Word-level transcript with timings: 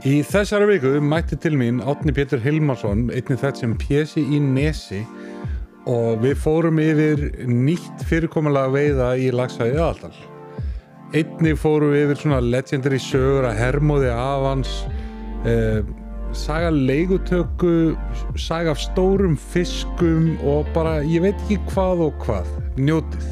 Í 0.00 0.22
þessari 0.24 0.64
viku 0.64 0.94
mætti 1.04 1.36
til 1.36 1.58
mín 1.60 1.82
Átni 1.84 2.14
Pétur 2.16 2.40
Hilmarsson, 2.40 3.10
einnig 3.12 3.36
þetta 3.42 3.60
sem 3.60 3.74
pjesi 3.76 4.22
í 4.32 4.38
Nesi 4.40 5.02
og 5.92 6.22
við 6.22 6.38
fórum 6.40 6.80
yfir 6.80 7.20
nýtt 7.44 8.06
fyrirkomulega 8.08 8.72
veiða 8.72 9.10
í 9.20 9.26
lagsæði 9.34 9.76
aðaldal. 9.76 10.14
Einnig 11.12 11.60
fórum 11.60 11.92
við 11.92 12.06
yfir 12.06 12.20
svona 12.22 12.40
legendary 12.40 13.02
sögur 13.04 13.50
að 13.50 13.60
hermóði 13.60 14.08
af 14.14 14.46
hans, 14.46 14.72
eh, 15.44 15.84
saga 16.32 16.72
leigutöku, 16.72 17.92
saga 18.40 18.72
af 18.72 18.80
stórum 18.80 19.36
fiskum 19.36 20.38
og 20.40 20.64
bara 20.72 21.02
ég 21.04 21.20
veit 21.28 21.36
ekki 21.44 21.60
hvað 21.74 22.06
og 22.08 22.24
hvað, 22.24 22.48
njótið. 22.80 23.28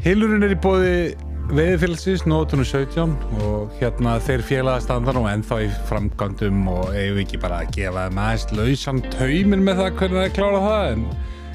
Hilurinn 0.00 0.48
er 0.48 0.56
í 0.56 0.62
bóði 0.64 1.27
veiðfélagsins 1.48 2.26
nótunum 2.28 2.66
17 2.66 3.14
og 3.40 3.76
hérna 3.78 4.18
þeir 4.20 4.42
félagastandan 4.44 5.16
og 5.16 5.28
ennþá 5.30 5.60
í 5.64 5.68
framgandum 5.88 6.66
og 6.68 6.90
eigum 6.92 7.16
við 7.16 7.22
ekki 7.22 7.40
bara 7.40 7.62
að 7.62 7.70
gefa 7.78 8.02
þeim 8.04 8.20
aðeins 8.20 8.44
lausan 8.58 9.00
taumin 9.14 9.64
með 9.64 9.80
það 9.80 9.94
hvernig 10.00 10.18
það 10.18 10.26
er 10.26 10.34
klárað 10.36 10.66
það 10.66 10.88
en, 10.90 11.06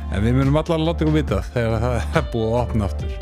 en 0.08 0.26
við 0.26 0.40
munum 0.40 0.58
allar 0.64 0.80
að 0.80 0.88
láta 0.88 1.06
ykkur 1.06 1.18
vita 1.20 1.40
þegar 1.52 1.84
það 1.84 2.00
er 2.18 2.26
búið 2.34 2.48
að 2.48 2.58
opna 2.64 2.88
aftur. 2.90 3.14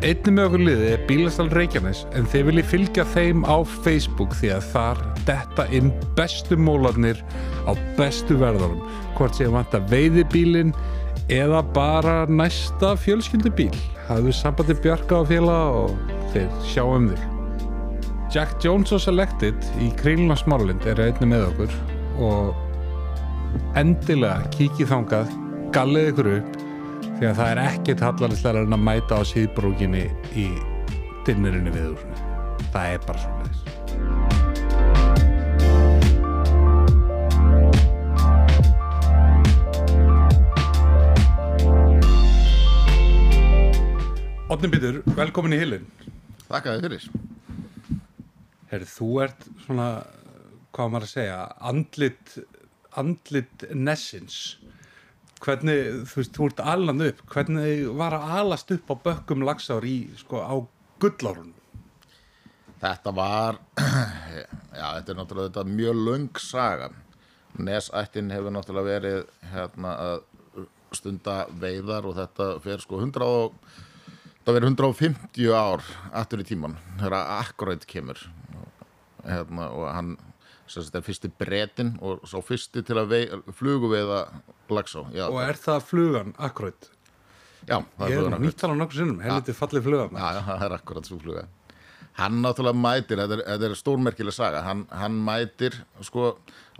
Einnig 0.00 0.32
með 0.34 0.48
okkur 0.48 0.64
liði 0.64 0.90
er 0.90 1.06
Bílastal 1.06 1.46
Reykjanes 1.52 2.02
en 2.18 2.26
þeir 2.32 2.48
viljið 2.48 2.68
fylgja 2.72 3.06
þeim 3.12 3.46
á 3.46 3.56
Facebook 3.84 4.34
því 4.40 4.52
að 4.56 4.68
þar 4.72 5.04
detta 5.28 5.68
inn 5.76 5.94
bestu 6.18 6.58
mólarnir 6.58 7.22
á 7.70 7.72
bestu 8.00 8.40
verðarum 8.40 8.82
hvort 9.14 9.38
sem 9.38 9.54
vant 9.54 9.78
að 9.78 9.86
veiði 9.94 10.26
bílinn 10.34 10.74
eða 11.30 11.62
bara 11.76 12.24
næsta 12.26 12.96
fjölskyldubíl 12.98 13.70
hafðu 14.10 14.34
sambandi 14.34 14.74
Bjarka 14.82 15.20
á 15.20 15.22
félag 15.30 15.76
og 15.80 16.16
þeir 16.32 16.48
sjá 16.66 16.82
um 16.84 17.06
þig. 17.12 17.26
Jack 18.30 18.58
Jones 18.62 18.92
og 18.94 19.02
Selected 19.02 19.70
í 19.82 19.90
Kríluna 19.98 20.36
Smáralind 20.38 20.84
er 20.86 21.02
einnig 21.02 21.30
með 21.32 21.46
okkur 21.48 21.76
og 22.22 23.78
endilega 23.78 24.50
kikið 24.54 24.90
þangað 24.92 25.32
gallið 25.74 26.10
ykkur 26.12 26.30
upp 26.36 26.58
því 27.20 27.28
að 27.28 27.38
það 27.40 27.50
er 27.52 27.62
ekkert 27.64 28.04
hallarislega 28.06 28.64
en 28.66 28.76
að 28.76 28.84
mæta 28.86 29.18
á 29.18 29.22
síðbrúkinni 29.26 30.06
í 30.38 30.46
dinnirinni 31.26 31.74
við 31.74 31.92
úr 31.94 32.04
það 32.70 32.94
er 32.94 33.02
bara 33.06 33.24
svona 33.24 33.48
þess 33.48 33.59
Otni 44.50 44.66
Býtur, 44.66 44.96
velkomin 45.14 45.52
í 45.54 45.60
Hillin 45.60 45.84
Þakka 46.48 46.72
þið 46.72 46.80
fyrir. 46.82 47.04
Herri, 48.72 48.86
þú 48.90 49.08
ert 49.22 49.44
svona, 49.62 49.84
hvað 50.74 50.88
maður 50.90 51.04
að 51.06 51.10
segja, 51.12 51.36
andlit, 51.70 52.32
andlit 52.98 53.62
Nessins. 53.78 54.38
Hvernig, 55.44 56.00
þú 56.10 56.18
veist, 56.18 56.32
þú 56.34 56.48
ert 56.50 56.62
allan 56.72 57.04
upp, 57.06 57.20
hvernig 57.30 57.84
var 58.00 58.16
að 58.16 58.32
alast 58.40 58.74
upp 58.74 58.90
á 58.90 58.94
bökkum 59.04 59.44
lagsár 59.46 59.86
í, 59.86 60.08
sko, 60.18 60.40
á 60.42 60.58
gullárunum? 61.04 61.54
Þetta 62.82 63.12
var, 63.14 63.60
já, 64.80 64.86
þetta 64.96 65.14
er 65.14 65.20
náttúrulega 65.20 65.52
þetta 65.52 65.64
mjög 65.76 66.00
löng 66.08 66.42
saga. 66.42 66.88
Nesættin 67.54 68.34
hefur 68.34 68.56
náttúrulega 68.56 68.96
verið 68.96 69.22
hérna 69.52 69.94
að 70.08 70.26
stunda 70.98 71.44
veiðar 71.62 72.10
og 72.10 72.18
þetta 72.18 72.50
fer 72.66 72.82
sko 72.82 72.98
100 72.98 73.30
og, 73.30 73.54
það 74.50 74.56
verið 74.58 74.72
150 74.74 75.52
ár 75.56 75.84
aftur 76.20 76.42
í 76.42 76.46
tíman, 76.50 76.74
þegar 77.00 77.32
akkurat 77.40 77.86
kemur 77.88 78.18
hérna, 79.24 79.68
og 79.70 79.86
hann 79.94 80.16
sagt 80.70 80.94
er 80.94 81.02
fyrsti 81.02 81.30
bretin 81.38 81.96
og 82.04 82.22
svo 82.30 82.40
fyrsti 82.46 82.82
til 82.86 82.98
að 83.00 83.14
flugu 83.58 83.88
veiða 83.90 84.20
lagsá. 84.70 85.02
Já, 85.14 85.26
Og 85.26 85.40
er 85.42 85.58
það 85.58 85.80
flugan, 85.88 86.34
akkurat? 86.38 86.90
já, 87.66 87.80
það 87.98 88.06
Ég 88.10 88.14
er 88.16 88.22
flugan 88.22 88.44
nýtt 88.44 88.62
hann 88.62 88.74
á 88.74 88.76
nokkur 88.78 89.00
sinnum, 89.00 89.18
helviti 89.24 89.52
fallið 89.56 89.82
flugan. 89.88 90.14
Já, 90.14 90.42
það 90.46 90.62
er 90.68 90.76
akkurat 90.78 91.10
svo 91.10 91.18
fluga 91.22 91.46
Hann 92.20 92.40
náttúrulega 92.42 92.74
mætir, 92.76 93.20
þetta 93.22 93.36
er, 93.36 93.42
þetta 93.46 93.66
er 93.70 93.74
stórmerkileg 93.78 94.34
saga 94.34 94.62
hann, 94.66 94.86
hann 94.90 95.18
mætir, 95.24 95.76
sko 96.02 96.32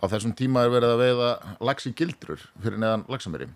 á 0.03 0.05
þessum 0.11 0.35
tíma 0.37 0.65
er 0.67 0.73
verið 0.75 0.95
að 0.95 1.03
veiða 1.05 1.29
í 1.87 1.93
gildrur 1.97 2.43
fyrir 2.63 2.81
neðan 2.83 3.05
laxameri 3.09 3.47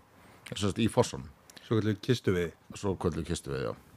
þess 0.53 0.69
að 0.71 0.83
í 0.85 0.89
fossun, 0.93 1.27
Svo 1.65 1.79
kallu 1.81 1.95
kistu 2.05 2.35
við. 2.37 2.53
svo 2.77 2.95
kvöldu 3.01 3.25
kistu 3.27 3.51
við, 3.55 3.71
já 3.71 3.94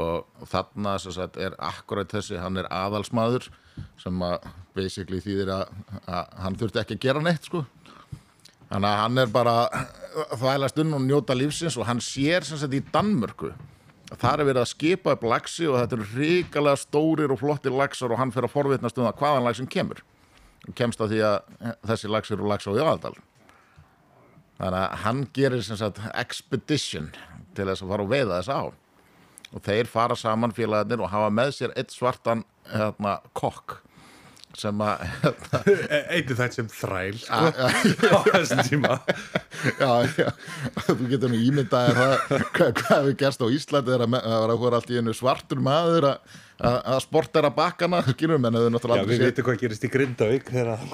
og 0.00 0.46
þarna 0.50 0.96
sagt, 1.02 1.38
er 1.40 1.56
akkurat 1.58 2.10
þessi, 2.12 2.38
hann 2.40 2.60
er 2.60 2.68
aðalsmaður 2.72 3.50
sem 4.00 4.22
að 4.24 4.46
basically 4.76 5.20
þýðir 5.24 5.52
að, 5.52 5.72
að 6.06 6.36
hann 6.44 6.58
þurfti 6.60 6.82
ekki 6.82 6.98
að 6.98 7.04
gera 7.06 7.24
neitt 7.24 7.48
sko 7.48 7.64
Þannig 8.66 8.90
að 8.90 9.00
hann 9.00 9.22
er 9.22 9.30
bara 9.30 9.54
að 9.62 10.36
þvælast 10.40 10.80
unn 10.82 10.94
og 10.96 11.02
njóta 11.04 11.36
lífsins 11.38 11.76
og 11.78 11.86
hann 11.86 12.02
sér 12.02 12.46
sem 12.46 12.58
sagt 12.58 12.74
í 12.74 12.82
Danmörku 12.90 13.52
þar 14.18 14.42
er 14.42 14.48
verið 14.48 14.62
að 14.62 14.70
skipa 14.72 15.14
upp 15.14 15.26
laxi 15.26 15.68
og 15.70 15.78
þetta 15.78 15.96
eru 15.98 16.06
ríkalega 16.14 16.80
stórir 16.80 17.34
og 17.34 17.40
flottir 17.40 17.74
laxar 17.74 18.14
og 18.14 18.20
hann 18.20 18.32
fer 18.34 18.46
að 18.46 18.54
forvitnast 18.54 18.98
um 18.98 19.06
það 19.06 19.22
hvaðan 19.22 19.46
laxin 19.46 19.70
kemur. 19.70 20.02
Kemst 20.78 21.02
að 21.02 21.14
því 21.14 21.22
að 21.28 21.36
þessi 21.90 22.10
laxir 22.10 22.38
eru 22.38 22.50
lax 22.50 22.66
á 22.66 22.72
Jóaldal. 22.74 23.14
Þannig 24.58 24.80
að 24.80 24.98
hann 25.04 25.22
gerir 25.36 25.62
sem 25.62 25.78
sagt 25.78 26.02
expedition 26.14 27.10
til 27.54 27.68
þess 27.68 27.84
að 27.84 27.92
fara 27.92 28.06
og 28.06 28.12
veiða 28.14 28.40
þess 28.40 28.50
á. 28.50 28.62
Og 29.56 29.64
þeir 29.64 29.88
fara 29.88 30.12
saman 30.18 30.52
félagarnir 30.52 31.00
og 31.00 31.08
hafa 31.08 31.32
með 31.32 31.50
sér 31.56 31.70
eitt 31.80 31.94
svartan 31.94 32.44
hérna, 32.68 33.12
kokk 33.36 33.78
sem 34.56 34.80
að 34.80 35.02
hérna, 35.20 35.58
Eittu 36.16 36.34
þetta 36.36 36.56
sem 36.56 36.68
þræl, 36.72 37.16
sko, 37.20 37.36
á 38.16 38.18
þessum 38.30 38.62
tíma. 38.64 38.92
Já, 39.76 39.92
já, 40.16 40.28
þú 40.86 40.96
getur 41.10 41.32
nú 41.32 41.38
ímyndaðir 41.44 41.96
það 42.00 42.14
hvað, 42.56 43.00
við 43.08 43.14
gerst 43.20 43.44
á 43.44 43.46
Íslandi 43.52 43.90
þegar 43.92 44.04
að 44.06 44.10
það 44.16 44.40
var 44.40 44.50
að 44.54 44.60
hvora 44.62 44.76
allt 44.80 44.92
í 44.92 44.98
einu 45.00 45.12
svartur 45.16 45.60
maður 45.64 46.04
að, 46.12 46.18
að, 46.56 46.78
að 46.94 47.00
sportera 47.04 47.50
bakkana, 47.56 47.98
skilur 48.08 48.40
menn 48.40 48.56
að 48.56 48.62
þau 48.64 48.68
Já, 48.68 48.72
náttúrulega 48.76 49.04
við 49.04 49.16
aldrei 49.16 49.28
veitum 49.30 49.44
hvað 49.48 49.60
gerist 49.64 49.84
í 49.84 49.92
Grindavík 49.92 50.44
þegar 50.52 50.68
það 50.76 50.86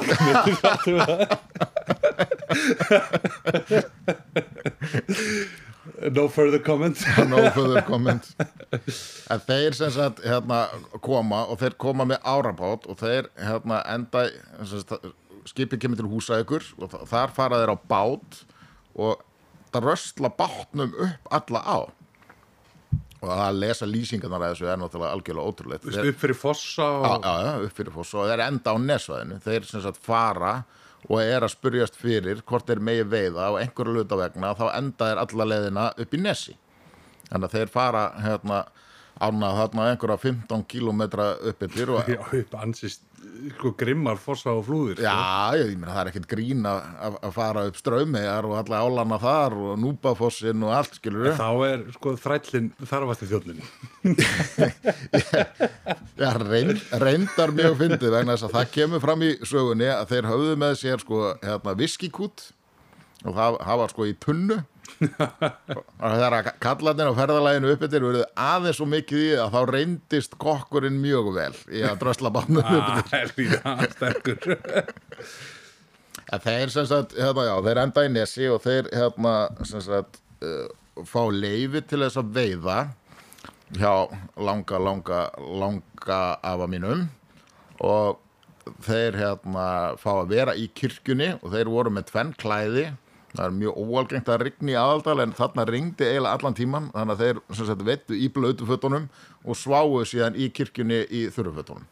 No 6.10 6.24
further 6.28 6.58
comment 6.58 6.98
no 7.30 7.42
further 7.54 7.82
comment 7.86 8.24
en 9.30 9.42
þeir 9.46 9.76
sem 9.78 9.90
sagt 9.94 10.22
hérna, 10.26 10.64
koma 11.04 11.44
og 11.52 11.60
þeir 11.60 11.76
koma 11.78 12.06
með 12.10 12.24
árabát 12.26 12.88
og 12.90 12.98
þeir 12.98 13.28
hérna, 13.38 13.78
enda 13.94 14.24
skipið 15.52 15.80
kemur 15.84 16.00
til 16.00 16.10
húsa 16.10 16.41
ykkur 16.42 16.66
og 16.82 16.91
þa- 16.92 17.06
þar 17.12 17.34
fara 17.36 17.60
þeir 17.62 17.74
á 17.74 17.78
bát 17.94 18.41
og 18.98 19.22
það 19.72 19.86
röstla 19.88 20.30
bátnum 20.38 20.92
upp 21.06 21.30
alla 21.38 21.62
á. 21.62 21.78
Og 23.22 23.30
að 23.30 23.58
lesa 23.62 23.86
lýsingarnar 23.86 24.42
að 24.42 24.52
þessu 24.56 24.66
er 24.72 24.78
náttúrulega 24.82 25.14
algjörlega 25.14 25.50
ótrúleitt 25.52 25.84
upp 26.10 26.18
fyrir 26.24 26.34
fossa 26.38 26.86
og... 26.98 27.26
já, 27.46 27.52
upp 27.68 27.76
fyrir 27.78 27.94
foss 27.94 28.14
og 28.18 28.26
þeir 28.30 28.42
enda 28.48 28.74
á 28.74 28.76
nesvæðinu. 28.82 29.38
Þeir 29.44 29.68
sem 29.70 29.84
sagt 29.84 30.00
fara 30.02 30.54
og 31.08 31.18
er 31.22 31.42
að 31.42 31.54
spurjast 31.54 31.96
fyrir 31.98 32.42
hvort 32.46 32.68
þeir 32.68 32.82
megi 32.84 33.06
veiða 33.08 33.50
og 33.54 33.60
einhverju 33.62 33.96
luta 33.96 34.18
vegna 34.20 34.52
þá 34.58 34.66
enda 34.76 35.08
þeir 35.10 35.22
alla 35.24 35.48
leiðina 35.50 35.86
upp 36.04 36.14
í 36.14 36.20
nesi. 36.22 36.54
Þannig 37.30 37.48
að 37.48 37.56
þeir 37.56 37.72
fara 37.72 38.04
hérna 38.22 38.62
ánað 39.22 39.58
þarna 39.60 39.88
einhverja 39.91 40.18
15 40.22 40.64
kilometra 40.70 41.28
upp 41.50 41.64
yfir 41.66 41.94
og 41.96 42.10
Já, 42.12 42.20
upp 42.42 42.56
ansist 42.60 43.04
sko, 43.56 43.72
grimmar 43.78 44.19
fossa 44.22 44.53
og 44.55 44.65
flúðir 44.66 44.99
sko. 45.00 45.06
Já, 45.06 45.59
ég 45.60 45.72
meina 45.77 45.93
það 45.94 46.00
er 46.03 46.10
ekkert 46.12 46.28
grín 46.31 46.66
að, 46.69 46.81
að 47.12 47.34
fara 47.37 47.65
upp 47.69 47.78
straumiðar 47.81 48.49
og 48.49 48.56
alla 48.60 48.81
álana 48.84 49.19
þar 49.22 49.56
og 49.59 49.77
núbafossin 49.83 50.66
og 50.66 50.75
allt 50.77 50.99
skilur 50.99 51.28
við 51.28 51.37
Þá 51.41 51.50
er 51.69 51.84
sko 51.97 52.15
þrællin 52.22 52.71
þarfasti 52.93 53.31
þjóðlinn 53.33 53.62
Já, 56.22 56.31
reynd, 56.43 56.83
reyndar 57.03 57.55
mjög 57.56 57.78
fyndið 57.83 58.16
vegna 58.16 58.37
þess 58.37 58.49
að 58.49 58.56
það 58.59 58.75
kemur 58.77 59.05
fram 59.05 59.25
í 59.27 59.31
sögunni 59.43 59.89
að 59.92 60.13
þeir 60.15 60.30
höfðu 60.33 60.59
með 60.65 60.77
sér 60.83 61.03
sko 61.03 61.22
hérna 61.42 61.78
viskikút 61.78 62.51
og 63.22 63.36
það, 63.36 63.59
það 63.63 63.83
var 63.83 63.95
sko 63.95 64.09
í 64.09 64.15
tunnu 64.22 64.60
og 65.03 66.04
þegar 66.12 66.36
að 66.39 66.50
kallarnir 66.62 67.10
á 67.10 67.18
ferðalæginu 67.18 67.72
upp 67.74 67.84
eftir 67.86 68.04
verið 68.06 68.24
aðeins 68.39 68.78
svo 68.78 68.86
mikið 68.91 69.22
í 69.24 69.30
að 69.42 69.54
þá 69.56 69.60
reyndist 69.72 70.36
kokkurinn 70.42 71.00
mjög 71.03 71.30
vel 71.36 71.54
í 71.72 71.83
að 71.86 71.98
drösla 72.03 72.33
bátnum 72.34 72.62
upp 72.62 72.71
Ah, 72.72 73.03
helvíða, 73.12 73.74
sterkur. 73.94 74.59
En 76.33 76.41
þeir 76.41 76.72
sem 76.72 76.86
sagt, 76.89 77.16
hérna, 77.18 77.44
já, 77.48 77.54
þeir 77.66 77.80
enda 77.83 78.04
í 78.06 78.10
nesi 78.12 78.48
og 78.48 78.62
þeir 78.65 78.89
hérna, 78.94 79.34
sem 79.68 79.83
sagt, 79.84 80.21
uh, 80.44 80.68
fá 81.09 81.22
leifi 81.33 81.83
til 81.89 82.03
þess 82.04 82.21
að 82.21 82.33
veiða 82.36 82.78
hjá 83.77 83.92
langa, 84.41 84.80
langa, 84.80 85.22
langa 85.41 86.21
afa 86.44 86.68
mínum. 86.71 87.06
Og 87.83 88.21
þeir 88.86 89.16
hérna 89.18 89.66
fá 90.00 90.10
að 90.21 90.33
vera 90.36 90.56
í 90.56 90.68
kirkjunni 90.78 91.33
og 91.41 91.53
þeir 91.54 91.71
voru 91.72 91.92
með 91.92 92.10
tvenn 92.12 92.33
klæði 92.39 92.91
það 93.32 93.44
er 93.46 93.54
mjög 93.58 93.78
óalgengt 93.82 94.32
að 94.32 94.42
rigni 94.46 94.74
í 94.74 94.78
aðaldal 94.78 95.18
en 95.24 95.36
þarna 95.36 95.66
ringdi 95.68 96.08
eiginlega 96.08 96.38
allan 96.38 96.58
tíman 96.58 96.88
þannig 96.92 97.14
að 97.14 97.22
þeir 97.26 97.42
sagt 97.60 97.86
vettu 97.88 98.18
í 98.18 98.28
blötu 98.32 98.68
fötunum 98.68 99.06
og 99.42 99.58
sváu 99.58 100.02
síðan 100.08 100.36
í 100.36 100.50
kirkjunni 100.54 101.04
í 101.08 101.26
þurrufötunum 101.32 101.86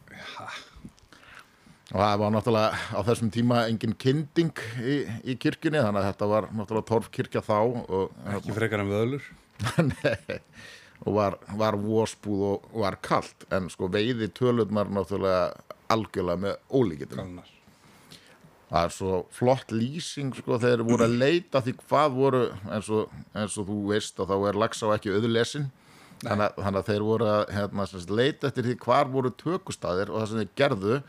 og 1.91 1.99
það 1.99 2.19
var 2.21 2.35
náttúrulega 2.35 2.83
á 2.95 2.99
þessum 3.07 3.31
tíma 3.33 3.63
engin 3.67 3.95
kynding 3.99 4.61
í, 4.79 4.99
í 5.27 5.35
kirkjunni 5.39 5.81
þannig 5.81 6.03
að 6.03 6.07
þetta 6.11 6.29
var 6.31 6.47
náttúrulega 6.55 6.89
torfkirkja 6.91 7.43
þá 7.43 7.57
og, 7.59 8.13
Ekki 8.37 8.55
frekar 8.55 8.83
en 8.85 8.93
vöðlur. 8.93 9.25
Og 11.01 11.15
var, 11.15 11.33
var 11.57 11.73
vósbúð 11.81 12.41
og 12.45 12.65
var 12.83 12.99
kalt 13.01 13.47
en 13.49 13.71
sko 13.73 13.87
veiði 13.89 14.27
tölurnar 14.37 14.91
náttúrulega 14.93 15.47
algjörlega 15.89 16.43
með 16.43 16.59
ólíkitum 16.69 17.17
Galnar. 17.23 17.47
Það 18.71 18.85
er 18.87 18.93
svo 18.95 19.17
flott 19.35 19.73
lýsing 19.75 20.35
sko 20.37 20.57
þeir 20.61 20.85
voru 20.87 21.03
að 21.03 21.17
leita 21.19 21.61
því 21.63 21.73
hvað 21.81 22.13
voru 22.15 22.43
eins 22.71 22.89
og, 22.93 23.11
eins 23.35 23.57
og 23.59 23.67
þú 23.67 23.79
veist 23.89 24.21
að 24.21 24.31
þá 24.31 24.47
er 24.47 24.59
lagsá 24.63 24.85
ekki 24.95 25.15
auðlesin. 25.15 25.67
Þannig 26.21 26.59
þannig 26.61 26.79
að 26.79 26.89
þeir 26.91 27.03
voru 27.07 27.27
að 27.27 27.43
hérna, 27.55 27.87
leita 28.13 28.47
eftir 28.47 28.67
því 28.67 28.77
hvar 28.85 29.09
voru 29.11 29.33
tökustaðir 29.41 30.11
og 30.13 30.21
það 30.21 30.29
sem 30.29 30.41
þeir 30.41 30.55
gerðu 30.61 31.01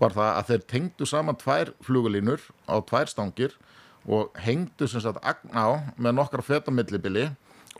var 0.00 0.14
það 0.14 0.30
að 0.30 0.50
þeir 0.50 0.66
tengdu 0.72 1.08
saman 1.10 1.38
tvær 1.40 1.72
flugulínur 1.84 2.44
á 2.70 2.74
tvær 2.86 3.10
stangir 3.10 3.56
og 4.06 4.36
hengdu 4.40 4.88
sem 4.88 5.02
sagt 5.02 5.20
agn 5.26 5.52
á 5.52 5.92
með 5.98 6.16
nokkra 6.16 6.44
fetamillibili 6.46 7.26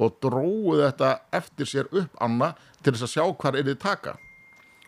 og 0.00 0.18
dróðu 0.20 0.82
þetta 0.82 1.12
eftir 1.36 1.68
sér 1.70 1.88
upp 1.94 2.18
anna 2.20 2.52
til 2.82 2.92
þess 2.92 3.06
að 3.06 3.14
sjá 3.14 3.24
hvar 3.30 3.56
er 3.56 3.68
þið 3.70 3.80
taka. 3.80 4.16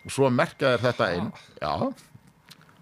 Og 0.02 0.12
svo 0.12 0.28
merkja 0.34 0.75
þeir 0.75 0.84
þetta 0.88 1.08
einn 1.14 1.31
já, 1.62 1.72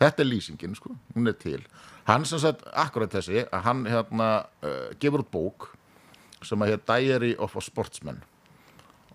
þetta 0.00 0.24
er 0.24 0.28
lýsingin 0.30 0.74
sko, 0.78 0.94
hún 1.14 1.30
er 1.30 1.36
til. 1.38 1.60
Hann 2.08 2.24
sem 2.26 2.40
sagt, 2.42 2.64
akkurat 2.72 3.12
þessi 3.12 3.44
að 3.44 3.64
hann 3.66 3.84
hérna 3.88 4.30
uh, 4.64 4.90
gefur 5.00 5.24
út 5.24 5.30
bók 5.32 5.68
sem 6.46 6.60
að 6.62 6.74
hér 6.74 6.84
Diary 6.88 7.32
of 7.38 7.56
a 7.56 7.62
Sportsman. 7.62 8.22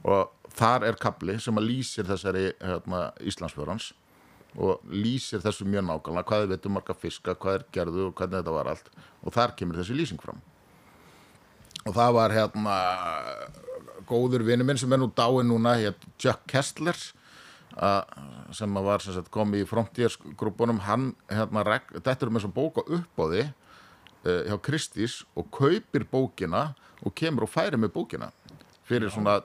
Og 0.05 0.29
þar 0.55 0.85
er 0.91 0.99
kapli 1.01 1.37
sem 1.41 1.57
að 1.57 1.69
lýsir 1.71 2.07
þessari 2.07 2.51
hérna, 2.61 3.09
Íslandsfjörans 3.25 3.91
og 4.55 4.83
lýsir 4.87 5.41
þessu 5.43 5.65
mjög 5.67 5.83
nákvæmlega 5.89 6.29
hvað 6.29 6.43
þið 6.43 6.51
veitum 6.53 6.75
marga 6.77 6.95
fiska, 6.95 7.35
hvað 7.35 7.57
er 7.57 7.65
gerðu 7.75 8.05
og 8.07 8.13
hvernig 8.15 8.39
þetta 8.39 8.53
var 8.55 8.69
allt. 8.71 8.91
Og 9.25 9.35
þar 9.35 9.55
kemur 9.59 9.81
þessi 9.81 9.97
lýsing 9.97 10.21
fram. 10.21 10.39
Og 11.85 11.93
það 11.93 12.15
var 12.15 12.33
hérna 12.33 12.77
góður 14.07 14.45
vinur 14.47 14.67
minn 14.67 14.79
sem 14.79 14.93
er 14.93 15.01
nú 15.01 15.09
dáin 15.11 15.49
núna 15.49 15.75
hér 15.81 15.97
Chuck 16.21 16.45
Kessler. 16.47 16.95
að, 16.95 17.11
sem 18.55 18.79
var 18.85 19.03
sem 19.03 19.15
sagt, 19.17 19.31
komið 19.33 19.65
í 19.65 19.67
frontiersgrúpunum 19.67 20.79
hann 20.85 21.09
hérna, 21.27 21.79
þetta 21.97 22.15
er 22.15 22.31
með 22.31 22.47
að 22.47 22.55
bóka 22.55 22.85
uppbóði 22.87 23.49
uh, 23.49 24.41
hjá 24.47 24.55
Kristís 24.63 25.17
og 25.35 25.49
kaupir 25.51 26.07
bókina 26.07 26.69
og 27.03 27.15
kemur 27.17 27.47
og 27.47 27.51
færir 27.51 27.79
með 27.81 27.95
bókina 27.97 28.31
fyrir 28.87 29.11
svona 29.11 29.41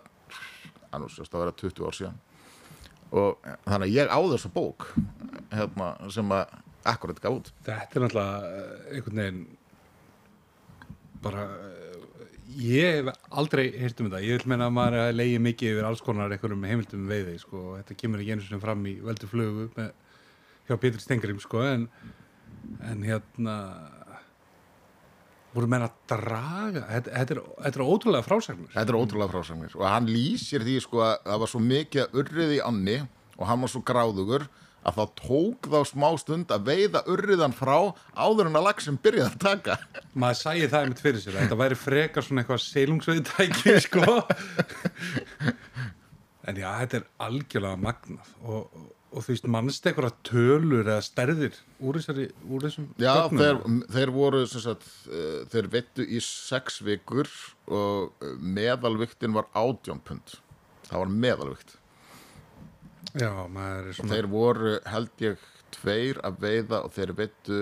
annars 0.94 1.18
að 1.22 1.38
vera 1.42 1.54
20 1.58 1.86
ár 1.86 1.96
síðan. 1.96 2.18
Og 3.10 3.46
þannig 3.66 3.88
að 3.88 3.94
ég 3.96 4.12
á 4.12 4.20
þessa 4.30 4.50
bók 4.54 4.90
hérna, 5.50 5.88
sem 6.14 6.34
að 6.34 6.58
akkurat 6.90 7.20
gaf 7.22 7.38
út. 7.40 7.50
Þetta 7.66 7.98
er 7.98 8.04
náttúrulega 8.04 8.50
eh, 8.50 8.94
einhvern 8.94 9.20
veginn 9.20 9.40
bara 11.24 11.46
eh, 11.56 11.79
ég 12.58 13.00
hef 13.00 13.10
aldrei 13.30 13.66
heyrt 13.78 14.00
um 14.00 14.08
þetta 14.08 14.22
ég 14.24 14.40
vil 14.40 14.50
meina 14.52 14.68
að 14.68 14.76
maður 14.76 15.02
að 15.04 15.12
leiði 15.18 15.40
mikið 15.44 15.74
yfir 15.74 15.88
alls 15.88 16.02
konar 16.04 16.32
einhverjum 16.34 16.66
heimildum 16.66 17.04
um 17.04 17.12
veiði 17.12 17.36
sko. 17.42 17.60
og 17.60 17.76
þetta 17.80 17.98
kemur 18.02 18.22
ekki 18.22 18.34
einu 18.34 18.46
sinni 18.46 18.62
fram 18.62 18.86
í 18.90 18.96
veldu 19.04 19.30
flugu 19.30 19.68
með, 19.76 19.92
hjá 20.68 20.76
Pétur 20.82 21.04
Stengrim 21.04 21.40
sko. 21.42 21.62
en, 21.66 21.86
en 22.86 23.06
hérna 23.06 23.56
voru 25.54 25.70
menn 25.70 25.86
að 25.86 25.94
draga 26.10 26.84
þetta, 26.86 27.10
þetta, 27.10 27.36
er, 27.36 27.42
þetta 27.66 27.80
er 27.80 27.86
ótrúlega 27.86 28.26
frásagnir 28.26 28.74
Þetta 28.74 28.92
er 28.92 28.98
ótrúlega 28.98 29.32
frásagnir 29.32 29.76
og 29.78 29.86
hann 29.88 30.10
lýsir 30.10 30.66
því 30.66 30.76
sko 30.84 31.04
að 31.06 31.14
það 31.26 31.42
var 31.44 31.52
svo 31.54 31.62
mikið 31.64 32.04
að 32.04 32.18
urrið 32.22 32.56
í 32.56 32.60
anni 32.66 32.98
og 33.36 33.46
hann 33.48 33.64
var 33.64 33.72
svo 33.72 33.82
gráðugur 33.86 34.46
að 34.86 35.00
þá 35.00 35.02
tók 35.20 35.68
þá 35.72 35.80
smá 35.88 36.06
stund 36.20 36.52
að 36.54 36.68
veiða 36.70 37.02
urriðan 37.10 37.56
frá 37.56 37.92
áður 38.16 38.50
en 38.50 38.60
að 38.60 38.68
lagsin 38.68 39.00
byrjaði 39.02 39.34
að 39.34 39.42
taka. 39.44 39.76
Maður 40.14 40.40
sæði 40.40 40.70
það 40.72 40.86
einmitt 40.86 41.02
fyrir 41.04 41.24
sér 41.24 41.40
þetta 41.40 41.58
væri 41.60 41.80
frekar 41.80 42.26
svona 42.26 42.44
eitthvað 42.44 42.62
seilungsveiðtæki 42.66 43.76
sko. 43.86 44.16
En 46.48 46.56
já, 46.56 46.70
þetta 46.82 47.00
er 47.00 47.06
algjörlega 47.26 47.80
magnað 47.84 48.32
og, 48.40 48.62
og, 48.64 48.88
og 49.10 49.26
þú 49.26 49.34
veist, 49.34 49.48
mannst 49.52 49.88
eitthvað 49.90 50.16
tölur 50.26 50.86
eða 50.86 51.04
stærðir 51.04 51.58
úr, 51.78 51.98
þessari, 52.00 52.28
úr 52.48 52.64
þessum 52.64 52.88
Já, 53.02 53.12
þeir, 53.34 53.60
þeir 53.92 54.14
voru 54.14 54.44
sagt, 54.48 54.86
uh, 55.10 55.42
þeir 55.52 55.68
veittu 55.74 56.06
í 56.06 56.22
sex 56.24 56.80
vikur 56.86 57.28
og 57.70 58.24
meðalviktin 58.40 59.36
var 59.36 59.50
átjónpund 59.52 60.40
það 60.88 61.04
var 61.04 61.12
meðalvikt 61.26 61.76
já, 63.14 63.30
er 63.32 63.90
svona 63.96 64.14
þeir 64.14 64.30
voru 64.30 64.78
held 64.86 65.24
ég 65.24 65.44
tveir 65.74 66.20
að 66.26 66.40
veiða 66.44 66.82
og 66.84 66.94
þeir 66.94 67.14
veittu 67.18 67.60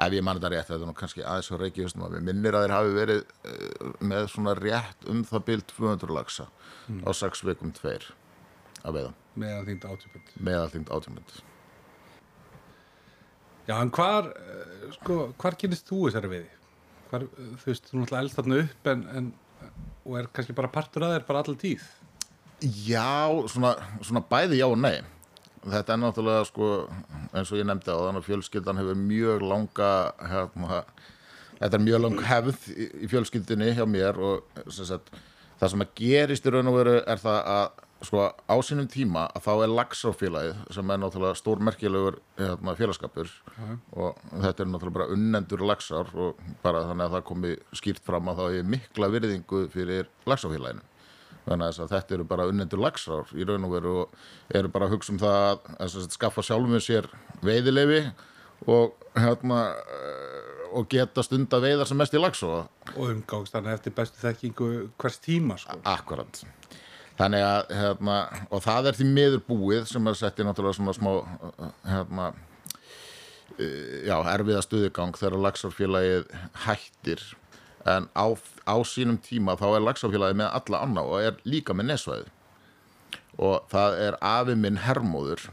ef 0.00 0.14
ég 0.16 0.24
mann 0.24 0.38
þetta 0.38 0.50
rétt, 0.54 0.68
þetta 0.70 0.80
er 0.80 0.88
nú 0.88 0.96
kannski 0.96 1.24
aðeins 1.26 1.50
á 1.52 1.56
reykjustum 1.60 2.06
að 2.06 2.16
við 2.16 2.26
minnir 2.30 2.56
að 2.56 2.64
þeir 2.64 2.74
hafi 2.76 2.94
verið 2.96 3.20
uh, 3.50 3.90
með 4.12 4.30
svona 4.32 4.54
rétt 4.58 5.06
um 5.12 5.20
það 5.28 5.46
bil 5.50 5.60
200 5.74 6.16
lagsa 6.16 6.48
á 7.04 7.10
sex 7.16 7.44
vikum 7.46 7.74
tveir 7.76 8.08
að 8.80 8.96
veiða, 8.96 9.12
meðan 9.38 9.68
þýnd 9.68 9.86
átjöfund 9.90 10.32
meðalþyngd 10.48 10.92
átjónpund 10.96 11.34
já, 13.68 13.74
en 13.76 13.92
hvar, 13.94 14.32
eh, 14.32 14.88
sko, 14.96 15.18
hvar 15.38 15.56
kynist 15.60 15.90
þú 15.90 16.06
þessari 16.06 16.32
veiði? 16.32 16.50
Hvar, 17.10 17.26
eh, 17.26 17.52
þú 17.60 17.68
veist, 17.68 17.90
þú 17.90 18.00
náttúrulega 18.00 18.24
elst 18.24 18.38
þarna 18.40 18.60
upp 18.64 18.90
en, 18.94 19.04
en, 19.18 19.30
og 20.06 20.16
er 20.18 20.30
kannski 20.32 20.56
bara 20.56 20.72
partur 20.72 21.06
að 21.06 21.18
þér 21.18 21.26
bara 21.28 21.44
allar 21.44 21.60
tíð 21.60 21.84
Já, 22.60 23.32
svona, 23.48 23.74
svona 24.04 24.20
bæði 24.28 24.60
já 24.60 24.66
og 24.68 24.76
nei. 24.80 25.00
Þetta 25.60 25.94
er 25.94 26.00
náttúrulega 26.00 26.44
sko 26.48 26.68
eins 27.36 27.50
og 27.52 27.60
ég 27.60 27.66
nefndi 27.68 27.92
á 27.92 27.96
þannig 28.00 28.22
að 28.22 28.28
fjölskyldan 28.28 28.80
hefur 28.80 29.00
mjög 29.00 29.44
langa 29.44 29.90
hérna, 30.30 30.80
þetta 31.58 31.76
er 31.76 31.84
mjög 31.84 32.02
lang 32.04 32.24
hefð 32.30 32.70
í, 32.72 32.88
í 33.04 33.10
fjölskyldinni 33.12 33.74
hjá 33.76 33.84
mér 33.88 34.20
og 34.24 34.64
sem 34.72 34.88
sagt, 34.88 35.12
það 35.60 35.72
sem 35.74 35.84
að 35.84 35.94
gerist 36.00 36.48
í 36.48 36.52
raun 36.54 36.72
og 36.72 36.78
veru 36.80 36.96
er 37.00 37.20
það 37.20 37.40
að 37.54 37.86
sko 38.08 38.22
á 38.32 38.56
sínum 38.64 38.88
tíma 38.88 39.26
að 39.36 39.44
þá 39.44 39.50
er 39.52 39.74
lagsárfélagið 39.76 40.60
sem 40.72 40.92
er 40.92 41.00
náttúrulega 41.02 41.36
stórmerkilegur 41.36 42.16
hérna, 42.40 42.76
félagskapur 42.78 43.32
og 43.92 44.22
þetta 44.30 44.64
er 44.64 44.70
náttúrulega 44.72 44.96
bara 44.96 45.10
unnendur 45.16 45.64
lagsár 45.68 46.08
og 46.16 46.40
bara 46.64 46.86
þannig 46.88 47.08
að 47.08 47.16
það 47.18 47.26
komi 47.28 47.56
skýrt 47.76 48.04
fram 48.08 48.32
að 48.32 48.40
þá 48.40 48.46
er 48.48 48.70
mikla 48.76 49.12
virðingu 49.12 49.66
fyrir 49.74 50.08
lagsárfélaginu 50.24 50.89
þannig 51.50 51.80
að 51.82 51.92
þetta 51.94 52.16
eru 52.16 52.26
bara 52.30 52.48
unnendur 52.50 52.82
lagsár 52.82 53.30
í 53.34 53.46
raun 53.46 53.66
og 53.68 53.74
veru 53.74 53.94
og 54.04 54.18
eru 54.56 54.70
bara 54.72 54.88
að 54.88 54.96
hugsa 54.96 55.14
um 55.14 55.20
það 55.20 55.38
að, 55.50 55.70
að 55.86 56.10
skaffa 56.14 56.46
sjálfum 56.46 56.82
sér 56.84 57.10
veiðilefi 57.44 58.02
og 58.70 58.94
hérna 59.18 59.62
eh, 59.80 60.50
og 60.76 60.86
geta 60.90 61.24
stund 61.26 61.50
að 61.54 61.66
veiða 61.66 61.86
sem 61.88 61.98
mest 61.98 62.14
í 62.14 62.20
lagsá 62.20 62.50
og 62.50 63.00
umgáðst 63.06 63.56
þannig 63.56 63.78
eftir 63.78 63.96
bestu 63.96 64.22
þekkingu 64.22 64.68
hvers 65.00 65.18
tíma, 65.24 65.56
sko. 65.58 65.80
Akkurat. 65.88 66.42
Þannig 67.20 67.42
að 67.44 67.72
hérna, 67.76 68.20
og 68.48 68.62
það 68.64 68.90
er 68.90 68.96
því 68.96 69.08
miður 69.10 69.42
búið 69.48 69.90
sem 69.90 70.06
er 70.08 70.16
sett 70.16 70.38
í 70.40 70.46
náttúrulega 70.46 70.78
svona 70.78 70.94
smá 70.96 71.10
hérna 71.84 72.30
uh, 72.30 73.98
já, 74.06 74.16
erfiða 74.32 74.62
stuðigang 74.64 75.18
þegar 75.18 75.42
lagsárfélagið 75.48 76.30
hættir 76.64 77.26
en 77.88 78.08
á, 78.12 78.26
á 78.68 78.76
sínum 78.84 79.18
tíma 79.22 79.56
þá 79.60 79.66
er 79.76 79.86
lagsárfélagið 79.86 80.40
með 80.42 80.52
alla 80.58 80.82
anna 80.84 81.04
og 81.06 81.24
er 81.24 81.40
líka 81.48 81.76
með 81.76 81.92
nesvæði. 81.92 82.28
Og 83.40 83.64
það 83.72 83.96
er 84.06 84.18
afi 84.20 84.56
minn 84.58 84.80
hermóður 84.84 85.46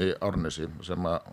í 0.00 0.12
Árnesi 0.24 0.68
sem 0.86 1.06
að 1.08 1.28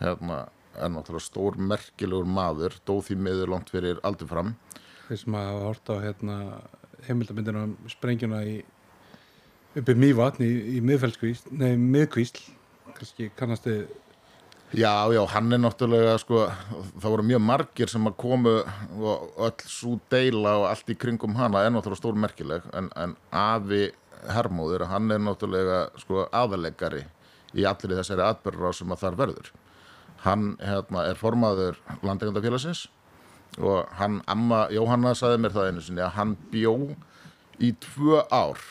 hérna, 0.00 0.42
er 0.78 0.92
náttúrulega 0.94 1.26
stór 1.26 1.58
merkilegur 1.60 2.28
maður, 2.28 2.76
dó 2.86 3.00
því 3.04 3.18
miður 3.20 3.54
langt 3.54 3.72
fyrir 3.72 4.00
aldur 4.06 4.30
fram. 4.30 4.54
Þeir 5.08 5.22
sem 5.24 5.36
hafa 5.36 5.64
hort 5.66 5.92
á 5.92 5.96
hérna, 6.00 6.36
heimildamindina 7.08 7.66
um 7.68 7.74
sprengjuna 7.90 8.44
í 8.46 8.60
uppi 9.78 9.94
Mývatn 9.98 10.46
í, 10.46 10.52
í 10.78 10.80
miðkvísl 10.80 12.40
kannski 12.96 13.30
kannast 13.38 13.68
þið 13.68 13.84
Já, 14.70 15.10
já, 15.10 15.24
hann 15.26 15.50
er 15.50 15.58
náttúrulega 15.58 16.12
sko, 16.22 16.44
það 17.02 17.10
voru 17.10 17.24
mjög 17.26 17.40
margir 17.42 17.90
sem 17.90 18.04
að 18.06 18.14
komu 18.22 18.52
og 19.02 19.40
öll 19.42 19.64
svo 19.66 19.96
deila 20.12 20.52
og 20.60 20.66
allt 20.68 20.92
í 20.92 20.94
kringum 20.94 21.34
hana 21.34 21.64
er 21.66 21.72
náttúrulega 21.74 21.98
stór 21.98 22.14
merkileg 22.14 22.68
en, 22.78 22.86
en 22.94 23.16
afi 23.34 23.88
hermóður, 24.30 24.84
hann 24.92 25.10
er 25.10 25.18
náttúrulega 25.24 25.80
sko 25.98 26.28
aðalegari 26.30 27.02
í 27.50 27.66
allir 27.66 27.96
þessari 27.98 28.22
atbyrra 28.22 28.70
sem 28.76 28.94
að 28.94 29.02
þar 29.02 29.18
verður. 29.18 29.48
Hann 30.22 30.52
hérna, 30.62 31.02
er 31.08 31.18
formaður 31.18 31.80
landegandafélagsins 32.06 32.84
og 33.58 33.88
hann, 33.98 34.20
amma 34.30 34.68
Jóhanna 34.70 35.16
saði 35.18 35.40
mér 35.42 35.56
það 35.56 35.72
einu 35.72 35.82
sinni 35.82 36.04
að 36.04 36.14
hann 36.14 36.36
bjó 36.52 36.76
í 37.58 37.72
tvö 37.88 38.22
ár 38.30 38.62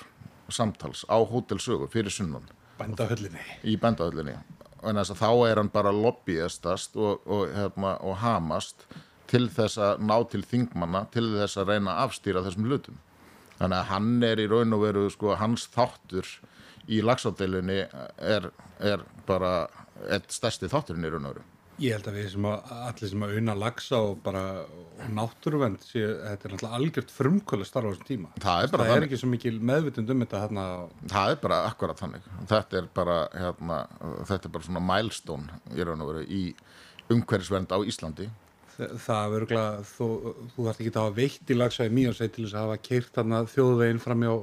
samtals 0.48 1.04
á 1.12 1.20
hótelsögu 1.20 1.90
fyrir 1.92 2.14
sunnan. 2.14 2.48
Bændahöllinni. 2.80 3.44
Í 3.68 3.76
bændahöllinni. 3.76 4.38
að 4.38 4.59
þá 4.82 5.30
er 5.50 5.62
hann 5.62 5.72
bara 5.74 5.92
lobbyistast 5.92 6.96
og, 6.98 7.22
og, 7.28 7.48
hérna, 7.54 7.98
og 8.02 8.18
hamast 8.24 8.88
til 9.30 9.48
þess 9.54 9.78
að 9.78 10.02
ná 10.02 10.16
til 10.32 10.42
þingmanna 10.44 11.06
til 11.14 11.28
þess 11.36 11.58
að 11.58 11.74
reyna 11.74 11.96
að 11.96 12.08
afstýra 12.08 12.44
þessum 12.46 12.66
hlutum. 12.70 12.98
Þannig 13.60 13.78
að 13.78 13.90
hann 13.92 14.24
er 14.24 14.40
í 14.40 14.48
raun 14.48 14.74
og 14.74 14.84
veru 14.86 15.06
sko, 15.12 15.36
hans 15.36 15.68
þáttur 15.74 16.26
í 16.90 17.02
lagsádeilunni 17.04 17.84
er, 18.18 18.50
er 18.80 19.04
bara 19.28 19.68
eitt 20.10 20.32
stærsti 20.32 20.72
þátturinn 20.72 21.06
í 21.06 21.12
raun 21.12 21.28
og 21.28 21.36
veru 21.36 21.59
Ég 21.80 21.94
held 21.96 22.08
að 22.12 22.16
við 22.20 22.26
sem 22.34 22.46
að 22.50 22.72
allir 22.76 23.10
sem 23.14 23.22
að 23.24 23.34
unna 23.40 23.54
lagsa 23.56 24.00
og 24.04 24.18
bara 24.26 24.42
og 24.66 25.06
náttúruvend 25.16 25.84
sé, 25.86 26.02
þetta 26.04 26.48
er 26.50 26.54
náttúrulega 26.56 26.80
algjört 26.80 27.14
frumkvölu 27.16 27.68
starf 27.68 27.88
á 27.88 27.92
þessum 27.94 28.08
tíma. 28.10 28.32
Það 28.44 28.64
er 28.66 28.72
bara 28.74 28.84
það 28.84 28.90
er 28.90 28.96
þannig. 28.98 29.08
ekki 29.08 29.20
svo 29.22 29.30
mikil 29.32 29.54
meðvitund 29.70 30.12
um 30.12 30.24
þetta 30.26 30.42
þarna 30.44 30.66
það 31.14 31.32
er 31.36 31.40
bara 31.46 31.60
akkurat 31.70 32.02
þannig 32.04 32.28
þetta 32.52 32.80
er 32.82 32.90
bara, 33.00 33.18
hérna, 33.32 33.78
þetta 34.28 34.50
er 34.50 34.54
bara 34.58 34.68
svona 34.68 34.84
milestone 34.90 35.60
í 35.78 35.88
raun 35.88 36.04
og 36.04 36.12
veru 36.12 36.24
í 36.28 36.42
umhverfisvernd 37.16 37.72
á 37.72 37.80
Íslandi 37.88 38.28
Þa- 38.80 38.90
það 39.06 39.22
er 39.24 39.38
örgulega, 39.40 39.86
þú, 39.94 40.08
þú 40.56 40.66
þarft 40.68 40.82
ekki 40.84 40.92
að 40.94 41.00
hafa 41.04 41.16
veitt 41.22 41.50
í 41.54 41.58
lagsaði 41.58 41.96
mjög 41.96 42.18
seg 42.20 42.34
til 42.36 42.44
þess 42.46 42.58
að 42.60 42.66
hafa 42.68 42.82
keirt 42.90 43.14
þarna 43.16 43.40
þjóðveginn 43.54 44.04
fram 44.04 44.26
hjá 44.28 44.34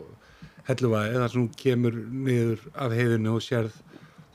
helluvæði 0.70 1.20
þar 1.20 1.34
sem 1.36 1.44
þú 1.46 1.60
kemur 1.62 2.00
niður 2.26 2.64
af 2.74 2.96
heiðinu 2.96 3.36
og 3.36 3.44
sérð 3.44 3.76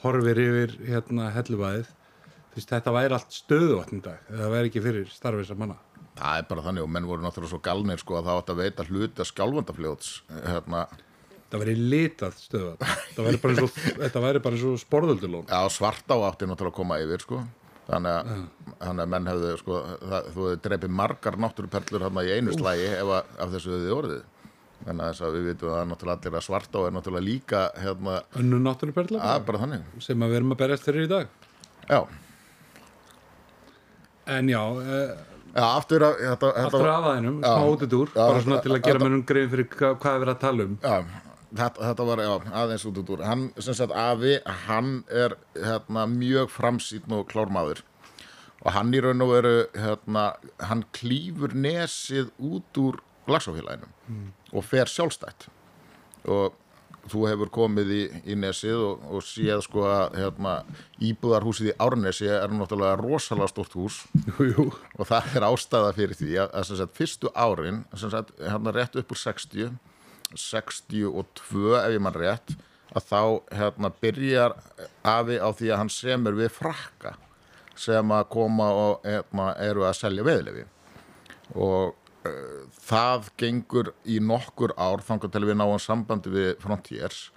horfir 0.01 0.39
yfir 0.41 0.77
hérna 0.87 1.27
helluvæðið. 1.35 1.89
Veist, 2.55 2.71
þetta 2.71 2.95
væri 2.95 3.15
allt 3.15 3.37
stöðuvatn 3.37 4.01
það 4.03 4.49
væri 4.55 4.71
ekki 4.71 4.83
fyrir 4.83 5.07
starfið 5.11 5.47
sem 5.51 5.61
manna. 5.61 5.77
það 6.17 6.41
er 6.41 6.49
bara 6.49 6.65
þannig 6.65 6.83
og 6.83 6.91
menn 6.91 7.07
voru 7.07 7.23
náttúrulega 7.23 7.53
svo 7.53 7.61
galnir 7.63 8.01
sko 8.01 8.17
að 8.19 8.27
það 8.27 8.41
átt 8.41 8.51
að 8.51 8.61
veita 8.65 8.87
hluta 8.89 9.27
skjálfandafljóts 9.29 10.11
hérna, 10.49 10.83
Það 11.51 11.63
væri 11.65 11.73
litað 11.75 12.35
stöðuvatn. 12.39 12.91
Þetta 14.05 14.21
væri 14.23 14.39
bara 14.43 14.55
eins 14.55 14.67
og 14.69 14.77
sporðöldulón. 14.79 15.49
Já, 15.51 15.59
svartá 15.75 16.15
átti 16.15 16.47
náttúrulega 16.47 16.71
að 16.71 16.77
koma 16.77 16.99
yfir 17.03 17.25
sko. 17.25 17.41
þannig, 17.89 18.11
að, 18.11 18.43
þannig 18.79 19.03
að 19.03 19.09
menn 19.11 19.27
hefðu 19.27 19.49
sko, 19.59 19.79
það, 19.99 20.29
þú 20.31 20.45
hefði 20.45 20.59
dreipið 20.67 20.93
margar 21.01 21.37
náttúruperlur 21.43 22.05
hérna 22.05 22.23
í 22.23 22.31
einu 22.37 22.53
slægi 22.55 22.87
ef 22.93 23.11
að, 23.17 23.33
af 23.43 23.51
þessu 23.55 23.73
hefði 23.75 23.95
orðið 23.97 24.21
þannig 24.85 25.03
að 25.03 25.11
þess 25.11 25.25
að 25.27 25.35
við 25.35 25.47
vitum 25.49 25.73
að 25.75 25.83
náttúrulega 25.91 26.21
allir 26.21 26.37
að 26.39 26.45
svartá 26.47 26.77
er 26.85 26.95
náttúrulega 26.95 27.27
líka 27.27 27.61
hérna, 27.81 28.17
Önnu 28.39 28.61
þannig 29.65 30.03
sem 30.07 30.23
að 30.23 30.31
við 30.31 30.39
erum 30.39 30.55
að 30.55 30.61
berjast 30.63 30.87
fyrir 30.87 31.05
í 31.05 31.11
dag. 31.11 31.35
Já, 31.89 31.99
En 34.27 34.49
já, 34.49 34.61
uh, 34.61 35.17
Já 35.51 35.65
aftur 35.75 36.05
að 36.05 36.21
aftur 36.31 36.87
af 36.87 37.07
aðeinum, 37.09 37.41
Já. 37.43 37.51
smá 37.51 37.65
út 37.73 37.81
úr, 37.97 38.11
bara 38.15 38.39
svona 38.43 38.61
til 38.63 38.71
að 38.71 38.85
gera 38.85 39.01
mönnum 39.03 39.23
grein 39.27 39.49
fyrir 39.51 39.67
hva, 39.73 39.89
hvað 39.99 40.13
er 40.13 40.21
verið 40.23 40.33
að 40.35 40.41
tala 40.45 40.67
um. 40.67 40.77
Já, 40.79 41.23
þetta, 41.51 41.81
þetta 41.89 42.05
var 42.07 42.21
já, 42.23 42.31
aðeins 42.61 42.85
út 42.87 42.99
út 43.01 43.11
úr 43.15 43.23
hann, 43.27 43.43
sem 43.59 43.77
sagt, 43.81 43.95
afi, 43.99 44.37
hann 44.67 44.93
er 45.11 45.35
hérna, 45.57 46.05
mjög 46.13 46.53
framsýtn 46.55 47.17
og 47.17 47.27
klármaður 47.33 47.83
og 48.61 48.71
hann 48.77 48.93
í 48.95 49.01
raun 49.03 49.25
og 49.25 49.33
veru 49.33 49.53
hérna, 49.75 50.25
hann 50.69 50.85
klýfur 50.95 51.55
nesið 51.57 52.31
út 52.39 52.79
úr 52.79 53.01
lagsafélaginu 53.31 53.91
og 54.53 54.65
fer 54.67 54.87
sjálfstætt 54.87 55.49
og 56.31 56.55
þú 57.11 57.21
hefur 57.29 57.51
komið 57.53 57.91
í, 57.93 58.01
í 58.31 58.37
nesið 58.39 58.81
og, 58.87 59.05
og 59.11 59.25
séð 59.25 59.61
sko 59.65 59.85
að 59.89 60.17
hérna, 60.21 60.55
íbúðarhúsið 61.03 61.71
í 61.71 61.77
Árnesi 61.83 62.29
er 62.31 62.53
náttúrulega 62.55 62.99
rosalega 63.01 63.51
stort 63.51 63.75
hús 63.77 64.01
Jú, 64.27 64.49
jú. 64.49 64.67
og 64.97 65.09
það 65.09 65.37
er 65.37 65.47
ástæða 65.51 65.93
fyrir 65.97 66.19
því 66.19 66.33
að, 66.43 66.51
að 66.59 66.73
sagt, 66.81 66.97
fyrstu 66.97 67.31
árin 67.35 67.83
sagt, 67.93 68.35
hérna 68.39 68.75
rétt 68.75 68.97
upp 69.01 69.15
úr 69.15 69.21
60 69.21 69.71
62 70.31 71.75
ef 71.77 71.95
ég 71.95 72.03
mann 72.03 72.15
rétt 72.15 72.55
að 72.91 73.07
þá 73.07 73.21
hérna 73.55 73.91
byrjar 74.03 74.55
afi 75.07 75.39
á 75.39 75.49
því 75.55 75.71
að 75.71 75.81
hann 75.81 75.91
semur 75.93 76.35
við 76.39 76.51
frakka 76.55 77.15
sem 77.79 78.11
að 78.13 78.27
koma 78.33 78.67
og 78.75 79.07
hérna, 79.07 79.51
eru 79.63 79.85
að 79.87 79.97
selja 80.01 80.25
veðlefi 80.27 80.65
og 81.55 81.95
það 82.21 83.29
gengur 83.41 83.91
í 84.05 84.19
nokkur 84.21 84.75
ár 84.77 85.01
þangar 85.05 85.31
til 85.33 85.45
við 85.47 85.57
náum 85.57 85.79
sambandi 85.81 86.33
við 86.33 86.49
Frontiers 86.61 87.29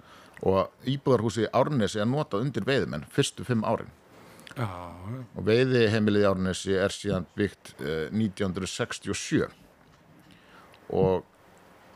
og 0.45 0.89
íbúðarhúsi 0.89 1.47
Árnesi 1.55 2.01
er 2.01 2.09
notað 2.09 2.45
undir 2.45 2.65
veiðmenn 2.67 3.07
fyrstu 3.09 3.45
fimm 3.47 3.63
árin. 3.65 3.89
Já, 4.55 4.67
já. 4.67 5.21
og 5.35 5.47
veiðiheimilið 5.47 6.23
í 6.23 6.27
Árnesi 6.29 6.75
er 6.79 6.93
síðan 6.93 7.25
byggt 7.35 7.73
uh, 7.81 8.05
1967 8.13 9.49
og 10.95 11.25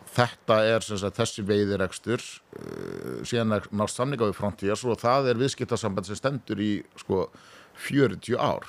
þetta 0.10 0.58
er 0.65 0.84
sagt, 0.84 1.15
þessi 1.19 1.46
veiðirekstur 1.46 2.19
uh, 2.19 3.22
síðan 3.24 3.60
nást 3.69 4.01
samninga 4.01 4.31
við 4.31 4.39
Frontiers 4.41 4.84
og 4.84 5.00
það 5.00 5.31
er 5.31 5.41
viðskiptasamband 5.43 6.10
sem 6.10 6.19
stendur 6.19 6.60
í 6.63 6.74
sko 7.00 7.27
40 7.86 8.36
ár 8.36 8.67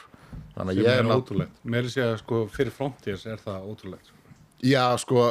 þannig 0.55 0.77
að 0.77 0.83
ég 0.83 0.93
er 0.93 1.09
nátt 1.09 1.25
ótrúlegt. 1.25 1.59
Mér 1.65 1.83
er 1.83 1.91
að 1.91 1.97
segja, 1.97 2.21
sko, 2.21 2.45
fyrir 2.53 2.75
frontiers 2.77 3.27
er 3.27 3.43
það 3.43 3.67
ótrúlegt. 3.73 4.15
já 4.61 4.85
sko 5.01 5.25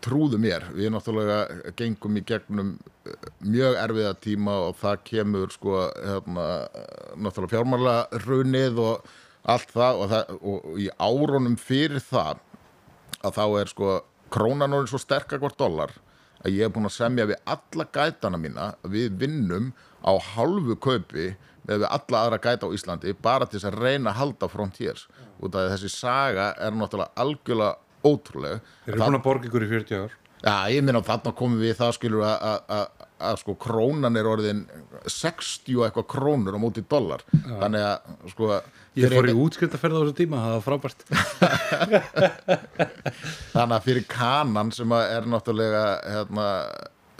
trúðu 0.00 0.38
mér, 0.40 0.64
við 0.72 0.92
náttúrulega 0.94 1.72
gengum 1.76 2.16
í 2.16 2.22
gegnum 2.24 2.70
eh, 3.08 3.26
mjög 3.44 3.76
erfiða 3.80 4.12
tíma 4.24 4.54
og 4.68 4.78
það 4.80 5.02
kemur 5.08 5.52
sko 5.52 5.82
hérna, 5.96 6.46
náttúrulega 7.16 7.52
fjármála 7.52 7.96
runið 8.24 8.80
og 8.80 9.12
allt 9.42 9.74
það 9.74 10.00
og, 10.00 10.08
það 10.12 10.32
og, 10.38 10.70
í 10.80 10.88
árunum 10.96 11.58
fyrir 11.60 12.00
það 12.04 12.40
að 13.22 13.36
þá 13.38 13.44
er 13.60 13.72
sko 13.72 13.98
krónan 14.32 14.72
orðin 14.72 14.92
svo 14.94 15.02
sterk 15.02 15.34
að 15.34 15.44
hvort 15.44 15.60
dólar 15.60 15.94
að 16.42 16.56
ég 16.56 16.66
er 16.66 16.74
búin 16.74 16.88
að 16.88 16.96
semja 16.96 17.28
við 17.28 17.42
alla 17.54 17.88
gætana 17.94 18.40
mína 18.40 18.72
við 18.88 19.18
vinnum 19.20 19.72
á 20.02 20.12
halvu 20.32 20.78
kaupi 20.82 21.32
með 21.68 21.86
alla 21.88 22.24
aðra 22.24 22.40
gæta 22.42 22.66
á 22.68 22.74
Íslandi 22.74 23.14
bara 23.22 23.46
til 23.46 23.60
þess 23.60 23.70
að 23.70 23.78
reyna 23.84 24.10
að 24.10 24.18
halda 24.20 24.48
frontiers 24.50 25.06
út 25.42 25.54
af 25.54 25.70
þessi 25.74 25.92
saga 25.94 26.50
er 26.58 26.74
náttúrulega 26.74 27.14
algjörlega 27.22 27.76
ótrúleg 28.02 28.58
Þeir 28.84 28.96
eru 28.96 29.04
búin 29.04 29.20
að 29.20 29.24
borga 29.28 29.48
ykkur 29.48 29.64
í 29.66 29.70
40 29.70 30.02
ár. 30.02 30.18
Já, 30.42 30.54
ég 30.74 30.82
minna 30.82 31.04
þarna 31.06 31.30
komum 31.38 31.60
við 31.62 31.76
það 31.78 31.92
skilur 31.94 32.24
að, 32.26 33.36
sko 33.38 33.54
krónan 33.62 34.18
er 34.18 34.26
orðin 34.26 34.64
60 35.06 35.76
og 35.78 35.84
eitthvað 35.86 36.08
krónur 36.10 36.56
á 36.58 36.60
móti 36.62 36.82
dólar 36.82 37.22
þannig 37.30 37.84
að 37.86 38.32
sko 38.32 38.48
Ég 38.98 39.08
fór 39.08 39.30
í 39.30 39.32
útskriftaferð 39.40 39.94
á 39.96 40.00
þessu 40.02 40.16
tíma, 40.18 40.40
það 40.42 40.54
var 40.58 40.64
frábært. 40.66 41.04
þannig 43.54 43.76
að 43.78 43.86
fyrir 43.86 44.04
kanan 44.10 44.72
sem 44.76 44.92
er 44.98 45.28
náttúrulega 45.32 45.84
hérna, 46.04 46.48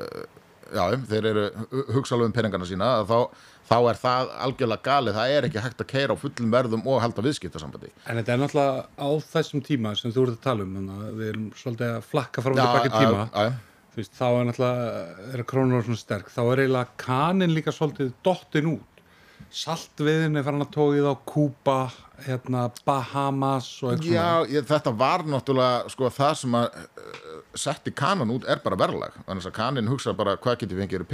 uh, 0.03 0.27
já, 0.69 0.83
þeir 1.15 1.29
eru 1.31 1.47
hugsalega 1.95 2.29
um 2.29 2.35
peningana 2.37 2.69
sína 2.69 2.91
að 2.99 3.15
þá, 3.15 3.47
þá 3.73 3.91
er 3.91 3.99
það 4.03 4.31
algjörlega 4.47 4.87
galið. 4.87 5.19
Það 5.19 5.35
er 5.37 5.49
ekki 5.49 5.65
hægt 5.65 5.83
að 5.83 5.91
keira 5.93 6.17
á 6.17 6.23
fullum 6.23 6.55
verðum 6.55 6.87
og 6.87 7.03
halda 7.03 7.25
viðskiptasambandi. 7.27 7.93
En 8.07 8.21
þetta 8.21 8.37
er 8.37 8.41
náttúrulega 8.43 8.87
á 9.01 9.09
þessum 9.33 9.65
tíma 9.67 9.97
sem 9.99 10.15
þú 10.15 10.29
ert 10.29 10.39
að 10.39 10.47
tala 10.47 10.69
um, 10.69 10.95
við 11.19 11.29
erum 11.33 11.51
svolítið 11.59 11.93
að 11.97 12.09
flakka 12.13 12.45
frá 12.45 12.57
tilbaka 12.57 12.89
í 12.89 12.95
tíma. 12.95 13.27
já, 13.33 13.51
já, 13.51 13.53
Þú 13.93 14.01
veist, 14.01 14.15
þá 14.17 14.27
er 14.29 14.47
náttúrulega, 14.49 14.93
er 15.37 15.45
krónur 15.51 15.83
svona 15.85 16.01
sterk, 16.01 16.31
þá 16.33 16.41
er 16.47 16.63
eiginlega 16.63 16.97
kanin 17.03 17.53
líka 17.53 17.75
svolítið 17.77 18.15
dottin 18.25 18.71
út. 18.71 19.03
Saltviðin 19.53 20.39
er 20.41 20.47
farin 20.47 20.65
að 20.65 20.71
tóið 20.73 21.09
á 21.13 21.15
Kúba, 21.29 21.77
hérna, 22.25 22.63
Bahamas 22.89 23.67
Já, 24.01 24.47
ég, 24.49 24.65
þetta 24.65 24.95
var 24.97 25.27
náttúrulega 25.29 25.93
sko 25.93 26.09
það 26.15 26.39
sem 26.41 26.57
að 26.57 26.79
uh, 26.79 27.35
setti 27.53 27.93
kanan 27.93 28.33
út 28.33 28.49
er 28.49 28.63
bara 28.65 28.79
verðlag. 28.81 29.19
Þannig 29.27 29.51
að 29.51 29.57
kanin 29.59 29.93
hugsa 29.93 30.17
bara 30.17 30.39
hvað 30.41 30.63
getur 30.63 30.81
fengið 30.81 31.05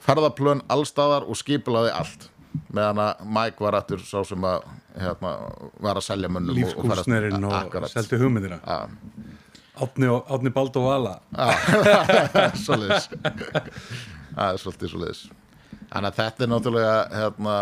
ferðarplön 0.04 0.64
allstaðar 0.72 1.28
og 1.28 1.38
skipulaði 1.38 1.94
allt. 1.94 2.28
Meðan 2.74 3.02
að 3.04 3.24
Mike 3.36 3.64
var 3.64 3.76
aftur 3.78 4.02
sá 4.02 4.22
sem 4.26 4.44
að 4.48 4.64
hérna, 4.98 5.34
var 5.84 6.00
að 6.00 6.06
selja 6.08 6.30
mönnum 6.32 6.56
lífskúsnerinn 6.56 7.44
og, 7.44 7.52
og, 7.52 7.82
og 7.82 7.90
seldi 7.92 8.20
hugmyndina. 8.20 8.60
Átni, 9.78 10.50
Bald 10.50 10.78
og 10.80 10.88
Vala 10.88 11.18
svolítið 12.64 13.04
svolítið 14.58 15.28
þannig 15.88 16.08
að 16.08 16.18
þetta 16.18 16.44
er 16.44 16.50
náttúrulega 16.52 16.96
hérna 17.14 17.54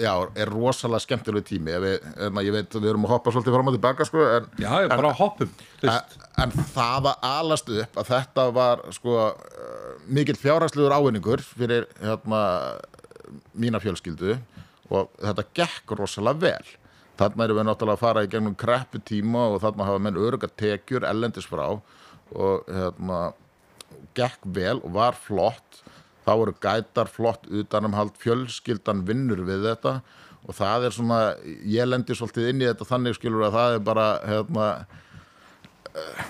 já, 0.00 0.12
er 0.40 0.50
rosalega 0.52 1.04
skemmtileg 1.04 1.46
tími. 1.48 1.74
Við, 1.84 2.06
en, 2.26 2.40
ég 2.44 2.54
veit 2.54 2.76
við 2.76 2.90
erum 2.92 3.06
að 3.08 3.14
hoppa 3.14 3.34
svolítið 3.34 3.56
fram 3.56 3.70
og 3.70 3.76
tilbaka 3.76 4.06
sko, 4.08 4.24
en, 4.38 4.48
já, 4.60 4.70
ég 4.84 4.92
bara 4.92 5.10
en, 5.10 5.18
hoppum 5.18 5.52
en, 5.82 6.16
en 6.44 6.54
það 6.74 7.10
að 7.10 7.28
alast 7.30 7.70
upp 7.74 8.00
að 8.00 8.10
þetta 8.12 8.46
var 8.56 8.84
sko 8.96 9.18
mikill 10.06 10.38
fjárhagslegur 10.40 10.94
ávinningur 10.94 11.44
fyrir 11.44 11.86
hérna, 12.02 12.40
mína 13.56 13.80
fjölskyldu 13.82 14.38
og 14.92 15.12
þetta 15.22 15.46
gekk 15.56 15.94
rosalega 15.98 16.44
vel. 16.48 16.74
Þarna 17.14 17.46
erum 17.46 17.60
við 17.60 17.68
náttúrulega 17.68 17.98
að 18.00 18.02
fara 18.02 18.24
í 18.26 18.30
gegnum 18.30 18.58
kreppu 18.58 18.98
tíma 19.06 19.46
og 19.52 19.60
þarna 19.62 19.86
hafa 19.86 20.02
menn 20.02 20.18
öruga 20.18 20.50
tekjur 20.50 21.06
ellendis 21.06 21.46
frá 21.46 21.68
og 22.34 22.66
hérna 22.66 23.20
gekk 24.18 24.42
vel 24.56 24.80
og 24.80 24.94
var 24.96 25.18
flott 25.18 25.83
þá 26.24 26.32
eru 26.34 26.54
gætar 26.64 27.10
flott 27.12 27.48
utanumhald 27.50 28.16
fjölskyldan 28.20 29.04
vinnur 29.08 29.44
við 29.46 29.68
þetta 29.70 29.98
og 30.44 30.56
það 30.56 30.88
er 30.88 30.96
svona, 30.96 31.20
ég 31.68 31.88
lendir 31.88 32.18
svolítið 32.18 32.50
inn 32.50 32.64
í 32.64 32.68
þetta 32.68 32.88
þannig 32.88 33.16
skilur 33.16 33.46
að 33.46 33.56
það 33.58 33.76
er 33.76 33.84
bara 33.86 34.08
hérna 34.28 34.66
uh, 35.94 36.24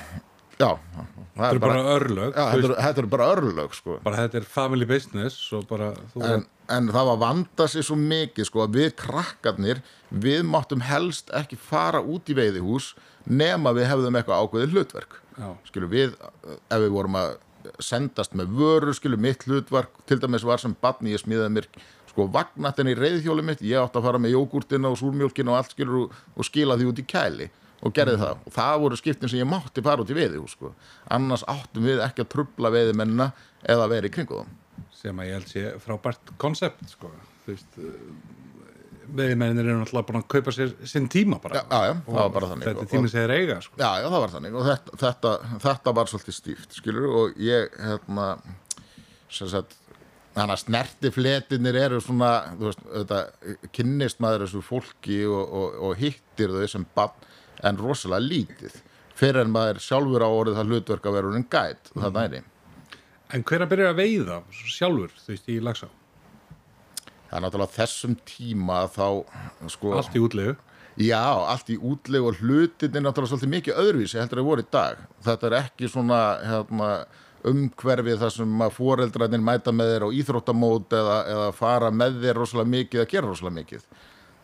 já 0.54 0.70
þetta 1.34 1.50
er 1.50 1.62
bara, 1.62 1.78
bara 1.78 1.94
örlög 1.96 2.36
já, 2.36 2.44
þetta, 2.52 2.68
er, 2.68 2.74
þetta 2.86 3.02
er 3.02 3.08
bara 3.14 3.30
örlög 3.34 3.74
sko. 3.74 3.96
Bara 4.04 4.20
þetta 4.22 4.38
er 4.40 4.46
family 4.54 4.86
business 4.86 5.40
bara, 5.70 5.90
en, 6.28 6.44
en 6.70 6.92
það 6.94 7.10
var 7.10 7.20
vanda 7.24 7.66
sér 7.70 7.86
svo 7.88 7.98
mikið 7.98 8.48
sko 8.50 8.62
að 8.66 8.78
við 8.78 8.94
krakkarnir 9.02 9.82
við 10.10 10.44
máttum 10.46 10.84
helst 10.86 11.32
ekki 11.34 11.58
fara 11.58 12.02
út 12.02 12.30
í 12.30 12.38
veiðihús 12.38 12.92
nema 13.26 13.72
við 13.74 13.88
hefðum 13.90 14.20
eitthvað 14.20 14.44
ákveðið 14.44 14.76
hlutverk. 14.76 15.20
Já. 15.34 15.48
skilur 15.66 15.90
við, 15.90 16.12
ef 16.70 16.78
við 16.78 16.92
vorum 16.94 17.16
að 17.18 17.32
sendast 17.82 18.36
með 18.38 18.54
vöru, 18.58 18.94
skilur 18.96 19.20
mitt 19.20 19.44
hlutverk 19.48 20.00
til 20.08 20.20
dæmis 20.22 20.46
var 20.46 20.62
sem 20.62 20.76
badni, 20.80 21.14
ég 21.14 21.22
smíðaði 21.22 21.56
mér 21.56 21.68
sko 22.10 22.28
vagnatinn 22.30 22.92
í 22.92 22.96
reyðhjóli 22.98 23.44
mitt 23.46 23.62
ég 23.64 23.82
átti 23.82 23.98
að 23.98 24.08
fara 24.08 24.22
með 24.22 24.36
jógurtina 24.36 24.90
og 24.92 24.98
súrmjólkina 25.00 25.54
og 25.54 25.60
allt 25.60 25.74
skilur 25.74 26.04
og, 26.04 26.18
og 26.36 26.46
skila 26.46 26.78
því 26.78 26.90
út 26.92 27.02
í 27.02 27.06
kæli 27.10 27.48
og 27.84 27.94
gerði 27.94 28.16
mm. 28.16 28.22
það 28.22 28.44
og 28.44 28.54
það 28.54 28.76
voru 28.84 28.98
skiptin 29.00 29.30
sem 29.30 29.40
ég 29.42 29.50
mátti 29.50 29.84
fara 29.84 30.04
út 30.04 30.12
í 30.12 30.16
veiði 30.16 30.42
sko. 30.48 30.72
annars 31.12 31.44
áttum 31.50 31.88
við 31.88 32.04
ekki 32.04 32.24
að 32.24 32.30
trubla 32.36 32.70
veiðimennina 32.74 33.32
eða 33.74 33.90
verið 33.92 34.12
í 34.12 34.14
kringu 34.14 34.44
þá 34.44 34.60
sem 35.04 35.20
að 35.20 35.28
ég 35.28 35.38
held 35.38 35.50
sé 35.50 35.64
frábært 35.84 36.32
konsept 36.40 36.86
sko. 36.88 37.10
þú 37.44 37.52
veist 37.52 37.78
veiðimennir 39.08 39.68
eru 39.68 39.80
náttúrulega 39.80 40.08
búin 40.08 40.20
að 40.20 40.26
kaupa 40.34 40.54
sér 40.54 40.74
sinn 40.88 41.08
tíma 41.12 41.38
bara 41.42 41.62
já, 41.62 41.78
já, 41.90 41.94
það 42.06 42.18
var 42.18 42.34
bara 42.36 42.50
þannig 42.52 42.68
þetta 42.68 42.90
sem 42.90 43.08
þeir 43.14 43.34
eiga 43.34 43.60
sko. 43.64 43.78
já, 43.78 43.88
já, 44.00 44.06
það 44.08 44.20
var 44.24 44.34
þannig 44.34 44.58
og 44.58 44.68
þetta, 44.68 44.98
þetta, 45.04 45.32
þetta 45.64 45.94
var 45.98 46.12
svolítið 46.12 46.38
stíft 46.38 46.78
skilur 46.78 47.16
og 47.20 47.40
ég 47.42 47.78
hérna 47.80 48.28
sem 49.32 49.50
sagt 49.50 49.76
þannig 50.34 50.54
að 50.56 50.62
snertifletinir 50.64 51.78
eru 51.84 52.00
svona 52.02 52.30
þú 52.54 52.70
veist, 52.70 52.88
þetta 52.94 53.68
kynnist 53.76 54.24
maður 54.24 54.46
þessu 54.46 54.64
fólki 54.66 55.20
og, 55.28 55.44
og, 55.44 55.78
og 55.88 56.00
hittir 56.00 56.54
þau 56.54 56.66
sem 56.70 56.88
bann 56.96 57.30
en 57.64 57.78
rosalega 57.80 58.26
lítið 58.26 58.80
fyrir 59.14 59.44
en 59.44 59.54
maður 59.54 59.82
sjálfur 59.82 60.26
á 60.26 60.28
orðið 60.28 60.58
það 60.58 60.72
hlutverk 60.72 61.06
að 61.06 61.16
vera 61.18 61.30
unn 61.30 61.46
gæt 61.46 61.92
mm. 61.94 62.02
það 62.02 62.20
næri 62.20 62.44
En 63.34 63.42
hver 63.42 63.64
að 63.64 63.70
byrja 63.72 63.86
að 63.90 63.98
veiða 63.98 64.34
sjálfur 64.52 65.14
þú 65.18 65.32
veist 65.32 65.48
í 65.50 65.54
lagsá? 65.64 65.86
Það 67.34 67.40
er 67.40 67.42
náttúrulega 67.48 67.74
þessum 67.74 68.12
tíma 68.30 68.74
þá 68.94 69.06
sko, 69.74 69.92
Allt 69.98 70.14
í 70.14 70.20
útlegu. 70.22 70.52
Já, 71.02 71.24
allt 71.50 71.70
í 71.74 71.74
útlegu 71.82 72.28
og 72.30 72.36
hlutin 72.38 72.94
er 72.94 73.02
náttúrulega 73.02 73.32
svolítið 73.32 73.50
mikið 73.56 73.78
öðruvísi 73.82 74.20
heldur 74.20 74.38
að 74.38 74.46
voru 74.46 74.62
í 74.62 74.68
dag. 74.70 75.00
Þetta 75.26 75.48
er 75.48 75.56
ekki 75.58 75.88
svona 75.90 76.18
hérna, 76.46 76.90
umhverfið 77.50 78.20
þar 78.20 78.34
sem 78.36 78.62
að 78.62 78.76
fóreldrarnir 78.76 79.42
mæta 79.42 79.74
með 79.74 79.90
þér 79.90 80.06
á 80.06 80.14
íþróttamót 80.20 80.94
eða, 81.00 81.16
eða 81.32 81.48
fara 81.58 81.88
með 81.90 82.20
þér 82.22 82.38
rosalega 82.38 82.72
mikið 82.76 83.02
að 83.02 83.10
gera 83.16 83.32
rosalega 83.32 83.58
mikið. 83.58 83.88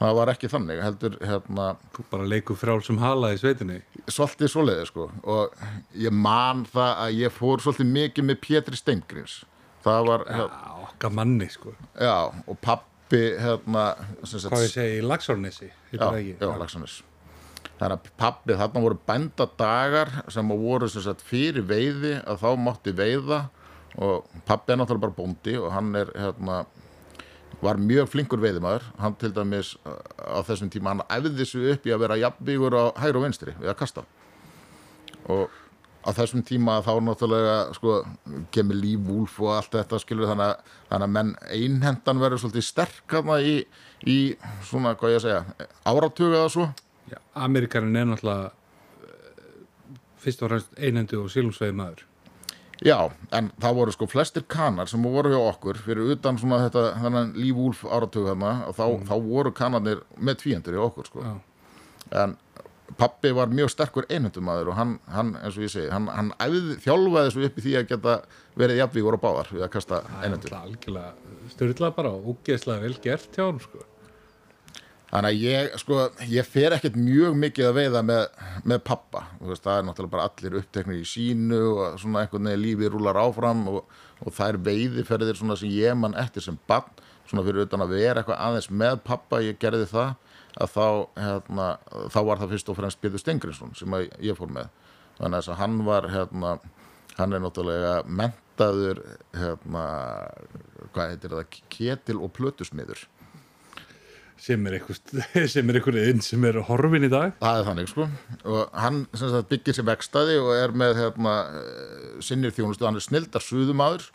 Það 0.00 0.18
var 0.18 0.32
ekki 0.34 0.50
þannig 0.50 0.82
heldur 0.82 1.16
hérna 1.30 1.68
þú 1.94 2.06
bara 2.10 2.26
leiku 2.26 2.58
frál 2.58 2.80
sem 2.82 2.98
hala 2.98 3.30
í 3.36 3.38
sveitinni. 3.38 3.78
Svolítið 4.10 4.50
svoleiði 4.50 4.90
sko. 4.90 5.06
Og 5.30 5.54
ég 5.94 6.18
man 6.26 6.66
það 6.74 7.06
að 7.06 7.22
ég 7.22 7.38
fór 7.38 7.62
svolítið 7.62 7.94
mikið 8.00 8.28
með 8.32 8.42
Pétri 8.48 8.82
Stengriðs 8.82 9.38
það 9.84 10.08
var 10.08 10.26
já, 10.28 10.46
okkar 10.86 11.14
manni 11.18 11.50
sko. 11.52 11.74
Já, 11.98 12.16
og 12.46 12.58
pappi 12.62 13.22
hérna 13.40 13.86
hvað 14.22 14.66
ég 14.66 14.74
segi, 14.74 15.04
Lagsórnesi 15.06 15.70
já, 15.92 16.04
já, 16.20 16.50
Lagsórnes 16.60 17.00
þannig 17.80 17.96
að 17.96 18.10
pappi, 18.20 18.56
þarna 18.60 18.82
voru 18.84 18.98
bændadagar 19.08 20.12
sem 20.32 20.52
voru 20.52 20.88
sagt, 20.92 21.24
fyrir 21.24 21.64
veiði 21.64 22.18
að 22.28 22.42
þá 22.42 22.50
mátti 22.60 22.92
veiða. 22.96 23.46
Og 24.00 24.28
pappi 24.46 24.70
er 24.70 24.78
náttúrulega 24.78 25.02
bara 25.08 25.16
bóndi 25.16 25.56
og 25.58 25.72
hann 25.74 25.88
er 25.98 26.12
hérna 26.14 26.60
var 27.60 27.80
mjög 27.80 28.06
flinkur 28.08 28.40
veiðimæður 28.40 28.84
hann 29.02 29.16
til 29.20 29.32
dæmis 29.36 29.72
á 29.82 30.38
þessum 30.46 30.70
tíma 30.72 30.94
hann 30.94 31.02
æfði 31.10 31.32
þessu 31.40 31.64
upp 31.72 31.88
í 31.88 31.92
að 31.92 32.04
vera 32.04 32.18
jafnvíkur 32.20 32.76
á 32.78 32.84
hægur 33.02 33.18
og 33.18 33.26
vinstri 33.26 33.56
við 33.58 33.72
að 33.72 33.80
kasta. 33.82 34.04
Og 35.26 35.58
á 36.00 36.08
þessum 36.16 36.44
tíma 36.46 36.78
þá 36.84 36.92
náttúrulega 37.04 37.56
sko, 37.76 37.96
kemur 38.54 38.78
lífúlf 38.80 39.40
og 39.44 39.54
allt 39.56 39.74
þetta 39.76 40.00
skilur 40.00 40.30
þannig 40.30 40.46
að, 40.46 40.76
þannig 40.92 41.08
að 41.08 41.16
menn 41.16 41.32
einhendan 41.52 42.22
verður 42.22 42.44
svolítið 42.44 42.66
sterk 42.68 43.16
í, 43.44 43.56
í 44.08 44.18
svona, 44.68 44.94
hvað 44.96 45.14
ég 45.14 45.20
að 45.20 45.26
segja 45.26 45.68
áratögu 45.84 46.38
eða 46.38 46.54
svo 46.56 46.70
Já, 47.10 47.18
Amerikanin 47.34 47.98
er 47.98 48.06
náttúrulega 48.06 48.52
uh, 48.52 49.98
fyrst 50.22 50.44
og 50.44 50.52
fremst 50.52 50.78
einhendu 50.78 51.24
og 51.24 51.32
sílumsveiði 51.34 51.76
maður 51.76 52.06
Já, 52.80 53.10
en 53.36 53.50
það 53.60 53.76
voru 53.76 53.92
sko 53.92 54.06
flestir 54.08 54.44
kanar 54.48 54.88
sem 54.88 55.02
voru 55.04 55.34
hjá 55.34 55.40
okkur 55.50 55.80
fyrir 55.84 56.14
utan 56.14 56.38
svona 56.40 56.62
þetta 56.62 56.94
þannig 57.02 57.34
lífúlf 57.36 57.82
áratögu 57.84 58.30
þarna 58.30 58.52
og 58.70 58.76
þá, 58.78 58.84
mm. 58.86 59.02
þá 59.10 59.14
voru 59.26 59.52
kanarnir 59.52 60.00
með 60.16 60.38
tvíendur 60.40 60.78
hjá 60.78 60.84
okkur 60.86 61.10
sko. 61.10 61.24
En 62.16 62.38
pappi 62.98 63.30
var 63.36 63.52
mjög 63.52 63.70
sterkur 63.74 64.08
einhundumæður 64.10 64.72
og 64.72 64.78
hann, 64.78 64.96
hann, 65.12 65.34
eins 65.40 65.58
og 65.58 65.66
ég 65.66 65.72
segi, 65.72 65.90
hann, 65.92 66.08
hann 66.10 66.32
æði, 66.40 66.78
þjálfaði 66.84 67.34
svo 67.34 67.46
upp 67.46 67.60
í 67.60 67.64
því 67.66 67.76
að 67.80 67.86
geta 67.92 68.16
verið 68.58 68.80
jafnvíkur 68.80 69.16
og 69.18 69.22
báðar 69.22 69.52
við 69.54 69.66
að 69.66 69.72
kasta 69.76 70.02
einhundum. 70.20 70.50
Það 70.50 70.58
er 70.58 70.66
algjörlega 70.72 71.54
styrlað 71.54 71.96
bara 72.00 72.12
og 72.16 72.28
úgeðslega 72.34 72.84
vel 72.86 72.98
gert 73.04 73.38
hjá 73.38 73.46
hann 73.46 73.62
sko. 73.62 73.86
Þannig 75.10 75.32
að 75.32 75.40
ég, 75.42 75.72
sko, 75.82 75.96
ég 76.30 76.46
fer 76.46 76.74
ekkert 76.76 76.96
mjög 77.00 77.38
mikið 77.42 77.66
að 77.66 77.78
veiða 77.80 78.02
með, 78.06 78.20
með 78.70 78.82
pappa, 78.86 79.24
veist, 79.42 79.64
það 79.64 79.80
er 79.80 79.86
náttúrulega 79.88 80.12
bara 80.12 80.26
allir 80.28 80.58
uppteknir 80.60 81.00
í 81.00 81.08
sínu 81.10 81.58
og 81.72 81.96
svona 81.98 82.22
einhvern 82.22 82.46
veginn 82.46 82.62
lífið 82.62 82.92
rúlar 82.94 83.18
áfram 83.18 83.64
og, 83.72 83.80
og 84.22 84.36
það 84.36 84.52
er 84.52 84.60
veiðiferðir 84.68 85.40
svona 85.40 85.56
sem 85.58 85.72
ég 85.74 85.98
mann 85.98 86.14
eftir 86.20 86.46
sem 86.46 86.60
bann, 86.70 86.86
svona 87.26 87.42
fyrir 87.48 87.66
utan 87.66 87.82
að 87.82 87.96
vera 87.96 88.22
eitthvað 88.22 88.38
aðeins 88.46 88.70
með 88.70 89.02
pappa, 89.08 89.42
ég 89.42 89.58
gerði 89.58 89.90
það, 89.90 90.14
að 90.58 90.74
þá, 90.74 90.86
hérna, 91.20 91.68
þá 92.10 92.20
var 92.26 92.42
það 92.42 92.54
fyrst 92.54 92.72
og 92.72 92.78
fremst 92.80 93.00
Pétur 93.02 93.22
Stengriðsson 93.22 93.76
sem 93.78 93.96
ég 94.24 94.38
fór 94.38 94.50
með. 94.52 94.70
Þannig 95.20 95.50
að 95.52 95.60
hann 95.60 95.78
var, 95.86 96.08
hérna, 96.10 96.56
hann 97.18 97.36
er 97.36 97.44
náttúrulega 97.44 97.94
mentaður, 98.08 99.02
hérna, 99.36 99.86
hvað 100.94 101.14
heitir 101.14 101.36
það, 101.36 101.56
ketil 101.76 102.20
og 102.20 102.34
plötusmiður. 102.36 103.06
Sem 104.40 104.64
er 104.64 104.78
einhvern 104.78 105.98
veginn 105.98 106.22
sem 106.30 106.44
er 106.48 106.62
horfin 106.64 107.04
í 107.04 107.12
dag. 107.12 107.34
Það 107.42 107.58
er 107.58 107.66
þannig 107.68 107.90
sko. 107.92 108.06
Og 108.48 108.78
hann 108.86 109.02
sagt, 109.12 109.50
byggir 109.52 109.76
sér 109.76 109.90
vekstaði 109.90 110.38
og 110.40 110.54
er 110.56 110.72
með 110.72 110.96
hérna, 111.02 111.34
sinnir 112.24 112.56
þjónustu, 112.56 112.88
hann 112.88 112.96
er 112.96 113.04
snildar 113.04 113.44
suðumadur 113.44 114.08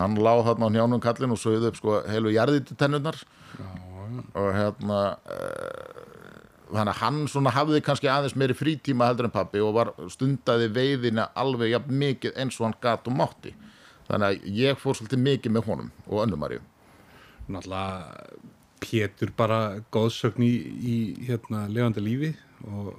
hann 0.00 0.16
láð 0.20 0.44
þarna 0.48 0.70
á 0.70 0.74
njánum 0.74 1.02
kallin 1.02 1.34
og 1.34 1.40
sögðu 1.40 1.70
upp 1.70 1.78
sko 1.78 2.00
heilu 2.08 2.32
jarðitutennurnar 2.34 3.18
og 4.34 4.48
hérna 4.56 5.00
uh, 5.14 6.00
þannig 6.70 6.92
að 6.94 7.00
hann 7.02 7.20
svona 7.30 7.50
hafði 7.54 7.80
kannski 7.86 8.10
aðeins 8.10 8.36
meiri 8.38 8.54
frítíma 8.54 9.08
heldur 9.10 9.26
en 9.30 9.34
pappi 9.34 9.62
og 9.64 9.74
var 9.74 9.92
stundaði 10.12 10.68
veiðina 10.76 11.28
alveg 11.38 11.72
jafn 11.74 11.96
mikið 12.02 12.36
eins 12.38 12.60
og 12.60 12.68
hann 12.68 12.76
gat 12.84 13.08
og 13.10 13.16
mátti. 13.18 13.54
Þannig 14.10 14.26
að 14.26 14.46
ég 14.58 14.78
fór 14.82 14.96
svolítið 14.98 15.24
mikið 15.26 15.54
með 15.56 15.66
honum 15.70 15.90
og 16.08 16.24
önnumarju 16.26 16.62
náttúrulega 17.50 18.40
Pétur 18.80 19.30
bara 19.36 19.56
góðsögn 19.92 20.40
í, 20.46 20.52
í 20.80 20.94
hérna 21.28 21.66
lefandi 21.68 22.00
lífi 22.00 22.30
og 22.70 22.94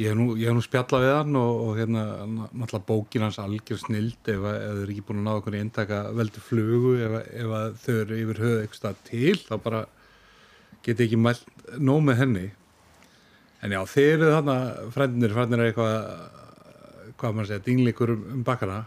ég 0.00 0.08
hef 0.10 0.16
nú, 0.18 0.32
ég 0.40 0.48
hef 0.48 0.56
nú 0.56 0.62
spjallað 0.64 1.04
við 1.04 1.12
hann 1.20 1.36
og, 1.38 1.60
og 1.68 1.76
hérna 1.78 2.02
náttúrulega 2.26 2.86
bókin 2.88 3.22
hans 3.26 3.38
algjör 3.38 3.78
snild 3.78 4.32
ef, 4.32 4.40
að- 4.42 4.58
ef 4.58 4.72
þau 4.72 4.82
eru 4.82 4.94
ekki 4.96 5.04
búin 5.10 5.20
að 5.22 5.28
ná 5.28 5.54
í 5.54 5.60
eintaka 5.62 6.00
veldu 6.18 6.42
flugu 6.48 6.94
ef, 6.98 7.16
ef 7.30 7.84
þau 7.84 7.94
eru 8.00 8.18
yfir 8.24 8.42
höfuð 8.42 8.62
eitthvað 8.64 9.02
til 9.10 9.36
þá 9.44 9.54
bara 9.68 9.82
geti 10.86 11.06
ekki 11.06 11.20
mælt 11.20 11.44
nóg 11.78 12.02
með 12.06 12.22
henni. 12.22 12.46
En 13.62 13.74
já, 13.74 13.80
þeir 13.86 14.16
eru 14.16 14.32
þarna 14.34 14.56
frendinir, 14.94 15.36
frendinir 15.36 15.68
eitthvað 15.68 15.98
hvað 17.20 17.36
maður 17.36 17.52
segja, 17.52 17.64
dingleikur 17.68 18.16
um, 18.16 18.24
um 18.34 18.42
bakkana. 18.46 18.80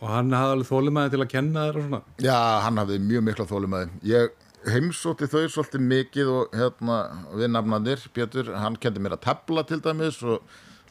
Og 0.00 0.08
hann 0.10 0.32
hafði 0.36 0.56
alveg 0.56 0.70
þólimaði 0.70 1.12
til 1.14 1.20
að 1.24 1.30
kenna 1.32 1.66
þér 1.66 1.76
og 1.80 1.84
svona. 1.88 2.00
Já, 2.24 2.38
hann 2.64 2.80
hafði 2.80 3.02
mjög 3.04 3.28
mikla 3.28 3.46
þólumæði 3.50 3.92
ég 4.08 4.32
heimsótti 4.70 5.28
þau 5.28 5.44
svolítið 5.50 5.84
mikið 5.88 6.30
og 6.32 6.56
hérna 6.56 6.98
við 7.36 7.50
nafnandir 7.52 8.04
Pétur, 8.16 8.52
hann 8.56 8.78
kendi 8.80 9.02
mér 9.02 9.18
að 9.18 9.24
tefla 9.26 9.64
til 9.68 9.80
dæmis 9.84 10.20
og, 10.24 10.42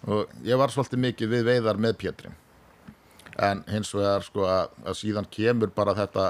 og 0.05 0.33
ég 0.45 0.59
var 0.59 0.73
svolítið 0.73 1.03
mikið 1.07 1.33
við 1.33 1.45
veiðar 1.49 1.81
með 1.81 1.97
Pétri. 2.03 2.33
En 3.41 3.63
hins 3.71 3.93
vegar 3.95 4.25
sko 4.25 4.45
að, 4.45 4.75
að 4.85 4.99
síðan 4.99 5.29
kemur 5.33 5.73
bara 5.73 5.95
þetta 5.97 6.27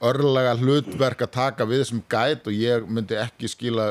örlega 0.00 0.54
hlutverk 0.56 1.26
að 1.26 1.32
taka 1.34 1.66
við 1.68 1.82
sem 1.90 2.04
gæt 2.08 2.46
og 2.48 2.56
ég 2.56 2.86
myndi 2.88 3.18
ekki 3.20 3.50
skila 3.52 3.90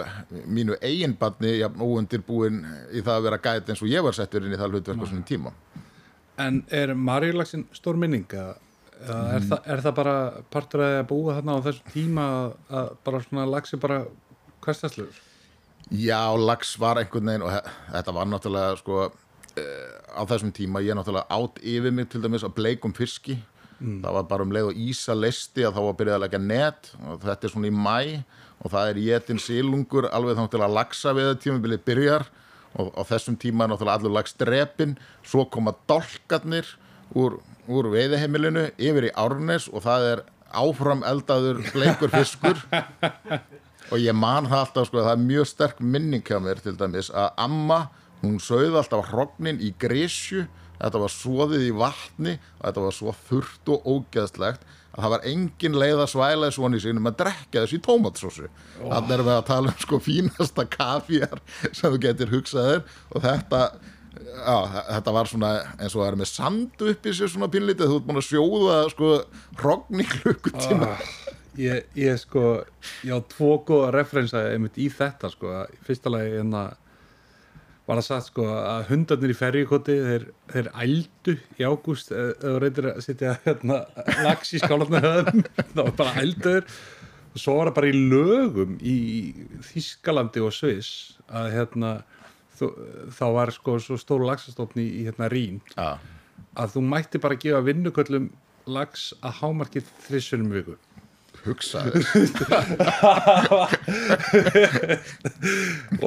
mínu 0.50 0.80
eiginbarni 0.82 1.60
jafn 1.60 1.84
óundirbúin 1.86 2.64
í 2.90 3.04
það 3.04 3.14
að 3.16 3.28
vera 3.28 3.44
gæt 3.44 3.70
eins 3.70 3.84
og 3.86 3.92
ég 3.92 4.06
var 4.06 4.18
settur 4.18 4.46
inn 4.46 4.56
í 4.56 4.60
það 4.60 4.74
hlutverk 4.74 5.06
á 5.06 5.10
svona 5.12 5.28
tíma. 5.30 5.54
En 6.40 6.64
er 6.72 6.96
Marjulagsin 6.96 7.68
stór 7.76 8.00
minning? 8.00 8.26
Eða 8.32 8.58
eða 9.00 9.20
er, 9.36 9.48
þa 9.48 9.60
er 9.64 9.84
það 9.84 9.96
bara 10.00 10.16
partur 10.52 10.84
að 10.84 11.00
búa 11.10 11.36
þarna 11.38 11.56
á 11.56 11.66
þessum 11.68 11.94
tíma 11.94 12.26
að, 12.68 12.92
bara 13.06 13.22
svona 13.24 13.46
lagsi 13.48 13.80
bara 13.80 14.00
hverstaslegur? 14.64 15.22
Já, 15.90 16.22
lax 16.38 16.76
var 16.80 17.00
einhvern 17.02 17.32
veginn 17.32 17.46
og 17.48 17.70
þetta 17.94 18.16
var 18.16 18.30
náttúrulega 18.30 18.80
sko 18.82 18.98
uh, 19.08 19.14
á 20.14 20.22
þessum 20.30 20.52
tíma 20.56 20.84
ég 20.86 20.98
náttúrulega 20.98 21.40
átt 21.40 21.62
yfir 21.64 21.96
mig 21.96 22.10
til 22.12 22.22
dæmis 22.24 22.46
að 22.46 22.58
bleikum 22.60 22.94
fiski 23.80 24.02
það 24.04 24.18
var 24.18 24.28
bara 24.30 24.46
um 24.46 24.52
leið 24.52 24.70
og 24.72 24.82
ísa 24.90 25.16
listi 25.16 25.64
að 25.64 25.78
þá 25.78 25.82
var 25.86 25.98
byrjað 26.00 26.18
að 26.18 26.24
leggja 26.26 26.42
net 26.44 26.92
og 27.06 27.22
þetta 27.24 27.48
er 27.48 27.54
svona 27.54 27.70
í 27.70 27.76
mæ 27.76 28.00
og 28.60 28.74
það 28.74 28.90
er 28.90 29.02
jetin 29.06 29.40
sílungur 29.40 30.10
alveg 30.12 30.36
þá 30.38 30.50
til 30.52 30.64
að 30.66 30.76
laxa 30.76 31.14
við 31.16 31.30
það 31.30 31.42
tímabilið 31.46 31.86
byrjar 31.88 32.28
og 32.80 32.92
á 32.94 33.02
þessum 33.08 33.38
tíma 33.40 33.66
er 33.66 33.72
náttúrulega 33.72 33.98
allur 33.98 34.16
lags 34.18 34.36
drepin 34.38 34.98
svo 35.24 35.46
koma 35.50 35.74
dolkarnir 35.90 36.68
úr, 37.16 37.40
úr 37.68 37.90
veiðiheimilinu 37.94 38.70
yfir 38.78 39.10
í 39.10 39.16
Árnes 39.18 39.70
og 39.72 39.86
það 39.88 40.08
er 40.12 40.22
áfram 40.50 41.04
eldaður 41.06 41.64
bleikur 41.74 42.14
fiskur. 42.14 42.62
Og 43.90 43.98
ég 43.98 44.14
man 44.14 44.46
það 44.50 44.60
alltaf 44.60 44.88
sko, 44.90 45.02
það 45.02 45.16
er 45.16 45.22
mjög 45.24 45.48
sterk 45.50 45.80
minning 45.82 46.26
hjá 46.26 46.38
mér 46.44 46.60
til 46.62 46.76
dæmis 46.78 47.10
að 47.10 47.30
amma, 47.42 47.80
hún 48.22 48.38
sögði 48.44 48.78
alltaf 48.78 49.08
hrognin 49.10 49.62
í 49.66 49.72
grísju 49.82 50.44
þetta 50.80 51.04
var 51.04 51.14
svoðið 51.14 51.68
í 51.68 51.72
vatni 51.76 52.36
og 52.40 52.66
þetta 52.66 52.86
var 52.88 52.98
svo 52.98 53.16
þurrt 53.28 53.72
og 53.76 53.90
ógeðslegt 53.94 54.66
að 54.90 55.04
það 55.04 55.14
var 55.14 55.28
engin 55.30 55.78
leið 55.80 56.02
að 56.02 56.12
svæla 56.14 56.50
svona 56.56 56.80
í 56.80 56.84
sínum 56.84 57.08
að 57.12 57.20
drekka 57.22 57.62
þessu 57.62 57.78
í 57.78 57.84
tómatsósu. 57.86 58.50
Þannig 58.80 59.16
erum 59.16 59.30
við 59.30 59.36
að 59.36 59.48
tala 59.52 59.72
um 59.72 59.86
sko 59.86 60.02
fínasta 60.04 60.66
kafjar 60.72 61.42
sem 61.70 61.94
þú 61.94 62.02
getur 62.08 62.34
hugsaðir 62.34 62.84
og 63.14 63.24
þetta 63.28 63.64
Já, 64.20 64.84
þetta 64.90 65.12
var 65.14 65.30
svona 65.30 65.50
eins 65.78 65.94
og 65.94 66.02
það 66.02 66.08
er 66.10 66.18
með 66.20 66.30
sand 66.32 66.84
upp 66.92 67.06
í 67.08 67.12
sér 67.16 67.30
svona 67.32 67.50
pínlítið, 67.52 67.92
þú 67.92 68.00
ert 68.00 68.08
búin 68.08 68.20
að 68.20 68.26
sjóða 68.26 68.78
sko 68.92 69.10
hrogn 69.60 70.02
í 70.02 70.06
klukkutíma. 70.10 70.90
Ég, 71.60 71.88
ég 72.00 72.20
sko, 72.22 72.44
ég 73.06 73.16
á 73.16 73.20
tvo 73.32 73.52
góða 73.68 73.92
referensa 73.96 74.42
einmitt 74.50 74.80
í 74.80 74.88
þetta 74.92 75.32
sko, 75.34 75.54
að 75.62 75.78
fyrsta 75.86 76.12
lagi 76.14 76.34
hérna 76.38 76.64
var 77.90 77.98
það 77.98 78.06
sagt 78.06 78.30
sko 78.30 78.46
að 78.54 78.84
hundarnir 78.92 79.34
í 79.34 79.38
ferjukoti 79.38 79.96
þeir, 80.06 80.26
þeir 80.52 80.68
ældu 80.84 81.36
í 81.58 81.66
ágúst 81.66 82.12
eða 82.14 82.36
þú 82.44 82.54
reyndir 82.62 82.88
að 82.92 83.02
setja 83.08 83.36
hérna 83.48 83.80
lax 84.22 84.54
í 84.54 84.62
skálarnahöðum 84.62 85.44
það 85.58 85.82
var 85.82 85.96
bara 85.98 86.24
ældur 86.24 86.68
og 87.34 87.42
svo 87.42 87.56
var 87.58 87.72
það 87.72 87.78
bara 87.80 87.90
í 87.90 88.04
lögum 88.14 88.78
í 88.82 88.98
Þískalandi 89.72 90.46
og 90.46 90.54
Sviss 90.54 91.18
að 91.34 91.50
hérna 91.56 91.94
þú, 92.60 92.70
þá 93.18 93.26
var 93.40 93.54
sko 93.58 93.80
svo 93.82 93.98
stóru 94.02 94.30
laxastofni 94.30 94.86
í 94.86 95.08
hérna 95.08 95.32
Rín 95.34 95.58
Já, 95.74 95.98
að 96.62 96.76
þú 96.76 96.86
mætti 96.94 97.22
bara 97.24 97.40
gefa 97.42 97.64
vinnuköllum 97.66 98.30
lax 98.70 99.10
að 99.26 99.40
hámarkið 99.42 99.90
þrissunum 100.06 100.54
viku 100.54 100.78
hugsaði 101.46 102.00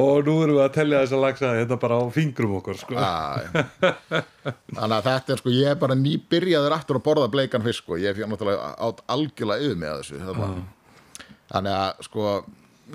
og 0.02 0.24
nú 0.26 0.34
erum 0.44 0.56
við 0.56 0.64
að 0.64 0.74
tellja 0.76 1.00
þess 1.02 1.14
að 1.16 1.24
lagsa 1.24 1.50
þetta 1.58 1.76
bara 1.82 1.98
á 1.98 2.00
fingrum 2.14 2.54
okkur 2.58 2.76
sko. 2.80 2.94
Já. 2.96 3.04
Þannig 4.72 4.96
að 4.98 5.06
þetta 5.08 5.30
er 5.34 5.38
sko, 5.42 5.50
ég 5.54 5.66
er 5.72 5.78
bara 5.80 5.96
nýbyrjaður 5.98 6.76
aftur 6.76 6.96
að 7.00 7.06
borða 7.08 7.32
bleikan 7.32 7.66
fisk 7.66 7.84
og 7.92 7.96
ég 8.02 8.10
fyrir 8.16 8.30
náttúrulega 8.30 8.62
átt 8.88 9.00
algjörlega 9.16 9.64
yfir 9.68 9.78
með 9.82 9.92
þessu. 10.00 10.16
Þarna. 10.26 10.46
Þannig 11.52 11.74
að 11.78 11.90
sko, 12.08 12.22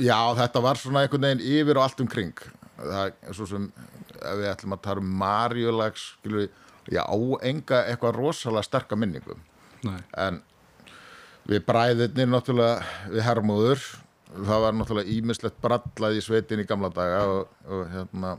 já 0.09 0.19
þetta 0.41 0.59
var 0.67 0.75
svona 0.81 1.03
einhvern 1.05 1.27
veginn 1.29 1.47
yfir 1.57 1.75
og 1.79 1.83
allt 1.87 1.99
um 2.03 2.11
kring. 2.11 2.37
Það 2.77 3.05
er 3.07 3.33
svo 3.37 3.45
sem, 3.49 3.63
ef 4.17 4.35
við 4.41 4.51
ætlum 4.53 4.75
að 4.77 4.85
tala 4.87 4.99
um 5.03 5.11
við, 6.37 6.47
ég 6.93 7.03
á 7.03 7.17
enga 7.43 7.77
eitthvað 7.89 8.15
rosalega 8.15 8.65
sterka 8.65 8.95
minningu. 8.99 9.35
Nei. 9.85 9.99
En 10.17 10.41
við 11.47 11.63
bræðirnir 11.67 12.29
náttúrulega, 12.31 12.83
við 13.13 13.25
hermóður, 13.27 13.87
það 14.35 14.65
var 14.65 14.77
náttúrulega 14.77 15.15
ímislegt 15.15 15.63
brallað 15.63 16.19
í 16.19 16.25
sveitin 16.25 16.63
í 16.63 16.67
gamla 16.67 16.91
daga 16.93 17.23
og, 17.31 17.57
og 17.71 17.89
hérna, 17.93 18.35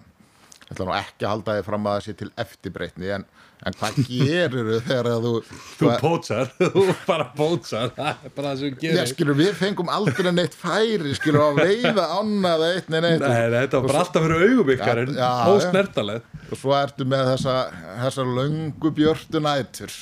ég 0.69 0.75
ætla 0.75 0.89
nú 0.89 0.97
ekki 0.99 1.25
að 1.25 1.35
halda 1.35 1.59
þið 1.59 1.69
fram 1.71 1.89
að 1.89 1.99
það 1.99 2.07
sé 2.07 2.17
til 2.19 2.31
eftirbreytni, 2.45 3.13
en, 3.17 3.25
en 3.65 3.79
hvað 3.81 4.01
gerir 4.05 4.69
þau 4.69 4.83
þegar 4.91 5.11
að 5.15 5.25
þú... 5.25 5.33
þú 5.79 5.93
pótsar, 6.03 6.53
þú 6.77 6.85
bara 7.09 7.29
pótsar 7.39 7.95
það 7.97 8.29
er 8.29 8.37
bara 8.37 8.53
það 8.53 8.61
sem 8.61 8.75
Já, 8.75 8.81
gerir 8.85 9.13
skilur, 9.15 9.41
við 9.41 9.55
fengum 9.63 9.95
aldrei 9.97 10.33
neitt 10.35 10.59
færi, 10.59 11.17
skilur, 11.17 11.47
að 11.47 11.63
veiða 11.65 12.11
annað 12.19 12.67
eitt, 12.69 12.93
nei, 12.93 13.01
neitt. 13.07 13.25
Nei, 13.25 13.49
nei, 13.49 13.63
þetta 13.63 13.81
var 13.81 13.95
bara 13.95 14.05
alltaf 14.05 14.29
fyrir 14.29 14.51
augum 14.51 14.75
ykkar 14.77 15.07
já. 15.17 15.31
snertaleg 15.65 16.35
Og 16.49 16.57
svo 16.57 16.73
ertu 16.73 17.05
með 17.05 17.27
þessa, 17.35 17.55
þessa 18.01 18.25
löngu 18.25 18.89
björtu 18.97 19.41
nætur. 19.45 19.93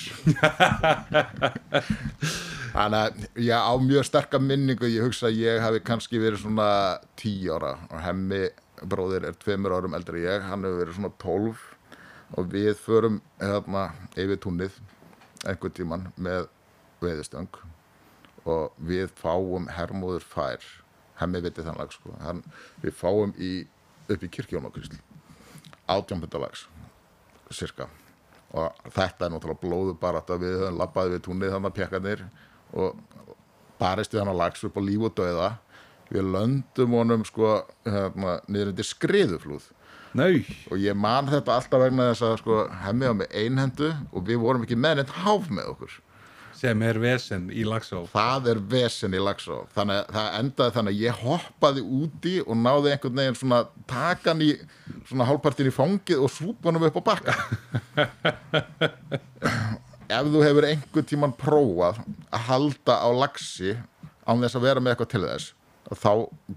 Þannig 2.76 2.98
að 3.00 3.40
ég 3.40 3.56
á 3.56 3.72
mjög 3.80 4.04
sterka 4.04 4.38
minningu, 4.42 4.84
ég 4.92 5.06
hugsa 5.06 5.30
að 5.30 5.38
ég 5.40 5.62
hafi 5.64 5.78
kannski 5.80 6.18
verið 6.20 6.42
svona 6.42 6.66
tíu 7.16 7.54
ára 7.56 7.70
og 7.88 8.02
hemmi 8.04 8.42
bróðir 8.84 9.24
er 9.24 9.38
tveimur 9.40 9.72
árum 9.72 9.96
eldri 9.96 10.26
ég, 10.26 10.44
hann 10.44 10.66
hefur 10.66 10.82
verið 10.82 10.98
svona 10.98 11.12
tólf 11.22 11.62
og 12.36 12.50
við 12.52 12.74
förum 12.82 13.22
hérna 13.40 13.86
yfir 14.12 14.42
túnið 14.44 14.76
einhvern 15.48 15.76
tíman 15.78 16.04
með 16.20 16.50
veiðistöng 17.00 17.56
og 18.44 18.76
við 18.76 19.08
fáum 19.16 19.70
hermóður 19.72 20.26
fær, 20.28 20.60
hemmi 21.22 21.40
vitið 21.46 21.70
þann 21.70 21.80
lag 21.80 21.94
sko, 21.96 22.12
hann, 22.20 22.42
við 22.82 22.92
fáum 22.98 23.32
í, 23.40 23.52
upp 24.12 24.20
í 24.20 24.32
kirkjónokrisl 24.36 24.98
átjónpundalags 25.96 26.66
cirka 27.56 27.88
og 28.52 28.76
þetta 28.92 29.26
er 29.30 29.32
náttúrulega 29.32 29.64
blóðu 29.64 29.96
bara 30.00 30.20
að 30.20 30.44
við 30.44 30.58
höfum 30.60 30.82
labbaði 30.82 31.16
við 31.16 31.24
túnið 31.24 31.56
þannig 31.56 31.72
að 31.72 31.80
pekkanir 31.80 32.26
og 32.76 32.98
barist 33.80 34.14
við 34.14 34.22
hann 34.22 34.32
að 34.32 34.42
lags 34.42 34.64
upp 34.66 34.76
á 34.78 34.82
líf 34.84 35.08
og 35.08 35.16
döða 35.18 35.50
við 36.12 36.30
löndum 36.34 36.94
honum 36.94 37.24
sko 37.26 37.58
hérna, 37.86 38.38
niður 38.46 38.72
undir 38.72 38.86
skriðuflúð. 38.86 39.70
Nei, 40.16 40.46
og 40.70 40.80
ég 40.80 40.96
man 40.96 41.28
þetta 41.28 41.58
alltaf 41.58 41.82
vegna 41.82 42.10
þess 42.12 42.24
að 42.24 42.36
sko 42.40 42.58
hemmið 42.84 43.12
á 43.12 43.14
með 43.20 43.38
einhendu 43.42 43.88
og 44.12 44.28
við 44.28 44.42
vorum 44.44 44.64
ekki 44.64 44.78
með 44.80 45.00
neitt 45.00 45.16
háf 45.24 45.50
með 45.50 45.72
okkur. 45.74 45.96
Sem 46.56 46.80
er 46.86 46.96
vesen 46.96 47.50
í 47.52 47.66
lagsá 47.68 47.98
það 48.08 48.46
er 48.54 48.60
vesen 48.70 49.12
í 49.12 49.20
lagsá 49.20 49.58
þannig 49.74 49.98
að 49.98 50.14
það 50.14 50.36
endaði 50.38 50.74
þannig 50.76 50.94
að 50.94 51.02
ég 51.02 51.18
hoppaði 51.20 51.82
úti 51.98 52.32
og 52.46 52.56
náði 52.62 52.94
einhvern 52.94 53.20
veginn 53.20 53.36
svona 53.36 53.58
takan 53.90 54.40
í 54.40 54.48
svona 55.02 55.26
hálfpartin 55.28 55.68
í 55.68 55.74
fangið 55.76 56.22
og 56.24 56.32
súpanum 56.32 56.86
upp 56.88 56.96
á 56.96 57.02
bakka 57.10 57.36
ef 60.08 60.32
þú 60.32 60.42
hefur 60.44 60.68
einhvern 60.70 61.08
tíman 61.12 61.36
prófað 61.36 62.02
að 62.30 62.48
halda 62.50 62.98
á 63.02 63.08
lagsi 63.16 63.76
án 64.26 64.42
þess 64.42 64.58
að 64.58 64.66
vera 64.68 64.82
með 64.82 64.94
eitthvað 64.94 65.12
til 65.14 65.24
þess 65.26 65.52
þá 66.02 66.12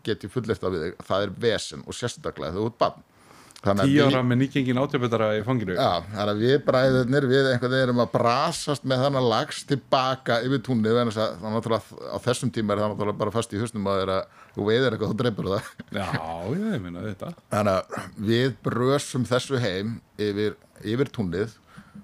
get 0.06 0.26
ég 0.26 0.34
fullist 0.34 0.66
við 0.66 0.84
þig 0.88 1.06
það 1.06 1.26
er 1.26 1.38
vesen 1.46 1.86
og 1.86 1.98
sérstaklega 1.98 2.56
þegar 2.56 2.66
þú 2.66 2.72
ert 2.72 2.82
bann 2.82 3.06
Tíu 3.60 4.06
ára 4.08 4.22
með 4.24 4.38
nýgengin 4.46 4.78
átjöfbetara 4.80 5.34
í 5.36 5.42
fanginu. 5.44 5.74
Já, 5.76 6.00
þannig 6.14 6.30
að 6.32 6.44
við 6.46 6.54
bræðurnir 6.64 7.26
við 7.28 7.48
einhvern 7.50 7.74
veginn 7.74 7.90
erum 7.90 7.98
að 8.06 8.14
brasast 8.14 8.86
með 8.88 9.02
þannig 9.04 9.26
lags 9.34 9.60
tilbaka 9.68 10.38
yfir 10.48 10.62
túnni 10.64 10.94
þannig 10.96 11.18
að 11.20 11.34
það 11.42 11.56
náttúrulega 11.58 12.08
á 12.08 12.18
þessum 12.24 12.54
tíma 12.56 12.72
er 12.72 12.82
það 12.82 12.94
náttúrulega 12.94 13.20
bara 13.20 13.34
fast 13.36 13.56
í 13.56 13.60
husnum 13.60 13.90
að, 13.92 14.14
að 14.16 14.46
þú 14.56 14.68
veiðir 14.70 14.96
eitthvað 14.96 15.12
þú 15.12 15.18
dreipur 15.20 15.50
það. 15.52 15.68
Já, 16.00 16.08
ég 16.56 16.86
meina 16.86 17.04
þetta. 17.04 17.34
Þannig 17.52 17.74
að 17.74 18.24
við 18.32 18.56
brösum 18.70 19.28
þessu 19.28 19.60
heim 19.66 19.92
yfir, 20.30 20.56
yfir 20.96 21.12
túnnið 21.20 21.60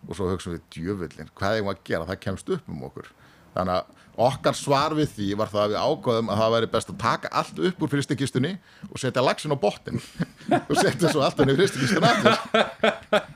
og 0.08 0.18
svo 0.18 0.32
hugsaum 0.32 0.58
við 0.58 0.66
djöfullin 0.76 1.32
hvað 1.38 1.60
eigum 1.60 1.72
að 1.74 1.84
gera, 1.88 2.10
það 2.10 2.24
kemst 2.26 2.52
upp 2.56 2.72
um 2.72 2.84
okkur. 2.90 3.12
Þannig 3.56 3.78
að 3.78 4.04
okkar 4.26 4.56
svar 4.56 4.94
við 4.96 5.10
því 5.12 5.28
var 5.40 5.50
það 5.52 5.62
að 5.62 5.74
við 5.74 5.82
ákvaðum 5.90 6.30
að 6.32 6.40
það 6.42 6.54
væri 6.54 6.70
best 6.72 6.92
að 6.92 7.00
taka 7.02 7.32
allt 7.42 7.58
upp 7.70 7.82
úr 7.84 7.92
fyrstikistunni 7.92 8.52
og 8.88 9.02
setja 9.02 9.24
lagsin 9.24 9.56
á 9.56 9.58
bottin 9.60 10.00
og 10.70 10.76
setja 10.80 11.12
svo 11.12 11.24
allt 11.26 11.42
henni 11.42 11.56
í 11.56 11.60
fyrstikistun 11.60 12.08
aftur. 12.08 12.38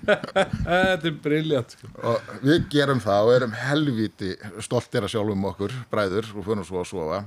Þetta 0.05 1.09
er 1.11 1.17
briljant 1.23 1.75
sko. 1.75 1.91
og 2.03 2.31
við 2.43 2.69
gerum 2.71 3.03
það 3.03 3.27
og 3.27 3.33
erum 3.35 3.57
helvíti 3.59 4.35
stoltir 4.63 5.07
að 5.07 5.13
sjálfum 5.15 5.49
okkur 5.51 5.75
bræður 5.91 6.31
og 6.35 6.47
fyrir 6.47 6.67
svo 6.67 6.83
að 6.83 6.89
sofa. 6.93 7.21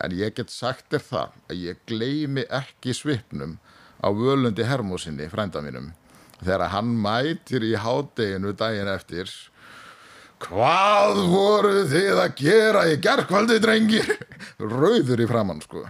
En 0.00 0.16
ég 0.16 0.36
get 0.36 0.52
sagt 0.52 0.88
þér 0.92 1.06
það 1.08 1.40
að 1.48 1.64
ég 1.66 1.80
gleymi 1.88 2.46
ekki 2.60 2.96
svipnum 2.96 3.58
á 4.00 4.08
völundi 4.16 4.64
hermósinni 4.64 5.28
frænda 5.32 5.60
mínum 5.64 5.92
þegar 6.40 6.68
hann 6.74 6.92
mætir 7.04 7.64
í 7.66 7.74
hádeginu 7.78 8.54
daginn 8.56 8.90
eftir 8.92 9.30
Hvað 10.40 11.18
voru 11.28 11.82
þið 11.90 12.18
að 12.22 12.30
gera 12.38 12.86
í 12.88 12.96
gerkvöldi, 13.04 13.58
drengir? 13.60 14.08
Rauður 14.56 15.20
í 15.20 15.26
framann, 15.28 15.60
sko. 15.60 15.82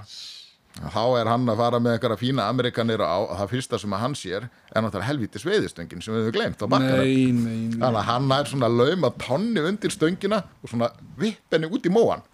Þá 0.80 1.02
er 1.20 1.28
hann 1.28 1.44
að 1.50 1.60
fara 1.60 1.78
með 1.82 1.96
einhverja 1.96 2.18
fína 2.18 2.46
amerikanir 2.48 3.02
á 3.04 3.18
að 3.20 3.34
það 3.42 3.50
fyrsta 3.52 3.78
sem 3.82 3.94
að 3.94 4.02
hann 4.04 4.14
sér 4.16 4.46
er 4.46 4.84
náttúrulega 4.84 5.08
helvíti 5.10 5.42
sveiðistöngin 5.42 6.02
sem 6.02 6.14
við 6.14 6.28
höfum 6.28 6.36
glemt 6.38 6.62
á 6.62 6.66
nei 6.72 7.34
Þannig 7.74 7.98
að 8.00 8.08
hann 8.08 8.34
er 8.38 8.48
svona 8.48 8.70
laum 8.72 9.06
að 9.06 9.18
tonni 9.20 9.64
undir 9.66 9.92
stöngina 9.92 10.40
og 10.62 10.72
svona 10.72 10.88
vipp 11.20 11.52
henni 11.52 11.68
út 11.68 11.86
í 11.86 11.92
móan. 11.92 12.24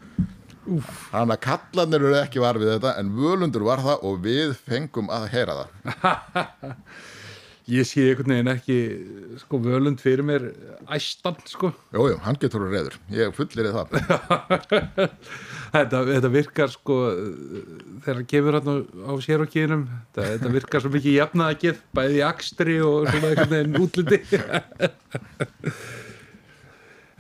Þannig 0.67 1.35
að 1.37 1.43
kallarnir 1.49 2.07
eru 2.07 2.17
ekki 2.21 2.45
var 2.45 2.61
við 2.61 2.77
þetta 2.77 2.95
en 3.01 3.13
völundur 3.19 3.67
var 3.67 3.83
það 3.85 4.09
og 4.09 4.23
við 4.25 4.57
fengum 4.69 5.11
að 5.13 5.29
heyra 5.35 5.61
það. 5.61 6.25
Ég 7.67 7.83
sé 7.89 8.05
einhvern 8.07 8.31
veginn 8.31 8.53
ekki 8.53 8.77
sko 9.41 9.59
völund 9.59 9.99
fyrir 9.99 10.23
mér 10.23 10.45
æstan 10.95 11.35
sko 11.51 11.73
Jú, 11.95 12.05
jú, 12.13 12.19
hann 12.23 12.39
getur 12.39 12.63
úr 12.63 12.71
reyður. 12.71 12.95
Ég 13.11 13.35
fullir 13.35 13.73
það. 13.75 13.97
þetta, 15.75 16.01
þetta 16.09 16.31
virkar 16.33 16.71
sko 16.73 16.97
þegar 18.05 18.17
hann 18.21 18.29
gefur 18.31 18.57
hann 18.59 18.71
á 19.03 19.13
sér 19.25 19.43
og 19.45 19.51
kynum 19.53 19.83
þetta, 20.15 20.23
þetta 20.35 20.49
virkar 20.57 20.81
svo 20.85 20.91
mikið 20.95 21.19
jafnaðakið 21.19 21.77
bæði 21.99 22.17
í 22.21 22.23
akstri 22.27 22.77
og 22.87 22.97
svona 23.11 23.29
einhvern 23.33 23.55
veginn 23.55 23.81
útliti 23.83 24.19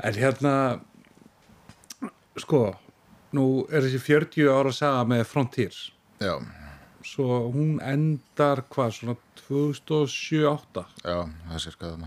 en 0.06 0.14
hérna 0.20 0.54
sko 2.38 2.60
nú 3.36 3.46
er 3.70 3.80
þessi 3.86 4.00
40 4.04 4.52
ára 4.52 4.72
saga 4.74 5.02
með 5.10 5.22
Frontiers 5.32 5.80
Já, 6.22 6.34
svo 7.06 7.40
hún 7.54 7.80
endar 7.84 8.64
hvað 8.72 8.94
svona 8.98 9.16
2007-08 9.46 10.84
já, 11.04 11.18
það 11.48 11.62
sé 11.62 11.72
skaðum. 11.74 12.06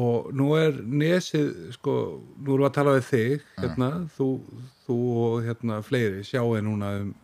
og 0.00 0.30
nú 0.36 0.52
er 0.58 0.78
nesið 0.80 1.74
sko, 1.76 1.96
nú 2.38 2.54
erum 2.54 2.64
við 2.64 2.70
að 2.70 2.76
tala 2.78 2.96
við 2.96 3.08
þig 3.10 3.46
hérna, 3.58 3.90
þú, 4.16 4.28
þú 4.86 4.98
og 5.24 5.36
hérna 5.48 5.80
fleiri 5.86 6.24
sjáu 6.26 6.56
núna 6.64 6.94
um, 7.02 7.14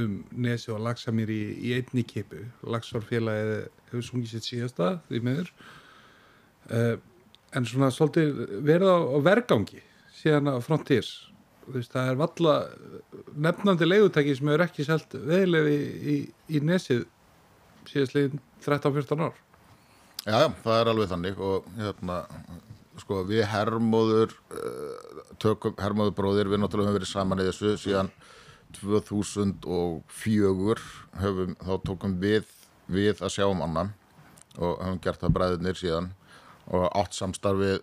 um 0.00 0.18
nesið 0.32 0.76
og 0.78 0.84
lagsamýr 0.88 1.30
í, 1.30 1.42
í 1.70 1.74
einni 1.78 2.06
kipu, 2.08 2.44
lagsvarfélagið 2.66 3.56
hefur 3.90 4.06
sungið 4.08 4.34
sitt 4.34 4.50
síðasta 4.50 4.96
því 5.08 5.24
meður 5.28 5.52
uh, 6.70 6.96
en 7.54 7.68
svona 7.68 7.92
svolítið 7.94 8.40
verið 8.66 8.90
á, 8.90 8.98
á 8.98 9.18
vergangi 9.22 9.84
síðan 10.14 10.54
að 10.54 10.64
frontiers. 10.66 11.12
þú 11.28 11.33
veist, 11.72 11.92
það 11.94 12.10
er 12.10 12.16
valla 12.20 12.54
nefnandi 13.46 13.84
leigutæki 13.88 14.36
sem 14.36 14.48
hefur 14.50 14.66
ekki 14.66 14.82
selt 14.86 15.10
veðilefi 15.14 15.78
í, 16.12 16.14
í 16.48 16.50
nesið 16.64 17.00
síðastlegin 17.88 18.40
13-14 18.64 19.24
ár. 19.26 19.34
Já, 20.24 20.36
já, 20.40 20.48
það 20.64 20.76
er 20.80 20.86
alveg 20.92 21.08
þannig 21.10 21.36
og 21.44 21.56
hérna, 21.76 22.16
sko, 23.02 23.14
við 23.28 23.42
hermóður 23.52 24.30
uh, 24.56 24.96
tökum, 25.42 25.74
hermóður 25.80 26.14
bróðir, 26.16 26.50
við 26.52 26.60
náttúrulega 26.62 26.88
höfum 26.88 27.00
verið 27.00 27.12
saman 27.12 27.42
í 27.42 27.48
þessu 27.50 27.68
síðan 27.82 28.10
2004 28.80 30.80
höfum, 31.20 31.52
þá 31.60 31.74
tókum 31.84 32.12
við 32.22 32.44
við 32.90 33.14
að 33.20 33.34
sjá 33.36 33.46
um 33.48 33.64
annan 33.64 33.90
og 34.58 34.72
höfum 34.80 35.00
gert 35.04 35.20
það 35.22 35.36
bræðinir 35.36 35.76
síðan 35.78 36.08
og 36.72 36.84
átt 36.96 37.14
samstarfið 37.16 37.78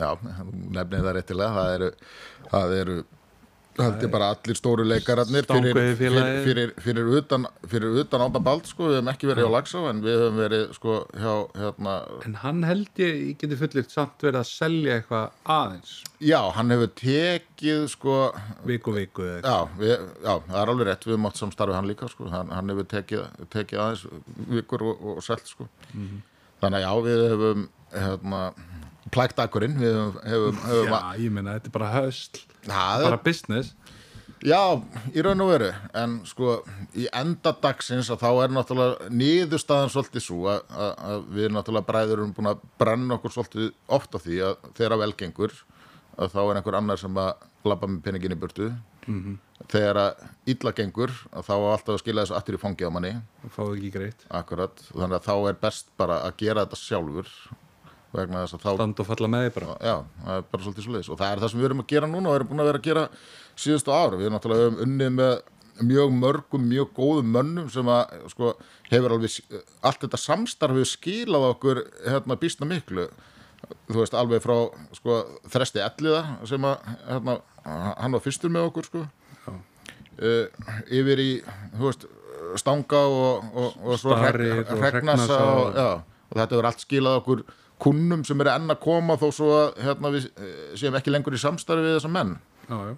já, 0.00 0.10
nefnið 0.78 1.08
það 1.08 1.16
réttilega 1.18 1.56
það 1.60 1.72
eru, 1.78 1.90
það 2.50 2.76
eru 2.82 3.00
held 3.78 4.02
ég 4.04 4.10
bara 4.12 4.28
allir 4.34 4.58
stóru 4.58 4.84
leikararnir 4.86 5.46
fyrir, 5.48 5.78
fyrir, 5.98 6.28
fyrir, 6.44 6.72
fyrir 6.82 7.10
utan 7.20 7.46
fyrir 7.70 8.00
utan 8.02 8.24
ábabald 8.26 8.68
sko, 8.68 8.88
við 8.90 8.98
höfum 8.98 9.10
ekki 9.12 9.28
verið 9.30 9.48
á 9.48 9.50
Lagsá 9.54 9.82
en 9.90 10.02
við 10.04 10.16
höfum 10.18 10.40
verið 10.40 10.64
sko 10.76 10.96
hjá 11.14 11.32
hérna, 11.60 11.94
En 12.26 12.36
hann 12.42 12.62
held 12.66 13.02
ég, 13.02 13.20
ég 13.30 13.38
geti 13.40 13.58
fullirt 13.60 13.94
samt 13.94 14.24
verið 14.26 14.40
að 14.42 14.48
selja 14.50 14.98
eitthvað 14.98 15.54
aðeins. 15.56 15.94
Já, 16.18 16.40
hann 16.56 16.74
hefur 16.74 16.92
tekið 17.00 17.86
sko, 17.94 18.16
viku 18.68 18.96
viku 18.96 19.28
já, 19.30 19.56
við, 19.80 19.94
já, 20.24 20.32
það 20.50 20.60
er 20.62 20.74
alveg 20.74 20.90
rétt 20.90 21.06
við 21.06 21.16
höfum 21.16 21.30
átt 21.30 21.42
samstarfið 21.44 21.78
hann 21.80 21.90
líka 21.90 22.10
sko, 22.12 22.28
hann, 22.34 22.52
hann 22.56 22.74
hefur 22.74 22.90
tekið, 22.96 23.46
tekið 23.54 23.84
aðeins 23.86 24.06
vikur 24.56 24.86
og, 24.90 25.06
og 25.14 25.24
selt 25.24 25.46
sko. 25.50 25.70
Þannig 26.60 26.82
að 26.82 26.84
já, 26.84 26.92
við 27.06 27.26
höfum 27.34 27.68
hérna, 27.94 28.42
plæktakurinn 29.14 29.78
við 29.80 29.96
höfum, 30.26 30.60
höfum 30.66 30.94
Já, 30.94 31.00
ég 31.20 31.34
meina, 31.34 31.56
þetta 31.58 31.70
er 31.70 31.76
bara 31.78 31.90
hösl, 31.98 32.42
það 32.66 33.04
er 33.04 33.08
bara 33.08 33.22
business. 33.24 33.74
Já, 34.40 34.80
í 35.12 35.20
raun 35.20 35.42
og 35.44 35.50
veru 35.50 35.66
en 36.00 36.14
sko 36.24 36.60
í 36.96 37.04
enda 37.12 37.52
dagsins 37.60 38.08
að 38.08 38.22
þá 38.22 38.30
er 38.30 38.54
náttúrulega 38.56 39.10
niðurstaðan 39.12 39.92
svolítið 39.92 40.24
svo 40.24 40.46
að, 40.48 40.62
að, 40.72 40.94
að 41.10 41.26
við 41.36 41.50
náttúrulega 41.52 41.88
bræður 41.90 42.14
erum 42.22 42.32
búin 42.38 42.48
að 42.54 42.62
brenna 42.80 43.18
okkur 43.18 43.34
svolítið 43.34 43.68
oft 43.92 44.16
á 44.16 44.18
því 44.24 44.40
að 44.48 44.70
þegar 44.78 44.96
velgengur 45.02 45.58
að 46.16 46.32
þá 46.32 46.40
er 46.46 46.60
einhver 46.60 46.78
annar 46.80 47.00
sem 47.00 47.20
að 47.20 47.46
labba 47.68 47.90
með 47.90 48.02
peningin 48.06 48.36
í 48.36 48.40
burtu. 48.40 48.70
Þegar 49.70 50.00
að 50.00 50.24
illa 50.52 50.72
gengur 50.76 51.12
að 51.34 51.46
þá 51.50 51.54
á 51.60 51.68
alltaf 51.74 51.94
að 51.94 52.02
skila 52.02 52.24
þessu 52.24 52.36
aftur 52.38 52.56
í 52.56 52.60
fangið 52.60 52.88
á 52.88 52.94
manni. 52.96 53.12
Það 53.42 53.54
fáið 53.56 53.72
ekki 53.74 53.90
greitt. 53.96 54.24
akkurat, 54.40 54.84
þannig 54.88 55.18
að 55.18 55.26
þá 55.28 55.34
er 55.50 55.58
best 55.64 55.90
bara 56.00 56.20
að 56.24 56.36
gera 56.40 56.64
þetta 56.64 56.80
sjálfur 56.80 57.32
vegna 58.12 58.42
þess 58.44 58.56
að 58.58 58.64
þá 58.64 58.70
Stand 58.74 59.00
og 59.02 59.06
falla 59.10 59.28
með 59.30 59.44
því 59.46 59.52
bara. 59.56 59.76
já, 59.86 59.94
það 60.24 60.36
er 60.40 60.44
bara 60.50 60.64
svolítið 60.66 60.84
svo 60.86 61.14
og 61.14 61.20
það 61.20 61.32
er 61.34 61.42
það 61.44 61.50
sem 61.52 61.60
við 61.60 61.68
erum 61.70 61.82
að 61.84 61.90
gera 61.92 62.10
núna 62.10 62.30
og 62.32 62.36
erum 62.38 62.50
búin 62.50 62.62
að 62.64 62.70
vera 62.70 62.80
að 62.80 62.88
gera 62.88 63.04
síðustu 63.60 63.94
ára, 63.94 64.16
við 64.18 64.26
erum 64.26 64.36
náttúrulega 64.38 64.84
unnið 64.86 65.12
með 65.20 65.34
mjög 65.80 66.10
mörgum, 66.12 66.64
mjög 66.68 66.90
góðum 66.98 67.30
mönnum 67.32 67.68
sem 67.72 67.88
að, 67.88 68.16
sko, 68.34 68.50
hefur 68.90 69.14
alveg 69.14 69.36
allt 69.86 70.02
þetta 70.04 70.18
samstarfið 70.20 70.88
skilað 70.90 71.46
okkur 71.54 71.80
hérna 72.04 72.36
býstna 72.36 72.68
miklu. 72.68 73.06
Þú 73.88 73.96
veist, 74.02 74.16
alveg 74.16 74.42
frá, 74.44 74.56
sko 74.98 75.16
þresti 75.52 75.80
elliða 75.84 76.20
sem 76.50 76.66
að 76.68 76.84
hérna, 77.08 77.38
hann 77.64 78.12
var 78.16 78.24
fyrstur 78.24 78.52
með 78.52 78.68
okkur, 78.72 78.88
sko. 78.90 79.06
Uh, 80.20 80.50
yfir 80.92 81.20
í, 81.22 81.28
þú 81.78 81.86
veist 81.86 82.02
stanga 82.60 82.98
og, 83.08 83.44
og, 83.56 83.76
og 83.86 84.00
Starir 84.02 84.64
og 84.66 84.82
regnasa 84.84 85.38
og, 85.38 85.60
og- 85.62 85.78
já, 85.78 85.90
og 86.30 86.38
þetta 86.38 86.56
verður 86.56 86.70
allt 86.70 86.84
skilað 86.84 87.18
okkur 87.20 87.44
kunnum 87.80 88.22
sem 88.28 88.40
eru 88.42 88.52
enn 88.52 88.72
að 88.72 88.82
koma 88.84 89.16
þó 89.20 89.28
svo 89.34 89.50
að 89.56 89.82
hérna, 89.86 90.12
við 90.14 90.30
eh, 90.30 90.56
séum 90.78 90.96
ekki 90.98 91.12
lengur 91.12 91.36
í 91.36 91.40
samstarfi 91.40 91.86
við 91.86 91.96
þessa 91.98 92.12
menn 92.12 92.36
Já, 92.70 92.78
já. 92.90 92.96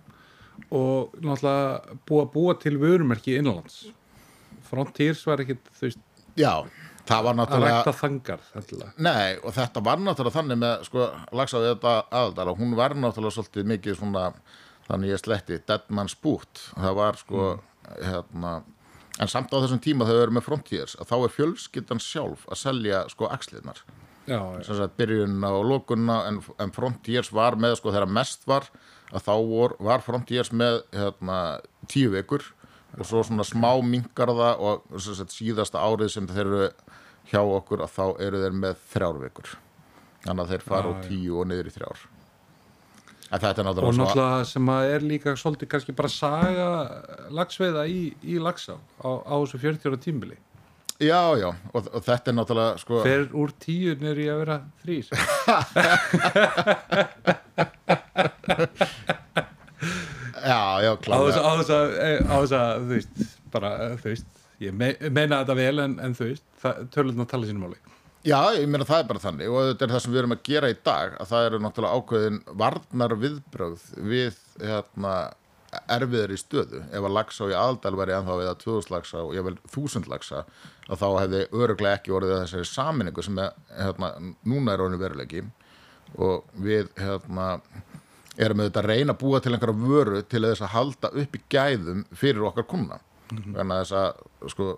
Og 0.69 1.15
náttúrulega 1.17 1.99
búa, 2.09 2.25
búa 2.29 2.55
til 2.61 2.77
vörumerki 2.77 3.39
innanlands. 3.39 3.87
Frontiers 4.69 5.23
var 5.27 5.41
ekkit, 5.41 5.71
veist, 5.81 6.03
Já, 6.37 6.65
það 7.09 7.25
var 7.27 7.33
að 7.33 7.39
náttúrulega 7.41 7.79
rækta 7.79 7.95
þangar. 7.97 8.45
Nei, 9.05 9.39
og 9.41 9.57
þetta 9.57 9.83
var 9.85 10.03
náttúrulega 10.03 10.37
þannig 10.39 10.61
með 10.63 10.85
sko, 10.89 11.09
lagsaði 11.41 11.73
þetta 11.73 11.95
aðaldala 12.11 12.57
hún 12.61 12.77
var 12.79 12.97
náttúrulega 12.97 13.37
svolítið 13.39 13.73
mikið 13.73 13.99
svona 13.99 14.27
þannig 14.89 15.13
ég 15.13 15.23
sletti, 15.23 15.61
dead 15.69 15.89
man's 15.95 16.17
boot 16.23 16.67
það 16.73 16.97
var 17.01 17.21
sko 17.21 17.49
hérna, 17.97 18.55
en 19.21 19.29
samt 19.29 19.53
á 19.53 19.61
þessum 19.61 19.83
tíma 19.83 20.07
þegar 20.07 20.19
við 20.19 20.25
erum 20.27 20.39
með 20.39 20.47
Frontiers 20.47 20.97
að 21.01 21.11
þá 21.11 21.17
er 21.19 21.35
fjölskyldan 21.37 22.03
sjálf 22.03 22.47
að 22.49 22.61
selja 22.63 23.03
sko 23.13 23.29
axliðnar 23.33 23.83
byrjunna 24.97 25.51
og 25.59 25.65
lókunna 25.67 26.19
en, 26.29 26.41
en 26.63 26.73
Frontiers 26.75 27.33
var 27.35 27.57
með 27.59 27.77
sko 27.81 27.93
þegar 27.93 28.13
mest 28.21 28.47
var 28.47 28.69
að 29.13 29.27
þá 29.27 29.35
vor, 29.51 29.77
var 29.83 30.05
Frontiers 30.05 30.53
með 30.55 30.81
hérna, 30.95 31.39
tíu 31.91 32.13
vikur 32.15 32.47
og 32.99 33.07
svo 33.09 33.23
svona 33.25 33.45
smá 33.49 33.73
mingarða 33.83 34.55
og 34.61 34.87
sagt, 35.01 35.33
síðasta 35.35 35.83
árið 35.83 36.15
sem 36.15 36.29
þeir 36.29 36.47
eru 36.47 36.71
hjá 37.33 37.41
okkur 37.43 37.85
að 37.85 37.95
þá 37.97 38.05
eru 38.25 38.43
þeir 38.43 38.57
með 38.65 38.81
þrjár 38.93 39.21
vikur. 39.23 39.55
Þannig 40.23 40.43
að 40.43 40.51
þeir 40.53 40.67
fara 40.67 40.91
úr 40.93 41.07
tíu 41.07 41.39
og 41.41 41.49
niður 41.51 41.71
í 41.71 41.75
þrjár 41.77 42.03
er 43.33 43.41
Og 43.59 43.67
náttúrulega 43.67 43.97
náttúrulega 43.97 44.45
sem 44.51 44.67
að 44.69 44.83
er 44.93 45.01
líka 45.09 45.33
svolítið 45.41 45.69
kannski 45.73 45.93
bara 45.97 46.11
saga 46.13 46.69
lagsveiða 47.33 47.83
í, 47.89 48.13
í 48.23 48.39
lagsá 48.43 48.75
á, 48.77 49.11
á 49.25 49.35
þessu 49.41 49.59
40 49.63 49.89
ára 49.89 49.99
tímbili. 50.01 50.37
já, 51.01 51.23
já, 51.41 51.49
og, 51.73 51.89
og 51.89 52.03
þetta 52.05 52.31
er 52.31 52.37
náttúrulega 52.37 52.79
sko, 52.83 53.01
fer 53.07 53.25
úr 53.33 53.51
tíu 53.59 53.97
nýri 53.99 54.29
að 54.31 54.39
vera 54.45 54.59
þrýr 54.85 55.07
já, 60.43 60.61
já, 60.85 60.93
klálega 61.03 61.41
að, 61.41 61.97
á 62.29 62.37
þess 62.37 62.55
að, 62.59 62.69
þú 62.83 62.93
veist, 62.93 63.15
bara, 63.55 63.71
þú 64.03 64.07
veist 64.13 64.29
ég 64.63 64.77
me, 64.77 64.93
meina 65.11 65.41
þetta 65.43 65.57
vel 65.59 65.79
en, 65.87 65.97
en 66.03 66.13
þú 66.19 66.25
veist 66.31 66.47
tölurna 66.95 67.27
tala 67.29 67.49
sínum 67.49 67.65
máli 67.67 67.79
Já, 68.23 68.55
ég 68.55 68.69
meina 68.71 68.87
það 68.87 69.01
er 69.03 69.07
bara 69.09 69.21
þannig 69.23 69.49
og 69.51 69.65
þetta 69.73 69.83
er 69.83 69.93
það 69.93 70.03
sem 70.05 70.13
við 70.13 70.21
erum 70.21 70.33
að 70.37 70.43
gera 70.47 70.69
í 70.71 70.75
dag 70.87 71.15
að 71.19 71.31
það 71.33 71.47
eru 71.47 71.59
náttúrulega 71.65 71.99
ákveðin 71.99 72.37
varnar 72.61 73.15
viðbrögð 73.19 73.87
við 74.13 74.37
hérna, 74.63 75.15
erfiðar 75.97 76.35
í 76.35 76.39
stöðu. 76.39 76.85
Ef 76.95 77.09
að 77.09 77.17
lagsa 77.17 77.51
í 77.51 77.57
aðaldal 77.59 77.93
væri 77.99 78.15
ennþá 78.15 78.39
við 78.39 78.53
að 78.53 78.63
2000 78.63 78.95
lagsa 78.95 79.25
og 79.27 79.35
ég 79.35 79.47
vel 79.49 79.57
1000 79.73 80.07
lagsa 80.13 80.45
að 80.87 81.03
þá 81.03 81.07
hefði 81.09 81.43
öruglega 81.51 81.99
ekki 81.99 82.15
orðið 82.15 82.37
að 82.37 82.43
þessari 82.45 82.71
saminningu 82.71 83.27
sem 83.27 83.43
er, 83.43 83.61
hérna, 83.81 84.15
núna 84.55 84.77
er 84.77 84.87
orðinu 84.87 85.03
veruleiki. 85.03 85.47
Og 86.23 86.47
við 86.63 86.93
hérna, 87.03 87.49
erum 88.39 88.63
auðvitað 88.63 88.85
að 88.85 88.93
reyna 88.93 89.17
að 89.17 89.23
búa 89.25 89.43
til 89.43 89.57
einhverja 89.57 89.83
vöru 89.83 90.23
til 90.23 90.47
þess 90.47 90.63
að 90.69 90.77
halda 90.77 91.17
upp 91.25 91.35
í 91.35 91.43
gæðum 91.51 92.07
fyrir 92.15 92.53
okkar 92.53 92.71
kuna 92.71 93.03
þannig 93.41 93.73
að 93.75 93.83
þess 93.83 93.95
að 93.99 94.51
sko, 94.53 94.69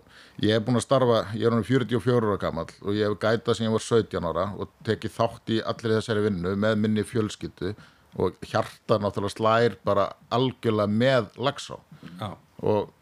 ég 0.45 0.55
hef 0.55 0.65
búin 0.67 0.79
að 0.79 0.85
starfa, 0.87 1.21
ég 1.35 1.47
er 1.49 1.57
hann 1.57 1.67
44 1.67 2.29
ára 2.29 2.41
gammal 2.43 2.67
og 2.83 2.97
ég 2.97 3.09
hef 3.09 3.19
gætað 3.23 3.59
sem 3.59 3.67
ég 3.67 3.75
var 3.75 3.85
17 3.87 4.29
ára 4.31 4.47
og 4.59 4.75
tekið 4.87 5.15
þátt 5.17 5.55
í 5.55 5.61
allir 5.73 5.97
þessari 5.99 6.25
vinnu 6.29 6.55
með 6.65 6.77
minni 6.83 7.07
fjölskyttu 7.07 7.75
og 8.21 8.37
hjarta 8.47 9.01
náttúrulega 9.03 9.35
slær 9.35 9.79
bara 9.87 10.11
algjörlega 10.35 10.91
með 10.91 11.33
lagsá 11.43 11.79
já, 12.21 12.31
og 12.63 12.93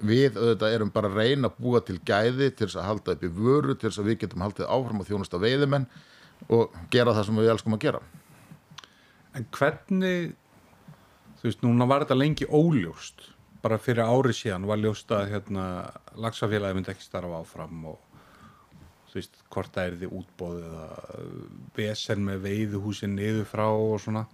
við 0.00 0.38
auðvitað 0.38 0.74
erum 0.74 0.92
bara 0.94 1.10
að 1.10 1.18
reyna 1.20 1.50
að 1.50 1.58
búa 1.60 1.82
til 1.84 1.98
gæði 2.06 2.50
til 2.50 2.66
þess 2.66 2.80
að 2.80 2.88
halda 2.88 3.14
upp 3.14 3.26
í 3.26 3.32
vöru 3.36 3.76
til 3.76 3.90
þess 3.90 4.02
að 4.02 4.10
við 4.10 4.20
getum 4.24 4.44
haldið 4.44 4.70
áfram 4.72 5.02
og 5.02 5.08
þjónust 5.10 5.36
að 5.36 5.44
veiðimenn 5.46 5.86
og 6.48 6.78
gera 6.92 7.14
það 7.14 7.26
sem 7.28 7.40
við 7.40 7.50
elskum 7.52 7.76
að 7.76 7.82
gera. 7.84 8.00
En 9.36 9.44
hvernig 9.54 10.32
þú 11.40 11.48
veist, 11.48 11.62
núna 11.64 11.88
var 11.88 12.04
þetta 12.04 12.18
lengi 12.18 12.48
óljóst 12.48 13.28
bara 13.62 13.78
fyrir 13.80 14.06
ári 14.08 14.34
síðan 14.36 14.68
var 14.68 14.80
ljóst 14.80 15.10
að 15.12 15.34
hérna, 15.34 15.64
lagsafélagi 16.20 16.78
myndi 16.78 16.92
ekki 16.94 17.04
starfa 17.04 17.42
áfram 17.42 17.84
og 17.92 17.98
þú 19.10 19.18
veist, 19.18 19.40
hvort 19.50 19.72
það 19.74 19.88
er 19.88 19.96
því 20.00 20.10
útbóð 20.20 20.60
eða 20.68 21.24
vesen 21.76 22.22
með 22.26 22.44
veiðuhúsin 22.46 23.16
niður 23.18 23.48
frá 23.50 23.66
og 23.66 23.96
svona. 24.04 24.26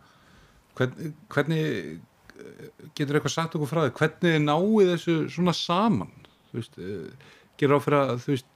Hvernig, 0.76 1.14
hvernig 1.32 1.62
eh, 1.64 2.66
getur 2.98 3.16
eitthvað 3.18 3.34
sagt 3.34 3.56
okkur 3.56 3.70
frá 3.70 3.80
því? 3.86 3.94
Hvernig 3.96 4.44
náið 4.44 4.92
þessu 4.92 5.16
svona 5.32 5.56
saman? 5.56 6.12
Þú 6.50 6.60
veist, 6.60 6.76
eh, 6.76 7.32
gerir 7.56 7.80
á 7.80 7.84
fyrir 7.86 8.02
að 8.02 8.22
þú 8.26 8.34
veist, 8.34 8.52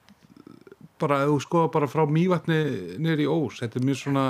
bara 1.01 1.23
ef 1.25 1.33
þú 1.33 1.41
skoða 1.47 1.73
bara 1.79 1.89
frá 1.89 2.05
mývatni 2.05 2.61
niður 3.01 3.25
í 3.25 3.29
ós, 3.33 3.63
þetta 3.63 3.81
er 3.81 3.87
mjög 3.89 4.03
svona 4.03 4.27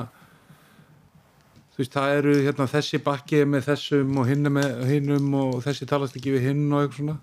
veist, 1.81 1.97
það 1.97 2.15
eru 2.21 2.37
hérna 2.45 2.69
þessi 2.71 3.03
bakki 3.05 3.43
með 3.49 3.67
þessum 3.71 4.21
og 4.21 4.31
hinn 4.31 4.53
með 4.53 4.87
hinnum 4.91 5.35
og 5.41 5.61
þessi 5.67 5.89
talast 5.91 6.17
ekki 6.21 6.37
við 6.37 6.51
hinn 6.51 6.67
og 6.71 6.85
eitthvað 6.85 7.03
svona. 7.03 7.19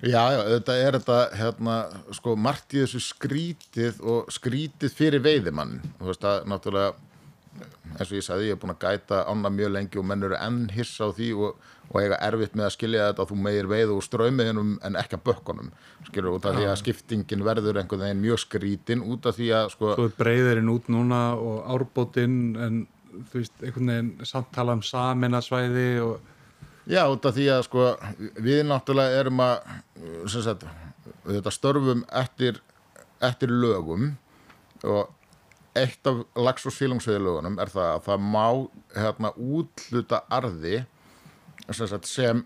Já, 0.00 0.22
já, 0.32 0.40
þetta 0.48 0.74
er 0.80 0.96
þetta 0.96 1.16
hérna, 1.36 1.76
sko, 2.16 2.32
margt 2.40 2.72
í 2.72 2.80
þessu 2.80 3.02
skrítið 3.04 3.98
og 4.00 4.30
skrítið 4.32 4.94
fyrir 4.96 5.20
veiðimann 5.24 5.74
þú 5.98 6.06
veist 6.08 6.24
að 6.24 6.46
náttúrulega 6.48 6.94
eins 7.98 8.08
og 8.08 8.16
ég 8.16 8.24
sagði, 8.24 8.48
ég 8.48 8.56
er 8.56 8.60
búin 8.62 8.72
að 8.72 8.86
gæta 8.86 9.24
ána 9.28 9.50
mjög 9.52 9.74
lengi 9.74 10.00
og 10.00 10.06
menn 10.08 10.24
eru 10.24 10.38
enn 10.38 10.62
hissa 10.72 11.10
á 11.10 11.14
því 11.16 11.28
og, 11.36 11.66
og 11.90 11.98
eiga 12.00 12.20
erfitt 12.30 12.54
með 12.56 12.68
að 12.68 12.74
skilja 12.76 13.08
þetta 13.10 13.24
að 13.24 13.32
þú 13.32 13.38
meir 13.46 13.68
veið 13.70 13.92
úr 13.96 14.06
ströymiðinum 14.06 14.70
en 14.86 14.98
ekki 15.00 15.18
að 15.18 15.24
bökkunum 15.28 15.72
skilur 16.06 16.38
út 16.38 16.48
af 16.48 16.56
því 16.56 16.68
að 16.70 16.78
skiptingin 16.80 17.44
verður 17.44 17.82
einhvern 17.82 18.06
veginn 18.06 18.22
mjög 18.24 18.42
skrítin 18.44 19.04
út 19.04 19.28
af 19.28 19.36
því 19.36 19.50
að 19.58 19.68
sko, 19.74 19.92
svo 19.98 20.08
er 20.08 20.16
breyðurinn 20.22 20.72
út 20.72 20.88
núna 20.94 21.20
og 21.36 21.60
árbótinn 21.76 22.40
en 22.56 22.80
þú 23.10 23.40
veist, 23.40 23.56
einhvern 23.62 23.92
veginn 23.92 24.28
samtala 24.28 24.76
um 24.78 24.84
saminasvæði 24.86 25.88
og 26.04 26.36
Já, 26.90 27.04
út 27.06 27.26
af 27.28 27.36
því 27.36 27.46
að 27.52 27.62
sko 27.68 27.86
við 28.40 28.64
náttúrulega 28.66 29.20
erum 29.20 29.42
að 29.44 29.58
sem 30.32 30.42
sagt, 30.42 30.64
við 31.26 31.36
þetta 31.36 31.52
störfum 31.54 32.04
eftir, 32.18 32.60
eftir 33.22 33.52
lögum 33.52 34.14
og 34.88 35.10
eitt 35.78 36.06
af 36.10 36.24
lags- 36.34 36.66
og 36.66 36.74
sílungsveðilögunum 36.74 37.60
er 37.62 37.70
það 37.70 37.90
að 37.92 38.06
það 38.08 38.24
má 38.32 38.46
hérna 38.96 39.32
útluta 39.36 40.22
arði 40.32 40.80
sem, 41.68 41.86
sagt, 41.86 42.08
sem 42.10 42.42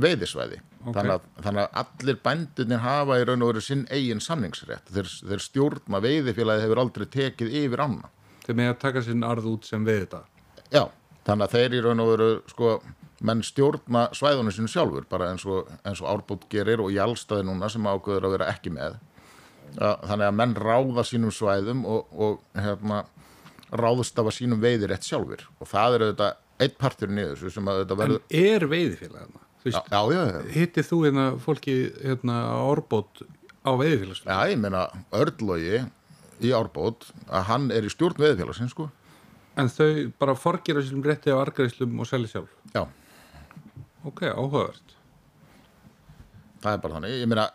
veiðisvæði. 0.00 0.60
Ok. 0.80 0.94
þannig, 0.96 1.12
að, 1.12 1.24
þannig 1.44 1.62
að 1.62 1.80
allir 1.80 2.18
bændunir 2.24 2.80
hafa 2.80 3.18
í 3.20 3.24
raun 3.28 3.42
og 3.44 3.50
veru 3.50 3.62
sinn 3.64 3.82
eigin 3.92 4.22
samningsrétt. 4.24 4.88
Þeir, 4.88 5.10
þeir 5.28 5.42
stjórna 5.44 6.00
veiðifélagi 6.00 6.64
hefur 6.64 6.80
aldrei 6.80 7.08
tekið 7.08 7.56
yfir 7.64 7.82
ána 7.84 8.08
þeir 8.50 8.58
með 8.60 8.72
að 8.72 8.80
taka 8.84 9.04
sinn 9.06 9.26
arð 9.26 9.50
út 9.52 9.68
sem 9.68 9.84
við 9.86 10.02
þetta. 10.04 10.22
Já, 10.70 10.82
þannig 11.28 11.46
að 11.46 11.54
þeir 11.56 11.76
í 11.76 11.84
raun 11.86 12.04
og 12.04 12.10
veru 12.14 12.30
sko, 12.50 12.72
menn 13.30 13.44
stjórna 13.46 14.08
svæðunum 14.16 14.56
sinu 14.56 14.72
sjálfur 14.72 15.06
bara 15.10 15.30
eins 15.32 15.46
og, 15.48 15.70
eins 15.84 16.02
og 16.02 16.10
árbútt 16.12 16.48
gerir 16.52 16.82
og 16.82 16.92
jálstaði 16.94 17.46
núna 17.48 17.70
sem 17.72 17.88
ákveður 17.88 18.28
að 18.28 18.36
vera 18.36 18.50
ekki 18.52 18.74
með. 18.74 19.00
Þannig 19.78 20.26
að 20.26 20.36
menn 20.36 20.54
ráða 20.58 21.06
sínum 21.06 21.34
svæðum 21.34 21.84
og, 21.86 22.08
og 22.10 22.40
hérna, 22.58 23.04
ráðstafa 23.70 24.32
sínum 24.34 24.62
veiðir 24.62 24.90
rétt 24.90 25.06
sjálfur 25.06 25.44
og 25.60 25.68
það 25.70 25.96
er 25.96 26.04
auðvitað 26.06 26.64
eitt 26.64 26.76
partur 26.80 27.12
niður 27.12 27.52
sem 27.54 27.70
að 27.70 27.82
þetta 27.82 27.96
en 27.96 28.00
verður 28.00 28.40
er 28.40 28.66
já, 29.76 30.00
já, 30.10 30.20
já. 30.26 30.40
hittið 30.56 30.88
þú 30.90 30.98
hérna 31.06 31.26
fólki 31.44 31.76
hérna 32.00 32.36
á 32.50 32.58
árbót 32.66 33.22
á 33.62 33.70
veiðifélagsfélagi 33.78 34.34
já, 34.34 34.52
ég 34.52 34.60
meina 34.60 34.84
Örlogi 35.14 35.82
í 36.44 36.52
árbót 36.56 37.08
að 37.28 37.46
hann 37.50 37.68
er 37.74 37.86
í 37.86 37.92
stjórn 37.92 38.20
veiðifélagsins 38.20 38.74
sko. 38.74 38.88
En 39.58 39.68
þau 39.72 40.12
bara 40.20 40.36
forgera 40.38 40.82
sínum 40.84 41.04
rétti 41.04 41.34
á 41.34 41.36
argæðislum 41.40 41.98
og 42.00 42.08
selja 42.08 42.30
sjálf? 42.32 42.54
Já, 42.74 42.84
ok, 44.06 44.24
áhugavert. 44.30 44.96
Það 46.60 46.76
er 46.76 46.80
bara 46.82 46.96
þannig, 46.98 47.16
ég 47.16 47.28
meina 47.30 47.46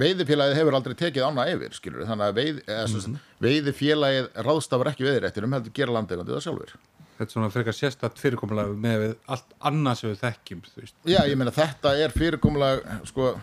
veiðifélagið 0.00 0.58
hefur 0.58 0.76
aldrei 0.78 0.96
tekið 0.96 1.26
ána 1.28 1.44
yfir 1.52 1.76
skilur 1.76 2.06
þannig 2.08 2.30
að 2.30 2.38
veið, 2.38 2.60
eða, 2.64 2.84
mm 2.86 3.00
-hmm. 3.00 3.16
veiðifélagið 3.44 4.28
ráðstafar 4.46 4.90
ekki 4.92 5.04
veiðiréttinum 5.04 5.56
heldur 5.58 5.74
gera 5.76 5.96
landegandi 5.98 6.32
það 6.32 6.46
sjálfur 6.46 6.76
þetta 7.14 7.28
er 7.28 7.34
svona 7.34 7.50
frekar 7.52 7.76
sérstætt 7.76 8.20
fyrirkomulega 8.20 8.74
með 8.84 9.04
allt 9.30 9.52
annað 9.68 10.00
sem 10.00 10.10
við 10.10 10.22
þekkjum 10.24 10.62
þú 10.66 10.82
veist. 10.82 10.96
Já, 11.06 11.20
ég 11.30 11.38
meina 11.38 11.52
þetta 11.54 11.92
er 12.02 12.14
fyrirkomulega 12.14 12.96
sko 13.10 13.34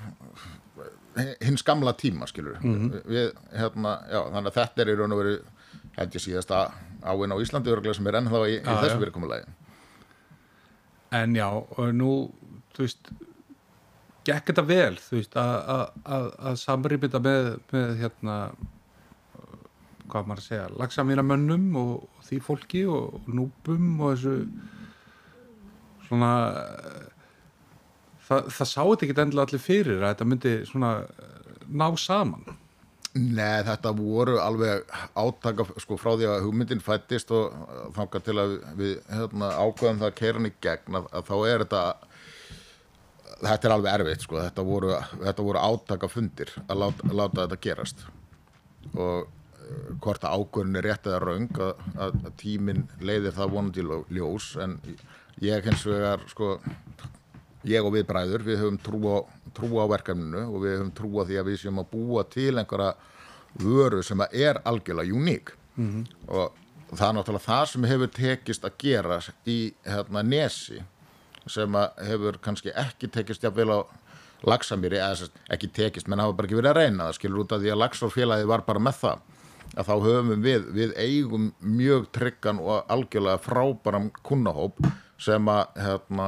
hins 1.41 1.63
gamla 1.67 1.93
tíma 1.99 2.27
skilur 2.29 2.57
við, 2.63 3.31
hérna, 3.51 3.95
já, 4.11 4.21
þannig 4.31 4.51
að 4.51 4.59
þetta 4.59 4.81
er 4.85 4.91
í 4.93 4.95
raun 4.99 5.11
og 5.15 5.19
veru 5.23 5.33
held 5.97 6.13
ég 6.15 6.23
síðasta 6.23 6.61
áinn 7.03 7.33
á 7.35 7.41
Íslandi 7.43 7.71
örgulega 7.73 7.97
sem 7.97 8.07
er 8.07 8.17
ennþá 8.21 8.41
í, 8.47 8.53
í 8.55 8.61
Já, 8.63 8.75
þessu 8.79 8.95
já. 8.95 8.99
fyrirkomulagi. 9.01 9.45
En 11.11 11.35
já, 11.35 11.47
og 11.51 11.89
nú 11.97 12.11
þú 12.75 12.85
veist 12.85 13.09
gekk 14.23 14.51
þetta 14.53 14.63
vel, 14.69 14.95
þú 15.01 15.17
veist 15.19 15.35
að- 15.35 15.63
að 15.75 15.83
að- 16.05 16.35
að 16.51 16.55
þetta 17.07 17.19
með, 17.25 17.49
með 17.73 17.95
hérna 17.99 18.37
hvað 20.11 20.25
maður 20.27 20.41
að 20.41 20.47
segja, 20.47 20.69
lagsamýra 20.79 21.23
mönnum 21.23 21.75
og, 21.79 21.91
og 22.03 22.23
því 22.29 22.39
fólki 22.45 22.85
og, 22.87 23.13
og 23.19 23.27
núpum 23.27 23.99
og 24.01 24.15
þessu 24.15 24.47
svona 26.07 26.31
það, 28.31 28.49
það 28.57 28.71
sá 28.71 28.81
þetta 28.81 29.07
ekki 29.07 29.21
endilega 29.25 29.47
allir 29.47 29.63
fyrir 29.63 30.01
að 30.01 30.09
þetta 30.09 30.29
myndi 30.31 30.57
svona 30.69 30.91
eh, 31.03 31.55
ná 31.67 31.87
saman. 31.99 32.51
Nei, 33.11 33.59
þetta 33.67 33.91
voru 33.91 34.37
alveg 34.39 34.85
átaka 35.19 35.65
sko 35.83 35.97
frá 35.99 36.13
því 36.13 36.29
að 36.31 36.45
hugmyndin 36.45 36.83
fættist 36.83 37.33
og 37.35 37.51
þangað 37.97 38.23
til 38.29 38.35
að 38.39 38.53
við 38.79 38.93
hérna, 39.11 39.49
ákveðum 39.59 39.99
það 39.99 40.07
að 40.07 40.15
keira 40.21 40.39
hann 40.39 40.47
í 40.47 40.53
gegn 40.63 40.99
að, 41.01 41.09
að 41.19 41.27
þá 41.27 41.35
er 41.41 41.65
þetta 41.65 41.83
þetta 43.41 43.67
er 43.67 43.75
alveg 43.75 43.97
erfitt 43.97 44.25
sko. 44.25 44.39
Þetta 44.39 44.65
voru, 44.65 44.95
þetta 45.25 45.45
voru 45.49 45.61
átaka 45.65 46.09
fundir 46.11 46.55
að 46.67 46.83
láta, 46.85 47.11
láta 47.11 47.45
þetta 47.45 47.61
gerast. 47.65 48.05
Og 48.95 49.25
eh, 49.25 49.89
hvort 50.03 50.23
að 50.27 50.37
ákvörðin 50.37 50.79
er 50.79 50.87
rétt 50.87 51.09
eða 51.09 51.23
raung 51.25 51.63
að, 51.67 51.83
að, 52.07 52.21
tíminn 52.39 52.85
leiðir 53.03 53.35
það 53.35 53.57
vonandi 53.57 53.87
ljós. 54.15 54.53
En 54.63 54.77
ég 55.43 55.67
hins 55.67 55.83
vegar 55.89 56.23
sko 56.31 56.55
ég 57.67 57.85
og 57.85 57.93
við 57.95 58.07
bræður, 58.09 58.45
við 58.45 58.61
höfum 58.63 58.79
trú 58.81 59.01
á, 59.05 59.17
trú 59.57 59.69
á 59.77 59.85
verkefninu 59.91 60.45
og 60.47 60.63
við 60.63 60.77
höfum 60.77 60.93
trú 60.97 61.11
á 61.21 61.23
því 61.27 61.39
að 61.41 61.49
við 61.51 61.59
séum 61.61 61.81
að 61.81 61.91
búa 61.91 62.23
til 62.29 62.55
einhverja 62.57 62.93
vöru 63.61 64.01
sem 64.03 64.21
er 64.31 64.61
algjörlega 64.65 65.13
uník 65.13 65.51
-hmm. 65.77 66.05
og 66.27 66.53
það 66.91 67.07
er 67.07 67.15
náttúrulega 67.15 67.47
það 67.47 67.65
sem 67.65 67.83
hefur 67.83 68.07
tekist 68.07 68.65
að 68.65 68.77
gera 68.77 69.19
í 69.45 69.73
hérna, 69.85 70.23
nesi 70.23 70.81
sem 71.47 71.77
hefur 72.07 72.37
kannski 72.41 72.73
ekki 72.75 73.07
tekist 73.07 73.43
jafnvel 73.43 73.69
á 73.71 73.79
lagsamýri, 74.43 74.97
ekki 75.49 75.67
tekist 75.67 76.07
menn 76.07 76.19
hafa 76.19 76.33
bara 76.33 76.49
ekki 76.49 76.57
verið 76.57 76.71
að 76.71 76.79
reyna 76.79 77.09
það 77.09 77.17
skilur 77.19 77.43
út 77.43 77.51
af 77.51 77.61
því 77.61 77.71
að 77.71 77.81
lagsárfélagið 77.83 78.49
var 78.51 78.65
bara 78.65 78.79
með 78.79 78.97
það 79.01 79.19
að 79.71 79.87
þá 79.87 79.93
höfum 80.05 80.43
við, 80.43 80.65
við 80.75 80.95
eigum 80.99 81.45
mjög 81.59 82.09
tryggan 82.15 82.59
og 82.59 82.89
algjörlega 82.91 83.41
frábæram 83.45 84.09
kunnahóp 84.25 84.81
sem 85.21 85.47
að 85.51 85.79
hérna, 85.85 86.27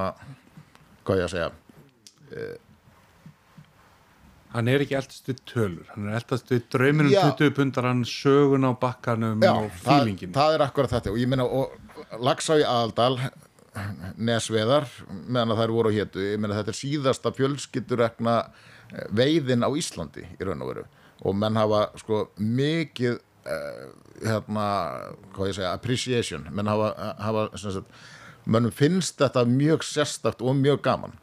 hvað 1.03 1.21
ég 1.21 1.27
að 1.27 1.33
segja? 1.33 1.51
Hann 4.53 4.69
er 4.69 4.83
ekki 4.85 4.97
eldast 4.97 5.29
við 5.29 5.39
tölur 5.49 5.87
hann 5.93 6.09
er 6.09 6.19
eldast 6.19 6.51
við 6.53 6.67
drauminum 6.73 7.13
Já. 7.13 7.23
20 7.33 7.55
pundar 7.57 7.87
hann 7.89 8.03
sögun 8.05 8.67
á 8.69 8.71
bakkanum 8.77 9.41
Já, 9.41 9.53
og 9.55 9.71
það, 9.81 9.87
fílingin. 9.87 10.35
það 10.35 10.57
er 10.57 10.65
akkurat 10.67 10.93
þetta. 10.93 11.13
Og 11.13 11.21
ég 11.21 11.41
og 11.47 12.21
Lagsá 12.21 12.59
í 12.61 12.65
Aðaldal 12.67 13.17
Nesveðar 14.21 14.85
meðan 15.09 15.55
að 15.55 15.63
þær 15.63 15.73
voru 15.73 15.89
á 15.89 15.97
hétu, 15.97 16.21
ég 16.21 16.41
meina 16.41 16.59
þetta 16.59 16.73
er 16.73 16.77
síðasta 16.77 17.31
fjölskyldurekna 17.33 18.35
veiðin 19.17 19.65
á 19.65 19.69
Íslandi 19.73 20.27
í 20.37 20.45
raun 20.45 20.61
og 20.61 20.69
veru. 20.69 20.83
Og 21.25 21.37
menn 21.39 21.57
hafa 21.57 21.87
sko 21.97 22.27
mikið 22.37 23.17
uh, 23.17 23.87
hérna, 24.21 24.67
hvað 25.33 25.49
ég 25.49 25.57
segja 25.57 25.73
appreciation, 25.73 26.45
menn 26.53 26.69
hafa, 26.69 26.91
hafa 27.23 27.47
sem 27.57 27.73
sagt, 27.79 28.03
mönnum 28.45 28.73
finnst 28.75 29.19
þetta 29.21 29.45
mjög 29.47 29.85
sérstakt 29.87 30.43
og 30.43 30.57
mjög 30.59 30.81
gaman. 30.85 31.15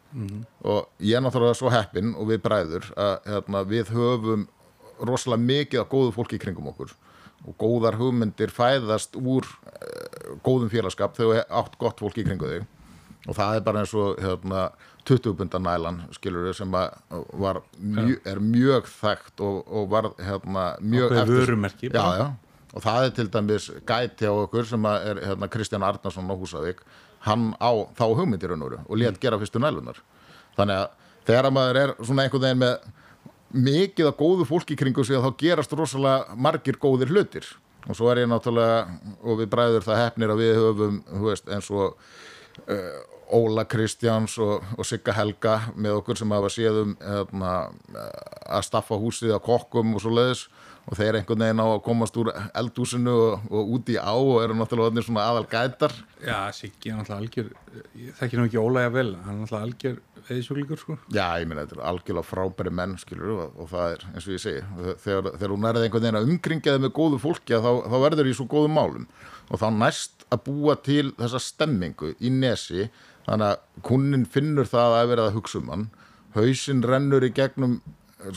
Og 0.64 0.89
ég 0.99 1.16
er 1.16 1.23
náttúrulega 1.25 1.59
svo 1.59 1.71
heppinn 1.71 2.14
og 2.16 2.31
við 2.33 2.43
bræður 2.47 2.91
að 2.97 3.14
hérna, 3.31 3.62
við 3.68 3.93
höfum 3.95 4.49
rosalega 5.01 5.47
mikið 5.47 5.81
af 5.85 5.89
góðu 5.93 6.12
fólki 6.16 6.41
kringum 6.41 6.71
okkur. 6.73 6.93
Og 7.49 7.57
góðar 7.61 7.97
hugmyndir 7.97 8.53
fæðast 8.53 9.16
úr 9.16 9.47
uh, 9.47 10.37
góðum 10.45 10.68
félagskap 10.73 11.16
þegar 11.16 11.47
átt 11.49 11.79
gott 11.81 12.03
fólki 12.03 12.25
kringu 12.27 12.51
þig. 12.51 12.66
Og 13.29 13.37
það 13.37 13.57
er 13.57 13.64
bara 13.64 13.83
eins 13.85 13.95
og 13.97 14.21
hérna, 14.21 14.71
20 15.09 15.37
bundan 15.37 15.64
nælan 15.64 16.03
skilur 16.16 16.53
sem 16.57 16.71
var 16.73 17.61
mjö, 17.79 18.16
er 18.29 18.41
mjög 18.41 18.89
þekkt 18.91 19.43
og, 19.45 19.61
og 19.68 19.91
var 19.93 20.11
hérna, 20.18 20.64
mjög 20.81 21.16
vörumerki 21.29 21.91
já, 21.93 22.05
já, 22.21 22.27
og 22.75 22.85
það 22.85 23.05
er 23.05 23.14
til 23.16 23.31
dæmis 23.33 23.71
gæti 23.89 24.29
á 24.29 24.33
okkur 24.33 24.68
sem 24.68 24.85
er 24.85 25.23
hérna, 25.25 25.49
Kristján 25.53 25.87
Arnarsson 25.87 26.31
á 26.31 26.35
Húsavík 26.37 26.85
hann 27.27 27.53
á 27.61 27.71
þá 27.99 28.07
hugmyndir 28.16 28.55
og 28.55 28.97
létt 28.97 29.21
gera 29.21 29.39
fyrstu 29.39 29.61
nælunar 29.61 30.01
þannig 30.57 30.77
að 30.77 30.89
þegar 31.29 31.49
að 31.49 31.57
maður 31.57 31.81
er 31.81 31.93
svona 32.01 32.25
einhvern 32.25 32.47
veginn 32.47 32.62
með 32.64 32.75
mikið 33.51 34.11
af 34.11 34.18
góðu 34.18 34.47
fólki 34.47 34.77
kringu 34.79 35.05
sig 35.05 35.21
þá 35.21 35.31
gerast 35.39 35.75
rosalega 35.75 36.37
margir 36.39 36.79
góðir 36.81 37.11
hlutir. 37.11 37.47
Og 37.89 37.97
svo 37.97 38.11
er 38.12 38.23
ég 38.23 38.29
náttúrulega 38.31 38.83
og 39.25 39.41
við 39.41 39.49
bræður 39.51 39.87
það 39.87 40.03
hefnir 40.05 40.33
að 40.35 40.43
við 40.43 40.59
höfum 40.61 40.99
veist, 41.25 41.49
eins 41.51 41.71
og 41.73 41.97
uh, 42.68 42.99
Óla 43.31 43.64
Kristjáns 43.71 44.37
og, 44.43 44.66
og 44.77 44.87
Sigga 44.87 45.14
Helga 45.16 45.57
með 45.79 46.01
okkur 46.01 46.18
sem 46.18 46.35
hafa 46.35 46.51
séð 46.53 46.81
um 46.83 46.97
hérna, 46.99 47.53
að 48.51 48.66
staffa 48.66 48.99
húsið 49.01 49.37
á 49.39 49.41
kokkum 49.43 49.95
og 49.97 50.05
svo 50.05 50.12
leiðis 50.14 50.49
og 50.87 50.99
þeir 50.99 51.20
einhvern 51.20 51.45
veginn 51.45 51.62
á 51.62 51.66
að 51.68 51.83
komast 51.87 52.16
úr 52.20 52.33
eldhúsinu 52.57 53.14
og, 53.14 53.49
og 53.51 53.74
út 53.76 53.93
í 53.93 53.99
á 54.01 54.14
og 54.14 54.41
eru 54.45 54.57
náttúrulega 54.59 55.05
svona 55.07 55.26
aðal 55.28 55.49
gætar 55.51 55.95
Já, 56.24 56.51
Siggi 56.57 56.93
er 56.93 57.01
náttúrulega 57.01 57.20
algjör 57.20 57.53
ég 58.01 58.16
þekki 58.20 58.41
nú 58.41 58.47
ekki 58.49 58.62
ólega 58.62 58.95
vel 58.95 59.11
hann 59.24 59.37
er 59.37 59.43
náttúrulega 59.45 59.68
algjör 59.68 60.01
veðisjúklíkur 60.31 60.81
sko. 60.81 60.97
Já, 61.12 61.24
ég 61.41 61.49
meina, 61.49 61.64
þetta 61.64 61.78
er 61.78 61.87
algjörlega 61.91 62.28
frábæri 62.28 62.72
menn, 62.74 62.97
skilur 63.01 63.33
og, 63.35 63.61
og 63.61 63.70
það 63.70 63.95
er, 63.95 64.05
eins 64.12 64.26
og 64.26 64.35
ég 64.35 64.43
segi, 64.43 64.64
þegar, 65.05 65.31
þegar 65.37 65.55
hún 65.55 65.64
nærði 65.66 65.87
einhvern 65.87 66.07
veginn 66.07 66.20
að 66.20 66.33
umkringja 66.35 66.74
þið 66.74 66.85
með 66.85 66.93
góðu 66.99 67.20
fólki 67.22 67.61
þá, 67.64 67.70
þá 67.87 67.97
verður 68.07 68.31
í 68.31 68.35
svo 68.39 68.47
góðum 68.51 68.76
málum. 68.78 69.07
Og 69.51 69.62
þá 69.62 69.66
næst 69.76 70.26
að 70.31 70.45
búa 70.47 70.76
til 70.87 71.07
þessa 71.18 71.43
stemmingu 71.43 72.12
í 72.18 72.33
nesi 72.35 72.91
þannig 73.26 73.47
að 73.49 73.64
kunnin 73.87 74.26
finnur 74.31 74.68
það 74.70 74.99
að 74.99 75.09
vera 75.14 75.28
að 75.28 75.39
hugsa 75.39 75.61
um 75.61 75.72
hann. 75.74 75.89
Hausinn 76.37 76.85
rennur 76.87 77.26
í 77.26 77.33
gegnum 77.35 77.81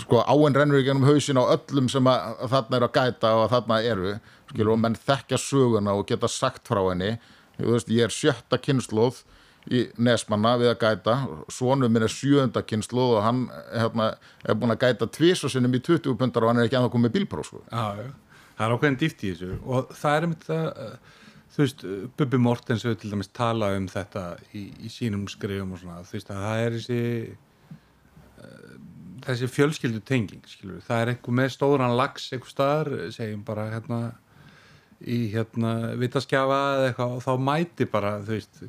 sko 0.04 0.24
áinn 0.24 0.56
rennur 0.56 0.80
í 0.80 0.86
gegnum 0.88 1.08
hausinn 1.08 1.40
á 1.40 1.44
öllum 1.56 1.90
sem 1.92 2.08
að, 2.08 2.34
að 2.46 2.56
þarna 2.56 2.80
eru 2.80 2.90
að 2.90 2.98
gæta 2.98 3.36
og 3.36 3.44
að 3.46 3.54
þarna 3.56 3.80
eru 3.92 4.16
skilur 4.52 4.74
og 4.76 4.82
menn 4.84 4.98
þekkja 4.98 5.40
söguna 5.42 5.96
og 5.98 6.06
geta 6.10 6.30
sagt 6.32 6.70
frá 6.70 6.82
henni 6.88 7.16
veist, 7.58 7.92
ég 7.92 8.08
er 8.08 8.14
sjötta 8.14 8.60
kynnslóð 8.62 9.24
í 9.72 9.86
Nesmanna 10.04 10.58
við 10.60 10.74
að 10.74 10.82
gæta 10.82 11.16
svonum 11.52 11.94
minn 11.94 12.04
er 12.04 12.12
sjöunda 12.12 12.64
kynnslóð 12.68 13.18
og 13.18 13.26
hann 13.26 13.44
hérna, 13.72 14.10
er 14.44 14.58
búin 14.60 14.76
að 14.76 14.84
gæta 14.84 15.08
tvis 15.08 15.44
og 15.48 15.54
sinnum 15.54 15.76
í 15.78 15.82
20 15.84 16.18
pundar 16.20 16.44
og 16.44 16.52
hann 16.52 16.62
er 16.62 16.68
ekki 16.68 16.80
ennþá 16.80 16.92
komið 16.94 17.16
bílpróf 17.18 17.50
sko. 17.50 17.62
Já. 17.72 18.12
Það 18.58 18.66
er 18.66 18.76
ákveðin 18.76 19.00
dýft 19.02 19.24
í 19.24 19.32
þessu 19.32 19.54
og 19.64 19.94
það 19.98 20.18
er 20.18 20.28
einmitt 20.28 20.44
það, 20.50 20.66
uh, 20.84 21.22
þú 21.54 21.64
veist, 21.64 21.86
Bubbi 22.20 22.42
Mortens 22.44 22.84
hefur 22.86 23.00
til 23.02 23.14
dæmis 23.14 23.32
talað 23.34 23.78
um 23.80 23.88
þetta 23.90 24.26
í, 24.52 24.66
í 24.84 24.92
sínum 24.94 25.24
skrifum 25.32 25.74
og 25.74 25.82
svona, 25.82 26.04
þú 26.06 26.18
veist 26.18 26.34
að 26.34 26.44
það 26.44 26.66
er 26.66 26.78
þessi 26.78 27.00
uh, 28.44 28.76
þessi 29.24 29.50
fjölskyldu 29.52 30.04
tenging, 30.08 30.44
skilur 30.50 30.78
við, 30.78 30.86
það 30.88 31.02
er 31.02 31.12
einhver 31.14 31.38
með 31.40 31.52
stóran 31.56 31.98
lags 31.98 32.30
einhver 32.34 32.52
staðar, 32.52 32.94
segjum 33.16 33.44
bara 33.48 33.70
hérna 33.72 34.00
í 35.04 35.26
hérna 35.34 35.74
vitaskjafa 36.00 36.62
eða 36.78 36.88
eitthvað 36.90 37.18
og 37.18 37.26
þá 37.26 37.46
mæti 37.50 37.88
bara, 37.92 38.16
þú 38.24 38.38
veist, 38.38 38.64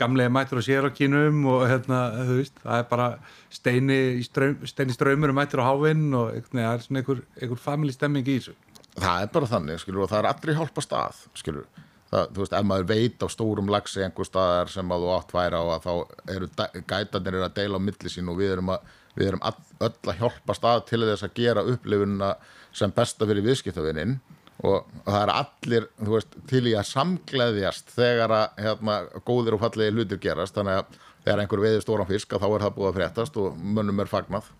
gamlega 0.00 0.32
mætur 0.32 0.62
á 0.62 0.64
sérakínum 0.64 1.44
og 1.50 1.66
hérna, 1.68 2.00
þú 2.28 2.38
veist, 2.38 2.56
það 2.62 2.82
er 2.82 2.88
bara 2.90 3.08
steini 3.52 4.00
ströym, 4.24 4.56
steini 4.68 4.96
ströymur 4.96 5.34
mætur 5.36 5.62
á 5.64 5.68
hávinn 5.70 6.08
og 6.16 6.32
veginn, 6.32 6.62
það 6.62 6.72
er 6.72 6.84
svona 6.86 7.02
einhver, 7.02 7.22
einhver 7.40 7.60
family 7.60 7.94
stemming 7.96 8.28
í 8.28 8.38
þessu. 8.38 8.56
það 8.96 9.26
er 9.26 9.32
bara 9.34 9.50
þannig 9.50 9.82
skilur, 9.82 10.04
og 10.04 10.12
það 10.12 10.22
er 10.22 10.30
allir 10.32 10.60
hjálpa 10.60 10.84
stað 10.86 11.24
skilur. 11.42 11.68
það, 12.10 12.32
þú 12.34 12.44
veist, 12.44 12.56
ef 12.58 12.70
maður 12.70 12.88
veit 12.90 13.22
á 13.22 13.28
stórum 13.30 13.70
lagsi 13.70 14.02
einhver 14.06 14.26
staðar 14.26 14.72
sem 14.72 14.94
að 14.94 15.04
þú 15.04 15.12
átt 15.16 15.36
væra 15.36 15.60
á 15.62 15.64
að 15.76 15.84
þá 15.84 15.92
eru 16.36 16.48
gætarnir 16.86 17.36
eru 17.36 17.46
að 17.46 17.58
deila 17.60 17.78
á 17.78 17.86
milli 17.86 18.10
sín 18.10 18.32
og 18.32 18.40
við 18.40 18.56
erum, 18.56 18.72
að, 18.74 18.96
við 19.16 19.30
erum 19.30 19.44
all, 19.46 19.56
öll 19.80 20.10
að 20.12 20.20
hjálpa 20.20 20.56
stað 20.56 20.84
til 20.90 21.02
þess 21.04 21.26
að 21.26 21.38
gera 21.40 21.66
upplifunina 21.66 22.34
sem 22.76 22.92
besta 22.94 23.26
fyrir 23.26 23.46
viðskiptavinnin 23.46 24.18
og, 24.60 24.84
og 24.84 25.08
það 25.08 25.22
er 25.22 25.32
allir 25.34 25.86
veist, 26.10 26.36
til 26.50 26.64
í 26.68 26.74
að 26.78 26.90
samgleðjast 26.90 27.94
þegar 27.96 28.34
að 28.36 28.60
hérna, 28.66 28.98
góðir 29.26 29.56
og 29.56 29.64
fallegi 29.64 29.96
hlutir 29.96 30.20
gerast. 30.22 30.56
Þannig 30.56 30.82
að 30.82 31.00
þegar 31.24 31.42
einhver 31.44 31.64
veiði 31.64 31.82
stóran 31.84 32.10
fisk 32.10 32.36
þá 32.36 32.46
er 32.50 32.66
það 32.66 32.76
búið 32.76 32.90
að 32.90 33.00
fréttast 33.00 33.40
og 33.40 33.58
mönnum 33.78 34.04
er 34.04 34.10
fagnað. 34.10 34.52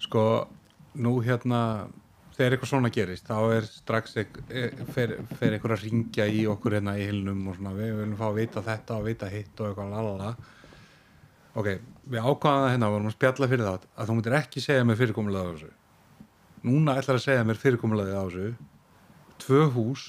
Sko, 0.00 0.22
nú 1.00 1.16
hérna 1.24 1.62
þegar 2.36 2.56
eitthvað 2.56 2.70
svona 2.70 2.92
gerist, 2.94 3.26
þá 3.28 3.56
er 3.56 3.66
strax 3.68 4.16
ekk- 4.22 4.40
e- 4.48 4.70
fer, 4.94 5.18
fer 5.36 5.56
eitthvað 5.56 5.76
að 5.76 5.84
ringja 5.84 6.28
í 6.30 6.46
okkur 6.48 6.78
hérna 6.78 6.96
í 6.96 7.04
hilnum 7.10 7.42
og 7.50 7.58
svona 7.58 7.74
við 7.76 7.92
viljum 7.98 8.16
fá 8.16 8.26
að 8.30 8.38
vita 8.38 8.62
þetta 8.64 8.96
og 8.96 9.08
vita 9.10 9.28
hitt 9.28 9.60
og 9.60 9.68
eitthvað 9.68 9.92
lalala 9.92 10.30
ok, 11.58 11.68
við 12.10 12.20
ákvaðum 12.20 12.64
það 12.64 12.72
hérna, 12.74 12.92
vorum 12.94 13.10
að 13.10 13.16
spjalla 13.16 13.50
fyrir 13.50 13.66
það 13.66 13.86
að 13.96 14.08
þú 14.10 14.16
myndir 14.16 14.38
ekki 14.38 14.62
segja 14.64 14.86
mér 14.86 15.00
fyrirkomulega 15.00 15.42
á 15.42 15.50
þessu. 15.50 15.70
Núna 16.70 16.96
ætlar 17.00 17.18
að 17.18 17.26
segja 17.26 17.46
mér 17.48 17.60
fyrirkomulega 17.60 18.20
á 18.20 18.24
þessu. 18.28 18.48
Tvö 19.40 19.66
hús 19.74 20.06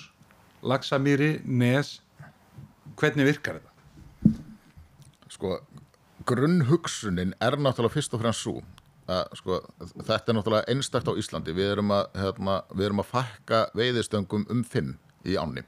Laxamýri, 0.62 1.40
Nes 1.46 2.00
hvernig 3.00 3.26
virkar 3.32 3.58
þetta? 3.58 3.72
sko, 5.32 5.58
grunnhugsunin 6.28 7.34
er 7.42 7.58
náttúrulega 7.58 7.96
fyrst 7.96 8.14
og 8.14 8.22
fremst 8.22 8.46
svo 8.46 8.60
að 9.12 9.34
sko, 9.40 9.58
þetta 9.98 10.20
er 10.22 10.38
náttúrulega 10.38 10.72
einstakt 10.72 11.10
á 11.10 11.14
Íslandi. 11.18 11.56
Við 11.58 11.72
erum 11.74 11.92
að, 11.96 12.12
hérna, 12.22 12.60
við 12.76 12.88
erum 12.88 13.02
að 13.04 13.10
fækka 13.16 13.62
veiðistöngum 13.80 14.46
um 14.54 14.62
fimm 14.68 14.94
í 15.26 15.36
ánni. 15.42 15.66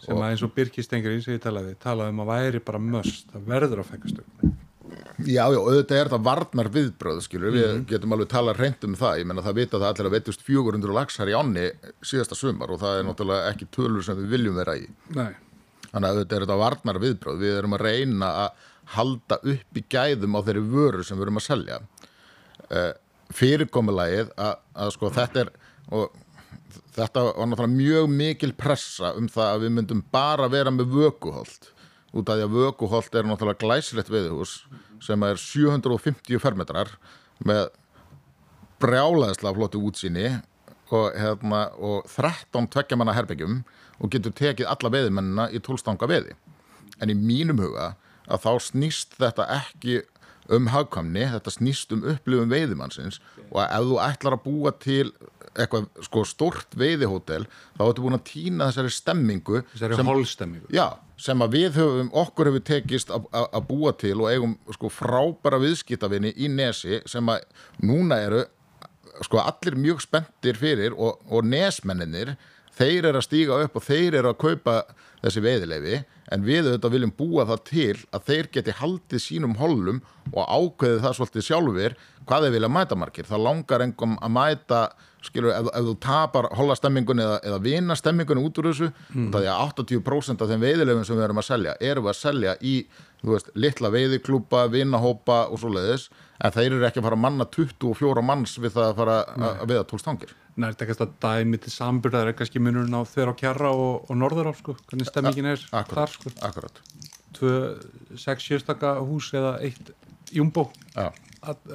Sem 0.00 0.16
að 0.16 0.30
eins 0.30 0.44
og 0.46 0.54
Birkir 0.56 0.86
Stengri 0.86 1.18
sem 1.20 1.36
ég 1.36 1.42
talaði, 1.44 1.74
talaði 1.82 2.14
um 2.14 2.22
að 2.24 2.30
væri 2.30 2.62
bara 2.64 2.80
möst, 2.80 3.26
það 3.34 3.50
verður 3.50 3.82
að 3.82 3.90
fækast 3.90 4.22
upp 4.22 4.49
Já, 5.26 5.42
já, 5.52 5.58
auðvitað 5.58 5.98
er 5.98 6.08
þetta 6.08 6.18
varnar 6.26 6.70
viðbröð, 6.74 7.20
skilur, 7.26 7.54
við 7.54 7.82
getum 7.90 8.14
alveg 8.16 8.30
talað 8.32 8.62
reynd 8.62 8.86
um 8.88 8.96
það, 8.98 9.18
ég 9.20 9.28
menna 9.30 9.44
það 9.44 9.58
vita 9.60 9.80
það 9.80 9.86
allir 9.90 10.08
að 10.08 10.16
veitust 10.16 10.44
400 10.46 10.96
laxar 10.96 11.30
í 11.30 11.36
ánni 11.36 11.66
síðasta 12.10 12.38
sumar 12.38 12.72
og 12.74 12.80
það 12.82 12.98
er 12.98 13.06
náttúrulega 13.08 13.52
ekki 13.52 13.68
tölur 13.76 14.06
sem 14.06 14.18
við 14.20 14.34
viljum 14.36 14.58
vera 14.60 14.76
í. 14.80 14.88
Nei. 15.18 15.30
Þannig 15.90 16.06
að 16.06 16.10
auðvitað 16.10 16.36
er 16.36 16.46
þetta 16.46 16.58
varnar 16.62 17.02
viðbröð, 17.04 17.44
við 17.44 17.58
erum 17.58 17.76
að 17.76 17.84
reyna 17.86 18.32
að 18.44 18.66
halda 18.96 19.38
upp 19.52 19.78
í 19.78 19.84
gæðum 19.94 20.38
á 20.38 20.40
þeirri 20.46 20.64
vöru 20.72 21.06
sem 21.06 21.18
við 21.18 21.26
erum 21.26 21.40
að 21.40 21.46
selja. 21.46 21.80
Uh, 22.70 22.92
fyrirkomulagið 23.34 24.32
að, 24.40 24.58
að 24.82 24.92
sko 24.96 25.10
þetta 25.14 25.44
er, 25.44 25.52
og 25.94 26.14
þetta 26.96 27.24
var 27.26 27.50
náttúrulega 27.50 27.76
mjög 27.76 28.08
mikil 28.14 28.52
pressa 28.58 29.12
um 29.18 29.28
það 29.30 29.52
að 29.54 29.64
við 29.64 29.74
myndum 29.76 30.02
bara 30.12 30.48
vera 30.50 30.72
með 30.74 30.94
vökuholt 30.94 31.70
út 32.10 32.30
af 32.30 32.38
því 32.38 32.46
að 32.46 32.56
vökuholt 32.56 33.18
er 33.18 33.28
náttúrulega 33.28 33.62
glæsilegt 33.62 34.10
veðuhús 34.10 34.54
sem 35.04 35.26
er 35.26 35.40
750 35.40 36.40
fermetrar 36.42 36.92
með 37.46 37.68
brjálæðislega 38.80 39.56
flottu 39.56 39.82
útsýni 39.88 40.28
og, 40.90 41.10
hérna, 41.14 41.66
og 41.78 42.06
13 42.10 42.68
tveggjamanna 42.72 43.14
herbyggjum 43.16 43.60
og 44.00 44.12
getur 44.12 44.34
tekið 44.36 44.70
alla 44.70 44.92
veðimennina 44.92 45.50
í 45.54 45.60
tólstanga 45.62 46.08
veði 46.10 46.36
en 47.00 47.12
í 47.12 47.16
mínum 47.16 47.60
huga 47.62 47.94
að 48.30 48.44
þá 48.44 48.52
snýst 48.70 49.16
þetta 49.20 49.46
ekki 49.60 50.00
um 50.50 50.66
hagkvæmni, 50.72 51.26
þetta 51.34 51.52
snýst 51.54 51.92
um 51.94 52.02
upplifum 52.10 52.50
veiðimannsins 52.50 53.20
og 53.50 53.60
að 53.62 53.74
ef 53.76 53.86
þú 53.90 53.98
ætlar 54.06 54.36
að 54.36 54.44
búa 54.46 54.72
til 54.82 55.12
eitthvað 55.58 55.88
sko 56.06 56.22
stort 56.28 56.76
veiðihótel 56.78 57.46
þá 57.76 57.82
ertu 57.88 58.04
búin 58.04 58.18
að 58.18 58.26
týna 58.30 58.68
þessari 58.70 58.92
stemmingu 58.94 59.62
Þessari 59.72 59.98
sem, 59.98 60.10
holstemmingu. 60.12 60.70
já, 60.74 60.86
sem 61.20 61.42
að 61.42 61.56
við 61.56 61.80
höfum, 61.80 62.12
okkur 62.22 62.50
hefur 62.52 62.64
tekist 62.70 63.10
að 63.10 63.60
búa 63.68 63.92
til 63.98 64.14
og 64.20 64.30
eigum 64.30 64.54
sko 64.76 64.92
frábæra 64.94 65.58
viðskiptavinni 65.62 66.32
í 66.38 66.48
nesi 66.52 67.00
sem 67.10 67.32
að 67.34 67.42
núna 67.82 68.20
eru 68.28 68.44
sko 69.26 69.42
allir 69.42 69.76
mjög 69.76 70.00
spenntir 70.06 70.56
fyrir 70.56 70.94
og, 70.96 71.18
og 71.28 71.44
nesmenninir 71.44 72.36
þeir 72.80 73.10
eru 73.10 73.20
að 73.20 73.26
stíga 73.26 73.58
upp 73.66 73.74
og 73.76 73.84
þeir 73.84 74.16
eru 74.22 74.30
að 74.30 74.38
kaupa 74.40 74.76
þessi 75.20 75.42
veiðileifi 75.44 75.98
en 76.32 76.44
við 76.46 76.68
auðvitað 76.70 76.94
viljum 76.94 77.12
búa 77.18 77.44
það 77.50 77.62
til 77.68 77.96
að 78.14 78.26
þeir 78.30 78.48
geti 78.54 78.74
haldið 78.78 79.20
sínum 79.24 79.56
hollum 79.58 79.98
og 80.30 80.46
ákveðið 80.46 81.02
það 81.04 81.16
svolítið 81.18 81.46
sjálfur 81.48 81.96
hvað 82.30 82.46
þeir 82.46 82.54
vilja 82.56 82.72
mæta 82.72 82.96
margir 82.96 83.28
það 83.28 83.44
langar 83.48 83.84
engum 83.84 84.14
að 84.22 84.34
mæta 84.38 84.80
skilur, 85.24 85.52
ef, 85.52 85.68
ef 85.76 85.86
þú 85.90 85.94
tapar 86.00 86.48
hollastemmingunni 86.56 87.24
eða, 87.26 87.38
eða 87.50 87.60
vinastemmingunni 87.64 88.44
út 88.46 88.60
úr 88.62 88.70
þessu 88.70 88.90
mm. 88.90 89.30
það 89.34 89.46
er 89.46 89.52
að 89.52 89.62
80% 89.84 90.44
af 90.44 90.50
þeim 90.50 90.66
veiðilegum 90.66 91.06
sem 91.06 91.18
við 91.18 91.26
erum 91.28 91.42
að 91.42 91.48
selja 91.50 91.76
erum 91.90 92.06
við 92.06 92.14
að 92.14 92.20
selja 92.20 92.56
í 92.60 92.74
veist, 93.22 93.52
litla 93.54 93.92
veiðiklúpa, 93.92 94.66
vinahópa 94.72 95.42
og 95.52 95.60
svo 95.60 95.72
leiðis 95.74 96.08
en 96.40 96.54
þeir 96.56 96.70
eru 96.70 96.86
ekki 96.88 97.02
að 97.02 97.08
fara 97.10 97.18
að 97.18 97.24
manna 97.26 97.48
24 97.52 98.24
manns 98.24 98.56
við 98.56 98.78
það 98.78 98.86
að 98.88 99.02
fara 99.02 99.18
að 99.60 99.66
veiða 99.68 99.88
tólstangir 99.92 100.36
Nei, 100.60 100.72
þetta 100.72 100.84
er 100.84 100.88
kannski 100.90 101.06
að 101.06 101.12
dæmi 101.24 101.58
til 101.62 101.72
sambyrðar 101.72 102.30
er 102.30 102.36
kannski 102.36 102.60
munurinn 102.62 102.96
á 102.96 103.02
þeirra 103.08 103.32
á 103.32 103.40
kjarra 103.40 103.70
og, 103.72 104.10
og 104.10 104.18
norður 104.18 104.50
á 104.50 104.52
sko, 104.58 104.74
hvernig 104.90 105.08
stemmingin 105.08 105.50
er 105.52 105.62
akkurat, 105.70 105.94
þar 105.94 106.14
sko. 106.16 106.32
Akkurat. 106.48 106.80
Tvö, 107.38 107.52
sex, 108.20 108.48
sjöstaka 108.48 108.96
hús 109.06 109.30
eða 109.36 109.54
eitt 109.64 109.92
jumbo. 110.34 110.66
Já, 110.92 111.08
að, 111.46 111.70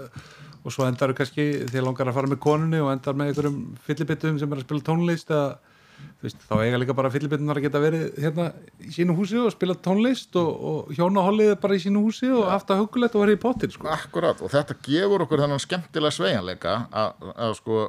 og 0.65 0.73
svo 0.73 0.87
endar 0.89 1.13
þau 1.13 1.19
kannski 1.21 1.45
þegar 1.69 1.87
langar 1.87 2.09
að 2.09 2.17
fara 2.17 2.31
með 2.31 2.41
konunni 2.43 2.81
og 2.81 2.91
endar 2.93 3.17
með 3.17 3.31
einhverjum 3.31 3.59
fyllibittum 3.85 4.39
sem 4.41 4.51
er 4.51 4.61
að 4.61 4.67
spila 4.67 4.85
tónlist 4.89 5.33
þú 5.95 6.25
veist, 6.25 6.41
þá 6.49 6.55
eiga 6.63 6.79
líka 6.81 6.95
bara 6.97 7.11
fyllibittunar 7.13 7.59
að 7.59 7.67
geta 7.67 7.81
verið 7.83 8.17
hérna 8.23 8.47
í 8.81 8.91
sínu 8.95 9.15
húsi 9.17 9.37
og 9.39 9.53
spila 9.53 9.77
tónlist 9.85 10.35
og, 10.41 10.49
og 10.71 10.97
hjónahollið 10.97 11.53
er 11.53 11.61
bara 11.61 11.77
í 11.77 11.83
sínu 11.85 12.01
húsi 12.03 12.31
og 12.33 12.49
haft 12.49 12.67
það 12.71 12.81
hugulegt 12.83 13.15
og 13.15 13.23
verið 13.25 13.37
í 13.37 13.41
pottin 13.45 13.73
sko. 13.75 13.89
akkurat 13.93 14.41
og 14.41 14.51
þetta 14.53 14.77
gefur 14.87 15.25
okkur 15.25 15.45
þennan 15.45 15.63
skemmtilega 15.63 16.17
sveigjanleika 16.17 16.75
að, 16.91 17.31
að 17.35 17.57
sko 17.61 17.79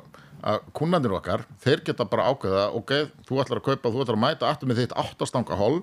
að 0.47 0.67
kunnandir 0.77 1.15
okkar, 1.17 1.47
þeir 1.65 1.83
geta 1.87 2.05
bara 2.07 2.29
ákveða 2.31 2.67
ok, 2.77 2.93
þú 3.27 3.39
ætlar 3.43 3.61
að 3.63 3.69
kaupa, 3.71 3.91
þú 3.91 4.03
ætlar 4.05 4.19
að 4.19 4.25
mæta 4.27 4.51
aftur 4.51 4.71
með 4.71 4.83
þitt 4.83 4.97
áttastanga 5.01 5.57
hol 5.59 5.79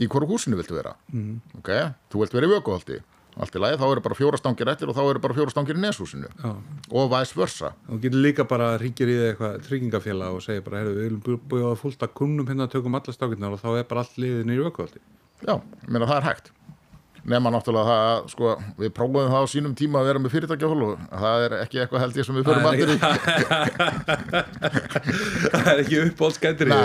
í 0.00 0.08
hverju 0.08 0.30
húsinu 0.30 0.58
viltu 0.60 0.76
vera 0.78 0.94
mm. 1.12 1.58
ok, 1.60 1.72
þú 2.12 2.22
vilt 2.22 2.36
vera 2.36 2.48
í 2.48 2.52
vökuholti 2.54 3.00
allt 3.40 3.56
í 3.56 3.62
lagi, 3.62 3.78
þá 3.80 3.86
eru 3.88 4.04
bara 4.04 4.18
fjóra 4.18 4.40
stangir 4.40 4.70
eftir 4.72 4.90
og 4.92 4.96
þá 4.98 5.02
eru 5.06 5.22
bara 5.24 5.36
fjóra 5.36 5.54
stangir 5.54 5.78
í 5.78 5.82
neshúsinu. 5.84 6.30
Já. 6.42 6.52
og 6.90 7.10
vice 7.12 7.38
versa. 7.38 7.72
Og 7.88 8.02
getur 8.02 8.24
líka 8.24 8.46
bara 8.48 8.72
ringir 8.80 9.10
í 9.10 9.16
eitthvað 9.30 9.60
tryggingafélag 9.68 10.36
og 10.36 10.44
segir 10.44 10.64
bara, 10.66 10.82
heyrðu, 10.82 10.96
við 10.98 11.08
viljum 11.08 11.44
búið 11.50 11.66
á 11.70 11.74
fullt 11.80 12.04
að 12.04 12.14
kunnum 12.20 12.48
hérna 12.50 12.68
tökum 12.70 12.98
alla 12.98 13.14
stákirnar 13.14 13.56
og 13.56 13.62
þá 13.62 13.70
er 13.78 13.88
bara 13.90 14.04
allt 14.04 14.20
liðið 14.20 14.48
nýju 14.50 14.66
vökuhaldi 14.68 15.02
Já, 15.40 15.54
ég 15.56 15.88
meina 15.88 16.08
það 16.08 16.18
er 16.18 16.26
hægt 16.28 16.50
nema 17.30 17.50
náttúrulega 17.54 17.86
það 17.90 18.02
að 18.10 18.18
sko, 18.34 18.50
við 18.82 18.90
prófum 18.96 19.28
það 19.30 19.40
á 19.40 19.46
sínum 19.52 19.74
tíma 19.78 20.00
að 20.02 20.08
vera 20.10 20.22
með 20.24 20.32
fyrirtækjahól 20.34 20.82
og 20.86 20.92
það 21.22 21.44
er 21.46 21.54
ekki 21.60 21.80
eitthvað 21.84 22.04
held 22.04 22.18
ég 22.20 22.26
sem 22.28 22.38
við 22.40 22.48
förum 22.50 22.64
Það 22.64 22.70
er 22.70 22.74
allir 22.74 22.90
í. 22.90 22.98
það 25.54 25.70
er 25.72 25.82
ekki 25.84 26.00
uppbólskættir 26.04 26.70
í 26.70 26.74
Nei, 26.74 26.80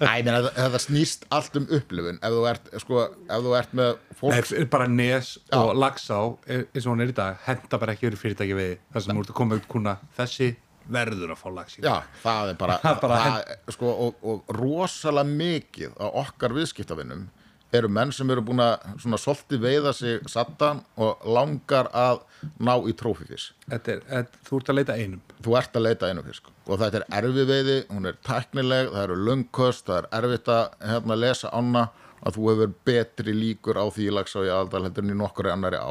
Nei, 0.00 0.14
ég 0.20 0.24
meina, 0.26 0.40
þetta 0.56 0.80
snýst 0.82 1.26
allt 1.34 1.58
um 1.60 1.66
upplifun. 1.78 2.18
Ef 2.24 2.34
þú 2.36 2.42
ert, 2.50 2.70
sko, 2.84 3.04
ef 3.26 3.44
þú 3.46 3.54
ert 3.60 3.76
með 3.80 3.92
fólk 4.20 4.34
Það 4.38 4.54
er 4.62 4.68
bara 4.72 4.88
nes 4.90 5.32
og 5.56 5.70
lagsá 5.78 6.18
er- 6.46 6.66
eins 6.70 6.86
og 6.86 6.92
hún 6.94 7.04
er 7.04 7.12
í 7.12 7.16
dag, 7.16 7.38
henda 7.46 7.80
bara 7.80 7.94
ekki 7.96 8.08
verið 8.10 8.22
fyrirtæki 8.24 8.56
við 8.58 8.74
þar 8.94 9.06
sem 9.06 9.14
þú 9.16 9.24
ert 9.26 9.32
að 9.34 9.38
koma 9.42 9.58
upp 9.60 9.68
kuna 9.70 9.96
þessi 10.18 10.50
verður 10.90 11.34
að 11.34 11.38
fá 11.38 11.48
lags 11.54 11.76
í 11.78 11.84
Já, 11.84 11.96
það 12.24 12.48
er 12.50 12.56
bara, 12.60 12.78
Það 12.82 12.92
er 12.96 13.02
bara 13.04 13.18
það, 13.24 13.52
sko, 13.76 13.92
og, 14.06 14.24
og 14.32 14.54
rosalega 14.56 15.28
mikið 15.44 15.92
á 16.02 16.06
okkar 16.24 16.56
viðskiptavinnum 16.56 17.28
eru 17.76 17.90
menn 17.92 18.12
sem 18.14 18.30
eru 18.32 18.42
búin 18.44 18.62
að 18.64 18.86
svona 19.02 19.18
svolítið 19.20 19.62
veiða 19.62 19.92
sig 19.94 20.28
sattan 20.30 20.82
og 21.00 21.24
langar 21.26 21.90
að 21.94 22.22
ná 22.58 22.72
í 22.88 22.94
trófifis 22.96 23.50
þetta 23.68 23.92
er, 23.92 24.04
þetta, 24.08 24.40
Þú 24.48 24.60
ert 24.60 24.70
að 24.70 24.78
leita 24.78 24.96
einum. 24.96 25.22
Þú 25.44 25.56
ert 25.60 25.76
að 25.76 25.86
leita 25.86 26.10
einu 26.10 26.24
fisk 26.26 26.50
og 26.66 26.80
þetta 26.80 27.00
er 27.00 27.06
erfi 27.20 27.44
veiði, 27.48 27.76
hún 27.90 28.10
er 28.10 28.18
tæknileg 28.26 28.92
það 28.94 29.02
eru 29.04 29.18
löngkost, 29.28 29.86
það 29.86 30.00
er 30.00 30.08
erfitt 30.20 30.50
að 30.54 30.88
hérna, 30.92 31.18
lesa 31.18 31.52
ána 31.54 31.84
að 32.20 32.36
þú 32.36 32.48
hefur 32.50 32.74
betri 32.86 33.34
líkur 33.36 33.80
á 33.80 33.86
því 33.90 34.08
lags 34.14 34.36
á 34.36 34.40
í 34.42 34.50
aðaldal 34.50 34.84
heldur 34.86 35.06
en 35.06 35.14
í 35.14 35.20
nokkuri 35.20 35.52
annari 35.52 35.80
á 35.80 35.90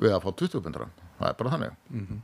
við 0.00 0.16
að 0.16 0.24
fá 0.24 0.30
20 0.42 0.64
pundra, 0.64 0.88
það 1.20 1.28
er 1.28 1.38
bara 1.38 1.52
þannig. 1.54 2.16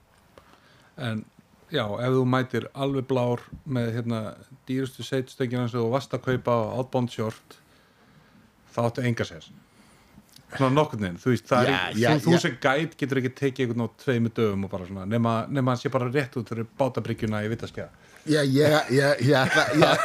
En 1.02 1.24
já, 1.72 1.84
ef 1.86 2.16
þú 2.16 2.24
mætir 2.28 2.68
alveg 2.74 3.06
blár 3.08 3.44
með 3.64 3.92
hérna 3.96 4.22
dýrustu 4.68 5.06
seitstöngina 5.06 5.68
sem 5.70 5.80
þú 5.80 5.92
varst 5.94 6.14
að 6.16 6.26
kaupa 6.26 6.56
á 6.58 6.74
outbound 6.80 7.12
short 7.14 7.61
þá 8.74 8.80
áttu 8.86 9.04
enga 9.08 9.28
sér 9.28 9.50
svona 10.52 10.74
nokkurn 10.76 11.06
veginn, 11.06 11.20
þú 11.22 11.32
veist 11.32 11.46
það 11.48 11.68
Já, 11.68 11.74
er, 11.74 11.98
já, 12.02 12.08
þú, 12.12 12.24
þú 12.24 12.32
já. 12.34 12.40
sem 12.44 12.56
gæt 12.60 12.96
getur 13.00 13.20
ekki 13.22 13.34
tekið 13.38 13.66
einhvern 13.66 13.86
á 13.86 13.88
tveimu 14.04 14.32
dögum 14.36 14.66
og 14.66 14.72
bara 14.74 14.88
svona 14.88 15.06
nema, 15.08 15.36
nema 15.48 15.72
hann 15.72 15.80
sé 15.80 15.92
bara 15.92 16.10
rétt 16.12 16.36
út 16.40 16.52
fyrir 16.52 16.68
bátabryggjuna 16.80 17.44
í 17.46 17.52
vitaskja 17.52 17.88
Já, 18.22 18.38
ég, 18.46 18.70
ætla, 19.34 19.62
ég 19.74 20.02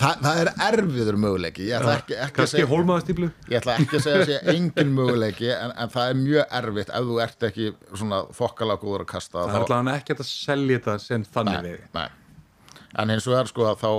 það, 0.00 0.22
það 0.24 0.38
er 0.40 0.50
erfiður 0.70 1.18
möguleiki. 1.20 1.66
Ég 1.68 1.76
ætla 1.76 1.96
ekki, 1.98 2.14
ekki 2.16 2.40
að 2.40 2.48
segja 2.48 2.64
ég 2.64 3.58
ætla 3.58 3.74
ekki 3.76 3.98
að 3.98 4.04
segja 4.06 4.22
að 4.22 4.30
sé 4.30 4.38
engin 4.54 4.94
möguleiki 4.96 5.50
en, 5.52 5.74
en 5.84 5.92
það 5.92 6.14
er 6.14 6.16
mjög 6.22 6.54
erfitt 6.60 6.94
ef 6.96 7.10
þú 7.10 7.18
ert 7.26 7.46
ekki 7.50 7.68
svona 7.90 8.22
þokkalega 8.38 8.82
góður 8.86 9.04
að 9.04 9.10
kasta. 9.12 9.42
Það 9.42 9.58
er 9.58 9.66
allavega 9.66 9.98
ekki 10.00 10.16
að 10.16 10.24
selja 10.30 10.78
þetta 10.78 10.96
sem 11.04 11.28
þannig 11.36 11.60
við 11.66 11.84
nei. 11.98 12.06
En 12.98 13.10
eins 13.14 13.26
og 13.30 13.36
er 13.38 13.46
sko 13.50 13.66
að 13.70 13.82
þá 13.84 13.90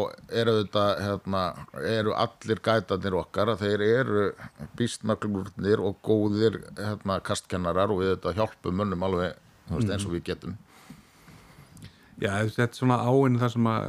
eru 0.42 0.54
þetta 0.64 0.82
hérna, 1.00 1.42
eru 1.88 2.12
allir 2.20 2.60
gætarnir 2.66 3.16
okkar 3.22 3.54
að 3.54 3.62
þeir 3.64 3.84
eru 3.88 4.26
býstnaglurnir 4.80 5.80
og 5.86 5.96
góðir 6.04 6.58
hérna, 6.78 7.20
kastkennarar 7.24 7.94
og 7.94 8.02
við 8.04 8.16
þetta 8.18 8.34
hjálpum 8.40 8.76
mönnum 8.82 9.06
alveg 9.08 9.38
veist, 9.72 9.90
eins 9.96 10.06
og 10.10 10.12
við 10.18 10.26
getum. 10.34 10.58
Já, 12.22 12.36
þetta 12.44 12.68
er 12.68 12.76
svona 12.78 13.00
áinn 13.08 13.40
þar 13.42 13.54
sem 13.56 13.72
að 13.72 13.88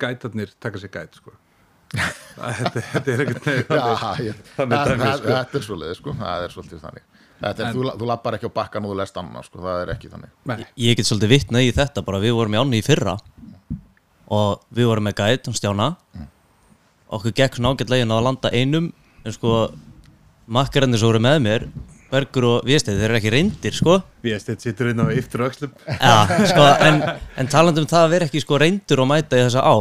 gætarnir 0.00 0.54
taka 0.62 0.80
sér 0.80 0.92
gæt 0.94 1.18
sko. 1.18 1.34
Það- 1.92 2.56
þetta, 2.62 2.82
þetta 2.92 3.12
er 3.16 3.22
ekkert 3.24 3.46
nefn 3.50 5.04
sko. 5.18 5.32
þetta 5.34 5.58
er 5.58 5.66
svolítið 5.66 5.96
sko, 5.98 6.14
það 6.22 6.44
er 6.46 6.54
svolítið 6.54 6.84
þannig. 6.86 7.06
Þetta 7.38 7.62
er, 7.62 7.66
En- 7.68 7.74
þú, 7.76 7.82
þú 8.00 8.06
lappar 8.10 8.34
ekki 8.38 8.48
á 8.50 8.52
bakkan 8.54 8.86
og 8.86 8.94
þú 8.94 8.96
lest 8.98 9.18
annað 9.20 9.44
sko, 9.46 9.60
það 9.66 9.82
er 9.82 9.92
ekki 9.94 10.08
þannig. 10.14 10.30
Nei, 10.50 10.56
Ég 10.86 10.96
get 10.98 11.06
svolítið 11.10 11.34
vitnað 11.34 11.66
í 11.68 11.74
þetta 11.76 12.02
bara. 12.06 12.22
Við 12.22 12.34
vorum 12.38 12.56
í 12.56 12.60
ánni 12.62 12.80
í 12.80 12.86
fyrra 12.86 13.14
og 14.28 14.64
við 14.74 14.90
vorum 14.90 15.08
með 15.08 15.18
gæt, 15.20 15.48
hún 15.48 15.56
Stjána. 15.56 15.90
Okkur 17.08 17.34
gekk 17.36 17.56
svona 17.56 17.72
ágætlegin 17.72 18.12
að 18.12 18.24
landa 18.26 18.50
einum 18.52 18.90
en 19.24 19.34
sko 19.34 19.68
makkararnir 20.48 21.00
sem 21.00 21.08
voru 21.08 21.22
með 21.24 21.38
mér 21.44 21.68
Bergur 22.08 22.44
og 22.48 22.62
Viðsteð, 22.64 23.02
þeir 23.02 23.10
eru 23.10 23.16
ekki 23.18 23.32
reyndir 23.34 23.74
sko. 23.76 23.98
Við 24.24 24.38
stið 24.40 24.62
sittur 24.64 24.88
inn 24.94 25.02
á 25.04 25.12
yftur 25.12 25.42
öxlum. 25.44 25.74
Ja, 25.92 26.22
sko, 26.48 26.64
en, 26.86 27.02
en 27.36 27.50
talandi 27.52 27.82
um 27.82 27.88
það 27.90 28.06
að 28.06 28.14
vera 28.14 28.28
ekki 28.28 28.40
sko 28.40 28.60
reyndur 28.62 29.02
og 29.04 29.10
mæta 29.10 29.36
í 29.36 29.42
þessa 29.44 29.60
á 29.60 29.76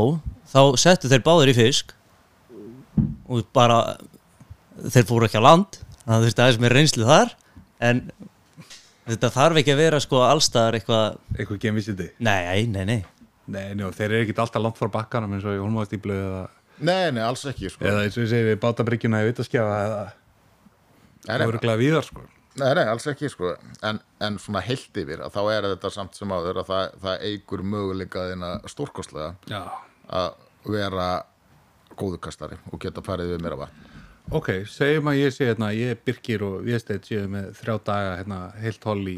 þá 0.52 0.60
settu 0.80 1.12
þeir 1.12 1.24
báður 1.24 1.52
í 1.52 1.56
fisk 1.58 1.94
og 3.28 3.44
bara 3.56 3.80
þeir 4.92 5.08
fóru 5.08 5.28
ekki 5.28 5.40
á 5.40 5.48
land 5.48 5.80
þannig 5.80 6.16
að 6.16 6.22
þú 6.24 6.28
veist 6.30 6.42
aðeins 6.44 6.62
með 6.64 6.76
reynslu 6.76 7.08
þar 7.08 7.34
en 7.88 8.02
þetta 9.08 9.32
þarf 9.36 9.62
ekki 9.62 9.76
að 9.76 9.82
vera 9.84 10.02
sko 10.04 10.24
allstaðar 10.28 10.80
eitthvað 10.80 11.20
eitthvað 11.38 11.62
gemvísindi 11.66 12.10
Nei, 12.24 12.66
nei, 12.72 12.84
nei 12.88 13.00
Nei, 13.48 13.74
njó, 13.80 13.90
þeir 13.96 14.12
eru 14.12 14.22
ekkert 14.26 14.40
alltaf 14.44 14.64
langt 14.64 14.80
frá 14.80 14.90
bakkanum 14.92 15.36
eins 15.38 15.46
og 15.48 15.56
í 15.56 15.62
hólmaðastíflu 15.64 16.16
eða, 16.16 16.42
Nei, 16.78 17.12
nei, 17.16 17.24
alls 17.26 17.46
ekki 17.50 17.72
sko. 17.74 17.86
eða 17.88 18.04
eins 18.06 18.18
og 18.20 18.26
ég 18.26 18.32
segi 18.34 18.48
við 18.52 18.58
bátabryggjuna 18.62 19.22
í 19.24 19.30
vitaskjafa 19.32 19.78
eða 19.86 20.02
nei, 21.28 21.38
nei, 21.38 21.46
öruglega 21.48 21.80
víðar 21.82 22.06
sko. 22.06 22.26
nei, 22.60 22.70
nei, 22.78 22.84
alls 22.92 23.08
ekki 23.10 23.32
sko. 23.34 23.54
en, 23.88 24.02
en 24.22 24.38
svona 24.42 24.62
heilt 24.68 25.00
yfir 25.02 25.24
að 25.26 25.34
þá 25.38 25.42
er 25.56 25.70
þetta 25.72 25.94
samt 25.96 26.20
sem 26.20 26.36
áður 26.36 26.62
að 26.62 26.70
það, 26.74 27.00
það 27.06 27.26
eigur 27.32 27.64
möguleikaðina 27.76 28.52
stórkostlega 28.70 29.32
Já 29.50 29.62
að 30.08 30.30
vera 30.68 31.08
góðukastari 31.98 32.58
og 32.72 32.80
geta 32.84 33.02
farið 33.04 33.34
við 33.34 33.42
mér 33.44 33.56
að 33.58 33.64
vatn 33.66 33.84
Ok, 34.38 34.50
segjum 34.68 35.08
að 35.08 35.18
ég 35.22 35.32
sé 35.32 35.46
hérna, 35.48 35.70
ég 35.72 36.00
Birkir 36.04 36.42
og 36.44 36.58
Viðstedt 36.68 37.06
séu 37.08 37.30
með 37.32 37.54
þrjá 37.62 37.76
daga 37.88 38.16
hérna, 38.20 38.40
heilt 38.60 38.84
holl 38.84 39.06
í, 39.08 39.18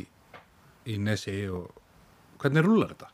í 0.86 0.98
Nesi 1.02 1.34
og 1.50 1.72
hvernig 2.42 2.62
rúlar 2.68 2.92
þetta? 2.94 3.10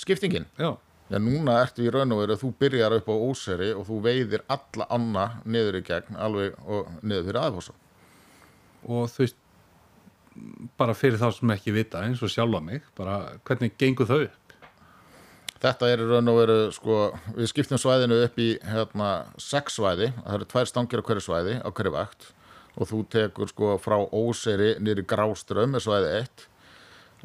Skiptingin, 0.00 0.46
Já, 0.58 0.70
já 1.10 1.18
núna 1.20 1.58
ertu 1.60 1.84
í 1.84 1.92
raun 1.92 2.14
og 2.14 2.22
veru 2.22 2.38
þú 2.40 2.54
byrjar 2.62 2.96
upp 3.00 3.10
á 3.12 3.16
óseri 3.16 3.70
og 3.76 3.84
þú 3.88 4.00
veiðir 4.06 4.46
alla 4.48 4.88
anna 4.96 5.26
niður 5.44 5.80
í 5.80 5.84
gegn 5.90 6.16
alveg 6.16 6.56
og 6.64 6.90
niður 7.02 7.28
fyrir 7.28 7.40
aðfossa 7.42 7.76
og 8.88 9.10
þú 9.12 9.24
veist 9.24 9.40
bara 10.80 10.94
fyrir 10.96 11.20
þá 11.20 11.30
sem 11.36 11.52
ekki 11.54 11.74
vita 11.74 12.04
eins 12.06 12.22
og 12.24 12.32
sjálfa 12.32 12.60
mig, 12.64 12.84
bara 12.96 13.36
hvernig 13.46 13.74
gengur 13.80 14.08
þau 14.08 14.20
upp? 14.24 14.36
Þetta 15.60 15.88
er 15.92 16.00
í 16.00 16.06
raun 16.08 16.32
og 16.32 16.38
veru, 16.38 16.58
sko, 16.72 16.98
við 17.36 17.50
skiptum 17.50 17.80
svæðinu 17.80 18.22
upp 18.24 18.38
í 18.40 18.54
hérna, 18.64 19.08
sex 19.36 19.76
svæði, 19.76 20.08
það 20.22 20.36
eru 20.38 20.46
tvær 20.52 20.70
stangir 20.70 21.02
á 21.02 21.06
hverju 21.10 21.24
svæði, 21.26 21.56
á 21.60 21.68
hverju 21.68 21.92
vakt. 21.92 22.30
Og 22.80 22.88
þú 22.88 23.00
tekur 23.12 23.50
sko 23.50 23.74
frá 23.82 23.98
Óseri 24.00 24.70
nýri 24.80 25.04
Gráström 25.04 25.74
er 25.76 25.84
svæði 25.84 26.14
1 26.22 26.46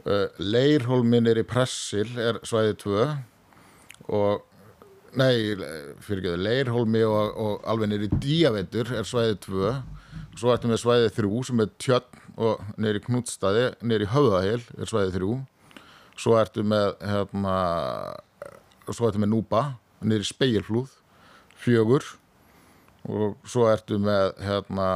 uh, 0.04 0.28
Leirholmi 0.41 1.22
nýri 1.24 1.46
Pressil 1.48 2.12
er 2.20 2.41
svæði 2.48 2.76
2 2.84 3.08
og 4.16 4.43
nei, 5.16 5.56
fyrir 6.04 6.22
ekki 6.22 6.36
Leirholmi 6.43 7.06
og, 7.08 7.39
og 7.39 7.66
alveg 7.72 7.93
nýri 7.93 8.12
Díavendur 8.20 8.91
er 9.00 9.08
svæði 9.08 9.39
2 9.48 9.74
svo 10.36 10.52
ertu 10.52 10.70
með 10.72 10.84
svæði 10.84 11.16
3 11.22 11.43
sem 11.48 11.64
er 11.64 11.74
Tjörn 11.80 12.24
og 12.36 12.64
nýri 12.82 13.02
Knútstaði 13.06 13.70
nýri 13.86 14.12
Höfðahil 14.12 14.64
er 14.76 14.91
svæði 14.91 15.18
3 15.20 15.34
svo 16.20 16.36
ertu 16.39 16.64
með 16.66 16.93
hérna, 17.04 17.56
svo 18.91 19.10
ertu 19.10 19.22
með 19.22 19.34
Núba 19.34 19.64
niður 20.06 20.26
í 20.26 20.30
speilflúð 20.30 20.93
fjögur. 21.60 22.06
Og 23.06 23.36
svo 23.46 23.68
ertu 23.70 24.00
með 24.02 24.34
hérna 24.41 24.88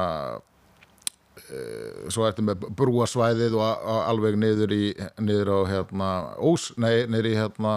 svo 2.12 2.28
ertu 2.28 2.46
með 2.46 2.68
brúasvæðið 2.80 3.58
og 3.60 3.88
alveg 4.00 4.38
niður 4.40 4.74
í 4.76 4.84
niður 5.22 5.54
á 5.56 5.60
hérna 5.74 6.10
Ós, 6.38 6.70
nei, 6.78 7.06
niður 7.10 7.32
í 7.32 7.38
hérna 7.38 7.74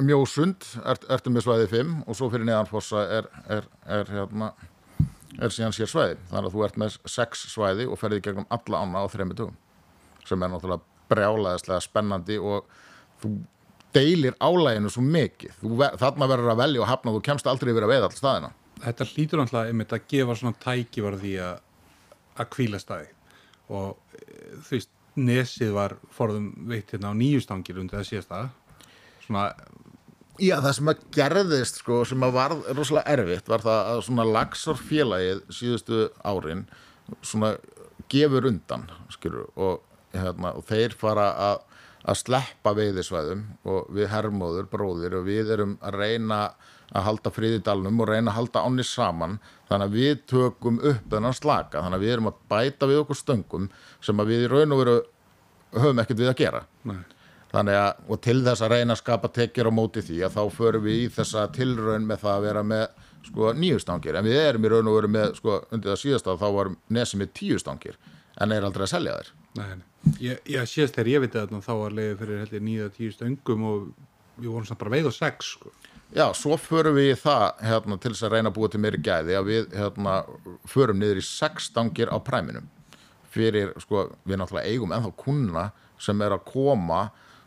Mjósund 0.00 0.64
ert, 0.88 1.04
ertu 1.12 1.32
með 1.32 1.46
svæðið 1.46 1.74
5 1.74 1.96
og 2.06 2.16
svo 2.16 2.30
fyrir 2.32 2.48
neðanfossa 2.48 3.02
er, 3.18 3.26
er, 3.52 3.66
er 3.98 4.12
hérna 4.12 4.52
er 5.40 5.52
síðan 5.52 5.74
sér 5.76 5.90
svæði 5.90 6.16
þannig 6.30 6.48
að 6.48 6.54
þú 6.54 6.64
ert 6.66 6.78
með 6.80 6.96
6 7.16 7.44
svæði 7.52 7.88
og 7.88 8.00
ferði 8.00 8.22
gegnum 8.24 8.48
alla 8.52 8.84
ána 8.84 9.04
á 9.04 9.12
þremmi 9.12 9.36
tugum 9.36 9.58
sem 10.28 10.42
er 10.44 10.52
náttúrulega 10.52 10.88
brjálæðislega 11.12 11.84
spennandi 11.84 12.38
og 12.40 12.68
þú 13.22 13.34
deilir 13.92 14.36
álæginu 14.40 14.90
svo 14.92 15.04
mikið. 15.04 15.58
Þarna 16.00 16.28
verður 16.30 16.54
að 16.54 16.62
velja 16.62 16.82
og 16.82 16.88
hafna 16.90 17.14
þú 17.14 17.22
kemst 17.26 17.48
aldrei 17.50 17.72
yfir 17.72 17.86
að 17.86 17.92
veið 17.92 18.06
all 18.06 18.16
staðina. 18.16 18.50
Þetta 18.82 19.08
hlýtur 19.10 19.42
náttúrulega 19.42 19.72
einmitt 19.72 19.94
að 19.94 20.06
gefa 20.12 20.36
svona 20.38 20.60
tækifar 20.62 21.18
því 21.20 21.34
að 21.44 21.60
að 22.38 22.50
kvíla 22.54 22.80
staði 22.80 23.10
og 23.72 24.18
e, 24.18 24.24
þú 24.64 24.76
veist, 24.76 24.90
nesið 25.16 25.72
var 25.76 25.96
forðum 26.14 26.52
veitt 26.70 26.92
hérna 26.94 27.12
á 27.12 27.14
nýjustangir 27.16 27.78
undir 27.80 28.00
það 28.00 28.08
síðasta. 28.08 28.42
Svona, 29.26 29.44
Já, 30.40 30.56
það 30.64 30.72
sem 30.78 30.88
að 30.88 31.00
gerðist 31.12 31.78
sko, 31.82 31.98
sem 32.08 32.22
að 32.24 32.36
var 32.38 32.54
rosalega 32.72 33.12
erfitt 33.12 33.50
var 33.52 33.62
það 33.62 33.90
að 33.90 33.98
svona 34.06 34.24
lagsar 34.24 34.78
félagið 34.80 35.42
síðustu 35.52 35.98
árin 36.24 36.62
svona 37.20 37.50
gefur 38.12 38.48
undan 38.48 38.86
skilur, 39.12 39.50
og, 39.60 39.82
hérna, 40.16 40.54
og 40.56 40.64
þeir 40.70 40.96
fara 40.96 41.26
að, 41.36 41.60
að 42.02 42.18
sleppa 42.18 42.74
veiðisvæðum 42.76 43.42
og 43.70 43.90
við 43.94 44.10
hermóður, 44.10 44.68
bróðir 44.72 45.18
og 45.20 45.26
við 45.28 45.52
erum 45.54 45.76
að 45.84 45.98
reyna 46.00 46.40
að 46.92 47.06
halda 47.06 47.32
friðidalnum 47.32 48.02
og 48.02 48.10
reyna 48.10 48.32
að 48.32 48.38
halda 48.40 48.64
ánni 48.66 48.84
saman. 48.84 49.38
Þannig 49.70 49.88
að 49.88 49.96
við 49.96 50.26
tökum 50.28 50.80
upp 50.82 51.08
þennan 51.14 51.38
slaka. 51.38 51.80
Þannig 51.80 51.98
að 51.98 52.04
við 52.04 52.14
erum 52.16 52.30
að 52.32 52.42
bæta 52.52 52.90
við 52.90 53.02
okkur 53.04 53.20
stöngum 53.20 53.70
sem 54.04 54.20
að 54.20 54.32
við 54.34 54.44
í 54.44 54.52
raun 54.52 54.76
og 54.76 54.82
veru 54.82 54.96
höfum 55.78 56.02
ekkert 56.02 56.20
við 56.20 56.32
að 56.32 56.40
gera. 56.42 56.64
Nei, 56.90 57.00
Þannig 57.52 57.76
að, 57.76 58.04
og 58.08 58.20
til 58.24 58.38
þess 58.46 58.64
að 58.64 58.72
reyna 58.72 58.94
að 58.94 59.00
skapa 59.02 59.28
tekjur 59.36 59.68
á 59.68 59.72
móti 59.76 60.02
því 60.04 60.22
að 60.24 60.36
þá 60.38 60.42
förum 60.56 60.84
við 60.86 61.00
í 61.02 61.08
þessa 61.12 61.44
tilraun 61.52 62.06
með 62.08 62.22
það 62.22 62.36
að 62.38 62.46
vera 62.46 62.62
með 62.64 62.84
sko 63.26 63.52
nýjustangir, 63.54 64.16
en 64.18 64.26
við 64.26 64.38
erum 64.40 64.64
í 64.64 64.70
raun 64.72 64.88
og 64.88 64.96
veru 64.96 65.10
með 65.12 65.34
sko 65.36 65.58
undir 65.68 65.92
það 65.92 66.00
síðasta 66.00 66.38
þá 66.40 66.46
var 66.56 66.70
nesið 66.96 67.20
með 67.20 67.34
tíustangir, 67.38 67.98
en 68.40 68.56
er 68.56 68.64
aldrei 68.66 68.86
að 68.86 68.92
selja 68.94 69.18
þær. 69.18 69.28
Nei. 69.58 69.82
Ég, 70.18 70.40
ég 70.50 70.66
síðast 70.66 70.96
þegar 70.96 71.12
ég 71.12 71.22
veit 71.22 71.36
þetta 71.36 71.62
þá 71.62 71.72
var 71.78 71.94
leiðið 71.94 72.20
fyrir 72.22 72.42
heldur 72.42 72.64
nýja 72.66 72.90
tíu 72.96 73.14
stöngum 73.14 73.66
og 73.68 73.84
við 74.40 74.50
vorum 74.50 74.66
samt 74.66 74.80
bara 74.80 74.94
veið 74.96 75.10
og 75.12 75.16
sex 75.16 75.52
sko. 75.56 75.72
Já, 76.12 76.26
svo 76.36 76.58
förum 76.60 76.98
við 76.98 77.14
í 77.14 77.16
það 77.16 77.44
hérna, 77.64 77.96
til 77.96 78.10
þess 78.12 78.26
að 78.26 78.34
reyna 78.34 78.50
að 78.50 78.56
búa 78.58 78.68
til 78.72 78.80
meiri 78.84 78.98
gæði 79.00 79.36
að 79.38 79.46
við 79.48 79.76
hérna, 79.78 80.16
förum 80.68 80.98
niður 81.00 81.22
í 81.22 81.24
sex 81.24 81.70
stangir 81.70 82.12
á 82.12 82.16
præminum. 82.20 82.66
Fyrir, 83.32 83.72
sko, 83.80 84.10
við 84.28 84.42
náttúrulega 84.42 84.68
eigum 84.68 84.92
ennþá 84.92 85.12
kuna 85.22 85.70
sem 86.02 86.20
er 86.20 86.34
að 86.36 86.44
koma 86.50 87.06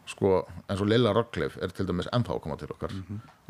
sko, 0.10 0.40
eins 0.66 0.82
og 0.82 0.90
Lilla 0.90 1.14
Rockcliffe 1.14 1.62
er 1.62 1.74
til 1.76 1.86
dæmis 1.86 2.10
ennþá 2.14 2.38
að 2.38 2.42
koma 2.42 2.58
til 2.58 2.72
okkar. 2.74 2.96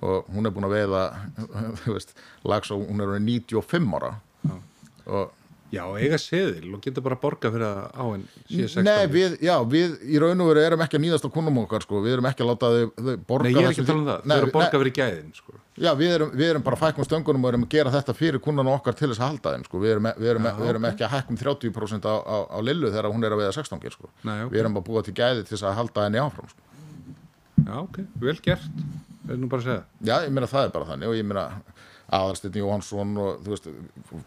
Og 0.03 0.28
hún 0.36 0.47
er 0.47 0.56
búin 0.56 0.68
að 0.68 0.76
veiða 0.76 1.06
veist, 1.95 2.16
lags 2.43 2.74
og 2.76 2.84
hún 2.84 3.03
er 3.03 3.14
orðin 3.14 3.30
95 3.30 3.95
ára. 3.99 4.12
Og 5.06 5.32
Já, 5.74 5.82
eiga 5.97 6.18
seðil 6.22 6.76
og 6.78 6.82
geta 6.84 7.01
bara 7.03 7.18
borga 7.20 7.49
fyrir 7.51 7.66
að 7.66 7.80
á 7.97 8.05
en 8.13 8.24
síðan 8.45 8.70
sex 8.70 8.86
Nei, 8.86 9.07
við, 9.11 9.36
já, 9.43 9.55
við 9.66 9.95
í 10.05 10.20
raun 10.22 10.43
og 10.43 10.49
veru 10.51 10.61
erum 10.61 10.84
ekki 10.86 10.99
að 10.99 11.03
nýðast 11.07 11.26
á 11.26 11.30
kunum 11.34 11.57
okkar 11.63 11.86
sko, 11.86 12.01
við 12.05 12.16
erum 12.16 12.28
ekki 12.30 12.45
að 12.45 12.51
láta 12.51 12.70
þau, 12.76 12.91
þau 12.99 13.16
borga 13.32 13.47
Nei, 13.47 13.55
ég 13.55 13.66
er 13.66 13.72
ekki 13.72 13.84
að 13.84 13.89
tala 13.89 14.01
um 14.03 14.09
það, 14.11 14.20
þau 14.26 14.36
eru 14.36 14.49
að 14.49 14.53
borga 14.59 14.82
fyrir 14.84 14.95
gæðin 14.99 15.32
sko. 15.39 15.57
Já, 15.76 15.89
við 15.99 16.13
erum, 16.16 16.36
við 16.38 16.51
erum 16.53 16.66
bara 16.68 16.80
fækkum 16.80 17.07
stöngunum 17.09 17.47
og 17.47 17.51
erum 17.51 17.66
að 17.66 17.74
gera 17.74 17.95
þetta 17.95 18.16
fyrir 18.16 18.43
kunnan 18.45 18.70
okkar 18.72 18.95
til 18.95 19.09
þess 19.09 19.24
að 19.24 19.32
halda 19.34 19.55
þeim 19.55 19.66
sko. 19.66 19.82
við, 19.82 19.95
erum, 19.95 20.09
við, 20.22 20.30
erum, 20.36 20.45
Já, 20.47 20.53
við 20.61 20.70
erum 20.72 20.86
ok. 20.86 20.93
ekki 20.93 21.07
að 21.07 21.13
hækkum 21.16 21.41
30% 21.41 22.07
á, 22.07 22.16
á, 22.16 22.38
á 22.47 22.57
lillu 22.63 22.93
þegar 22.93 23.09
hún 23.11 23.28
er 23.28 23.36
að 23.36 23.41
veiða 23.41 23.57
16 23.57 23.97
sko. 23.97 24.11
Nei, 24.22 24.38
ok. 24.45 24.53
við 24.53 24.61
erum 24.61 24.80
að 24.80 24.86
búa 24.88 25.03
til 25.03 25.18
gæði 25.18 25.43
til 25.43 25.57
þess 25.57 25.68
að 25.68 25.78
halda 25.82 26.05
henni 26.07 26.22
áfram 26.22 26.53
sko. 26.53 26.63
Já, 27.66 27.76
ok, 27.82 27.99
vel 28.22 28.38
gert 28.45 28.70
er 29.26 29.39
nú 29.41 29.49
bara 29.49 29.63
að 29.63 29.68
segja 29.68 29.84
Já, 30.05 30.16
ég 30.26 30.34
meina 30.34 30.49
það 30.49 30.68
er 30.68 30.74
bara 30.76 30.88
þannig 30.91 31.11
og 31.11 31.18
ég 31.18 31.28
meina 31.28 31.45
Aðalsteinn 32.14 32.58
Jóhansson 32.60 33.16
og 33.18 33.39
þú 33.41 33.53
veist, 33.56 33.68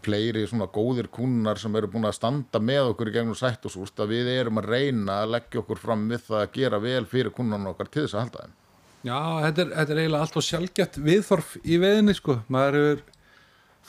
fleiri 0.03 0.41
svona 0.49 0.65
góðir 0.67 1.07
kunnar 1.15 1.59
sem 1.61 1.75
eru 1.79 1.87
búin 1.87 2.07
að 2.09 2.17
standa 2.17 2.59
með 2.59 2.89
okkur 2.91 3.07
í 3.11 3.13
gegnum 3.15 3.37
sætt 3.39 3.63
og 3.69 3.71
súst 3.71 4.01
að 4.03 4.11
við 4.17 4.31
erum 4.33 4.59
að 4.59 4.67
reyna 4.73 5.21
að 5.23 5.31
leggja 5.37 5.61
okkur 5.61 5.79
fram 5.79 6.03
við 6.11 6.25
það 6.27 6.41
að 6.41 6.51
gera 6.57 6.79
vel 6.83 7.05
fyrir 7.07 7.31
kunnan 7.37 7.69
okkar 7.71 7.87
til 7.93 8.03
þess 8.03 8.17
að 8.17 8.25
halda 8.25 8.43
þeim 8.43 8.57
Já, 9.07 9.19
þetta 9.45 9.61
er, 9.63 9.69
þetta 9.77 9.93
er 9.95 10.01
eiginlega 10.03 10.25
allt 10.25 10.35
og 10.41 10.43
sjálfgætt 10.49 10.97
viðþorf 11.05 11.53
í 11.63 11.77
veiðinni 11.79 12.15
sko. 12.17 12.35
maður 12.51 12.77
hefur 12.81 13.05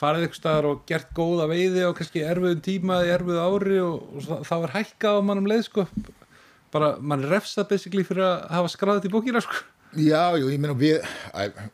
farið 0.00 0.26
ykkur 0.28 0.38
staðar 0.38 0.68
og 0.70 0.84
gert 0.86 1.10
góða 1.18 1.48
veiði 1.50 1.82
og 1.88 1.96
kannski 1.98 2.22
erfiðum 2.24 2.62
tíma 2.64 3.00
í 3.04 3.10
erfiðu 3.16 3.40
ári 3.42 3.80
og, 3.82 4.06
og 4.22 4.46
þá- 4.46 4.62
er 4.68 4.74
hækkað 4.76 5.18
á 5.18 5.26
mannum 5.26 5.50
leið 5.50 5.64
sko. 5.66 5.86
bara, 6.70 6.92
mann 7.02 7.24
er 7.26 7.34
refsað 7.34 7.68
basically 7.74 8.04
fyrir 8.06 8.22
að 8.22 8.46
hafa 8.54 8.70
skráðið 8.70 9.10
í 9.10 9.12
bókina 9.18 9.42
sko. 9.42 9.58
Já, 9.98 10.38
jú, 10.38 10.46
ég 10.52 10.60
meina 10.62 10.76
við 10.78 11.00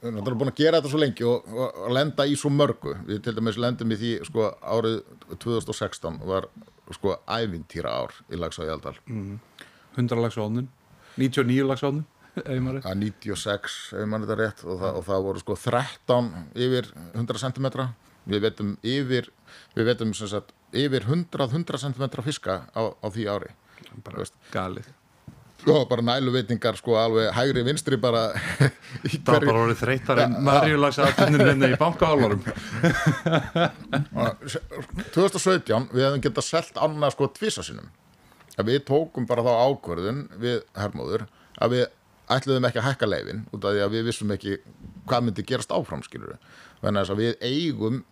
erum 0.01 0.39
búin 0.41 0.49
að 0.49 0.57
gera 0.63 0.79
þetta 0.79 0.89
svo 0.89 1.01
lengi 1.03 1.25
og, 1.29 1.45
og, 1.53 1.83
og 1.85 1.93
lenda 1.93 2.25
í 2.25 2.37
svo 2.39 2.49
mörgu. 2.49 2.95
Við 3.05 3.21
til 3.27 3.35
dæmis 3.37 3.59
lendum 3.61 3.93
í 3.93 3.99
því 4.01 4.13
sko 4.25 4.47
árið 4.65 5.03
2016 5.35 6.23
var 6.25 6.49
sko 6.97 7.19
ævintýra 7.29 7.93
ár 7.93 8.17
í 8.33 8.41
Lagsá 8.41 8.65
í 8.65 8.73
Aldal 8.73 8.97
100 9.97 10.21
lags 10.23 10.39
ónun 10.41 10.69
99 11.17 11.67
lags 11.69 11.85
ónun 11.85 12.05
ef 12.37 12.49
ég 12.53 12.61
maður 12.63 12.81
rétt. 12.81 12.89
að 12.89 13.01
96 13.05 13.79
ef 13.97 14.09
mann 14.09 14.25
þetta 14.25 14.37
rétt 14.41 14.65
og 14.65 14.81
það, 14.81 14.99
og 15.01 15.07
það 15.09 15.25
voru 15.29 15.43
sko 15.43 15.57
13 15.65 16.29
yfir 16.67 16.91
100 17.15 17.43
cm 17.45 17.69
við 18.27 18.45
veitum 18.45 18.77
yfir 18.85 19.33
við 19.77 19.91
veitum 19.91 20.15
sem 20.17 20.31
sagt 20.31 20.55
yfir 20.77 21.09
100 21.09 21.49
100 21.49 21.83
cm 21.85 22.23
fiska 22.27 22.63
á, 22.71 22.83
á 22.97 23.07
því 23.09 23.29
ári. 23.33 23.51
Galið 24.53 24.89
og 25.67 25.89
bara 25.91 26.05
næluvitingar 26.05 26.77
sko 26.79 26.97
alveg 27.01 27.33
hægri 27.35 27.63
vinstri 27.67 27.99
bara 28.01 28.29
í 29.09 29.17
það 29.17 29.33
var 29.33 29.47
bara 29.49 29.63
orðið 29.65 29.81
þreytar 29.83 30.23
en 30.25 30.37
Maríu 30.47 30.81
lags 30.81 31.01
aðtunnin 31.03 31.47
henni 31.49 31.73
í 31.73 31.79
bankaálarum 31.85 32.43
2017 35.15 35.89
við 35.93 36.07
hefum 36.07 36.25
getað 36.29 36.49
selt 36.49 36.83
annað 36.87 37.17
sko 37.17 37.31
tvisasinnum 37.39 37.89
að 38.57 38.73
við 38.73 38.85
tókum 38.89 39.27
bara 39.29 39.45
þá 39.47 39.53
ákvörðun 39.67 40.23
við 40.41 40.61
hermóður 40.77 41.27
að 41.61 41.75
við 41.77 41.87
ætluðum 42.37 42.69
ekki 42.69 42.83
að 42.83 42.89
hækka 42.91 43.09
leifin 43.11 43.45
út 43.53 43.65
af 43.65 43.75
því 43.75 43.83
að 43.85 43.97
við 43.97 44.07
vissum 44.11 44.33
ekki 44.35 44.59
hvað 45.07 45.27
myndi 45.27 45.47
gerast 45.47 45.75
áfram 45.75 46.05
skilur 46.07 46.39
þannig 46.83 47.13
að 47.13 47.21
við 47.23 47.45
eigum 47.47 48.03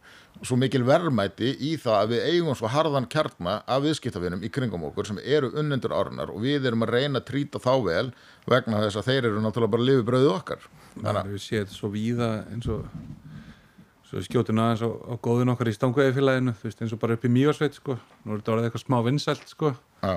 svo 0.42 0.56
mikil 0.58 0.82
verðmæti 0.86 1.52
í 1.62 1.74
það 1.80 1.98
að 1.98 2.12
við 2.12 2.24
eigum 2.32 2.56
svo 2.58 2.70
harðan 2.72 3.06
kjarna 3.10 3.58
af 3.70 3.84
viðskiptavinum 3.84 4.42
í 4.44 4.50
kringum 4.52 4.86
okkur 4.88 5.08
sem 5.08 5.20
eru 5.22 5.52
unnendur 5.54 5.94
árunar 5.94 6.32
og 6.34 6.42
við 6.42 6.66
erum 6.68 6.82
að 6.86 6.94
reyna 6.96 7.20
að 7.20 7.28
trýta 7.30 7.62
þá 7.62 7.72
vel 7.86 8.06
vegna 8.50 8.82
þess 8.82 8.98
að 9.00 9.10
þeir 9.10 9.28
eru 9.30 9.44
náttúrulega 9.44 9.74
bara 9.76 9.86
lifibröðu 9.88 10.32
okkar. 10.34 10.66
Þannig 10.96 11.20
að 11.22 11.30
við 11.34 11.44
séum 11.44 11.64
þetta 11.64 11.78
svo 11.78 11.92
víða 11.94 12.30
eins 12.52 12.70
og 12.74 14.24
skjótum 14.24 14.60
aðeins 14.62 14.84
á, 14.86 14.90
á 14.90 15.14
góðun 15.22 15.54
okkar 15.54 15.70
í 15.70 15.74
stangveði 15.74 16.14
félaginu 16.18 16.54
þú 16.58 16.68
veist 16.68 16.82
eins 16.84 16.92
og 16.94 17.00
bara 17.02 17.16
upp 17.16 17.24
í 17.26 17.32
Mývarsveit 17.34 17.78
sko. 17.78 17.96
Nú 18.24 18.34
er 18.34 18.42
þetta 18.42 18.54
orðið 18.54 18.68
eitthvað 18.68 18.84
smá 18.84 18.98
vinsælt 19.06 19.48
sko. 19.50 19.74
Já. 20.04 20.14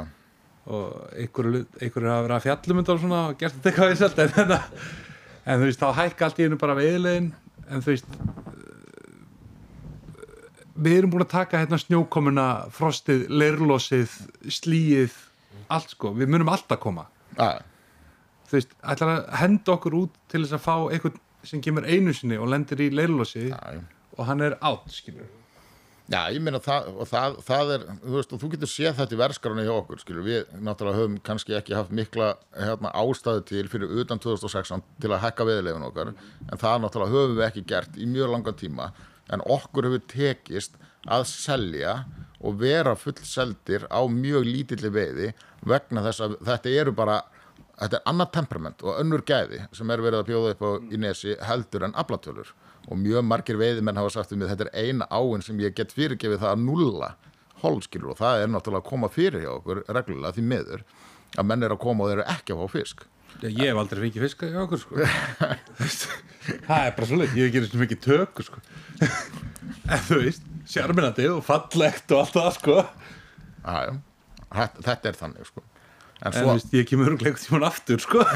og 0.68 1.14
einhverju 1.16 1.64
verið 1.96 2.34
að 2.36 2.44
fjallum 2.44 2.82
þetta 2.82 2.94
og 2.94 3.00
svona 3.00 3.20
og 3.30 3.38
gert 3.40 3.56
þetta 3.56 3.70
eitthvað 3.72 3.92
vinsælt 3.94 4.18
en, 4.20 4.34
en, 4.44 4.82
en 5.48 5.62
þú 5.62 5.70
veist 5.70 5.80
þá 5.80 5.88
hækka 6.02 6.28
allt 6.28 6.42
í 6.42 6.44
hennu 6.44 6.60
bara 6.60 6.76
veiðlegin 6.76 7.30
en 7.72 7.86
þú 7.86 7.94
veist 7.94 8.10
við 10.78 11.00
erum 11.00 11.14
búin 11.14 11.26
að 11.26 11.34
taka 11.34 11.62
hérna 11.62 11.80
snjókomuna 11.82 12.48
frostið, 12.74 13.26
leirlosið 13.30 14.14
slíið, 14.54 15.16
allt 15.74 15.96
sko. 15.96 16.14
Við 16.18 16.32
munum 16.34 16.52
alltaf 16.54 16.80
koma. 16.84 17.08
Já. 17.38 17.62
þú 18.48 18.56
veist, 18.56 18.76
ætlar 18.82 19.10
að 19.12 19.26
henda 19.42 19.74
okkur 19.74 19.96
út 19.98 20.14
til 20.32 20.44
þess 20.44 20.56
að 20.56 20.64
fá 20.64 20.76
einhvern 20.96 21.18
sem 21.48 21.64
kemur 21.64 21.86
einu 21.88 22.14
sinni 22.16 22.38
og 22.40 22.50
lendir 22.52 22.82
í 22.82 22.88
já. 22.90 23.58
og 24.18 24.26
hann 24.26 24.42
er 24.42 24.58
átt, 24.62 24.88
skilur 24.90 25.28
Já, 26.08 26.30
ég 26.32 26.40
meina 26.40 26.60
það, 26.64 26.86
og 26.96 27.08
það, 27.10 27.34
það 27.44 27.72
er, 27.74 27.82
þú 28.00 28.14
veist, 28.14 28.32
og 28.32 28.40
þú 28.40 28.50
getur 28.54 28.70
séð 28.72 28.94
þetta 28.96 29.16
í 29.16 29.18
verskarana 29.20 29.64
hjá 29.66 29.72
okkur, 29.74 30.00
skilur, 30.00 30.24
við 30.24 30.54
náttúrulega 30.64 31.02
höfum 31.02 31.18
kannski 31.28 31.56
ekki 31.58 31.76
haft 31.76 31.92
mikla 31.92 32.30
hérna, 32.56 32.94
ástæðu 32.96 33.42
til 33.50 33.64
fyrir 33.68 33.92
utan 34.00 34.22
2016 34.24 34.86
til 35.04 35.12
að 35.12 35.26
hekka 35.26 35.48
veðilegun 35.50 35.84
okkar, 35.90 36.14
en 36.48 36.62
það 36.62 36.78
náttúrulega 36.86 37.12
höfum 37.12 37.36
við 37.36 37.48
ekki 37.50 37.66
gert 37.68 38.00
í 38.00 38.08
mjög 38.08 38.32
langan 38.38 38.60
tíma, 38.62 38.88
en 39.34 39.44
okkur 39.44 39.88
hefur 39.88 40.04
tekist 40.12 40.78
að 41.08 41.26
selja 41.30 41.98
og 42.40 42.60
vera 42.62 42.94
fullseldir 42.98 43.88
á 43.90 44.02
mjög 44.12 44.46
lítilli 44.46 44.92
veiði 44.94 45.32
vegna 45.68 46.04
þess 46.06 46.24
að 46.24 46.38
þetta 46.48 46.74
eru 46.82 46.94
bara, 46.96 47.18
þetta 47.82 48.00
er 48.00 48.10
annað 48.12 48.34
temperament 48.38 48.86
og 48.86 49.02
önnur 49.02 49.26
gæði 49.28 49.64
sem 49.76 49.90
er 49.92 50.04
verið 50.06 50.22
að 50.22 50.30
bjóða 50.32 50.54
upp 50.54 50.64
á 50.64 50.72
í 50.94 51.02
nesi 51.02 51.38
heldur 51.50 51.88
en 51.88 51.98
aflatölur. 51.98 52.54
Og 52.88 53.00
mjög 53.02 53.26
margir 53.28 53.58
veiðimenn 53.60 54.00
hafa 54.00 54.14
sagt 54.14 54.32
um 54.32 54.40
mig 54.40 54.52
þetta 54.52 54.70
er 54.70 54.86
eina 54.86 55.10
áin 55.12 55.44
sem 55.44 55.60
ég 55.60 55.76
get 55.76 55.92
fyrirgefið 55.96 56.40
það 56.44 56.54
að 56.54 56.64
nulla 56.64 57.10
holskilur. 57.64 58.14
Og 58.14 58.22
það 58.22 58.44
er 58.44 58.54
náttúrulega 58.54 58.86
að 58.86 58.90
koma 58.94 59.10
fyrir 59.12 59.44
hjá 59.44 59.52
okkur 59.58 59.84
reglulega 59.90 60.38
því 60.38 60.46
miður 60.54 60.86
að 61.36 61.50
menn 61.50 61.66
er 61.66 61.74
að 61.74 61.84
koma 61.84 62.06
og 62.06 62.12
þeir 62.12 62.22
eru 62.22 62.30
ekki 62.38 62.56
að 62.56 62.62
fá 62.62 62.76
fisk 62.78 63.08
ég 63.46 63.68
hef 63.70 63.78
aldrei 63.82 64.02
fengið 64.08 64.24
fiska 64.26 64.44
í 64.50 64.56
okkur, 64.64 64.80
sko 64.82 64.94
það 66.68 66.82
er 66.88 66.94
bara 66.98 67.08
svolítið, 67.10 67.40
ég 67.44 67.56
hef 67.58 67.66
svo 67.72 67.80
mikið 67.84 68.00
töku 68.08 68.42
sko. 68.48 68.58
en 69.94 70.02
þú 70.08 70.16
veist 70.24 70.44
sjarminandi 70.68 71.26
og 71.32 71.42
fallegt 71.48 72.08
og 72.16 72.20
allt 72.24 72.36
það 72.38 72.52
sko. 72.58 72.76
Já, 73.64 73.76
já. 73.88 73.94
Þetta, 74.48 74.80
þetta 74.88 75.06
er 75.12 75.18
þannig 75.22 75.44
sko. 75.52 75.62
En 76.18 76.32
en 76.32 76.38
svo, 76.38 76.48
veist, 76.56 76.72
ég 76.74 76.88
kemur 76.90 77.12
örglega 77.14 77.38
tíma 77.44 77.60
aftur 77.68 78.00
sko. 78.02 78.20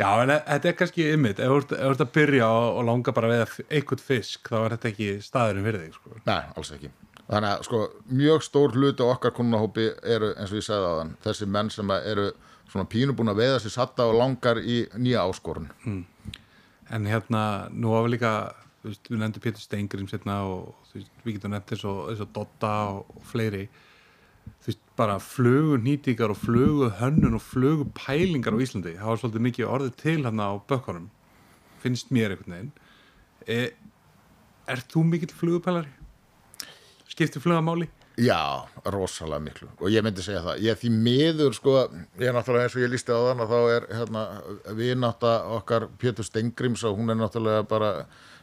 já, 0.00 0.08
en 0.22 0.32
þetta 0.34 0.66
er 0.72 0.76
kannski 0.80 1.02
ymmit, 1.14 1.38
ef 1.40 1.46
þú 1.50 1.56
ert- 1.62 1.76
ef 1.76 1.80
þú 1.84 1.90
ert 1.94 2.04
að 2.06 2.12
byrja 2.18 2.46
og, 2.50 2.66
og 2.80 2.82
langa 2.90 3.10
bara 3.16 3.26
að 3.30 3.34
veiða 3.36 3.48
einhvern 3.78 4.04
fisk 4.10 4.40
þá 4.52 4.58
er 4.64 4.70
þetta 4.76 4.90
ekki 4.92 5.08
staðurinn 5.24 5.66
fyrir 5.70 5.82
þig 5.86 5.94
sko. 6.00 6.08
nei, 6.26 6.42
alls 6.56 6.70
ekki 6.76 6.88
Þannig 7.30 7.50
að 7.54 7.64
sko, 7.68 7.80
mjög 8.10 8.42
stór 8.42 8.72
hluti 8.74 9.04
á 9.06 9.12
okkar 9.12 9.34
konunahópi 9.36 9.84
eru, 10.02 10.32
eins 10.34 10.50
og 10.50 10.58
ég 10.58 10.66
sagði 10.66 10.88
á 10.90 10.94
þann 10.98 11.12
þessi 11.26 11.46
menn 11.46 11.68
sem 11.70 11.92
að 11.94 12.08
eru 12.10 12.24
svona 12.70 12.88
pínu 12.90 13.14
búin 13.18 13.30
að 13.30 13.42
veiða 13.42 13.60
sér 13.62 13.74
satta 13.74 14.06
og 14.10 14.16
langar 14.18 14.58
í 14.58 14.80
nýja 14.98 15.22
áskorun. 15.28 15.68
En 16.90 17.06
hérna, 17.06 17.42
nú 17.70 17.94
hafa 17.94 18.10
líka 18.10 18.32
við 18.82 19.20
nefndum 19.20 19.44
Pétur 19.44 19.62
Stengrim 19.62 20.08
setna 20.10 20.40
og 20.48 20.74
veist, 20.94 21.12
við 21.22 21.36
getum 21.36 21.54
nefnt 21.54 21.76
eins 21.76 21.86
og 21.86 22.34
Dotta 22.34 22.72
og, 22.96 23.14
og 23.14 23.22
fleiri. 23.30 23.68
Þú 24.64 24.72
veist, 24.72 24.82
bara 24.98 25.20
flugu 25.22 25.78
nýtingar 25.84 26.34
og 26.34 26.40
flugu 26.40 26.90
hönnun 26.98 27.38
og 27.38 27.44
flugu 27.44 27.86
pælingar 27.94 28.56
á 28.56 28.62
Íslandi, 28.62 28.96
var 28.98 29.20
svolítið 29.20 29.46
mikið 29.46 29.70
orðið 29.70 29.96
til 30.02 30.18
hann 30.26 30.42
á 30.42 30.50
bökkunum 30.66 31.10
finnst 31.80 32.10
mér 32.12 32.34
einhvern 32.34 32.56
veginn. 32.56 32.72
E, 33.46 33.60
Er 34.70 34.82
þú 34.86 35.02
mikill 35.08 35.32
flugupælari? 35.34 35.90
Skiptir 37.10 37.42
flugamáli? 37.42 37.88
Já, 38.20 38.66
rosalega 38.92 39.40
miklu. 39.40 39.68
Og 39.80 39.88
ég 39.90 40.04
myndi 40.04 40.22
segja 40.22 40.42
það, 40.44 40.58
ég 40.66 40.78
því 40.80 40.90
miður 41.06 41.54
sko, 41.56 41.74
ég 42.20 42.28
er 42.28 42.34
náttúrulega 42.36 42.66
eins 42.68 42.76
og 42.76 42.82
ég 42.84 42.90
lísti 42.92 43.14
á 43.16 43.20
þann 43.30 43.42
að 43.44 43.52
þá 43.54 43.60
er 43.76 43.86
hérna, 43.96 44.24
vinátta 44.76 45.30
okkar 45.56 45.86
Pétur 46.02 46.26
Stengrims 46.26 46.84
og 46.84 46.98
hún 46.98 47.10
er 47.14 47.18
náttúrulega 47.20 47.64
bara 47.70 47.90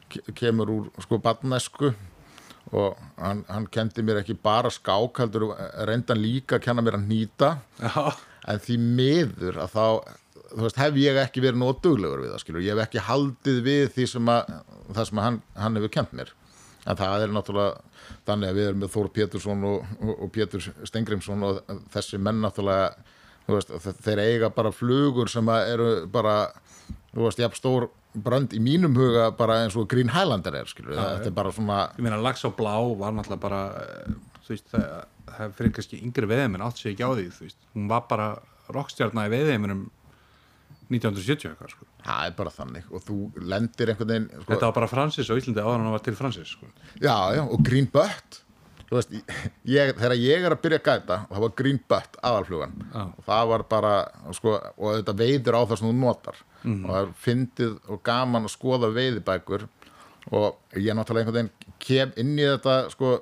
ke- 0.10 0.24
kemur 0.40 0.72
úr 0.74 0.88
sko 1.04 1.20
badnesku 1.22 1.92
og 2.74 2.98
hann, 3.22 3.44
hann 3.48 3.68
kendi 3.72 4.04
mér 4.04 4.24
ekki 4.24 4.36
bara 4.44 4.72
skák 4.74 5.22
heldur 5.24 5.46
reyndan 5.88 6.20
líka 6.20 6.60
kenna 6.64 6.82
mér 6.84 6.98
að 6.98 7.06
nýta. 7.12 7.52
Já, 7.80 8.16
en 8.48 8.64
því 8.66 8.80
miður 8.98 9.62
að 9.64 9.76
þá 9.78 9.86
þú 10.48 10.64
veist, 10.64 10.80
hef 10.80 10.98
ég 11.04 11.22
ekki 11.22 11.44
verið 11.44 11.60
nóg 11.62 11.80
duglegur 11.84 12.22
við 12.26 12.34
það 12.34 12.44
skilur, 12.44 12.66
ég 12.66 12.74
hef 12.76 12.88
ekki 12.88 13.06
haldið 13.08 13.58
við 13.68 13.88
því 13.96 14.10
sem 14.16 14.30
að, 14.32 14.52
það 14.96 15.10
sem 15.12 15.24
hann, 15.28 15.40
hann 15.60 15.80
hefur 15.80 15.94
kent 16.00 16.14
mér 16.18 16.34
en 16.88 16.96
það 17.00 17.26
er 17.28 17.34
náttúrulega 17.36 18.18
þannig 18.28 18.50
að 18.52 18.58
við 18.60 18.68
erum 18.70 18.82
með 18.86 18.92
Þór 18.96 19.10
Pétursson 19.18 19.64
og, 19.68 19.86
og, 20.02 20.14
og 20.26 20.32
Pétur 20.36 20.68
Stengrimsson 20.88 21.44
og 21.48 21.62
þessi 21.94 22.20
menn 22.24 22.40
náttúrulega 22.46 22.94
veist, 23.48 23.72
þe- 23.84 23.96
þeir 24.06 24.22
eiga 24.24 24.50
bara 24.56 24.72
flugur 24.76 25.30
sem 25.32 25.50
eru 25.56 25.90
bara 26.12 26.38
þú 27.14 27.26
veist, 27.28 27.40
jafn 27.44 27.60
stór 27.60 27.90
brönd 28.18 28.56
í 28.58 28.60
mínum 28.64 28.96
huga 28.98 29.28
bara 29.38 29.60
eins 29.66 29.76
og 29.78 29.86
Green 29.92 30.10
Highlander 30.10 30.56
er 30.62 30.70
skilur, 30.72 30.96
þetta 30.98 31.30
er 31.30 31.36
bara 31.38 31.52
svona 31.54 31.82
ég 31.98 32.02
meina 32.08 32.18
Lax 32.24 32.42
á 32.48 32.50
blá 32.56 32.74
var 32.98 33.14
náttúrulega 33.14 33.44
bara 33.44 33.62
eh, 33.84 34.16
þú 34.48 34.54
veist, 34.56 34.72
það, 34.72 34.88
það 35.36 35.54
fyrir 35.60 35.76
kannski 35.78 36.00
yngri 36.08 36.30
veðiminn 36.32 36.64
átt 36.66 36.80
sig 36.82 36.96
ekki 36.96 37.06
á 37.06 37.12
því, 37.14 37.52
hún 37.76 37.92
var 37.92 38.08
bara 38.10 38.30
rockstjarnar 38.74 39.28
í 39.30 39.36
veðiminnum 39.36 39.86
1970 40.88 41.52
eitthvað, 41.52 41.74
sko. 41.76 41.86
Það 42.08 42.26
er 42.30 42.34
bara 42.40 42.54
þannig. 42.56 42.90
Og 42.94 43.04
þú 43.06 43.20
lendir 43.52 43.92
einhvern 43.94 44.12
veginn 44.14 44.28
sko, 44.34 44.48
Þetta 44.50 44.66
var 44.70 44.76
bara 44.80 44.90
Francis 44.92 45.30
á 45.32 45.36
Íslandi 45.38 45.64
áður 45.64 45.80
hann 45.84 45.96
var 45.96 46.04
til 46.06 46.18
Francis, 46.18 46.52
sko. 46.56 46.70
Já, 47.04 47.16
já, 47.36 47.44
og 47.44 47.64
Green 47.68 47.88
Butt. 47.94 48.42
Veist, 48.88 49.12
ég, 49.68 49.90
þegar 50.00 50.14
ég 50.16 50.46
er 50.48 50.54
að 50.56 50.62
byrja 50.64 50.78
að 50.80 50.86
gæta 50.88 51.16
það 51.28 51.42
var 51.44 51.56
Green 51.60 51.80
Butt 51.92 52.20
aðalflugan. 52.24 52.76
Já. 52.94 53.02
og 53.04 53.26
það 53.28 53.48
var 53.52 53.64
bara 53.74 53.96
sko, 54.38 54.54
og 54.78 54.94
þetta 55.02 55.16
veiður 55.20 55.58
á 55.60 55.62
það 55.68 55.82
sem 55.82 55.90
þú 55.90 55.96
notar. 56.02 56.44
Og 56.68 56.86
það 56.88 57.00
er 57.02 57.10
fyndið 57.26 57.74
og 57.92 58.04
gaman 58.08 58.48
að 58.48 58.54
skoða 58.56 58.92
veiðibækur. 58.96 59.68
Og 60.28 60.80
ég 60.80 60.96
náttúrulega 60.96 61.28
einhvern 61.28 61.38
veginn 61.42 61.76
kem 61.84 62.14
inn 62.20 62.34
í 62.40 62.48
þetta 62.48 62.78
sko, 62.92 63.18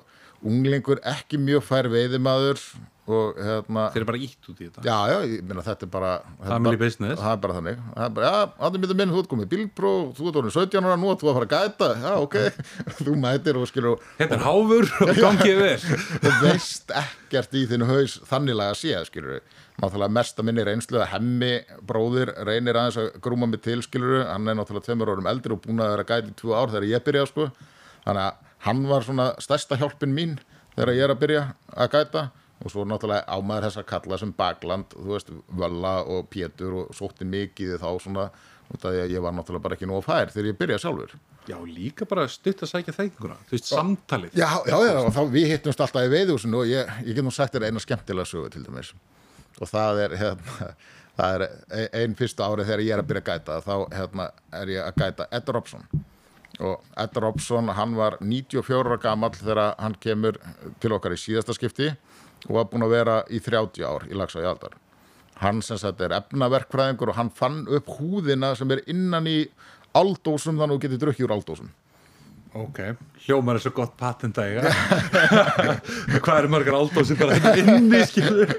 unglingur 0.46 1.02
ekki 1.06 1.38
mjög 1.42 1.66
fær 1.66 1.90
veiðimaður 1.90 2.62
og 3.08 3.36
hérna 3.38 3.82
Þeir 3.94 4.00
eru 4.02 4.08
bara 4.08 4.20
ítt 4.26 4.48
út 4.50 4.60
í 4.60 4.66
þetta. 4.68 4.82
Já, 4.86 4.96
já, 5.12 5.16
ég 5.30 5.42
meina 5.46 5.62
þetta 5.66 5.86
er 5.86 5.90
bara 5.92 6.10
Family 6.42 6.76
bara- 6.76 6.80
business. 6.84 7.20
Það 7.20 7.32
er 7.32 7.40
bara 7.44 7.56
þannig 7.58 7.82
Það 7.96 8.04
er 8.06 8.14
bara, 8.16 8.30
já, 8.30 8.52
áttum 8.68 8.86
við 8.86 8.94
minn, 9.00 9.12
þú 9.14 9.20
ert 9.22 9.30
komið 9.32 9.50
bílpró 9.52 9.92
þú 10.16 10.28
ert 10.30 10.38
orðin 10.42 10.54
17 10.56 10.88
ára, 10.90 10.96
nú 11.02 11.10
ert 11.12 11.20
þú 11.22 11.30
að 11.30 11.36
fara 11.38 11.46
að 11.46 11.54
gæta 11.56 11.88
Já, 12.02 12.12
ok, 12.26 12.36
þú 13.06 13.16
mætir 13.22 13.60
og 13.60 13.68
skilur 13.70 14.02
Þetta 14.18 14.38
er 14.38 14.44
háfur 14.46 14.90
og 15.06 15.14
gangið 15.26 15.60
vel. 15.62 15.76
og 16.26 16.40
veist 16.42 16.96
ekkert 17.02 17.54
í 17.54 17.66
þinn 17.70 17.86
haus 17.90 18.18
þanniglega 18.30 18.74
að 18.74 18.80
sé, 18.82 18.96
skilur 19.10 19.40
náttúrulega 19.76 20.08
mesta 20.16 20.40
minni 20.46 20.62
reynslu 20.64 20.96
að 21.02 21.10
hemmi 21.12 21.50
bróðir 21.84 22.30
reynir 22.48 22.78
aðeins 22.80 22.96
að 23.02 23.08
grúma 23.20 23.44
mig 23.50 23.60
til 23.60 23.82
skilur 23.84 24.22
hann 24.24 24.48
er 24.48 24.56
náttúrulega 24.56 24.86
tveimur 24.88 25.10
árum 25.12 25.28
eldri 25.28 25.52
og 25.52 25.60
búin 25.66 25.82
að 25.84 25.90
vera 25.92 26.06
gæti 26.08 26.32
í 26.32 27.00
byrja 27.04 27.26
sko. 27.28 27.50
að 28.08 28.32
þegar 30.76 30.92
ég 30.96 31.04
er 31.04 31.12
að 31.14 31.20
byrja 31.20 31.42
að 31.76 31.92
gæta 31.92 32.22
og 32.64 32.72
svo 32.72 32.84
náttúrulega 32.88 33.26
á 33.28 33.36
maður 33.44 33.66
þess 33.68 33.80
að 33.82 33.88
kalla 33.92 34.18
sem 34.18 34.32
bakland, 34.36 34.94
þú 34.96 35.10
veist, 35.12 35.32
Völla 35.60 35.94
og 36.08 36.28
Pétur 36.32 36.76
og 36.82 36.94
sótti 36.96 37.26
mikið 37.28 37.74
þá 37.82 37.88
svona 38.00 38.28
út 38.72 38.82
af 38.82 38.90
því 38.94 39.00
að 39.04 39.12
ég 39.14 39.22
var 39.22 39.34
náttúrulega 39.36 39.62
bara 39.66 39.76
ekki 39.76 39.86
nóg 39.90 40.02
fær 40.06 40.32
þegar 40.32 40.48
ég 40.52 40.56
byrja 40.62 40.78
sjálfur 40.86 41.16
Já, 41.46 41.60
líka 41.62 42.02
bara 42.10 42.24
stutt 42.26 42.64
að 42.64 42.70
sækja 42.72 42.92
þeikinguna. 42.96 43.36
Þú 43.46 43.52
veist, 43.54 43.68
samtalið. 43.70 44.32
Já, 44.34 44.48
já, 44.66 44.74
já, 44.82 44.96
og 44.98 45.12
þá 45.14 45.20
við 45.30 45.44
hittumst 45.52 45.78
alltaf 45.84 46.02
í 46.02 46.10
veiðhúsinu 46.10 46.58
og 46.58 46.66
ég, 46.66 46.88
ég 47.06 47.14
get 47.14 47.22
nú 47.22 47.30
sagt 47.30 47.54
þér 47.54 47.68
eina 47.68 47.78
skemmtilega 47.84 48.26
sögu 48.26 48.48
til 48.50 48.64
dæmis 48.66 48.90
og 49.62 49.70
það 49.70 50.00
er 50.08 50.16
hérna, 50.18 50.66
það 51.20 51.36
er 51.36 51.44
ein- 51.78 51.94
ein 52.00 52.16
fyrsta 52.18 52.48
árið 52.50 52.66
þegar 52.72 52.82
ég 52.82 52.96
er 52.96 53.04
að 53.04 53.08
byrja 53.12 53.22
að 53.22 53.30
gæta 53.30 53.60
þá 53.62 53.72
hérna, 53.94 54.26
er 54.58 54.72
ég 54.74 54.88
að 54.88 54.98
gæta 55.04 55.28
Ed 55.38 55.54
Robson 55.54 55.86
og 56.66 56.82
Ed 57.04 57.16
Robson 57.22 57.70
hann 57.78 57.94
var 57.94 58.18
94 58.26 58.82
ára 58.82 58.98
gamall 59.06 59.38
þegar 59.38 59.62
hann 59.78 59.94
kemur 60.02 60.40
til 60.82 60.92
okkar 60.98 61.14
í 61.14 61.20
síðasta 61.20 61.54
skipti 61.54 61.92
og 62.50 62.58
var 62.58 62.68
búin 62.70 62.86
að 62.86 62.94
vera 62.96 63.16
í 63.30 63.40
30 63.42 63.86
ár 63.86 64.06
í 64.10 64.18
lagsa 64.18 64.42
í 64.42 64.48
aldar 64.48 64.76
hann 65.42 65.62
sem 65.64 65.78
sagt 65.80 66.00
er 66.00 66.14
efnaverkfræðingur 66.16 67.12
og 67.12 67.18
hann 67.18 67.32
fann 67.34 67.64
upp 67.68 67.90
húðina 67.98 68.54
sem 68.56 68.70
er 68.72 68.84
innan 68.88 69.28
í 69.28 69.40
aldósum 69.96 70.56
þannig 70.56 70.70
að 70.70 70.76
þú 70.76 70.84
getur 70.86 71.02
drukkið 71.04 71.28
úr 71.28 71.36
aldósum 71.38 71.74
Ok, 72.56 72.78
hljómar 73.26 73.58
er 73.58 73.60
svo 73.60 73.72
gott 73.76 73.96
patent 74.00 74.38
að 74.40 74.54
eiga. 74.54 74.70
Hvað 76.24 76.38
eru 76.38 76.50
margar 76.54 76.76
aldósir 76.78 77.18
bara 77.20 77.36
þetta 77.36 77.74
inni, 77.74 78.00
skilur? 78.08 78.54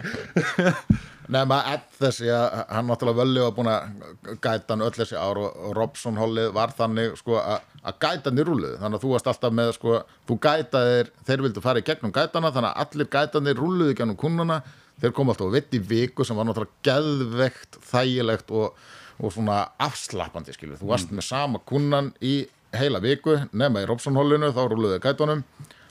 Nefna 1.34 1.58
Ed 1.74 1.88
þessi 1.98 2.30
að 2.32 2.60
hann 2.72 2.88
náttúrulega 2.88 3.20
völli 3.20 3.42
var 3.44 3.56
búin 3.58 3.70
að 3.72 4.38
gæta 4.44 4.76
hann 4.76 4.86
öll 4.86 4.94
þessi 4.96 5.18
ár 5.18 5.42
og, 5.42 5.58
og 5.66 5.74
Robson 5.76 6.20
hollið 6.22 6.54
var 6.56 6.76
þannig 6.78 7.18
sko 7.20 7.40
að 7.42 7.77
að 7.88 8.00
gæta 8.04 8.30
hann 8.30 8.42
í 8.42 8.46
rúluð 8.48 8.76
þannig 8.82 9.00
að 9.00 9.06
þú 9.06 9.14
varst 9.14 9.30
alltaf 9.32 9.56
með 9.56 9.72
sko 9.78 10.02
þú 10.28 10.38
gætaðir, 10.44 11.14
þeir 11.28 11.46
vildu 11.46 11.64
fara 11.64 11.82
í 11.82 11.88
gegnum 11.88 12.14
gætana 12.16 12.52
þannig 12.56 12.74
að 12.74 12.84
allir 12.84 13.10
gætanir 13.16 13.62
rúluðu 13.62 13.96
gegnum 13.96 14.20
kunnuna 14.20 14.60
þeir 15.02 15.14
kom 15.16 15.32
alltaf 15.32 15.48
að 15.48 15.58
vitt 15.58 15.78
í 15.78 15.82
viku 15.94 16.26
sem 16.26 16.38
var 16.38 16.48
náttúrulega 16.50 16.84
geðvegt, 16.88 17.80
þægilegt 17.86 18.54
og, 18.58 18.78
og 19.22 19.34
svona 19.34 19.64
afslappandi 19.84 20.56
skilur, 20.56 20.80
þú 20.82 20.92
varst 20.92 21.14
með 21.14 21.28
sama 21.30 21.62
kunnan 21.70 22.12
í 22.22 22.40
heila 22.76 23.02
viku, 23.04 23.38
nema 23.56 23.84
í 23.84 23.90
Robson 23.90 24.18
hollinu 24.18 24.52
þá 24.56 24.64
rúluðu 24.68 25.02
gætunum. 25.04 25.44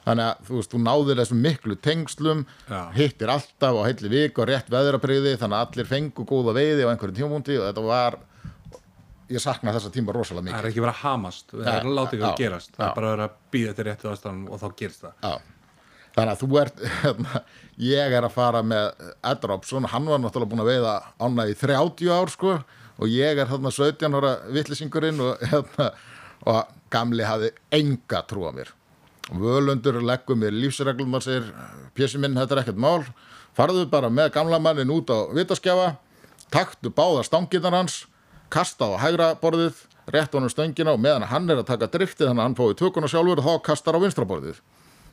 Þannig 0.07 0.23
að 0.23 0.43
þú 0.47 0.59
veist, 0.61 0.71
þú 0.71 0.81
náðir 0.85 1.19
þessum 1.19 1.41
miklu 1.43 1.77
tengslum 1.83 2.43
Já. 2.71 2.81
hittir 2.95 3.31
alltaf 3.33 3.75
á 3.75 3.87
heilli 3.89 4.11
vik 4.13 4.37
og 4.39 4.47
rétt 4.47 4.69
veðrapriði 4.71 5.33
þannig 5.41 5.59
að 5.59 5.65
allir 5.65 5.89
fengu 5.91 6.27
góða 6.29 6.55
veiði 6.55 6.87
á 6.87 6.91
einhverjum 6.93 7.17
tímúndi 7.17 7.57
og 7.59 7.67
þetta 7.67 7.83
var 7.89 8.19
ég 9.33 9.43
sakna 9.43 9.75
þessa 9.75 9.91
tíma 9.95 10.15
rosalega 10.15 10.45
Það 10.45 10.49
mikið 10.49 10.63
er 10.63 10.71
ekki 10.71 10.83
verið 10.85 10.95
að 10.95 11.03
hamast, 11.03 11.51
það 11.53 11.69
er 11.73 11.89
að 11.91 11.99
láta 11.99 12.17
ekki 12.17 12.27
að 12.29 12.41
gerast. 12.41 12.73
Það 12.77 12.87
er 12.87 12.97
bara 12.99 13.11
að 13.11 13.15
vera 13.17 13.29
að 13.29 13.37
býða 13.57 13.75
til 13.77 13.87
réttu 13.89 14.11
aðstæðan 14.11 14.41
og 14.49 14.63
þá 14.63 14.67
gerist 14.81 15.05
það. 15.05 15.15
Já. 15.27 15.35
þannig 16.17 16.33
að 16.33 16.43
þú 16.43 16.59
ert 16.63 16.83
hérna, 17.03 17.43
ég 17.87 18.17
er 18.19 18.27
að 18.29 18.37
fara 18.37 18.63
með 18.65 19.05
Ed 19.33 19.47
Robson, 19.51 19.91
hann 19.93 20.11
var 20.13 20.23
náttúrulega 20.23 20.53
búin 20.55 20.65
að 20.65 20.71
veiða 20.73 20.95
ána 21.21 21.47
í 21.51 21.57
30 21.61 22.13
ár 22.17 22.33
sko 22.33 22.57
og 22.97 23.13
ég 23.13 23.43
er 23.43 23.51
þarna 23.51 23.73
17 23.75 24.17
ára 24.17 24.33
vitlisingurinn 24.55 25.21
og, 25.21 25.43
hérna, 25.51 25.91
og 26.49 26.75
gamli 26.95 27.27
hafði 27.27 27.53
enga 27.77 28.23
trú 28.31 28.47
á 28.49 28.53
mér 28.57 28.73
völundur 29.35 29.99
leggum 30.07 30.39
mér 30.41 30.55
lífsreglum 30.55 31.19
og 31.19 31.25
segir, 31.25 31.49
pjessi 31.97 32.21
minn, 32.23 32.37
þetta 32.39 32.57
er 32.57 32.63
ekkert 32.63 32.81
mál 32.81 33.03
farðu 33.57 33.87
bara 33.91 34.11
með 34.13 34.31
gamla 34.37 34.61
mannin 34.63 34.93
út 34.93 35.11
á 35.11 35.27
vitaskjafa, 35.35 35.97
taktu 36.53 36.93
báða 36.95 37.25
stanginnar 37.27 37.75
hans, 37.75 38.05
kasta 38.53 38.87
á 38.89 38.99
hægra 39.03 39.29
borðið, 39.41 39.79
rétt 40.15 40.35
honum 40.37 40.51
stöngina 40.53 40.93
og 40.95 41.01
meðan 41.03 41.27
hann 41.31 41.51
er 41.51 41.61
að 41.63 41.69
taka 41.73 41.89
driftið 41.91 42.29
þannig 42.31 42.43
að 42.43 42.47
hann 42.47 42.59
fóði 42.59 42.77
tökuna 42.79 43.09
sjálfur 43.11 43.41
og 43.43 43.47
þá 43.49 43.63
kastar 43.71 43.99
á 43.99 44.03
vinstra 44.05 44.27
borðið 44.29 44.61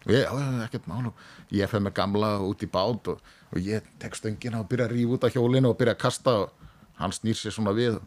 og 0.04 0.12
ég, 0.14 0.28
ekkert 0.68 0.88
mál 0.92 1.08
og 1.10 1.54
ég 1.56 1.70
fer 1.72 1.82
með 1.82 1.96
gamla 1.98 2.34
út 2.46 2.62
í 2.66 2.70
bát 2.70 3.08
og, 3.14 3.22
og 3.54 3.58
ég 3.64 3.86
tek 4.04 4.16
stöngina 4.20 4.60
og 4.62 4.68
byrja 4.70 4.90
að 4.90 4.94
rífa 4.98 5.16
út 5.18 5.26
af 5.30 5.34
hjólinu 5.38 5.72
og 5.72 5.78
byrja 5.80 5.96
að 5.96 6.02
kasta 6.04 6.36
og 6.44 6.52
hann 7.00 7.16
snýr 7.16 7.40
sér 7.40 7.56
svona 7.56 7.74
við 7.78 7.98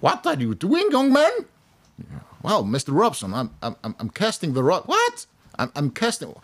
What 0.00 0.26
are 0.30 0.38
you 0.38 0.54
doing, 0.54 0.92
young 0.92 1.10
man? 1.12 1.40
Wow, 2.42 2.62
Mr. 2.62 2.92
Robson, 2.94 3.32
I'm, 3.34 3.50
I'm- 3.62 3.96
I'm 3.98 4.10
casting 4.10 4.52
the 4.54 4.62
rod. 4.62 4.84
What? 4.86 5.26
I'm, 5.58 5.70
I'm 5.74 5.90
casting. 5.90 6.34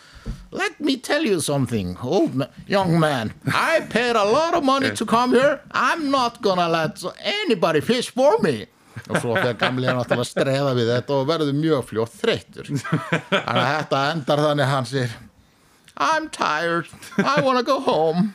Let 0.51 0.81
me 0.81 0.97
tell 0.97 1.23
you 1.25 1.41
something 1.41 1.97
old 2.03 2.35
ma 2.35 2.47
young 2.67 2.99
man. 2.99 3.33
I 3.47 3.81
paid 3.89 4.17
a 4.17 4.25
lot 4.25 4.55
of 4.55 4.65
money 4.65 4.91
to 4.91 5.07
come 5.07 5.33
here. 5.33 5.61
I'm 5.73 6.11
not 6.11 6.43
gonna 6.43 6.69
let 6.69 7.03
anybody 7.23 7.81
fish 7.81 8.11
for 8.11 8.39
me. 8.39 8.67
Og 9.11 9.19
svo 9.21 9.35
þegar 9.35 9.57
gamli 9.59 9.89
er 9.91 9.97
náttúrulega 9.99 10.23
að 10.23 10.29
streða 10.31 10.73
við 10.79 10.91
þetta 10.93 11.15
og 11.19 11.25
verður 11.29 11.57
mjög 11.59 11.87
fljótt 11.91 12.15
þreyttur. 12.21 12.69
Þannig 12.71 13.63
að 13.65 13.71
þetta 13.75 14.03
endar 14.13 14.43
þannig 14.49 14.65
að 14.67 14.75
hann 14.75 14.91
sér 14.91 15.17
I'm 15.97 16.29
tired, 16.29 16.87
I 17.19 17.41
wanna 17.41 17.63
go 17.63 17.79
home 17.79 18.35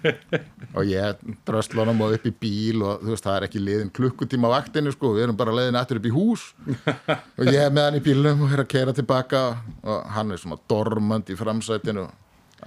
og 0.76 0.90
ég 0.90 1.20
drösla 1.48 1.82
honum 1.82 2.02
og 2.04 2.14
upp 2.18 2.26
í 2.28 2.32
bíl 2.36 2.82
og 2.84 3.00
þú 3.00 3.14
veist 3.14 3.24
það 3.24 3.38
er 3.38 3.46
ekki 3.46 3.62
liðin 3.62 3.92
klukkutíma 3.96 4.50
á 4.52 4.56
vaktinu 4.58 4.92
sko, 4.92 5.14
við 5.16 5.26
erum 5.26 5.38
bara 5.38 5.54
leiðin 5.56 5.78
eftir 5.80 6.00
upp 6.00 6.08
í 6.08 6.12
hús 6.12 6.46
og 7.38 7.44
ég 7.48 7.60
er 7.62 7.72
með 7.72 7.86
hann 7.88 7.98
í 8.00 8.02
bílnum 8.04 8.44
og 8.44 8.52
er 8.52 8.64
að 8.64 8.72
keira 8.74 8.96
tilbaka 8.96 9.42
og 9.80 10.10
hann 10.16 10.34
er 10.34 10.42
svona 10.42 10.60
dormand 10.68 11.32
í 11.32 11.38
framsætinu 11.38 12.04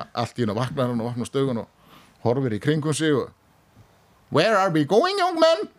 allt 0.10 0.40
í 0.40 0.46
hann 0.46 0.56
og 0.56 0.62
vaknar 0.62 0.90
hann 0.90 1.04
og 1.04 1.12
vaknar 1.12 1.30
stögun 1.30 1.62
og 1.62 2.00
horfir 2.26 2.58
í 2.58 2.64
kringum 2.64 2.98
sig 2.98 3.14
og 3.14 3.30
Where 4.30 4.58
are 4.58 4.70
we 4.70 4.84
going 4.86 5.18
young 5.18 5.40
man? 5.42 5.70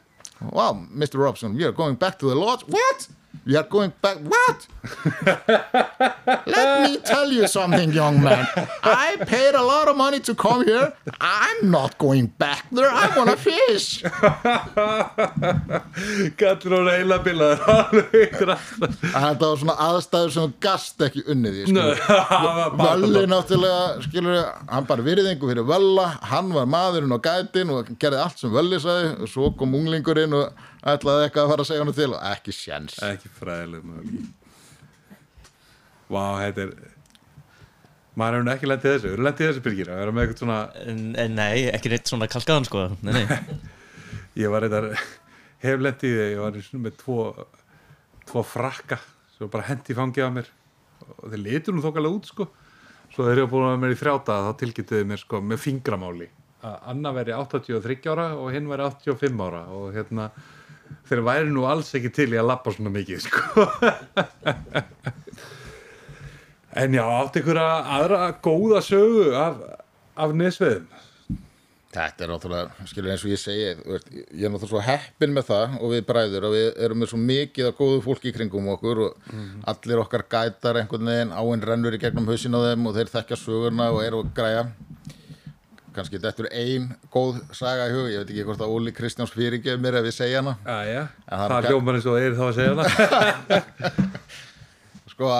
Well, 0.40 0.74
Mr. 0.90 1.22
Robson, 1.22 1.54
we 1.54 1.62
are 1.62 1.70
going 1.70 1.94
back 1.94 2.18
to 2.18 2.26
the 2.26 2.34
lodge 2.34 2.62
What? 2.66 3.08
We 3.46 3.56
are 3.56 3.62
going 3.64 3.92
back 4.02 4.18
What? 4.18 4.66
Let 6.46 6.90
me 6.90 6.96
tell 6.98 7.30
you 7.32 7.46
something, 7.48 7.92
young 7.92 8.22
man. 8.22 8.46
I 8.82 9.16
paid 9.26 9.54
a 9.54 9.62
lot 9.62 9.88
of 9.88 9.96
money 9.96 10.20
to 10.20 10.34
come 10.34 10.64
here. 10.64 10.92
I'm 11.20 11.70
not 11.70 11.96
going 11.98 12.26
back 12.26 12.66
there. 12.70 12.88
I 12.90 13.16
want 13.16 13.30
to 13.30 13.36
fish. 13.36 14.02
Gallur 16.40 16.76
og 16.78 16.86
reyla 16.88 17.18
bilaður 17.24 18.04
Þetta 18.10 19.44
var 19.44 19.60
svona 19.60 19.76
aðstæður 19.88 20.34
sem 20.36 20.54
gast 20.64 21.04
ekki 21.04 21.24
unnið 21.32 21.60
í. 21.62 21.66
Völli 22.80 23.24
náttúrulega, 23.30 24.00
skilur 24.06 24.40
hann 24.70 24.88
bara 24.88 25.04
virðingu 25.06 25.50
fyrir 25.50 25.66
Völla, 25.68 26.06
hann 26.32 26.52
var 26.56 26.68
maðurinn 26.70 27.16
á 27.16 27.18
gætin 27.24 27.72
og 27.74 27.92
gerði 28.00 28.20
allt 28.24 28.40
sem 28.42 28.52
Völli 28.54 28.80
sagði 28.82 29.14
og 29.18 29.32
svo 29.32 29.52
kom 29.58 29.76
unglingurinn 29.78 30.36
og 30.40 30.66
ætlaði 30.80 31.26
eitthvað 31.26 31.44
að 31.44 31.50
fara 31.52 31.64
að 31.64 31.68
segja 31.70 31.84
hann 31.84 31.96
til 31.98 32.10
og 32.14 32.22
ekki 32.30 32.54
sjens. 32.56 32.96
Ekki 33.04 33.30
fræðileg 33.36 33.82
Vá, 36.10 36.24
þetta 36.42 36.64
er 36.66 36.72
Maður 38.18 38.40
hefur 38.40 38.50
ekki 38.52 38.68
lendið 38.68 38.92
þessu, 38.94 39.10
hefur 39.12 39.22
lendið 39.24 39.48
þessu 39.48 39.62
byrgir 39.64 39.90
að 39.92 40.00
vera 40.00 40.12
með 40.14 40.24
eitthvað 40.24 40.40
svona 40.42 40.56
En, 40.90 41.02
en 41.22 41.36
nei, 41.38 41.58
ekki 41.70 41.92
neitt 41.92 42.10
svona 42.10 42.26
kalkaðan 42.30 42.66
sko. 42.66 42.82
Nei, 43.06 43.12
nei. 43.14 43.60
Ég 44.42 44.50
var 44.52 44.66
eitthvað, 44.66 44.88
hef 45.62 45.84
lendið 45.86 46.10
í 46.10 46.16
því 46.18 46.26
Ég 46.32 46.42
var 46.42 46.56
einu 46.56 46.64
sinni 46.66 46.82
með 46.88 46.96
tvo 47.04 47.18
Tvo 48.26 48.42
frakka 48.46 48.98
Svo 49.36 49.48
bara 49.52 49.68
hendi 49.70 49.96
fangið 49.96 50.26
á 50.26 50.30
mér. 50.34 50.50
Og 51.22 51.30
þeir 51.32 51.40
litur 51.46 51.72
nú 51.72 51.80
þokkalega 51.80 52.18
út 52.18 52.26
sko. 52.28 52.44
Svo 53.14 53.24
þeir 53.24 53.38
eru 53.38 53.46
búin 53.48 53.64
að 53.64 53.70
vera 53.70 53.82
mér 53.86 53.94
í 53.94 54.00
þrjáta 54.02 54.36
Þá 54.44 54.50
tilkynntuðu 54.60 55.06
mér 55.08 55.22
sko 55.22 55.40
með 55.40 55.62
fingramáli. 55.62 56.28
Að 56.66 56.76
Anna 56.92 57.14
veri 57.16 57.32
83 57.38 58.10
ára 58.12 58.26
Og 58.36 58.50
hinn 58.52 58.68
veri 58.68 58.84
85 58.90 59.46
ára 59.46 59.62
Og 59.78 59.94
hérna 59.96 60.26
Þeir 61.10 61.22
væri 61.26 61.50
nú 61.50 61.66
alls 61.66 61.90
ekki 61.98 62.12
til 62.14 62.30
í 62.34 62.38
að 62.40 62.50
lappa 62.52 62.74
svona 62.74 62.92
mikið 62.94 63.24
sko. 63.26 63.66
En 66.80 66.94
já, 66.94 67.02
átti 67.02 67.42
ykkur 67.42 67.58
aðra 67.58 68.30
góða 68.44 68.80
sögu 68.86 69.30
af, 69.34 69.56
af 70.14 70.34
nesveðum 70.38 70.86
Þetta 71.90 72.22
er 72.22 72.30
náttúrulega, 72.30 72.84
skilur 72.86 73.10
eins 73.10 73.22
og 73.26 73.32
ég 73.32 73.40
segi 73.42 73.62
ég 73.66 73.72
er 73.74 74.52
náttúrulega 74.52 74.68
svo 74.70 74.82
heppin 74.86 75.32
með 75.34 75.48
það 75.48 75.72
og 75.80 75.90
við 75.90 76.04
bræður 76.06 76.44
og 76.46 76.52
við 76.54 76.68
erum 76.86 77.00
með 77.02 77.10
svo 77.10 77.18
mikið 77.18 77.66
af 77.66 77.80
góðu 77.80 77.96
fólki 78.04 78.30
í 78.30 78.34
kringum 78.36 78.68
okkur 78.76 79.00
og 79.08 79.32
allir 79.72 80.02
okkar 80.04 80.22
gætar 80.30 80.78
einhvern 80.78 81.10
veginn 81.10 81.34
áinn 81.34 81.66
rennur 81.66 81.96
í 81.96 82.00
gegnum 82.04 82.30
hausin 82.30 82.54
á 82.54 82.62
þeim 82.68 82.86
og 82.86 82.94
þeir 82.94 83.10
þekkja 83.16 83.40
sögurna 83.40 83.88
og 83.90 84.04
eru 84.04 84.22
að 84.22 84.30
græja 84.38 84.62
kannski 85.94 86.20
þetta 86.22 86.44
er 86.46 86.50
ein 86.62 86.88
góð 87.12 87.40
saga 87.56 87.88
í 87.90 87.94
hug, 87.94 88.08
ég 88.12 88.22
veit 88.22 88.32
ekki 88.32 88.44
hvort 88.48 88.62
að 88.64 88.74
Óli 88.76 88.92
Kristjáns 88.96 89.32
fyrirgef 89.34 89.80
mér 89.82 90.00
ef 90.00 90.08
ég 90.10 90.16
segja 90.16 90.42
hana. 90.42 90.56
Æja, 90.64 91.06
En 91.26 91.42
það 91.42 91.56
er 91.56 91.70
hljómar 91.70 91.98
eins 91.98 92.06
og 92.10 92.18
þeir 92.18 92.36
þá 92.38 92.44
að 92.46 92.54
segja 92.58 92.72
hana. 92.74 93.62
Sko 95.12 95.32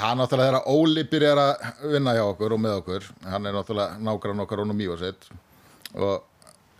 hann 0.00 0.20
náttúrulega 0.20 0.50
þegar 0.50 0.68
Óli 0.70 1.04
byrjar 1.10 1.42
að 1.42 1.70
vinna 1.94 2.14
hjá 2.16 2.24
okkur 2.26 2.54
og 2.56 2.62
með 2.62 2.76
okkur 2.82 3.08
hann 3.32 3.48
er 3.48 3.56
náttúrulega 3.56 4.02
nágrann 4.06 4.44
okkar 4.44 4.62
honum 4.62 4.78
Mívasitt 4.78 5.30
og 5.96 6.26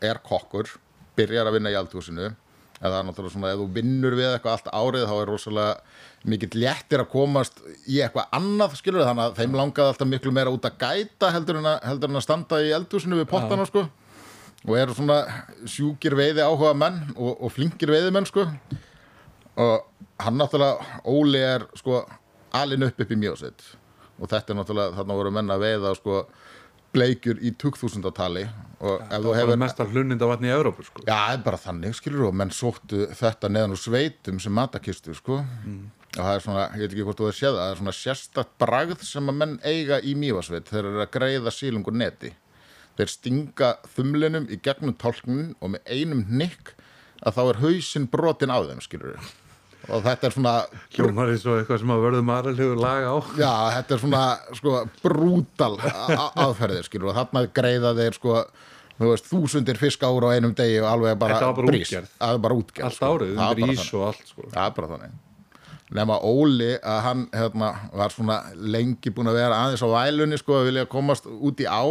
er 0.04 0.20
kokkur 0.22 0.70
byrjar 1.18 1.48
að 1.50 1.56
vinna 1.58 1.72
í 1.72 1.78
aldhúsinu 1.80 2.28
eða 2.28 2.36
það 2.88 2.98
er 2.98 3.06
náttúrulega 3.08 3.34
svona, 3.34 3.52
ef 3.52 3.60
þú 3.60 3.66
vinnur 3.76 4.16
við 4.16 4.28
eitthvað 4.30 4.54
allt 4.56 4.68
árið 4.72 5.06
þá 5.10 5.14
er 5.16 5.30
rosalega 5.30 6.30
mikill 6.32 6.60
léttir 6.62 7.02
að 7.02 7.10
komast 7.12 7.60
í 7.84 8.00
eitthvað 8.00 8.36
annað 8.38 8.76
skilur 8.80 9.04
þannig 9.04 9.26
að 9.26 9.40
þeim 9.40 9.58
langaði 9.60 9.92
alltaf 9.92 10.10
miklu 10.10 10.32
meira 10.36 10.54
út 10.54 10.68
að 10.68 10.78
gæta 10.80 11.32
heldur 11.34 11.60
en 11.60 11.68
að, 11.70 11.80
heldur 11.90 12.12
en 12.12 12.20
að 12.20 12.24
standa 12.24 12.60
í 12.64 12.72
eldhúsinu 12.76 13.20
við 13.20 13.28
pottana 13.32 13.66
sko. 13.68 13.84
Og 14.68 14.76
eru 14.76 14.96
svona 14.96 15.18
sjúkir 15.68 16.16
veiði 16.16 16.44
áhuga 16.44 16.72
menn 16.76 17.02
og, 17.16 17.36
og 17.36 17.52
flinkir 17.52 17.92
veiðimenn 17.92 18.28
sko. 18.28 18.44
Og 19.60 19.76
hann 20.20 20.40
náttúrulega 20.40 21.00
Óli 21.08 21.40
er 21.44 21.68
sko 21.80 22.02
alin 22.56 22.88
upp 22.88 23.00
upp 23.00 23.12
í 23.12 23.20
mjósitt 23.20 23.64
og 24.20 24.28
þetta 24.28 24.52
er 24.52 24.58
náttúrulega 24.58 24.96
þarna 24.98 25.16
voru 25.16 25.32
menn 25.34 25.52
að 25.52 25.64
veiða 25.64 25.92
sko 25.96 26.22
bleikjur 26.94 27.38
í 27.44 27.52
2000-tali 27.60 28.44
og 28.80 29.02
ef 29.12 29.22
þú 29.24 29.32
hefur 29.36 29.58
mest 29.60 29.80
að 29.82 29.94
hluninda 29.94 30.28
vatni 30.28 30.48
í 30.48 30.54
Európu 30.54 30.84
sko. 30.86 31.04
Já, 31.06 31.32
er 31.34 31.40
bara 31.44 31.60
þannig, 31.60 31.94
skilur 31.98 32.30
og 32.30 32.36
menn 32.40 32.52
sóttu 32.54 33.06
þetta 33.16 33.50
neðan 33.52 33.76
úr 33.76 33.80
sveitum 33.80 34.40
sem 34.42 34.54
matakistu, 34.56 35.14
sko. 35.16 35.40
Og 36.10 36.18
það 36.18 36.32
er 36.32 36.44
svona, 36.44 36.62
ég 36.74 36.82
veit 36.82 36.94
ekki 36.94 37.06
hvort 37.06 37.20
þú 37.20 37.28
hefur 37.28 37.38
séð 37.38 37.52
það 37.54 37.60
það 37.60 37.72
er 37.72 37.80
svona 37.80 37.96
sérstakt 37.98 38.54
bragð 38.58 39.04
sem 39.06 39.30
að 39.30 39.36
menn 39.42 39.58
eiga 39.62 40.00
í 40.00 40.16
mývasveit, 40.18 40.70
þeir 40.70 40.88
eru 40.88 41.04
að 41.04 41.12
greiða 41.14 41.54
sílungur 41.54 41.94
neti. 41.94 42.32
Þeir 42.98 43.12
stinga 43.12 43.68
þumlinum 43.94 44.48
í 44.50 44.58
gegnum 44.64 44.96
tálknin 44.98 45.52
og 45.60 45.76
með 45.76 45.92
einum 45.92 46.24
nikk 46.26 46.74
að 47.20 47.36
þá 47.36 47.42
er 47.44 47.62
hausinn 47.62 48.08
brotin 48.10 48.50
á 48.50 48.58
þeim, 48.64 48.82
skilur 48.82 49.14
og 49.88 50.02
þetta 50.04 50.28
er 50.28 50.34
svona 50.34 50.54
Hljómar 50.94 51.30
eins 51.32 51.46
og 51.48 51.60
eitthvað 51.60 51.80
sem 51.82 51.92
að 51.94 52.02
verðum 52.04 52.32
aðralegu 52.34 52.74
lag 52.80 53.06
á 53.08 53.16
Já, 53.40 53.52
þetta 53.78 53.94
er 53.96 54.02
svona 54.02 54.24
sko, 54.58 54.74
brútal 55.04 55.72
aðferðir 56.44 56.84
skilur 56.88 57.12
og 57.12 57.16
þarna 57.20 57.44
greiða 57.56 57.94
þeir 57.98 58.18
sko, 58.18 58.36
þú 59.00 59.08
veist, 59.14 59.30
þúsundir 59.30 59.80
fisk 59.80 60.04
ára 60.04 60.30
á 60.30 60.36
einum 60.36 60.54
degi 60.58 60.78
og 60.82 60.90
alveg 60.92 61.18
bara 61.22 61.40
bara 61.40 61.66
brís. 61.70 61.94
er 61.96 62.06
Allt 62.84 62.98
sko. 62.98 63.10
árið, 63.16 63.34
Það 63.40 63.50
er 63.64 63.74
ís 63.74 63.88
og 63.96 64.06
allt 64.10 64.28
sko. 64.28 64.46
Það 64.52 64.62
er 64.66 64.78
bara 64.78 64.92
þannig 64.94 65.18
Nefna 65.90 66.20
Óli 66.22 66.70
að 66.86 67.00
hann 67.02 67.22
hérna, 67.34 67.72
var 67.98 68.12
svona 68.14 68.36
lengi 68.54 69.10
búin 69.10 69.26
að 69.32 69.40
vera 69.40 69.56
aðeins 69.64 69.82
á 69.82 69.88
vælunni 69.90 70.38
sko 70.38 70.60
að 70.60 70.68
vilja 70.68 70.84
komast 70.86 71.26
út 71.26 71.58
í 71.58 71.66
á 71.66 71.82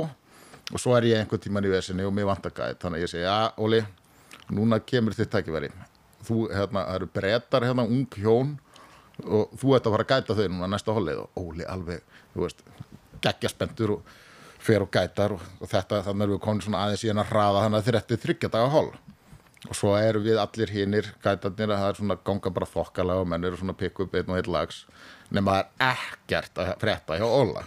og 0.70 0.78
svo 0.80 0.94
er 0.96 1.10
ég 1.10 1.20
einhvern 1.20 1.42
tíman 1.44 1.66
í 1.68 1.72
vesinni 1.74 2.06
og 2.08 2.14
mér 2.16 2.30
vantar 2.30 2.54
gæt 2.56 2.80
þannig 2.80 3.02
að 3.02 3.04
ég 3.04 3.12
segi, 3.12 3.26
já 3.26 3.52
Óli 3.60 3.82
núna 4.56 4.80
kemur 4.80 5.18
þitt 5.18 5.34
tækifæri 5.34 5.74
þú, 6.30 6.40
hérna, 6.54 6.86
það 6.86 6.96
eru 7.00 7.12
brettar 7.20 7.68
hérna, 7.68 7.86
ung 7.90 8.08
hjón 8.16 8.56
og 9.26 9.60
þú 9.60 9.76
ert 9.76 9.90
að 9.90 9.96
fara 9.98 10.08
að 10.08 10.14
gæta 10.14 10.38
þau 10.38 10.48
núna 10.48 10.72
næsta 10.72 10.96
hollið 10.96 11.22
og 11.26 11.44
Óli 11.44 11.68
alveg, 11.68 12.18
þú 12.34 12.46
veist 12.46 12.66
geggja 13.20 13.52
spendur 13.52 13.98
og 13.98 14.18
fer 14.64 14.84
og 14.84 14.92
gætar 14.94 15.36
og, 15.36 15.44
og 15.60 15.72
þetta, 15.72 16.04
þannig 16.08 16.26
erum 16.26 16.38
við 16.38 16.44
komin 16.46 16.64
svona 16.64 16.86
aðeins 16.86 17.04
í 17.04 17.12
hennar 17.12 17.30
hraða 17.30 17.66
þannig 17.66 17.80
að 17.80 17.88
þið 17.88 17.98
réttið 17.98 18.26
þryggja 18.26 18.52
daga 18.56 18.74
holl 18.76 18.92
og 19.68 19.76
svo 19.76 19.96
eru 20.00 20.22
við 20.24 20.40
allir 20.40 20.72
hinnir 20.72 21.10
gætarnir 21.24 21.74
að 21.74 21.82
það 21.82 21.90
er 21.90 21.98
svona 22.00 22.18
ganga 22.30 22.52
bara 22.56 22.70
þokkalega 22.70 23.24
og 23.24 23.28
menn 23.28 23.48
eru 23.48 23.60
svona 23.60 23.76
að 23.76 23.82
pikka 23.82 24.06
upp 24.06 24.16
einn 24.16 24.32
og 24.32 24.40
einn 24.40 24.52
lags 24.56 24.86
nema 25.36 25.58
það 25.58 25.66
er 25.66 25.98
ekkert 25.98 26.62
að 26.64 26.72
frétta 26.84 27.20
hjá 27.20 27.28
Óla. 27.28 27.66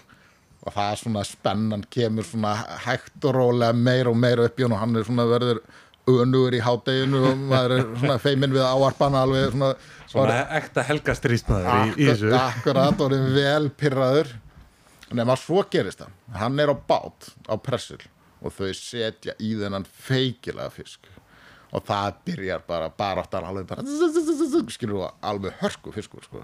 Og 0.63 0.75
það 0.77 0.89
er 0.89 1.01
svona 1.01 1.25
spennan 1.27 1.85
kemur 1.91 2.27
svona 2.27 2.53
hægt 2.85 3.25
og 3.27 3.35
rólega 3.35 3.75
meir 3.75 4.09
og 4.11 4.19
meir 4.19 4.45
upp 4.45 4.61
í 4.61 4.65
hann 4.65 4.77
og 4.77 4.83
hann 4.83 4.99
er 4.99 5.07
svona 5.09 5.27
verður 5.31 5.61
önugur 6.11 6.55
í 6.57 6.61
hádeginu 6.65 7.21
og 7.31 7.43
maður 7.51 7.75
er 7.77 7.83
svona 8.01 8.17
feiminn 8.23 8.55
við 8.57 8.65
áarpan 8.67 9.15
alveg 9.21 9.53
svona, 9.55 9.69
Svona 10.13 10.39
ekta 10.59 10.83
helgastrísnaður 10.85 11.93
í, 11.97 12.09
þessu. 12.11 12.33
akkurat 12.37 13.01
og 13.01 13.15
er 13.17 13.29
vel 13.37 13.71
pyrraður 13.71 14.33
nema 15.13 15.37
svo 15.39 15.63
gerist 15.71 16.03
það. 16.03 16.11
Hann 16.41 16.61
er 16.61 16.73
á 16.73 16.77
bát 16.77 17.31
á 17.49 17.55
pressil 17.61 18.01
og 18.43 18.53
þau 18.57 18.73
setja 18.77 19.37
í 19.39 19.55
þennan 19.61 19.87
feikilega 19.87 20.73
fisk. 20.75 21.07
Og 21.73 21.85
það 21.89 22.19
byrjar 22.27 22.65
bara 22.69 22.91
baráttan 22.93 23.47
alveg 23.49 23.69
bara 23.71 23.85
skilur 24.75 24.99
þú 24.99 25.07
alveg 25.25 25.55
hörku 25.63 25.93
fiskur 25.95 26.27
sko. 26.27 26.43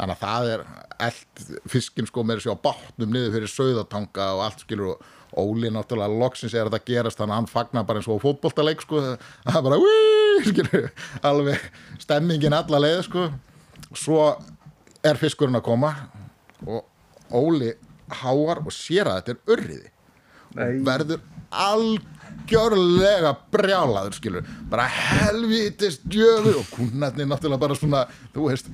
Þannig 0.00 0.16
að 0.16 0.22
það 0.24 0.50
er 0.54 0.66
eld 1.06 1.46
fiskin 1.70 2.08
sko 2.08 2.24
með 2.24 2.40
þessu 2.40 2.54
á 2.56 2.64
bátnum 2.66 3.12
niður 3.14 3.34
fyrir 3.36 3.52
sauðatanga 3.52 4.28
og 4.36 4.44
allt 4.48 4.64
skilur 4.64 4.94
og 4.94 5.08
Óli 5.38 5.68
náttúrulega 5.70 6.18
loksins 6.18 6.54
er 6.58 6.66
þetta 6.66 6.88
gerast 6.88 7.20
þannig 7.20 7.36
að 7.36 7.38
hann 7.38 7.50
fagnar 7.52 7.84
bara 7.86 8.00
eins 8.00 8.08
og 8.10 8.18
fótboltaleik 8.18 8.80
sko. 8.82 8.98
Það 9.46 9.58
er 9.60 9.62
bara 9.62 9.78
"Wíí", 9.78 10.40
skilur 10.48 10.88
alveg 11.22 11.68
stemmingin 12.02 12.56
alla 12.56 12.80
leið 12.82 13.04
sko. 13.06 13.28
Svo 13.94 14.24
er 15.06 15.20
fiskurinn 15.20 15.54
að 15.54 15.68
koma 15.68 15.92
og 16.66 16.82
Óli 17.30 17.70
háar 18.10 18.58
og 18.64 18.74
sér 18.74 19.06
að 19.06 19.20
þetta 19.20 19.30
er 19.36 19.54
örriði 19.54 19.90
og 20.56 20.80
verður 20.86 21.20
algjörlega 21.50 23.34
brjálaður 23.52 24.16
skilur, 24.16 24.48
bara 24.70 24.86
helvítist 24.90 26.06
djöfu 26.10 26.56
og 26.60 26.72
kúnarnir 26.74 27.28
náttúrulega 27.30 27.62
bara 27.62 27.78
svona, 27.78 28.04
þú 28.34 28.48
veist 28.48 28.70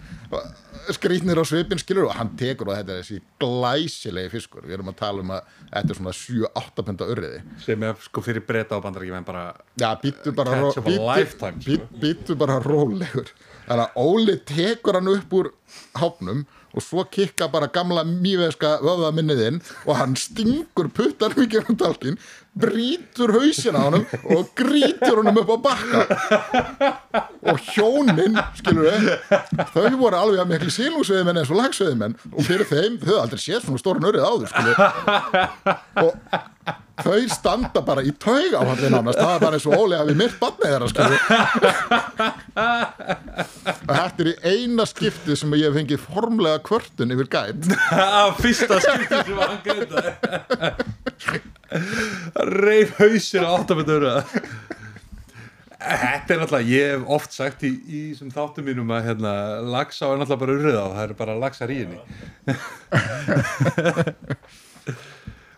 skrýtnir 0.94 1.38
á 1.40 1.44
svipin 1.46 1.80
skilur. 1.80 2.08
Og 2.10 2.16
hann 2.16 2.32
tekur 2.38 2.70
og 2.70 2.76
þetta 2.78 2.94
er 2.94 3.02
þessi 3.02 3.20
glæsilegi 3.42 4.32
fiskur. 4.32 4.66
Við 4.66 4.78
erum 4.78 4.92
að 4.92 4.98
tala 5.00 5.24
um 5.24 5.32
að 5.36 5.48
þetta 5.72 5.94
er 5.94 6.00
svona 6.00 6.14
7-8 6.20 6.86
punda 6.86 7.08
urriði. 7.14 7.40
Sem 7.64 7.86
er 7.88 7.98
sko 8.04 8.24
fyrir 8.24 8.44
breyta 8.46 8.78
á 8.78 8.84
bandarækjum 8.84 9.18
en 9.20 9.26
bara 9.26 9.44
Já, 9.80 9.90
býttu 10.02 10.34
bara, 10.36 10.60
Catch 10.60 10.82
of 10.82 10.86
a 10.90 10.96
lifetime, 10.96 11.60
sko. 11.60 11.70
být, 11.70 11.88
býttu 12.02 12.38
bara 12.38 12.60
rólegur. 12.62 13.32
Þannig 13.66 13.86
að 13.88 13.98
Óli 14.04 14.36
tekur 14.46 15.00
hann 15.00 15.10
upp 15.16 15.32
úr 15.34 15.50
hápnum 15.98 16.44
og 16.76 16.84
svo 16.84 17.04
kikka 17.08 17.48
bara 17.52 17.70
gamla 17.72 18.04
mýveska 18.06 18.76
vöðaminniðinn 18.84 19.62
og 19.86 19.96
hann 20.00 20.16
stingur 20.20 20.90
puttar 20.92 21.34
mikið 21.38 21.72
um 21.72 21.78
talkin 21.80 22.20
brítur 22.56 23.32
hausin 23.36 23.76
á 23.76 23.82
honum 23.84 24.04
og 24.32 24.48
grítur 24.56 25.20
honum 25.20 25.42
upp 25.42 25.50
á 25.52 25.58
bakka. 25.68 26.00
Og 27.52 27.60
hjónin 27.74 28.34
skilur 28.58 28.88
við, 28.88 29.12
þau 29.74 29.92
voru 30.00 30.16
alveg 30.18 30.42
að 30.42 30.50
miklu 30.54 30.72
sílungsveðimenn 30.74 31.38
eins 31.42 31.52
og 31.52 31.60
lagsveðimenn 31.60 32.18
og 32.32 32.42
fyrir 32.48 32.66
þeim, 32.70 32.98
þau 33.04 33.16
aldrei 33.20 33.40
séð 33.42 33.60
svona 33.66 33.82
stórun 33.82 34.08
örið 34.10 34.26
áður 34.26 34.48
skilur 34.50 34.78
og 36.02 36.10
þau 37.04 37.28
standa 37.28 37.82
bara 37.84 38.02
í 38.02 38.12
taug 38.16 38.54
á 38.56 38.60
hann 38.64 38.80
nánast, 38.88 39.20
það 39.20 39.34
er 39.34 39.42
bara 39.44 39.58
eins 39.58 39.66
og 39.68 39.76
Óli 39.76 39.98
hafi 40.00 40.14
myrt 40.16 40.38
barnið 40.40 40.70
þeirra 40.72 40.88
skilur 40.90 41.20
og 43.86 43.92
þetta 43.92 44.24
er 44.24 44.30
í 44.32 44.36
eina 44.54 44.84
skipti 44.88 45.36
sem 45.36 45.52
ég 45.60 45.68
hef 45.68 45.76
fengið 45.76 46.00
formlega 46.08 46.58
kvörtun 46.66 47.12
yfir 47.14 47.28
gæt. 47.36 47.68
Fyrsta 48.40 48.80
skipti 48.80 49.20
sem 49.28 49.38
hann 49.44 49.60
gæta 49.66 49.98
reif 52.66 52.96
hausir 53.00 53.42
á 53.46 53.50
áttamöndura 53.56 54.22
þetta 55.86 56.34
er 56.34 56.40
náttúrulega 56.40 56.70
ég 56.70 56.92
hef 56.94 57.02
oft 57.16 57.34
sagt 57.36 57.62
í, 57.66 57.70
í 57.86 58.00
þáttum 58.16 58.66
mínum 58.66 58.92
að 58.94 59.10
hérna, 59.10 59.32
laxa 59.66 60.10
er 60.10 60.20
náttúrulega 60.20 60.42
bara 60.42 60.56
urrið 60.56 60.78
á 60.80 60.86
það 60.86 61.02
eru 61.04 61.16
bara 61.20 61.40
laxar 61.42 61.72
í 61.72 61.78
henni. 61.82 62.00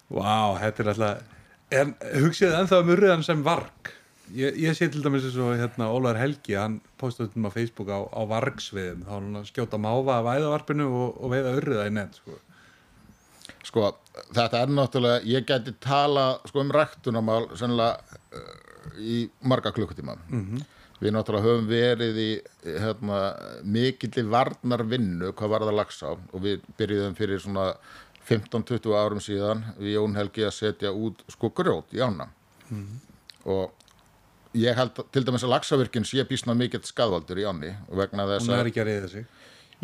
Vá, 0.09 0.59
þetta 0.63 0.83
er 0.83 0.91
alltaf 0.95 1.17
en 1.79 1.95
hugsið 2.23 2.57
ennþá 2.57 2.83
um 2.83 2.93
urriðan 2.95 3.25
sem 3.27 3.41
varg. 3.45 3.93
Ég, 4.37 4.57
ég 4.61 4.77
sé 4.77 4.91
til 4.93 5.03
dæmis 5.05 5.25
eins 5.25 5.39
og 5.41 5.55
hérna 5.57 5.89
Ólar 5.93 6.19
Helgi, 6.21 6.57
hann 6.59 6.79
postaði 7.01 7.39
um 7.41 7.49
á 7.49 7.51
Facebook 7.53 7.89
á, 7.89 8.05
á 8.13 8.23
vargsviðum, 8.29 9.07
þá 9.07 9.13
hann 9.15 9.41
að 9.41 9.49
skjóta 9.49 9.81
máva 9.81 10.19
af 10.21 10.29
æðavarpinu 10.35 10.89
og, 10.89 11.17
og 11.17 11.33
veiða 11.33 11.55
urriða 11.57 11.87
í 11.89 11.95
net 11.97 12.19
sko. 12.21 12.37
sko, 13.65 13.87
þetta 14.35 14.63
er 14.63 14.73
náttúrulega 14.73 15.21
ég 15.29 15.47
geti 15.49 15.75
tala 15.83 16.27
sko, 16.49 16.63
um 16.65 16.73
ræktunamál 16.75 17.47
sennilega 17.59 18.19
uh, 18.33 18.99
í 18.99 19.23
marga 19.43 19.73
klukkutíma. 19.77 20.17
Við 20.99 21.15
náttúrulega 21.15 21.47
höfum 21.47 21.69
verið 21.71 22.17
í 22.19 22.29
hérna, 22.65 23.19
mikilli 23.63 24.25
varnar 24.27 24.83
vinnu 24.83 25.33
hvað 25.33 25.53
var 25.55 25.67
það 25.69 25.79
lags 25.79 26.03
á 26.03 26.11
og 26.11 26.39
við 26.43 26.65
byrjuðum 26.79 27.15
fyrir 27.19 27.43
svona 27.43 27.69
15-20 28.29 28.97
árum 28.99 29.21
síðan 29.25 29.65
við 29.79 29.95
Jón 29.95 30.17
Helgi 30.19 30.45
að 30.45 30.57
setja 30.57 30.93
út 30.93 31.23
sko 31.33 31.53
grjót 31.55 31.95
í 31.95 32.03
ána. 32.03 32.29
Og 33.49 33.71
ég 34.59 34.77
held 34.77 34.99
til 35.13 35.25
dæmis 35.25 35.45
að 35.45 35.55
lagsavirkinn 35.55 36.07
sé 36.09 36.25
býsna 36.29 36.55
mikill 36.59 36.83
skadvaldur 36.85 37.39
í 37.39 37.47
áni 37.49 37.73
og 37.89 37.99
vegna 38.01 38.27
þess 38.29 38.49
hún 38.49 38.55
að 38.57 38.63
er 38.63 38.71
ekki 38.71 38.83
að 38.83 38.91
reyða 38.91 39.11
sig 39.13 39.27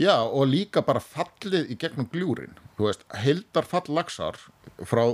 Já, 0.00 0.16
og 0.26 0.48
líka 0.50 0.82
bara 0.82 1.02
fallið 1.02 1.70
í 1.70 1.78
gegnum 1.78 2.08
gljúrin. 2.10 2.56
Þú 2.74 2.88
veist, 2.88 3.04
heildar 3.22 3.66
fall 3.68 3.86
laxar 3.94 4.38
frá 4.82 5.04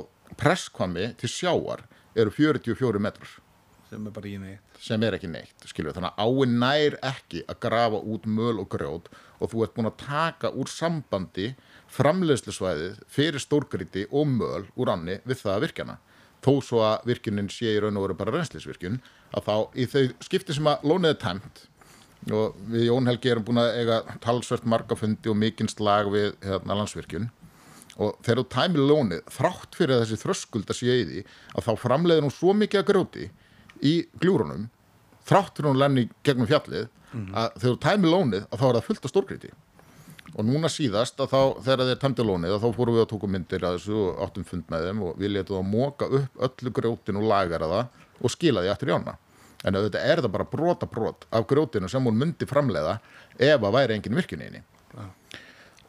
presskvami 0.40 1.10
til 1.20 1.28
sjáar 1.28 1.84
eru 2.16 2.32
44 2.32 3.02
metrar 3.02 3.38
sem 3.90 4.06
er 4.06 4.14
bara 4.14 4.28
í 4.30 4.36
neitt 4.38 4.78
sem 4.80 5.02
er 5.04 5.16
ekki 5.16 5.28
neitt, 5.30 5.66
skilju. 5.68 5.92
Þannig 5.96 6.14
að 6.14 6.30
áin 6.30 6.52
nær 6.62 6.96
ekki 7.10 7.42
að 7.50 7.58
grafa 7.64 8.00
út 8.14 8.28
möl 8.30 8.62
og 8.62 8.68
grjót 8.72 9.10
og 9.40 9.50
þú 9.52 9.64
ert 9.64 9.74
búin 9.76 9.90
að 9.90 9.98
taka 10.04 10.52
úr 10.56 10.70
sambandi 10.70 11.48
framleiðslusvæðið 11.96 13.00
fyrir 13.10 13.42
stórgriti 13.42 14.06
og 14.10 14.30
möl 14.30 14.68
úr 14.78 14.92
anni 14.94 15.18
við 15.26 15.42
það 15.42 15.56
að 15.56 15.64
virkjana. 15.66 15.96
Þó 16.40 16.52
svo 16.64 16.84
að 16.86 17.10
virkjunin 17.10 17.50
sé 17.52 17.74
í 17.74 17.80
raun 17.82 17.98
og 18.00 18.06
veru 18.06 18.16
bara 18.16 18.32
reynslisvirkjun, 18.38 19.00
að 19.36 19.48
þá 19.50 19.56
í 19.76 19.88
þau 19.92 20.04
skipti 20.24 20.56
sem 20.56 20.70
að 20.70 20.86
lónið 20.88 21.12
er 21.12 21.20
tæmt 21.20 21.66
og 22.28 22.56
við 22.68 22.88
Jón 22.90 23.08
Helgi 23.08 23.32
erum 23.32 23.46
búin 23.46 23.62
að 23.62 23.78
eiga 23.80 24.00
talsvert 24.24 24.66
margafundi 24.68 25.30
og 25.32 25.38
mikinn 25.40 25.70
slag 25.72 26.10
við 26.12 26.34
hérna, 26.44 26.76
landsvirkjun. 26.76 27.30
Og 28.00 28.16
þegar 28.24 28.42
þú 28.42 28.46
tæmir 28.54 28.84
lónið 28.90 29.24
þrátt 29.34 29.76
fyrir 29.76 30.02
þessi 30.02 30.20
þröskuld 30.20 30.70
að 30.72 30.78
sé 30.78 30.98
í 31.00 31.06
því 31.08 31.24
að 31.56 31.66
þá 31.66 31.72
framleiðir 31.80 32.26
hún 32.26 32.34
svo 32.34 32.54
mikið 32.56 32.82
að 32.82 32.90
grjóti 32.92 33.26
í 33.80 33.94
gljúrunum 34.20 34.68
þrátt 35.28 35.56
fyrir 35.56 35.70
hún 35.72 35.80
lenni 35.80 36.06
gegnum 36.26 36.48
fjallið 36.48 36.88
að 37.10 37.58
þegar 37.58 37.74
þú 37.74 37.80
tæmir 37.84 38.14
lónið 38.14 38.46
að 38.46 38.60
þá 38.60 38.64
er 38.68 38.76
það 38.78 38.86
fullt 38.86 39.04
af 39.04 39.12
stórgriti 39.12 39.50
og 40.30 40.46
núna 40.46 40.70
síðast 40.70 41.20
að 41.20 41.32
þá 41.32 41.40
þegar 41.66 41.88
þeir 41.88 42.00
tæmdi 42.04 42.26
lónið 42.26 42.54
að 42.54 42.62
þá 42.64 42.76
fórum 42.76 42.96
við 42.96 43.04
að 43.04 43.10
tóku 43.12 43.30
myndir 43.30 43.66
að 43.66 43.78
þessu 43.78 44.02
áttum 44.22 44.46
fund 44.46 44.70
með 44.70 44.86
þeim 44.86 45.02
og 45.06 45.18
við 45.18 45.32
letum 45.34 45.58
að 45.58 45.72
móka 45.72 46.08
upp 46.20 46.44
öllu 46.46 46.72
grjótin 46.76 47.18
og 47.18 47.26
lagara 47.32 47.70
það 47.72 48.06
og 48.20 48.34
skila 48.34 48.62
því 48.64 48.72
aftur 48.74 48.92
í 48.92 48.94
ána 48.94 49.16
en 49.64 49.76
auðvitað 49.76 50.10
er 50.12 50.22
það 50.24 50.34
bara 50.36 50.50
brota 50.50 50.88
brot 50.90 51.26
af 51.30 51.46
grjótinu 51.50 51.88
sem 51.90 52.04
hún 52.04 52.18
myndi 52.20 52.48
framleiða 52.48 52.98
ef 53.36 53.56
að 53.60 53.74
væri 53.76 53.96
engin 53.98 54.16
virkun 54.20 54.44
í 54.44 54.50
henni. 54.50 54.62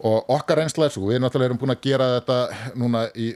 Og 0.01 0.31
okkar 0.33 0.63
er 0.63 0.69
svo, 0.73 1.11
við 1.11 1.19
náttúrulega 1.21 1.51
erum 1.51 1.59
búin 1.61 1.73
að 1.75 1.83
gera 1.83 2.05
þetta 2.15 2.37
núna 2.81 3.03
í 3.13 3.27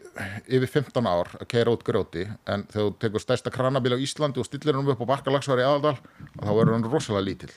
yfir 0.49 0.71
15 0.71 1.05
ár 1.05 1.29
að 1.37 1.45
keira 1.51 1.73
út 1.75 1.83
grjóti 1.85 2.23
en 2.25 2.63
þegar 2.71 2.87
þú 2.87 2.93
tekur 3.03 3.21
stærsta 3.21 3.51
kranabíl 3.53 3.93
á 3.93 4.01
Íslandi 4.01 4.41
og 4.41 4.47
stillir 4.47 4.73
hann 4.73 4.89
upp 4.89 5.03
á 5.05 5.11
bakkalagsvar 5.13 5.61
í 5.61 5.65
aðaldal 5.67 5.93
þá 5.99 6.49
verður 6.49 6.73
hann 6.73 6.87
rosalega 6.89 7.27
lítill. 7.27 7.51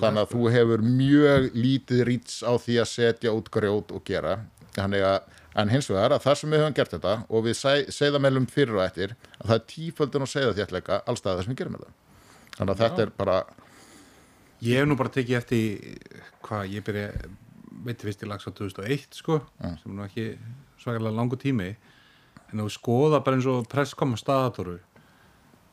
Þannig 0.00 0.22
að 0.24 0.32
þú 0.32 0.48
hefur 0.56 0.86
mjög 0.86 1.50
lítið 1.58 2.00
rýts 2.08 2.40
á 2.48 2.52
því 2.56 2.78
að 2.80 2.90
setja 2.94 3.34
út 3.36 3.52
grjót 3.52 3.92
og 3.92 4.06
gera. 4.08 4.38
Þannig 4.78 5.04
að 5.04 5.37
en 5.58 5.72
hins 5.72 5.88
vegar 5.90 6.14
að 6.14 6.24
það 6.26 6.38
sem 6.40 6.52
við 6.54 6.62
höfum 6.62 6.76
gert 6.78 6.94
þetta 6.94 7.14
og 7.28 7.46
við 7.46 7.56
segðamælum 7.94 8.46
fyrir 8.52 8.78
og 8.78 8.84
eftir 8.84 9.14
að 9.38 9.48
það 9.50 9.56
er 9.56 9.64
tíföldun 9.72 10.26
og 10.26 10.30
segða 10.30 10.56
þéttleika 10.60 11.00
allstað 11.10 11.38
það 11.38 11.46
sem 11.46 11.54
við 11.54 11.60
gerum 11.62 11.78
það 11.78 11.96
þannig 12.58 12.72
að 12.74 12.82
þetta 12.84 13.04
er 13.04 13.12
bara 13.18 13.36
ég 14.64 14.80
hef 14.80 14.88
nú 14.88 14.96
bara 14.98 15.14
tekið 15.14 15.38
eftir 15.38 16.00
hvað 16.46 16.72
ég 16.74 16.86
byrja 16.86 17.10
veitir 17.84 18.08
fyrst 18.08 18.24
í 18.24 18.28
lags 18.28 18.48
á 18.48 18.50
2001 18.50 19.20
sko 19.20 19.38
sem 19.82 19.94
nú 19.94 20.04
ekki 20.06 20.32
svakalega 20.78 21.14
langu 21.14 21.38
tími. 21.38 21.72
En 22.48 22.62
þú 22.62 22.70
skoða 22.72 23.20
bara 23.24 23.36
eins 23.36 23.48
og 23.50 23.66
presskoma 23.70 24.16
staðatóru 24.18 24.78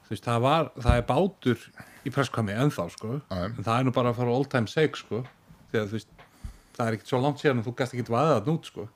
þú 0.06 0.12
veist 0.12 0.28
það 0.28 0.42
var, 0.44 0.68
það 0.76 1.00
er 1.00 1.06
bátur 1.08 1.62
í 2.06 2.12
presskomi 2.14 2.54
ennþá 2.54 2.86
sko. 2.94 3.20
Já. 3.32 3.46
en 3.48 3.64
það 3.64 3.78
er 3.78 3.88
nú 3.88 3.94
bara 3.96 4.12
að 4.12 4.20
fara 4.20 4.36
all 4.36 4.46
time 4.50 4.70
sake 4.70 5.00
sko 5.00 5.24
þegar 5.72 5.88
þú 5.88 5.98
veist 5.98 6.12
það 6.76 6.86
er 6.86 6.98
ekkert 6.98 7.14
svo 7.14 7.22
langt 7.24 7.42
síðan 7.42 7.62
að 7.64 7.70
þú 7.70 7.76
gæst 7.80 7.96
ekki 7.96 8.12
vaðið 8.12 8.36
það 8.36 8.52
nút 8.52 8.70
sko 8.70 8.88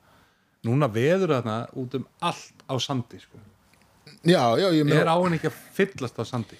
núna 0.67 0.89
veður 0.91 1.37
þarna 1.37 1.59
út 1.79 1.95
um 1.99 2.07
allt 2.19 2.65
á 2.67 2.75
sandi 2.81 3.21
sko 3.21 3.39
já, 4.27 4.43
já, 4.59 4.67
ég 4.75 4.83
meina 4.83 5.05
er 5.05 5.13
áin 5.13 5.37
ekki 5.37 5.51
að 5.51 5.61
fyllast 5.77 6.19
á 6.19 6.25
sandi 6.27 6.59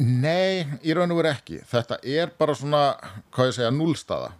Nei, 0.00 0.64
í 0.80 0.94
raun 0.96 1.12
og 1.12 1.18
veru 1.20 1.28
ekki. 1.34 1.58
Þetta 1.68 1.98
er 2.08 2.32
bara 2.38 2.54
svona, 2.56 2.80
hvað 3.34 3.50
ég 3.50 3.56
segja, 3.58 3.72
núlstaða. 3.76 4.32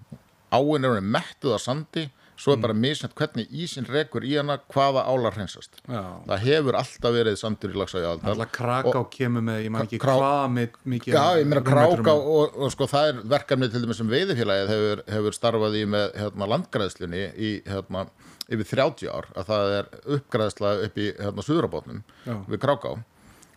Áin 0.52 0.86
er 0.88 1.00
mettuð 1.04 1.56
á 1.56 1.60
sandi, 1.60 2.06
svo 2.40 2.54
er 2.56 2.62
bara 2.64 2.74
misnett 2.76 3.12
hvernig 3.16 3.52
ísinn 3.52 3.84
rekur 3.86 4.24
í 4.26 4.32
hana 4.38 4.56
hvaða 4.72 5.04
álar 5.12 5.36
hreinsast. 5.36 5.78
Það 5.86 6.42
hefur 6.46 6.78
alltaf 6.80 7.14
verið 7.14 7.36
sandur 7.38 7.74
í 7.76 7.78
lagsaði 7.78 8.08
alltaf 8.08 8.50
kraka 8.56 8.96
og 8.98 9.12
kemur 9.12 9.44
með, 9.44 9.60
ég 9.66 9.74
man 9.74 9.84
ekki 9.84 10.00
Krá- 10.02 10.16
hvað 10.18 10.48
með 10.56 10.80
mikið 10.94 11.16
Já, 11.18 11.24
ég 11.38 11.46
meina 11.52 11.62
rúmmetrum 11.62 12.02
kráka 12.08 12.16
og, 12.16 12.56
og 12.56 12.72
sko 12.74 12.88
það 12.90 13.12
er 13.12 13.22
verkefni 13.36 13.70
til 13.70 13.84
dæmis 13.84 14.00
sem 14.00 14.10
veiðifélagið 14.16 14.72
hefur, 14.74 15.04
hefur 15.18 15.36
starfað 15.38 15.78
í 15.78 15.84
með 15.94 16.08
hérna, 16.18 16.50
landgræðslunni 16.56 17.24
í 17.36 17.52
hérna, 17.68 18.06
yfir 18.48 18.68
30 18.74 19.10
ár 19.12 19.28
að 19.36 19.48
það 19.50 19.72
er 19.78 19.88
uppgræðsla 20.16 20.74
upp 20.86 21.00
í 21.00 21.08
hérna, 21.16 21.46
Suðurabótnum 21.46 22.04
Já. 22.26 22.36
við 22.48 22.62
Kráká. 22.62 22.94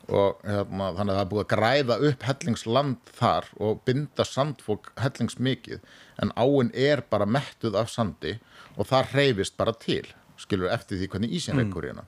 Og 0.06 0.44
hérna, 0.46 0.92
þannig 0.94 1.12
að 1.12 1.16
það 1.16 1.22
er 1.24 1.30
búið 1.32 1.44
að 1.44 1.52
græða 1.54 1.96
upp 2.10 2.26
hellingsland 2.28 3.14
þar 3.18 3.48
og 3.58 3.80
binda 3.88 4.26
sandfólk 4.30 4.92
hellingsmikið 5.02 5.80
en 6.22 6.34
áin 6.38 6.70
er 6.78 7.02
bara 7.10 7.26
mettuð 7.26 7.78
af 7.80 7.90
sandi 7.90 8.36
og 8.76 8.86
það 8.92 9.16
hreyfist 9.16 9.58
bara 9.58 9.74
til 9.74 10.06
skilur 10.38 10.70
eftir 10.70 11.00
því 11.00 11.10
hvernig 11.10 11.34
ísinn 11.34 11.58
rekur 11.58 11.88
hérna. 11.90 12.06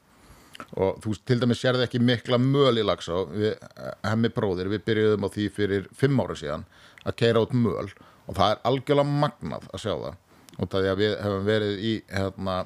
Og 0.77 1.01
þú 1.01 1.15
til 1.25 1.39
dæmis 1.41 1.61
sérði 1.61 1.85
ekki 1.85 2.01
mikla 2.01 2.37
möl 2.41 2.77
í 2.77 2.85
lagsá 2.85 3.15
við, 3.29 3.57
hemmi 4.05 4.29
bróðir, 4.33 4.69
við 4.73 4.85
byrjuðum 4.85 5.25
á 5.25 5.29
því 5.33 5.49
fyrir 5.53 5.89
fimm 5.97 6.21
ára 6.21 6.37
síðan 6.37 6.65
að 7.05 7.17
keira 7.21 7.43
út 7.45 7.53
möl 7.57 7.89
og 8.27 8.37
það 8.37 8.49
er 8.51 8.63
algjörlega 8.69 9.19
magnað 9.25 9.67
að 9.71 9.83
sjá 9.83 9.93
það 9.93 10.15
og 10.57 10.71
það 10.71 10.87
er 10.87 10.95
að 10.95 11.03
við 11.03 11.13
hefum 11.23 11.47
verið 11.47 11.85
í 11.85 11.93
hérna, 12.11 12.57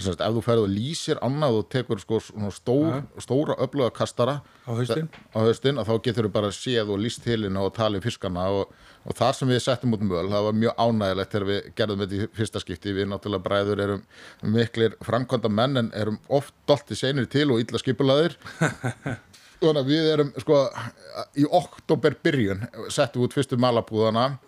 semst, 0.00 0.22
ef 0.24 0.36
þú 0.36 0.42
ferð 0.44 0.64
og 0.64 0.72
lýsir 0.72 1.20
annað 1.24 1.58
og 1.60 1.66
tekur 1.72 2.00
sko 2.02 2.20
stór, 2.54 3.02
stóra 3.20 3.56
öfluga 3.60 3.92
kastara 3.94 4.40
Á 5.34 5.40
að 5.40 5.88
þá 5.88 5.94
getur 6.04 6.28
þú 6.28 6.32
bara 6.34 6.52
séð 6.54 6.92
og 6.94 7.02
líst 7.02 7.24
til 7.24 7.42
henni 7.44 7.60
og 7.60 7.72
talið 7.76 8.06
fiskana 8.06 8.46
og, 8.54 8.74
og 9.04 9.16
það 9.18 9.32
sem 9.38 9.52
við 9.52 9.62
settum 9.64 9.96
út 9.96 10.04
möl, 10.04 10.26
það 10.30 10.46
var 10.48 10.58
mjög 10.62 10.84
ánægilegt 10.84 11.34
þegar 11.34 11.48
við 11.50 11.72
gerðum 11.80 12.04
þetta 12.04 12.18
í 12.18 12.28
fyrsta 12.38 12.62
skipti. 12.62 12.94
Við 12.96 13.10
náttúrulega 13.10 13.46
bræður 13.46 13.84
erum 13.86 14.04
miklir 14.56 14.96
framkvæmda 15.04 15.52
menn 15.52 15.82
en 15.84 15.90
erum 15.96 16.20
oft 16.28 16.54
dolti 16.70 16.98
senir 16.98 17.28
til 17.30 17.48
og 17.50 17.64
illa 17.64 17.82
skipulaðir 17.82 18.38
við 19.60 20.12
erum 20.14 20.30
sko 20.40 20.62
í 21.36 21.44
oktober 21.44 22.16
byrjun 22.24 22.64
settum 22.88 23.20
við 23.20 23.28
út 23.28 23.36
fyrstu 23.36 23.58
malabúðana 23.60 24.38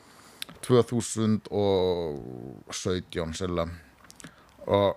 2017 0.63 3.35
sérlega 3.39 3.71
og 4.67 4.97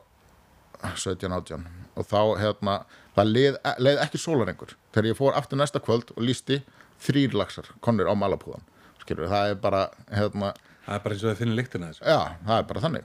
17 0.96 1.32
átján. 1.34 1.66
Og 1.96 2.04
þá 2.06 2.20
hérna 2.42 2.76
það 3.16 3.26
leið, 3.32 3.56
leið 3.80 4.00
ekki 4.04 4.18
sólarengur 4.20 4.74
þegar 4.94 5.08
ég 5.12 5.18
fór 5.20 5.34
aftur 5.40 5.58
næsta 5.62 5.80
kvöld 5.84 6.08
og 6.16 6.22
lísti 6.28 6.58
þrýr 7.06 7.32
laxar 7.40 7.68
konur 7.84 8.08
á 8.12 8.14
malabúðan 8.16 8.64
skilur 9.02 9.30
það 9.32 9.46
er 9.54 9.58
bara 9.62 9.82
hérna, 10.12 10.48
Það 10.86 10.96
er 10.96 11.00
bara 11.06 11.14
eins 11.16 11.24
og 11.24 11.30
það 11.32 11.40
finnir 11.40 11.58
lyktina 11.60 11.88
þessu. 11.90 12.04
já 12.06 12.20
það 12.46 12.58
er 12.60 12.66
bara 12.70 12.82
þannig. 12.84 13.04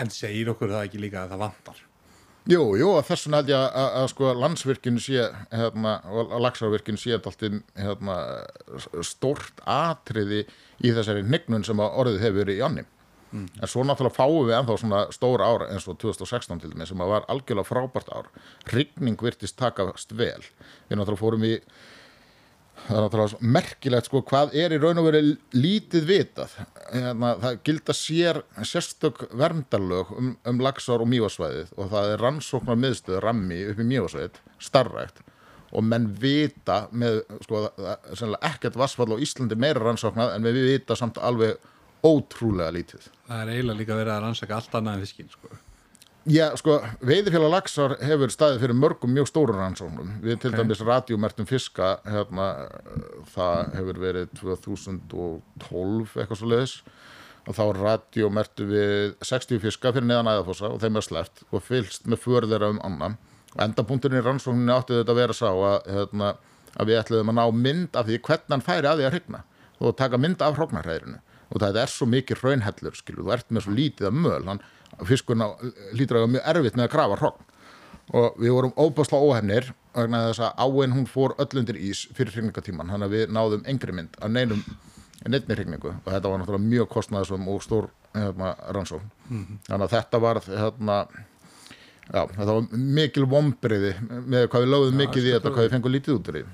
En 0.00 0.08
segir 0.12 0.46
okkur 0.52 0.68
það 0.74 0.84
ekki 0.86 0.98
líka 1.00 1.18
að 1.24 1.30
það 1.32 1.40
vantar? 1.44 1.78
Jú, 2.48 2.62
jú, 2.80 2.94
þess 3.04 3.26
vegna 3.26 3.40
held 3.42 3.50
ég 3.52 3.74
að, 3.82 4.06
sko 4.14 4.30
landsvirkjun 4.32 5.00
sé 5.02 5.26
hérna, 5.52 5.98
og 6.08 6.32
lagsarvirkjun 6.40 6.96
sé 6.98 7.12
alltaf 7.18 7.36
hérna, 7.76 8.16
stórt 9.04 9.60
atriði 9.68 10.46
í 10.80 10.94
þessari 10.96 11.26
hnignun 11.26 11.66
sem 11.68 11.82
að 11.84 11.98
orðið 12.00 12.24
hefur 12.24 12.40
verið 12.40 12.62
í 12.62 12.64
annum. 12.64 12.88
En 13.30 13.68
svo 13.70 13.84
náttúrulega 13.86 14.16
fáum 14.16 14.48
við 14.48 14.56
ennþá 14.56 14.76
svona 14.80 15.04
stóra 15.14 15.46
ár 15.46 15.66
eins 15.68 15.86
og 15.86 16.00
2016 16.02 16.64
til 16.64 16.72
dæmis 16.72 16.90
sem 16.90 17.02
að 17.04 17.12
var 17.12 17.28
algjörlega 17.30 17.68
frábært 17.68 18.10
ár. 18.10 18.26
Rigning 18.72 19.20
virtist 19.22 19.58
takast 19.60 20.16
vel. 20.18 20.42
Við 20.88 20.98
náttúrulega 20.98 21.20
fórum 21.20 21.46
í 21.46 21.52
það 22.86 22.96
er 22.96 23.04
náttúrulega 23.04 23.50
merkilegt 23.56 24.08
sko 24.08 24.22
hvað 24.26 24.54
er 24.62 24.74
í 24.74 24.80
raun 24.82 25.00
og 25.00 25.08
verið 25.08 25.30
lítið 25.56 26.06
vitað. 26.08 26.54
Hérna, 26.90 27.32
það 27.42 27.58
gilda 27.68 27.96
sér 27.96 28.42
sérstök 28.66 29.24
verndarlög 29.38 30.14
um, 30.16 30.30
um 30.50 30.62
lagsár 30.64 31.04
og 31.04 31.10
mývarsvæðið 31.12 31.74
og 31.76 31.90
það 31.94 32.14
er 32.14 32.24
rannsóknar 32.26 32.80
miðstöð 32.80 33.20
rammi 33.24 33.60
upp 33.70 33.82
í 33.82 33.88
mývarsvæðið 33.94 34.40
starrækt 34.70 35.24
og 35.70 35.86
menn 35.86 36.08
vita 36.18 36.82
með 36.90 37.20
sko 37.46 37.66
ekkert 38.42 38.78
vassfall 38.78 39.12
á 39.14 39.22
Íslandi 39.22 39.58
meira 39.58 39.84
rannsóknað 39.84 40.34
en 40.34 40.48
við 40.48 40.62
vita 40.72 40.96
samt 40.98 41.20
alveg 41.22 41.60
ótrúlega 42.06 42.72
lítið. 42.74 43.10
Það 43.28 43.42
er 43.42 43.52
eiginlega 43.54 43.80
líka 43.82 43.98
verið 43.98 44.14
að 44.14 44.22
rannsaka 44.24 44.56
allt 44.56 44.78
annað 44.78 44.96
en 44.96 45.04
fiskinn, 45.04 45.30
sko. 45.30 45.58
Já, 46.28 46.50
sko, 46.60 46.74
veiðifélag 47.00 47.48
laxar 47.54 47.94
hefur 48.04 48.28
staðið 48.28 48.58
fyrir 48.60 48.76
mörgum 48.76 49.14
mjög 49.16 49.30
stórum 49.30 49.56
rannsóknum. 49.56 50.10
Við 50.20 50.42
til 50.42 50.50
dæmis 50.52 50.82
radiomertum 50.84 51.46
fiska, 51.48 51.94
hérna, 52.04 52.48
það 53.32 53.70
hefur 53.78 54.00
verið 54.02 54.34
2012 54.36 56.18
eitthvað 56.20 56.40
svo 56.42 56.50
leiðis 56.50 56.74
og 57.48 57.56
þá 57.56 57.62
radiomertu 57.78 58.66
við 58.68 59.14
60 59.24 59.62
fiska 59.64 59.94
fyrir 59.96 60.10
neðan 60.10 60.28
æðafossa 60.28 60.68
og 60.74 60.82
þeim 60.82 61.00
er 61.00 61.06
sleppt 61.06 61.42
og 61.48 61.64
fylgst 61.64 62.04
með 62.04 62.20
för 62.26 62.48
þeirra 62.50 62.68
um 62.74 62.82
annan. 62.84 63.16
Endapunkturinn 63.56 64.20
í 64.20 64.26
rannsókninni 64.26 64.76
átti 64.76 64.98
þetta 65.00 65.14
að 65.16 65.22
vera 65.22 65.38
sá 65.40 65.48
að, 65.48 65.88
hérna, 65.88 66.34
að 66.76 66.92
við 66.92 67.00
ætluðum 67.00 67.32
að 67.32 67.40
ná 67.40 67.62
mynd 67.64 67.96
af 67.96 68.06
því 68.10 68.20
hvernig 68.28 68.54
hann 68.58 68.66
færi 68.68 68.92
að 68.92 69.00
því 69.00 69.08
að 69.08 69.16
hrygna 69.16 69.42
og 69.80 69.96
taka 69.96 70.20
mynd 70.20 70.44
af 70.44 70.60
hróknarhæðrinu 70.60 71.22
og 71.50 71.62
það 71.64 71.80
er 71.82 71.90
svo 71.90 72.06
mikið 72.06 72.44
raunhellur, 72.44 72.94
skilu, 72.94 73.24
þú 73.24 73.32
ert 73.34 73.48
með 73.50 73.64
svo 73.64 73.72
lítið 73.74 74.06
af 74.06 74.14
möl, 74.14 74.44
hann 74.46 74.60
fiskurna 75.08 75.52
lítur 75.96 76.20
að 76.20 76.34
mjög 76.34 76.50
erfitt 76.52 76.76
með 76.78 76.86
að 76.86 76.92
grafa 76.94 77.18
hrogn. 77.20 77.46
Og 78.10 78.40
við 78.42 78.54
vorum 78.56 78.72
óbásla 78.74 79.20
óhefnir 79.22 79.70
vegna 79.94 80.24
þess 80.28 80.42
að 80.48 80.62
áinn 80.66 80.94
hún 80.96 81.06
fór 81.06 81.36
öll 81.38 81.60
undir 81.60 81.78
ís 81.78 82.04
fyrir 82.16 82.34
hrigningatíman, 82.34 82.90
þannig 82.90 83.06
að 83.06 83.16
við 83.16 83.34
náðum 83.36 83.66
engri 83.70 83.94
mynd 83.94 84.18
af 84.18 84.32
neinum 84.34 84.64
neittni 85.28 85.54
hrigningu 85.54 85.92
og 85.92 86.08
þetta 86.08 86.30
var 86.32 86.40
náttúrulega 86.40 86.70
mjög 86.72 86.88
kostnaðisum 86.90 87.48
og 87.52 87.62
stór 87.62 87.90
hérna, 88.16 88.54
rannsókn. 88.74 89.10
Þannig 89.68 89.84
að 89.86 89.94
þetta 89.94 90.20
var 90.24 90.40
hérna, 90.46 90.96
já, 92.08 92.22
þetta 92.34 92.54
var 92.56 92.80
mikil 92.98 93.26
vombriði 93.30 93.92
með 94.08 94.48
hvað 94.48 94.64
við 94.64 94.72
lögðum 94.74 95.00
mikið 95.04 95.28
í 95.28 95.34
þetta, 95.36 95.54
hvað 95.54 95.66
við 95.66 95.76
fengum 95.76 95.94
lítið 95.94 96.16
út 96.16 96.32
úr 96.32 96.40
því 96.40 96.44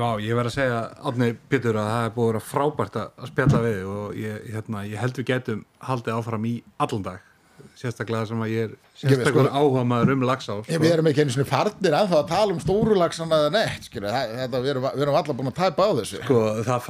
vá, 0.00 0.08
ég 0.22 0.34
verð 0.38 0.50
að 0.50 0.56
segja, 0.56 0.80
Átni 1.10 1.28
Pétur, 1.50 1.76
að 1.80 1.90
það 1.92 2.06
er 2.08 2.14
búið 2.16 2.26
að 2.26 2.32
vera 2.32 2.46
frábært 2.48 2.98
að 3.02 3.12
að 3.24 3.30
spjalla 3.32 3.60
við 3.66 3.84
og 3.94 4.16
ég, 4.18 4.48
hérna, 4.54 4.82
ég 4.88 5.00
held 5.02 5.20
við 5.20 5.28
getum 5.32 5.62
haldið 5.90 6.16
áfram 6.18 6.48
í 6.50 6.56
allan 6.82 7.04
dag. 7.10 7.30
Sérstaklega 7.78 8.26
sem 8.28 8.40
að 8.42 8.50
ég 8.52 8.64
er 8.68 8.72
sérstaklega 8.98 9.44
sko- 9.48 9.60
áhuga 9.60 9.82
maður 9.86 10.10
um 10.14 10.24
lagsá 10.26 10.52
Ég, 10.68 10.78
við 10.82 10.92
erum 10.94 11.06
ekki 11.10 11.22
einu 11.24 11.34
sinni 11.34 11.46
farnir 11.48 11.94
að 11.96 12.12
að 12.18 12.24
tala 12.30 12.54
um 12.54 12.60
stórulagsana 12.62 13.38
eða 13.40 13.52
neitt, 13.54 13.86
skilur, 13.88 14.08
það, 14.14 14.34
þetta, 14.40 14.60
við 14.64 14.72
erum, 14.74 14.86
erum 15.04 15.18
allar 15.20 15.38
búin 15.38 15.50
að 15.50 15.56
tæpa 15.60 15.86
á 15.86 15.90
þessu. 16.00 16.20
Sko, 16.24 16.40
það 16.66 16.88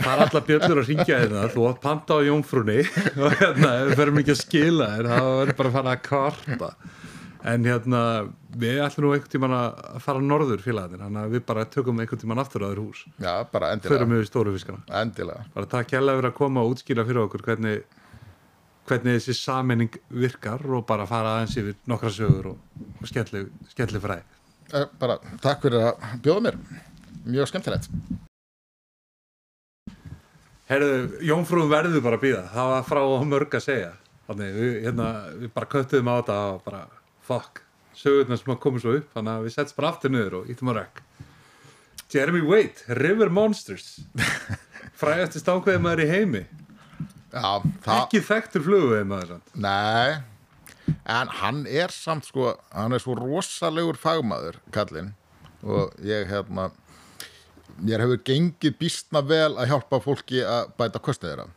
fara 0.00 0.26
allar 0.26 0.46
bjöllur 0.48 0.82
að 0.82 0.90
ringja 0.92 1.20
hérna, 1.22 1.44
þú 1.52 1.68
átt 1.70 1.82
panta 1.84 2.18
á 2.18 2.20
jómfrúni 2.28 2.78
og 3.22 3.38
hérna, 3.40 3.72
við 3.90 3.94
ferum 4.02 4.20
ekki 4.22 4.34
að 4.36 4.42
skila 4.42 4.90
þér, 4.96 5.10
þá 5.12 5.20
verður 5.22 5.56
bara 5.60 5.72
að 5.72 5.78
fara 5.78 5.94
að 5.96 6.04
kvarta. 6.08 6.72
En 7.42 7.64
hérna, 7.66 8.00
við 8.54 8.76
ætlum 8.84 9.08
nú 9.08 9.12
einhvern 9.16 9.30
tímann 9.32 9.52
að 9.56 9.96
fara 10.04 10.20
norður 10.22 10.60
félagarnir, 10.62 11.00
þannig 11.02 11.24
að 11.24 11.32
við 11.34 11.40
bara 11.48 11.64
tökum 11.66 11.98
einhvern 11.98 12.20
tímann 12.22 12.38
aftur 12.38 12.62
á 12.62 12.70
þér 12.70 12.78
hús. 12.84 13.00
Já, 13.18 13.32
bara 13.50 13.72
endilega, 13.74 13.96
Förum 13.98 14.12
við 14.14 14.28
stóru 14.28 14.52
fiskana. 14.54 14.82
endilega. 15.00 15.46
Bara 15.56 15.66
takk 15.72 15.90
hérlega 15.96 16.20
fyrir 16.20 16.30
að 16.30 16.36
koma 16.38 16.62
og 16.62 16.76
útskýra 16.76 17.04
fyrir 17.08 17.24
okkur 17.24 17.42
hvernig, 17.48 17.82
hvernig 18.86 19.18
þessi 19.18 19.34
sammenning 19.40 19.98
virkar 20.22 20.62
og 20.70 20.86
bara 20.86 21.06
fara 21.10 21.34
aðeins 21.40 21.56
yfir 21.58 21.74
nokkra 21.90 22.10
sögur 22.14 22.52
og, 22.52 22.58
og 23.02 23.10
skemmtli, 23.10 23.42
skemmtli 23.74 23.98
fræði. 24.06 24.22
Eh, 24.72 24.86
Bara 25.02 25.18
takk 25.42 25.66
fyrir 25.66 25.82
að 25.90 26.06
bjóða 26.22 26.44
mér, 26.46 26.60
mjög 27.26 27.50
skemmtilegt. 27.50 27.90
Herðu, 30.70 31.18
Jónfrúðum 31.26 31.70
verður 31.74 32.02
bara 32.06 32.16
að 32.16 32.22
býða 32.22 32.42
það 32.54 32.70
var 32.70 32.84
frá 32.86 33.02
mörg 33.28 33.54
að 33.58 33.64
segja 33.66 33.90
þannig 34.28 34.54
við, 34.56 34.74
hérna, 34.86 35.06
við 35.42 35.50
bara 35.58 35.68
köttuðum 35.74 36.08
á 36.08 36.14
þetta 36.22 36.36
og 36.54 36.60
bara, 36.64 36.82
fuck. 37.26 37.62
Sögurnar 37.96 38.40
sem 38.40 38.52
að 38.54 38.62
koma 38.64 38.80
svo 38.82 38.96
upp, 38.98 39.08
þannig 39.14 39.38
að 39.38 39.46
við 39.46 39.56
setjum 39.56 39.78
bara 39.78 39.92
aftur 39.92 40.12
niður 40.12 40.38
og 40.40 40.52
ítum 40.52 40.72
að 40.72 40.78
rökk 40.80 41.02
Jeremy 42.12 42.42
Waite, 42.44 42.84
River 42.88 43.30
Monsters. 43.32 44.02
Frægasti 45.00 45.40
stákveði 45.40 45.80
maður 45.80 46.04
í 46.04 46.08
heimi. 46.10 46.42
Já, 47.32 47.62
það, 47.80 47.94
ekki 47.96 48.20
þekktur 48.26 48.64
fluguveði 48.66 49.04
maður 49.08 49.30
nei, 49.56 50.18
en 51.08 51.30
hann 51.38 51.62
er 51.64 51.94
samt 51.94 52.26
sko, 52.28 52.50
hann 52.74 52.92
er 52.92 53.00
svo 53.00 53.14
rosalegur 53.16 53.96
fagmaður, 53.96 54.58
kallinn, 54.74 55.14
og 55.64 55.94
ég 56.04 56.28
hérna, 56.28 56.68
mér 57.80 58.04
hefur 58.04 58.20
gengið 58.28 58.76
býstna 58.82 59.22
vel 59.24 59.54
að 59.54 59.72
hjálpa 59.72 60.02
fólki 60.04 60.44
að 60.44 60.74
bæta 60.76 61.00
kostið 61.00 61.30
þeirra. 61.30 61.48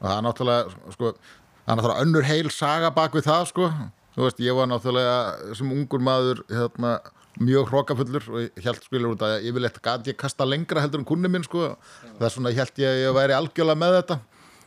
Og 0.00 0.08
það 0.08 0.16
er 0.16 0.26
náttúrulega, 0.26 0.74
sko, 0.96 1.12
það 1.14 1.70
er 1.70 1.78
náttúrulega 1.78 2.08
önnur 2.08 2.28
heil 2.32 2.50
saga 2.50 2.90
bak 2.98 3.14
við 3.14 3.28
það, 3.30 3.46
sko. 3.52 3.70
Þú 4.14 4.26
veist, 4.26 4.42
ég 4.44 4.56
var 4.56 4.68
náttúrulega 4.70 5.54
sem 5.58 5.70
ungur 5.74 6.02
maður, 6.04 6.42
hérna, 6.50 6.92
mjög 7.42 7.72
hrókafullur 7.72 8.28
og 8.30 8.44
ég 8.44 8.60
held 8.68 8.84
skilur 8.84 9.16
út 9.16 9.24
að 9.26 9.48
ég 9.48 9.56
vil 9.56 9.64
eitthvað 9.66 10.04
gæti 10.04 10.12
ég 10.12 10.20
kasta 10.20 10.46
lengra 10.46 10.84
heldur 10.84 11.02
en 11.02 11.08
kunni 11.08 11.30
minn, 11.30 11.46
sko. 11.46 11.72
Það 12.20 12.28
er 12.28 12.34
svona, 12.36 12.52
ég 12.54 12.62
held 12.62 12.84
ég 12.84 12.92
að 12.92 13.02
ég 13.02 13.16
væri 13.18 13.36
algjörlega 13.38 13.80
með 13.82 13.98
þetta 13.98 14.20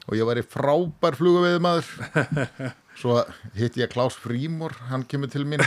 og 0.08 0.18
ég 0.20 0.28
væri 0.30 0.44
frábær 0.48 1.18
fluguveiði 1.20 1.64
maður. 1.64 1.88
Svo 2.98 3.22
hitti 3.54 3.84
ég 3.84 3.92
Klaus 3.94 4.16
Frímor, 4.18 4.74
hann 4.90 5.04
kemur 5.08 5.30
til 5.30 5.44
mín 5.46 5.62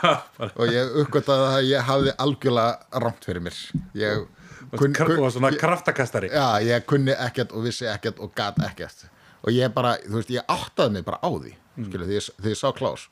og 0.58 0.70
ég 0.72 0.94
uppgötaði 1.02 1.48
að 1.50 1.66
ég 1.68 1.88
hafði 1.90 2.14
algjörlega 2.24 3.02
rámt 3.04 3.26
fyrir 3.28 3.44
mér. 3.44 3.58
Ég 4.00 4.28
Kun, 4.70 4.92
kun, 4.94 5.16
og 5.24 5.32
svona 5.34 5.50
kraftakastari 5.58 6.28
Já, 6.30 6.60
ég 6.62 6.84
kunni 6.86 7.10
ekkert 7.10 7.50
og 7.56 7.64
vissi 7.64 7.88
ekkert 7.90 8.20
og 8.22 8.30
gat 8.38 8.58
ekkert 8.62 9.08
og 9.40 9.50
ég 9.56 9.72
bara, 9.74 9.96
þú 10.04 10.20
veist, 10.20 10.30
ég 10.30 10.46
áttaði 10.52 10.98
mig 10.98 11.06
bara 11.06 11.18
á 11.18 11.30
því 11.32 11.54
skilu, 11.76 12.06
því, 12.06 12.18
ég, 12.18 12.30
því 12.40 12.54
ég 12.54 12.60
sá 12.60 12.68
Klaus. 12.76 13.08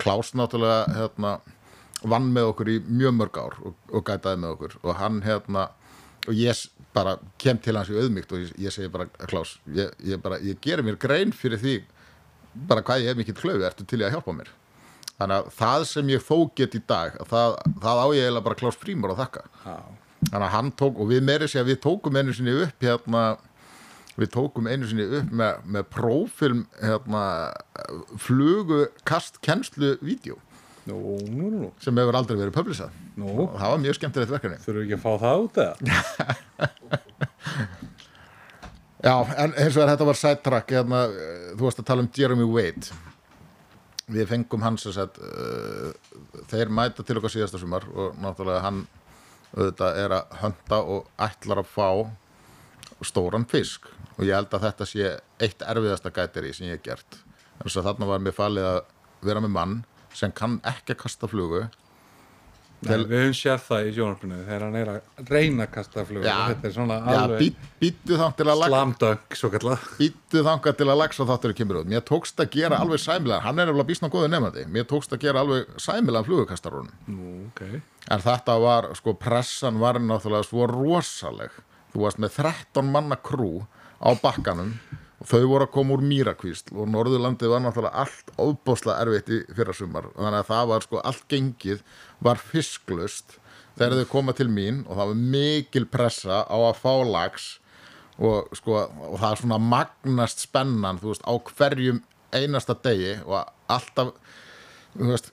Klaus 0.00 0.32
náttúrulega 0.36 0.84
hérna, 0.96 1.34
vann 2.06 2.30
með 2.34 2.52
okkur 2.52 2.70
í 2.70 2.78
mjög 2.86 3.16
mörg 3.16 3.40
ár 3.40 3.58
og, 3.64 3.76
og 3.90 4.06
gætaði 4.06 4.42
með 4.42 4.56
okkur. 4.56 4.78
Og 4.84 4.98
hann 5.00 5.20
hérna 5.24 5.68
og 6.26 6.34
ég 6.36 6.62
bara 6.96 7.16
kem 7.40 7.58
til 7.62 7.76
hans 7.76 7.90
í 7.92 7.96
auðmygt 7.98 8.32
og 8.32 8.42
ég, 8.42 8.54
ég 8.66 8.74
segi 8.74 8.90
bara, 8.92 9.08
Klaus, 9.28 9.56
ég, 9.76 9.92
ég 10.04 10.20
bara 10.22 10.40
ég 10.44 10.60
geri 10.64 10.84
mér 10.86 10.98
grein 11.00 11.34
fyrir 11.36 11.60
því 11.60 11.76
bara 12.68 12.84
hvað 12.84 13.02
ég 13.04 13.12
hef 13.12 13.18
mikill 13.20 13.36
klöfi, 13.36 13.66
ertu 13.68 13.84
til 13.84 14.00
í 14.00 14.06
að 14.06 14.16
hjálpa 14.16 14.34
mér? 14.36 14.48
Þannig 15.16 15.36
að 15.36 15.50
það 15.56 15.84
sem 15.90 16.10
ég 16.12 16.24
þó 16.24 16.36
get 16.56 16.76
í 16.76 16.80
dag 16.88 17.14
það, 17.28 17.58
það 17.84 18.00
á 18.00 18.06
ég 18.16 18.26
eiginlega 18.26 18.46
bara 18.48 18.58
Klaus 18.60 18.80
Frímur 18.80 19.12
að 19.14 19.22
þakka. 19.22 19.44
Þannig 20.26 20.46
að 20.46 20.54
hann 20.56 20.72
tók 20.80 21.00
og 21.00 21.10
við 21.12 21.22
meiri 21.24 21.48
sé 21.48 21.60
að 21.60 21.70
við 21.72 21.82
tókum 21.84 22.16
einu 22.16 22.34
sinni 22.36 22.56
upp 22.64 22.84
hérna 22.84 23.22
við 24.16 24.30
tókum 24.32 24.66
einu 24.70 24.86
sinni 24.88 25.04
upp 25.20 25.30
með, 25.36 25.52
með 25.76 25.84
prófilm 25.92 26.60
hérna 26.80 27.24
flugukast 28.22 29.34
kennslu 29.44 29.88
vídeo. 30.04 30.36
Nú, 30.86 30.96
nú, 31.26 31.46
nú, 31.50 31.72
sem 31.82 31.98
hefur 31.98 32.14
aldrei 32.14 32.38
verið 32.38 32.54
publisað. 32.54 32.90
Nú. 33.18 33.26
Og 33.42 33.58
það 33.58 33.70
var 33.72 33.80
mjög 33.82 33.96
skemmtilegt 33.98 34.34
verkefni. 34.36 34.62
Þurfum 34.62 34.78
við 34.78 34.86
ekki 34.86 34.96
að 34.96 35.02
fá 35.02 35.12
það 35.24 35.36
út 35.42 35.54
eða? 35.64 35.74
Já, 39.06 39.14
en 39.38 39.52
eins 39.54 39.76
og 39.76 39.82
er 39.82 39.90
þetta 39.92 40.08
var 40.08 40.18
sidetrack 40.18 40.68
hérna, 40.72 40.98
þú 41.52 41.62
varst 41.66 41.80
að 41.82 41.88
tala 41.90 42.02
um 42.02 42.12
Jeremy 42.16 42.46
Wade 42.48 42.86
við 44.12 44.28
fengum 44.30 44.62
hans 44.62 44.86
að 44.86 44.94
sett, 45.00 45.16
uh, 45.18 45.90
þeir 46.50 46.70
mæta 46.70 47.02
til 47.06 47.18
okkar 47.18 47.32
síðasta 47.34 47.60
sumar 47.60 47.84
og 47.90 48.14
náttúrulega 48.22 48.62
hann 48.62 48.84
auðvitað 49.56 49.98
er 50.02 50.10
að 50.14 50.24
hönda 50.42 50.78
og 50.94 51.00
ætlar 51.26 51.58
að 51.62 51.72
fá 51.72 51.88
stóran 53.06 53.46
fisk 53.50 53.88
og 54.16 54.24
ég 54.24 54.36
held 54.36 54.54
að 54.56 54.68
þetta 54.68 54.88
sé 54.90 55.10
eitt 55.44 55.64
erfiðasta 55.64 56.12
gætiri 56.14 56.54
sem 56.56 56.70
ég 56.70 56.78
hef 56.78 56.86
gert. 56.86 57.18
Þannig 57.58 57.80
að 57.80 57.88
þarna 57.90 58.12
var 58.12 58.24
mér 58.24 58.36
falið 58.36 58.68
að 58.70 58.78
vera 59.26 59.42
með 59.44 59.56
mann 59.56 59.76
sem 60.16 60.32
kann 60.32 60.60
ekki 60.64 60.96
að 60.96 61.02
kasta 61.04 61.28
flugu. 61.28 61.66
Nei, 62.84 62.98
við 63.08 63.22
höfum 63.22 63.34
séð 63.36 63.62
það 63.64 63.86
í 63.88 63.92
sjónarfinu 63.96 64.38
þegar 64.44 64.62
hann 64.66 64.74
er 64.76 64.88
að 64.92 65.30
reyna 65.32 65.64
að 65.64 65.70
kasta 65.72 66.02
flug 66.06 66.26
Já. 66.26 66.34
þetta 66.50 66.66
er 66.68 66.72
svona 66.74 66.96
Já, 66.98 67.20
alveg 67.22 67.38
být, 67.40 67.62
býttu 67.80 68.18
þá 68.20 68.26
til 68.36 68.46
að 68.52 68.58
lagsa 71.00 71.26
þáttur 71.30 71.54
kemur 71.56 71.78
út. 71.80 71.88
Mér 71.88 72.02
tókst 72.06 72.42
að 72.44 72.50
gera 72.52 72.80
alveg 72.84 73.00
sæmilega 73.00 73.40
hann 73.46 73.62
er 73.62 73.72
alveg 73.72 73.88
bísna 73.88 74.10
góður 74.12 74.30
nefnandi 74.34 74.66
mér 74.74 74.84
tókst 74.90 75.14
að 75.16 75.22
gera 75.24 75.40
alveg 75.42 75.62
sæmilega 75.80 76.28
flugukastarunum 76.28 76.92
Nú, 77.08 77.30
ok. 77.48 77.60
En 78.12 78.20
þetta 78.26 78.54
var, 78.62 78.82
sko, 79.00 79.10
pressan 79.24 79.80
var 79.80 79.94
náttúrulega 80.02 80.44
svo 80.46 80.62
rosaleg 80.70 81.52
þú 81.94 81.98
varst 82.04 82.20
með 82.22 82.30
13 82.42 82.92
manna 82.92 83.16
krú 83.16 83.54
á 84.02 84.08
bakkanum. 84.22 84.74
Og 85.16 85.30
þau 85.30 85.46
voru 85.48 85.64
að 85.64 85.72
koma 85.72 85.94
úr 85.96 86.04
Mýrakvísl 86.04 86.74
og 86.76 86.90
Norðurlandið 86.92 87.52
var 87.54 87.62
náttúrulega 87.64 88.04
allt 88.04 88.32
óbáslega 88.36 89.00
erfitt 89.00 89.30
í 89.32 89.38
fyrra 89.56 89.74
sumar 89.74 90.10
þannig 90.12 90.42
að 90.42 90.50
það 90.50 90.66
var 90.72 90.84
sko 90.84 91.00
allt 91.08 91.22
gengið 91.32 91.84
var 92.26 92.40
fisklust 92.40 93.38
þegar 93.78 94.02
þau 94.02 94.10
koma 94.10 94.34
til 94.36 94.48
mín 94.52 94.82
og 94.84 94.98
það 94.98 95.12
var 95.12 95.22
mikil 95.36 95.86
pressa 95.88 96.42
á 96.44 96.56
að 96.56 96.82
fá 96.82 96.92
lags 97.08 97.46
og 98.16 98.52
sko 98.56 98.76
og 98.84 99.16
það 99.20 99.30
er 99.30 99.40
svona 99.42 99.58
magnast 99.72 100.44
spennan 100.44 101.00
þú 101.00 101.12
veist 101.12 101.24
á 101.24 101.32
hverjum 101.48 102.02
einasta 102.36 102.76
degi 102.84 103.16
og 103.24 103.40
alltaf 103.72 104.12
þú 104.96 105.10
veist, 105.12 105.32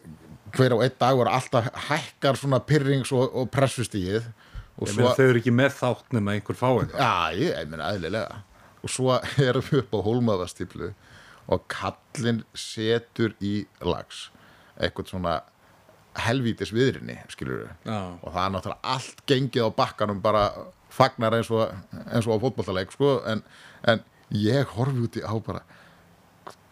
hver 0.56 0.76
á 0.76 0.84
einn 0.84 0.98
dag 0.99 1.19
voru 1.19 1.34
alltaf 1.34 1.69
hækkar 1.90 2.40
svona 2.40 2.60
pyrrings 2.64 3.11
og, 3.15 3.27
og 3.31 3.52
pressustíð 3.53 4.23
og 4.23 4.88
Ég 4.88 4.95
svo 4.95 5.03
meina 5.03 5.14
þau 5.19 5.27
eru 5.27 5.44
ekki 5.44 5.53
með 5.53 5.77
þátt 5.77 6.18
nema 6.18 6.35
einhver 6.35 6.60
fá 6.60 6.68
eitthvað 6.72 7.03
Já, 7.03 7.40
ég, 7.40 7.69
meina 7.72 7.94
eðlilega 7.94 8.41
og 8.84 8.92
svo 8.92 9.18
erum 9.48 9.66
við 9.70 9.84
upp 9.84 9.98
á 9.98 10.00
hólmaðastíflu 10.08 10.94
og 11.54 11.66
kallinn 11.72 12.44
setur 12.56 13.36
í 13.44 13.64
lags 13.84 14.30
eitthvað 14.80 15.12
svona 15.12 15.34
helvítis 16.24 16.72
viðrinni, 16.74 17.18
skilur 17.34 17.64
við 17.64 17.90
Já. 17.90 18.00
og 18.22 18.30
það 18.30 18.44
er 18.44 18.52
náttúrulega 18.54 18.94
allt 18.96 19.24
gengið 19.30 19.66
á 19.66 19.70
bakkanum 19.78 20.20
bara 20.22 20.44
fagnar 20.94 21.34
eins 21.40 21.50
og, 21.54 21.72
eins 22.06 22.28
og 22.28 22.38
á 22.38 22.44
fótballtaleik 22.44 22.94
sko, 22.94 23.16
en, 23.30 23.42
en 23.90 24.04
ég 24.38 24.76
horfi 24.76 25.08
úti 25.08 25.24
á 25.26 25.34
bara 25.42 25.64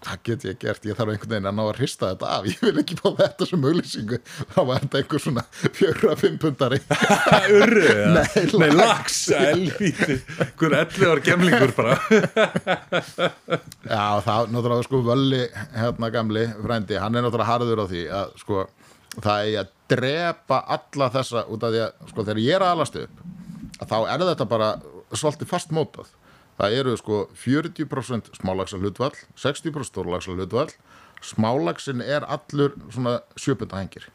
hvað 0.02 0.22
get 0.28 0.46
ég 0.48 0.58
gert, 0.62 0.86
ég 0.90 0.98
þarf 0.98 1.14
einhvern 1.14 1.32
veginn 1.36 1.50
að 1.52 1.56
ná 1.58 1.62
að 1.68 1.78
hrista 1.78 2.10
þetta 2.12 2.30
af, 2.38 2.48
ég 2.50 2.62
vil 2.66 2.82
ekki 2.82 2.98
fá 2.98 3.08
þetta 3.20 3.48
sem 3.50 3.66
auglýsingu, 3.70 4.20
þá 4.54 4.60
var 4.70 4.82
þetta 4.86 5.02
einhver 5.02 5.24
svona 5.26 5.44
fjögra, 5.78 6.16
fimm 6.22 6.38
pundari. 6.42 6.80
Urru, 7.60 7.88
Nei, 8.16 8.46
Nei, 8.64 8.70
lax. 8.76 9.20
Elvíti, 9.38 10.18
hver 10.60 10.78
11 10.82 11.08
ár 11.12 11.24
gemlingur 11.26 11.76
bara. 11.78 11.98
Já, 13.92 14.06
það 14.26 14.52
náttúrulega 14.56 14.88
sko 14.88 15.02
Völli 15.06 15.44
hérna 15.76 16.12
gamli 16.14 16.48
frændi, 16.62 16.98
hann 17.02 17.18
er 17.18 17.26
náttúrulega 17.26 17.52
harður 17.52 17.84
á 17.84 17.86
því 17.92 18.06
að 18.22 18.34
sko 18.42 18.64
það 19.22 19.52
er 19.52 19.60
að 19.62 19.72
drepa 19.92 20.62
alla 20.78 21.12
þessa 21.12 21.46
út 21.52 21.66
af 21.68 21.74
því 21.74 21.84
að 21.84 22.10
sko 22.14 22.24
þegar 22.26 22.42
ég 22.46 22.58
er 22.58 22.66
að 22.66 22.74
alast 22.78 22.98
upp 23.02 23.24
að 23.82 23.90
þá 23.92 23.98
er 24.14 24.26
þetta 24.30 24.48
bara 24.48 24.70
svolítið 25.12 25.50
fast 25.52 25.74
mótað 25.76 26.12
það 26.62 26.80
eru 26.80 26.96
sko 27.00 27.20
40% 27.42 28.32
smálagsar 28.38 28.82
hlutvall 28.82 29.14
60% 29.36 29.92
stórlagsar 29.92 30.38
hlutvall 30.40 30.72
smálagsin 31.26 32.02
er 32.06 32.26
allur 32.30 32.78
svona 32.90 33.20
sjöpundahengir 33.36 34.10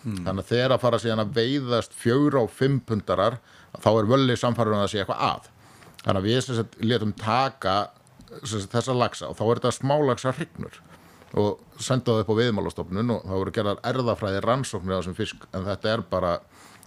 þannig 0.00 0.42
að 0.42 0.50
þegar 0.50 0.74
að 0.74 0.82
fara 0.84 1.00
síðan 1.00 1.22
að 1.24 1.32
veiðast 1.36 1.96
fjögur 1.96 2.38
og 2.40 2.52
fimm 2.56 2.78
pundarar 2.88 3.38
þá 3.78 3.90
er 3.92 4.10
völli 4.10 4.36
samfærður 4.38 4.76
um 4.76 4.84
að 4.84 4.92
sé 4.92 5.02
eitthvað 5.02 5.24
að. 5.26 5.48
Þannig 6.00 6.20
að 6.20 6.28
við 6.28 6.38
sagt 6.46 6.78
letum 6.82 7.12
taka 7.20 7.74
sagt, 8.40 8.70
þessa 8.72 8.96
lagsa 8.96 9.28
og 9.28 9.36
þá 9.38 9.44
er 9.46 9.60
þetta 9.60 9.74
smálagsa 9.76 10.34
hrygnur 10.38 10.80
og 11.40 11.60
senda 11.78 12.14
það 12.14 12.24
upp 12.24 12.32
á 12.32 12.40
viðmálastofnun 12.40 13.14
og 13.14 13.26
þá 13.26 13.34
voru 13.36 13.54
gerðar 13.54 13.82
erðafræði 13.86 14.40
rannsóknir 14.46 14.96
á 14.96 14.98
þessum 14.98 15.18
fisk 15.18 15.44
en 15.54 15.66
þetta 15.68 15.92
er 15.92 16.04
bara 16.10 16.32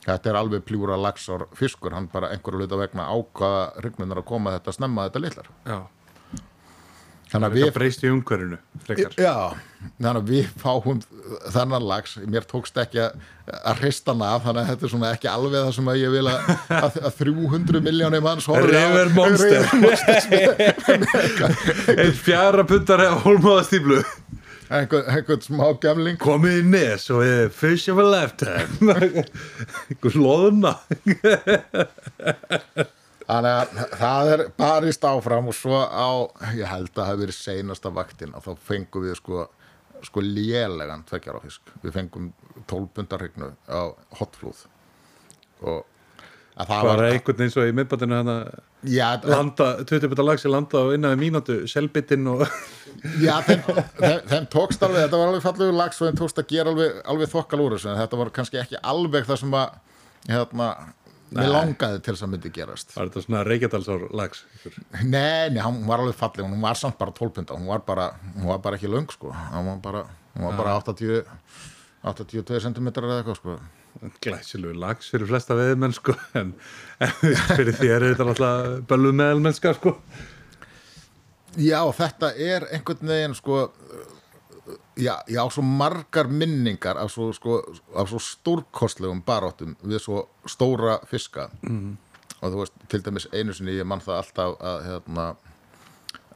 þetta 0.04 0.30
er 0.34 0.40
alveg 0.42 0.64
pljúra 0.68 0.98
lagsar 1.00 1.46
fiskur 1.58 1.96
hann 1.96 2.10
bara 2.12 2.34
einhverju 2.36 2.64
hluta 2.64 2.80
vegna 2.82 3.10
ákvaða 3.16 3.66
hrygnunar 3.82 4.20
að 4.24 4.30
koma 4.34 4.56
þetta 4.58 4.74
snemma 4.76 5.06
þetta 5.10 5.22
litlar. 5.24 5.52
Já, 5.64 5.78
þannig 7.34 7.48
að 7.48 7.54
þetta 7.56 7.66
við 7.70 7.78
breyst 7.78 8.04
í 8.04 8.10
umhverfinu 8.14 8.58
frekar. 8.86 9.16
Já, 9.18 9.36
þannig 10.04 10.20
að 10.20 10.28
við 10.34 10.50
fáum 10.62 11.00
þennan 11.56 11.88
lags, 11.90 12.18
mér 12.30 12.46
tókst 12.52 12.78
ekki 12.84 13.00
að, 13.02 13.16
að 13.64 13.80
hrista 13.82 14.14
hann 14.14 14.26
af, 14.28 14.44
þannig 14.46 14.62
að 14.62 14.70
þetta 14.74 14.86
er 14.90 14.92
svona 14.94 15.14
ekki 15.16 15.32
alveg 15.32 15.64
það 15.64 15.72
sem 15.80 15.90
að 15.94 16.02
ég 16.04 16.14
vil 16.14 16.26
að, 16.34 16.52
að, 16.78 17.00
að 17.10 17.18
300 17.24 17.82
miljónir 17.88 18.26
manns 18.28 18.50
horfi 18.52 18.76
á- 18.76 18.84
River 18.84 19.14
Monster. 19.18 19.66
River 19.72 20.78
Monster. 21.08 21.98
Einn 22.04 22.14
fjara 22.22 22.68
pundar 22.70 23.02
eða 23.08 23.18
hólmaðastíflu 23.26 24.04
einhvern, 24.80 25.08
einhvern 25.14 25.46
smá 25.46 25.66
gemling 25.84 26.20
Komið 26.22 26.60
í 26.60 26.66
nes 26.74 27.08
og 27.14 27.24
við 27.24 27.46
fish 27.56 27.92
of 27.94 28.02
a 28.02 28.08
lifetime. 28.08 28.98
Einhver 29.92 30.20
loðuna 30.20 30.76
þannig 33.28 33.52
að 33.54 33.94
það 33.98 34.32
er 34.34 34.44
barist 34.60 35.06
áfram 35.08 35.50
og 35.52 35.58
svo 35.58 35.80
á, 35.80 36.28
ég 36.58 36.68
held 36.70 36.92
að 36.92 36.98
það 36.98 37.10
hafi 37.10 37.22
verið 37.24 37.38
seinasta 37.38 37.92
vaktin 37.94 38.36
og 38.36 38.46
þá 38.46 38.52
fengum 38.68 39.06
við 39.06 39.18
sko, 39.20 39.46
sko 40.04 40.24
lélegan 40.26 41.06
tveggjara 41.10 41.42
fisk, 41.44 41.74
við 41.84 41.96
fengum 41.98 42.30
12 42.68 42.90
bundarhygnu 42.98 43.52
á 43.72 43.82
hotflúð. 44.20 44.66
Og 45.64 45.84
það 46.54 46.88
var 46.88 47.04
einhvern 47.08 47.44
eins 47.46 47.58
og 47.58 47.68
í 47.70 47.76
miðbættinu 47.76 48.20
landa, 49.34 49.68
20 49.90 50.10
betta 50.12 50.26
lag 50.26 50.42
sem 50.42 50.54
landa 50.54 50.84
á 50.86 50.94
innan 50.94 51.16
við 51.16 51.22
mínútu 51.26 51.60
selbitinn 51.70 52.28
og 52.30 52.44
Já, 53.20 53.40
þeim, 53.44 53.64
þeim, 53.98 54.20
þeim 54.30 54.46
tókst 54.54 54.84
alveg, 54.86 55.08
þetta 55.08 55.20
var 55.20 55.32
alveg 55.32 55.44
fallegur 55.44 55.76
lags 55.76 56.00
og 56.00 56.10
þeim 56.10 56.20
tókst 56.22 56.40
að 56.40 56.52
gera 56.54 56.72
alveg, 56.72 57.00
alveg 57.14 57.32
þokkal 57.32 57.64
úr 57.64 57.76
þessu 57.76 57.90
en 57.92 58.00
þetta 58.00 58.20
var 58.22 58.32
kannski 58.38 58.62
ekki 58.62 58.82
alveg 58.94 59.26
það 59.28 59.42
sem 59.42 59.58
að 59.60 59.74
hérna, 60.30 60.70
mér 61.34 61.52
langaði 61.52 62.00
til 62.06 62.14
þess 62.14 62.26
að 62.28 62.32
myndi 62.36 62.54
gerast. 62.54 62.94
Var 62.96 63.10
þetta 63.10 63.26
svona 63.26 63.44
reykjadalsár 63.48 64.06
lags. 64.16 64.44
Nei, 65.02 65.50
nei, 65.52 65.62
hún 65.66 65.82
var 65.90 66.04
alveg 66.04 66.18
falleg 66.20 66.48
hún 66.48 66.64
var 66.64 66.80
samt 66.80 67.00
bara 67.02 67.16
12 67.18 67.36
punda, 67.40 67.58
hún 67.58 67.72
var 67.74 67.84
bara 67.88 68.12
hún 68.38 68.50
var 68.54 68.62
bara 68.64 68.80
ekki 68.80 68.92
löng 68.94 69.10
sko, 69.12 69.34
hún 69.34 69.72
var 69.74 69.82
bara, 69.84 70.04
hún 70.38 70.48
var 70.48 70.60
bara 70.62 70.78
80 70.80 71.24
82 72.14 72.62
cm 72.68 72.92
eða 72.94 73.20
eitthvað 73.22 73.40
sko 73.42 73.58
glæsilegu 74.24 74.74
lags 74.80 75.10
fyrir 75.14 75.30
flesta 75.30 75.58
veðmenn 75.58 75.96
sko 75.96 76.16
en, 76.40 76.54
en 77.04 77.14
fyrir 77.58 77.76
því 77.78 77.92
er 77.96 78.08
þetta 78.10 78.30
alltaf 78.30 78.72
bölluð 78.90 79.18
meðalmennska 79.20 79.76
sko. 79.78 79.98
Já, 81.54 81.80
þetta 81.94 82.34
er 82.34 82.66
einhvern 82.74 83.14
veginn 83.14 83.38
sko 83.38 83.68
já, 84.98 85.16
já, 85.28 85.50
svo 85.52 85.64
margar 85.64 86.28
minningar 86.28 86.98
af 86.98 87.12
svo, 87.12 87.32
sko, 87.34 87.62
af 87.96 88.10
svo 88.10 88.20
stórkostlegum 88.22 89.22
baróttum 89.26 89.76
við 89.84 90.02
svo 90.02 90.28
stóra 90.50 91.00
fiska. 91.10 91.50
Mm. 91.62 91.98
og 92.44 92.52
þú 92.52 92.60
veist, 92.60 92.74
til 92.92 93.04
dæmis 93.06 93.28
einu 93.32 93.54
sinni 93.56 93.78
ég 93.78 93.88
mann 93.88 94.02
það 94.04 94.18
alltaf 94.20 94.56
að 94.60 94.82
hérna 94.90 95.28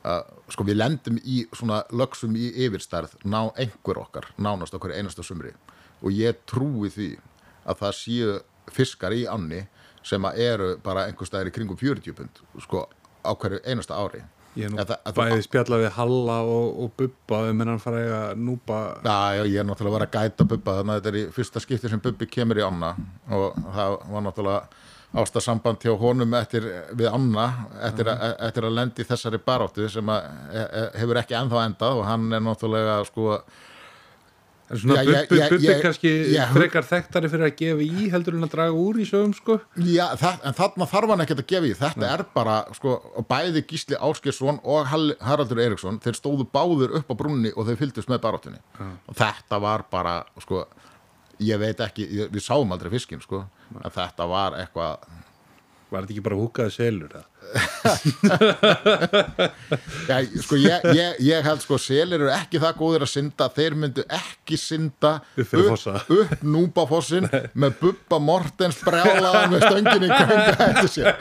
að 0.07 0.29
sko 0.55 0.63
við 0.63 0.77
lendum 0.79 1.17
í 1.19 1.41
svona 1.51 1.81
lögsum 1.91 2.35
í 2.39 2.47
yfirstærð 2.63 3.17
ná 3.27 3.49
einhver 3.59 3.99
okkar, 3.99 4.29
nánast 4.37 4.75
okkur 4.77 4.93
einasta 4.95 5.25
sumri. 5.25 5.51
Og 5.99 6.13
ég 6.15 6.37
trúi 6.47 6.91
því 6.93 7.09
að 7.67 7.81
það 7.83 7.97
séu 7.99 8.37
fiskar 8.73 9.15
í 9.15 9.25
anni 9.31 9.65
sem 10.07 10.23
að 10.27 10.39
eru 10.39 10.71
bara 10.83 11.05
einhver 11.07 11.27
staðir 11.27 11.51
í 11.51 11.55
kringum 11.57 11.77
40 11.79 12.15
pund 12.15 12.41
sko 12.63 12.87
á 13.27 13.31
hverju 13.35 13.59
einasta 13.67 13.97
ári. 13.99 14.23
Ég 14.57 14.65
er 14.65 14.71
nú 14.73 14.79
Eða- 14.81 14.97
eða- 15.05 15.13
bæði 15.13 15.43
spjalla 15.45 15.77
við 15.83 15.91
Halla 15.97 16.37
og, 16.41 16.79
og 16.83 16.91
Bubba 16.97 17.41
um 17.51 17.59
hennan 17.61 17.79
fara 17.79 17.97
að 17.97 18.05
eiga 18.07 18.35
núpa. 18.35 18.77
Já, 19.03 19.45
ég 19.45 19.59
er 19.59 19.67
náttúrulega 19.67 19.91
að 19.91 19.97
vera 19.99 20.07
að 20.07 20.15
gæta 20.17 20.47
Bubba 20.47 20.77
þannig 20.79 20.93
að 20.95 21.01
þetta 21.01 21.11
er 21.11 21.19
í 21.19 21.25
fyrsta 21.35 21.61
skipti 21.61 21.89
sem 21.91 21.99
Bubbi 22.01 22.25
kemur 22.25 22.57
í 22.57 22.65
Anna 22.65 22.95
og 23.29 23.59
það 23.75 23.97
var 24.11 24.25
náttúrulega 24.25 24.63
ástasamband 25.17 25.79
hjá 25.79 25.93
honum 25.99 26.33
eftir, 26.33 26.65
við 26.97 27.07
Anna 27.13 27.45
eftir, 27.87 28.09
a, 28.11 28.33
eftir 28.47 28.65
að 28.67 28.75
lendi 28.75 29.05
þessari 29.07 29.39
baráttu 29.39 29.87
sem 29.89 30.09
að, 30.11 30.25
e, 30.51 30.59
e, 30.65 30.81
hefur 30.99 31.21
ekki 31.21 31.37
ennþá 31.37 31.61
endað 31.69 32.01
og 32.01 32.05
hann 32.09 32.27
er 32.33 32.43
náttúrulega 32.43 32.97
sko 33.07 33.37
en 34.67 34.81
svona 34.81 35.03
Bubbi, 35.07 35.73
kannski 35.83 36.11
frekar 36.53 36.87
þekktari 36.87 37.31
fyrir 37.31 37.47
að 37.47 37.53
gefa 37.61 37.85
í 37.85 38.07
heldur 38.13 38.37
en 38.37 38.47
að 38.47 38.53
draga 38.55 38.79
úr 38.85 38.99
í 38.99 39.07
sögum 39.07 39.35
sko? 39.37 39.59
Já, 39.79 40.05
það, 40.19 40.41
en 40.49 40.57
þarna 40.57 40.89
þarf 40.93 41.13
hann 41.13 41.23
ekkert 41.25 41.43
að 41.43 41.49
gefa 41.53 41.69
í. 41.69 41.75
Þetta 41.81 42.09
er 42.09 42.25
bara, 42.33 42.57
sko, 42.75 42.97
bæði 43.29 43.63
Gísli 43.69 43.99
Ásgeirsson 44.09 44.59
og 44.63 44.91
Haraldur 44.91 45.63
Eriksson 45.63 46.01
þeir 46.03 46.19
stóðu 46.19 46.49
báður 46.51 46.97
upp 46.99 47.13
á 47.13 47.15
brunni 47.19 47.53
og 47.55 47.69
þeir 47.69 47.79
fylgdust 47.83 48.11
með 48.11 48.23
baráttunni. 48.27 48.59
Og 49.07 49.17
þetta 49.17 49.61
var 49.63 49.87
bara, 49.91 50.19
sko 50.43 50.65
ég 51.43 51.59
veit 51.61 51.79
ekki, 51.83 52.07
ég, 52.17 52.33
við 52.33 52.43
sáum 52.43 52.71
aldrei 52.73 52.91
fiskinn, 52.93 53.21
sko 53.23 53.45
en 53.77 53.93
þetta 53.93 54.27
var 54.29 54.55
eitthvað 54.57 55.07
var 55.91 56.03
þetta 56.03 56.13
ekki 56.15 56.23
bara 56.25 56.37
húkaði 56.39 56.71
selur 56.75 57.11
eða? 57.15 57.27
Já, 60.09 60.17
sko, 60.43 60.55
ég, 60.59 60.83
ég, 60.97 61.09
ég 61.23 61.45
held 61.47 61.61
sko 61.63 61.77
selir 61.79 62.19
eru 62.19 62.31
ekki 62.33 62.59
það 62.61 62.79
góðir 62.81 63.03
að 63.05 63.11
synda. 63.13 63.45
Þeir 63.55 63.73
myndu 63.79 64.03
ekki 64.17 64.55
synda 64.59 65.11
Upp 65.39 65.53
upp 66.17 66.43
núpafossin 66.55 67.25
með 67.55 67.71
Bubba 67.81 68.17
Mortens 68.23 68.79
brjálaðan 68.83 69.51
með 69.55 69.61
stöngin 69.67 70.07
í 70.07 70.09
ganga 70.11 70.53
eftir 70.67 70.89
sér. 70.91 71.13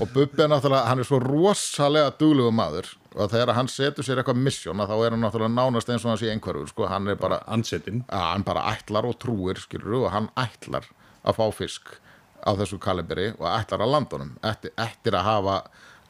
Og 0.00 0.06
Bubbi 0.14 0.40
er 0.42 0.48
náttúrulega 0.50 0.88
hann 0.88 1.00
er 1.02 1.06
svo 1.08 1.18
rosalega 1.22 2.10
duglegu 2.18 2.52
maður. 2.54 2.86
Og 3.12 3.26
þegar 3.34 3.56
hann 3.58 3.68
setur 3.68 4.04
sér 4.06 4.18
eitthvað 4.22 4.44
mission 4.46 4.80
að 4.80 4.88
þá 4.94 4.96
er 5.00 5.10
hann 5.16 5.24
náttúrulega 5.26 5.56
nánast 5.58 5.88
eins 5.92 6.04
og 6.06 6.10
hann 6.14 6.22
sé 6.22 6.28
einhverfur 6.32 6.68
sko, 6.70 6.82
hann 6.88 7.04
er 7.12 7.18
bara, 7.20 7.38
hann 7.50 8.44
bara 8.46 8.62
ætlar 8.72 9.04
og 9.10 9.16
trúir 9.20 9.58
skilur 9.60 10.06
og 10.06 10.12
hann 10.14 10.28
ætlar 10.40 10.84
að 11.22 11.36
fá 11.38 11.46
fisk 11.54 11.84
á 12.42 12.50
þessu 12.58 12.78
kalibri 12.82 13.30
og 13.38 13.46
ætlar 13.50 13.84
að 13.84 13.94
landa 13.94 14.18
honum. 14.18 14.34
Eftir, 14.46 14.74
eftir 14.80 15.16
að 15.18 15.28
hafa 15.28 15.56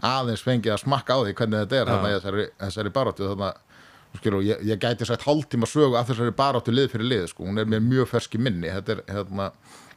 aðeins 0.03 0.43
fengið 0.43 0.75
að 0.75 0.83
smakka 0.83 1.17
á 1.17 1.21
því 1.23 1.37
hvernig 1.39 1.63
þetta 1.63 1.79
er 1.79 1.91
þarna 1.93 2.11
í 2.11 2.17
þessari, 2.17 2.47
þessari 2.65 2.93
baráttu 2.97 3.29
þarna 3.29 3.53
skilur, 4.19 4.45
ég, 4.45 4.65
ég 4.69 4.81
gæti 4.81 5.09
sagt 5.09 5.25
hálftíma 5.27 5.69
sögu 5.69 5.97
af 5.99 6.11
þessari 6.11 6.35
baráttu 6.37 6.75
lið 6.75 6.91
fyrir 6.93 7.09
lið 7.09 7.27
sko, 7.33 7.47
hún 7.49 7.63
er 7.63 7.69
með 7.71 7.87
mjög 7.87 8.11
ferski 8.11 8.41
minni. 8.43 8.69
Þetta, 8.73 8.97
er, 8.97 9.05
hérna, 9.09 9.51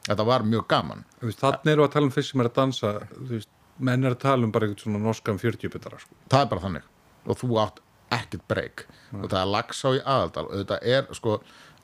þetta 0.08 0.28
var 0.30 0.46
mjög 0.48 0.68
gaman. 0.72 1.06
Þannig 1.24 1.74
eru 1.74 1.88
að 1.88 1.96
tala 1.96 2.10
um 2.10 2.16
fisk 2.16 2.32
sem 2.32 2.44
er 2.44 2.52
að 2.52 2.60
dansa 2.60 2.94
veist, 3.32 3.52
menn 3.78 4.08
er 4.08 4.16
að 4.16 4.22
tala 4.24 4.48
um 4.48 4.54
bara 4.56 4.70
eitthvað 4.70 4.86
svona 4.86 5.04
norskan 5.04 5.42
40 5.42 5.74
bitara 5.74 6.00
sko. 6.00 6.16
það 6.32 6.46
er 6.46 6.52
bara 6.54 6.66
þannig. 6.68 6.90
Og 7.26 7.40
þú 7.42 7.60
átt 7.64 7.82
ekkert 8.16 8.46
breyk. 8.48 8.86
Og 9.18 9.26
það 9.28 9.40
er 9.42 9.52
lagsá 9.52 9.92
í 9.98 10.04
aðaldal. 10.04 10.46
Og 10.48 10.62
þetta 10.62 10.80
er 10.96 11.10
sko 11.18 11.40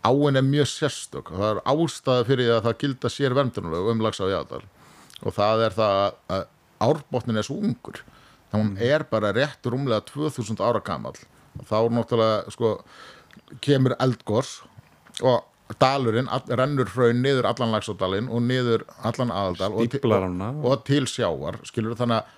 áin 0.07 0.39
er 0.39 0.45
mjög 0.47 0.69
sérstök. 0.71 1.31
Og 1.31 1.37
það 1.41 1.51
er 1.51 1.61
ástæða 1.73 2.25
fyrir 2.29 2.47
því 2.47 2.55
að 2.55 2.63
það 2.67 2.77
gilda 2.83 3.11
sér 3.13 3.35
verndunulög 3.37 3.91
um 3.93 4.01
lagsá 4.05 4.23
í 4.27 4.33
aðaldal 4.33 4.63
og 5.21 5.35
það 5.37 5.61
er 5.67 5.75
það 5.77 5.97
að 6.33 6.45
árbotnin 6.81 7.37
er 7.37 7.45
svo 7.45 7.59
ungur. 7.61 7.99
Að 8.51 8.57
hún 8.57 8.71
er 8.81 9.03
bara 9.11 9.29
rétt 9.37 9.67
rúmlega 9.69 10.01
2000 10.09 10.57
ára 10.65 10.81
gamall. 10.83 11.19
Og 11.59 11.67
þá 11.69 11.77
náttúrulega 11.93 12.51
sko 12.55 12.71
kemur 13.61 13.93
eldgors 14.01 14.61
og 15.21 15.45
dalurinn 15.79 16.27
all, 16.27 16.41
rennur 16.49 16.89
hraun 16.95 17.21
niður 17.23 17.47
allan 17.47 17.71
lagsádalinn 17.75 18.27
og 18.31 18.41
niður 18.43 18.83
allan 19.07 19.29
aðaldal 19.31 19.71
og, 19.77 19.85
til- 19.93 20.01
hana. 20.11 20.49
og 20.67 20.81
til 20.87 21.05
sjávar 21.07 21.61
skilur 21.69 21.95
þannig 21.99 22.17
að 22.23 22.37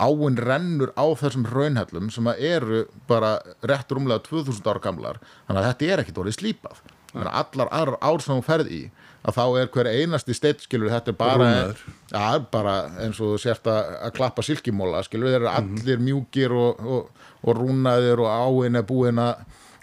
áin 0.00 0.38
rennur 0.40 0.92
á 0.96 1.04
þessum 1.20 1.44
raunhellum 1.48 2.08
sem 2.12 2.30
eru 2.36 2.84
bara 3.10 3.36
rétt 3.66 3.92
rúmlega 3.92 4.24
2000 4.28 4.66
ára 4.70 4.82
gamlar. 4.82 5.20
Þannig 5.48 5.60
að 5.60 5.68
þetta 5.68 5.90
er 5.90 6.02
ekkit 6.04 6.20
orðið 6.22 6.38
slípað. 6.38 6.82
Þannig 7.12 7.30
að 7.30 7.38
allar 7.40 7.72
aðrar 7.78 7.98
ár 8.00 8.24
sem 8.24 8.38
þú 8.38 8.46
ferð 8.46 8.74
í 8.74 8.82
að 9.20 9.36
þá 9.36 9.42
er 9.60 9.72
hver 9.74 9.88
einasti 9.90 10.36
steitt 10.36 10.62
skilur 10.64 10.92
þetta 10.94 11.12
er 11.12 11.16
bara, 11.18 11.48
ja, 12.08 12.28
bara 12.52 12.76
eins 13.02 13.18
og 13.20 13.34
þú 13.34 13.40
sért 13.42 13.66
að, 13.68 13.90
að 14.06 14.14
klappa 14.16 14.44
silkimóla 14.46 15.02
skilur 15.04 15.34
þeir 15.34 15.42
eru 15.42 15.50
allir 15.52 16.00
mjúkir 16.00 16.54
og, 16.56 16.80
og, 16.80 17.26
og 17.44 17.58
rúnaðir 17.58 18.22
og 18.24 18.30
áin 18.30 18.80
er 18.80 18.86
búin 18.88 19.20
að, 19.20 19.42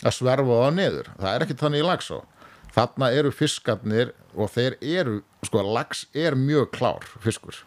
sverfa 0.09 0.57
það 0.63 0.73
niður. 0.79 1.11
Það 1.19 1.29
er 1.35 1.45
ekkit 1.45 1.61
þannig 1.61 1.83
í 1.83 1.85
lagsá 1.85 2.17
þarna 2.77 3.09
eru 3.17 3.31
fiskarnir 3.33 4.13
og 4.37 4.51
þeir 4.53 4.77
eru 4.81 5.21
sko 5.45 5.63
lags 5.65 6.05
er 6.13 6.37
mjög 6.37 6.69
klár 6.75 7.07
fiskur 7.23 7.63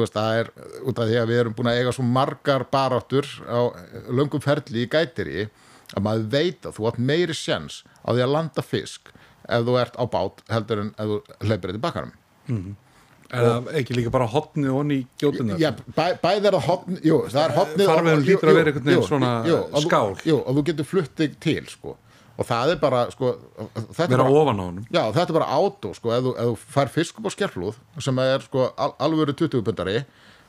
veist, 0.00 0.14
það 0.16 0.38
er 0.40 0.50
út 0.88 1.00
af 1.02 1.08
því 1.10 1.18
að 1.20 1.32
við 1.32 1.40
erum 1.42 1.56
búin 1.56 1.70
að 1.72 1.80
eiga 1.80 1.94
svo 1.96 2.04
margar 2.08 2.64
baráttur 2.72 3.28
á 3.44 3.60
löngum 4.08 4.42
ferli 4.44 4.86
í 4.86 4.90
gætiri 4.92 5.48
að 5.92 6.06
maður 6.06 6.30
veit 6.32 6.68
að 6.68 6.78
þú 6.78 6.88
átt 6.88 7.02
meiri 7.10 7.36
sjens 7.36 7.82
á 8.00 8.08
því 8.14 8.24
að 8.24 8.32
landa 8.32 8.64
fisk 8.64 9.12
ef 9.48 9.66
þú 9.66 9.76
ert 9.82 9.98
á 10.00 10.04
bát 10.08 10.40
heldur 10.52 10.84
en 10.86 10.94
ef 10.96 11.10
þú 11.12 11.18
hleypir 11.44 11.72
þetta 11.72 11.80
í 11.80 11.84
bakkarum. 11.84 12.14
Er 13.32 13.46
það 13.48 13.68
ekki 13.80 13.94
líka 13.96 14.10
bara 14.12 14.28
hotnið 14.28 14.72
honni 14.76 14.96
í 15.00 15.04
gjótunar? 15.20 15.60
Já, 15.60 15.70
bæ, 15.96 16.04
bæði 16.20 16.50
er 16.50 16.56
er 17.46 17.54
hotnið 17.56 17.86
Farvegurinn 17.88 18.24
hlýtur 18.26 18.50
að 18.50 18.58
vera 18.58 18.72
einhvern 18.72 18.88
veginn 18.90 19.06
svona 19.08 19.30
skál. 19.86 20.10
Jú, 20.28 20.36
og 20.40 20.58
þú 20.58 20.64
getur 20.68 20.88
flutt 20.88 21.14
þig 21.16 21.38
til, 21.40 21.62
sko. 21.72 21.94
Og 22.40 22.48
það 22.48 22.72
er 22.72 22.80
bara, 22.80 23.04
sko, 23.12 23.34
þetta 23.92 24.06
er 24.06 24.22
bara, 24.22 24.32
Já, 24.88 25.02
þetta 25.12 25.28
er 25.28 25.36
bara 25.36 25.48
átó, 25.52 25.92
sko, 25.96 26.12
ef 26.16 26.28
ef 26.32 26.50
þú 26.50 26.74
fær 26.76 26.92
fisk 26.94 27.20
upp 27.20 27.28
á 27.28 27.30
skerflúð 27.34 27.80
sem 28.00 28.20
er, 28.24 28.44
sko, 28.46 28.70
al 28.80 28.94
alvöru 29.04 29.34
20 29.36 29.64
pundari 29.66 30.02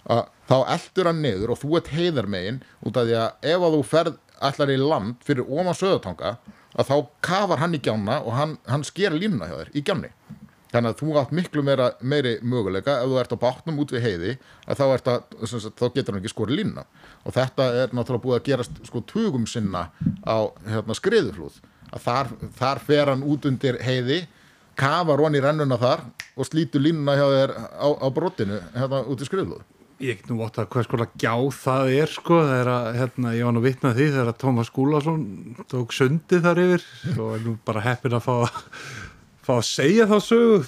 að 0.04 0.26
þá 0.50 0.56
eldur 0.76 1.10
hann 1.10 1.22
niður 1.24 1.54
og 1.54 1.60
þú 1.62 1.78
ert 1.80 1.92
heiðarmegin 1.96 2.62
út 2.84 2.98
af 3.00 3.08
því 3.08 3.18
að 3.20 3.48
ef 3.54 3.66
að 3.68 3.76
þú 3.78 3.84
ferð 3.88 4.18
allar 4.44 4.74
í 4.74 4.80
land 4.82 5.24
fyrir 5.24 5.48
ofan 5.48 5.78
söðutanga 5.80 6.34
að 6.74 6.90
þá 6.90 6.96
kafar 7.24 7.62
hann 7.62 7.78
í 7.78 7.82
gjána 7.84 8.20
og 8.24 8.36
hann, 8.36 8.58
hann 8.68 8.84
sker 8.88 9.16
línuna 9.16 9.48
hjá 9.48 9.60
þér 9.62 9.72
í 9.78 9.84
gjánni 9.86 10.12
þannig 10.74 10.90
að 10.90 11.00
þú 11.00 11.18
átt 11.22 11.34
miklu 11.38 11.64
meira, 11.66 11.90
meiri 12.02 12.34
möguleika 12.42 12.98
ef 13.04 13.12
þú 13.12 13.20
ert 13.22 13.36
á 13.38 13.44
bátnum 13.44 13.82
út 13.84 13.94
við 13.94 14.06
heiði 14.08 14.32
þá, 14.66 14.84
að, 14.88 15.04
sagt, 15.46 15.76
þá 15.78 15.86
getur 15.94 16.16
hann 16.16 16.22
ekki 16.24 16.32
skori 16.34 16.58
línuna. 16.58 16.86
Og 17.24 17.36
þetta 17.36 17.68
er 17.84 17.94
náttúrulega 17.94 18.24
búið 18.24 18.38
að 18.40 18.48
gerast 18.48 18.82
sko 18.90 19.04
tugum 19.06 19.46
sinna 19.50 19.86
á 20.26 20.38
hérna, 20.66 20.98
skriðuflúð 20.98 21.60
að 21.94 22.08
þar, 22.08 22.32
þar 22.58 22.82
fer 22.88 23.12
hann 23.14 23.28
út 23.28 23.46
undir 23.50 23.78
heiði 23.84 24.24
kafar 24.80 25.22
hann 25.22 25.38
í 25.38 25.44
rennuna 25.44 25.78
þar 25.82 26.08
og 26.34 26.50
slítur 26.50 26.82
línuna 26.82 27.16
hjá 27.18 27.28
þér 27.30 27.54
á, 27.78 27.88
á 27.94 28.08
brotinu 28.14 28.60
hérna 28.74 29.06
út 29.06 29.22
í 29.22 29.30
skriðuflúð 29.30 29.70
Ég 30.04 30.18
get 30.20 30.28
nú 30.28 30.42
ótt 30.44 30.58
að 30.60 30.66
hvað 30.74 30.86
skoða 30.88 31.06
gjá 31.22 31.34
það 31.56 31.90
er 31.94 32.12
sko, 32.12 32.40
er 32.52 32.68
að, 32.68 32.88
hérna, 32.98 33.32
ég 33.38 33.46
var 33.48 33.54
nú 33.56 33.62
vitnað 33.64 34.00
því 34.00 34.08
þegar 34.10 34.32
að 34.32 34.40
Tómas 34.42 34.72
Skúlason 34.72 35.22
tók 35.72 35.94
sundið 35.96 36.42
þar 36.44 36.62
yfir 36.64 36.88
og 37.14 37.30
er 37.38 37.46
nú 37.46 37.54
bara 37.64 37.84
heppin 37.86 38.18
að 38.18 38.26
fá, 38.26 38.34
fá 39.44 39.54
að 39.56 39.66
segja 39.68 40.08
þá 40.10 40.16
sögu? 40.24 40.60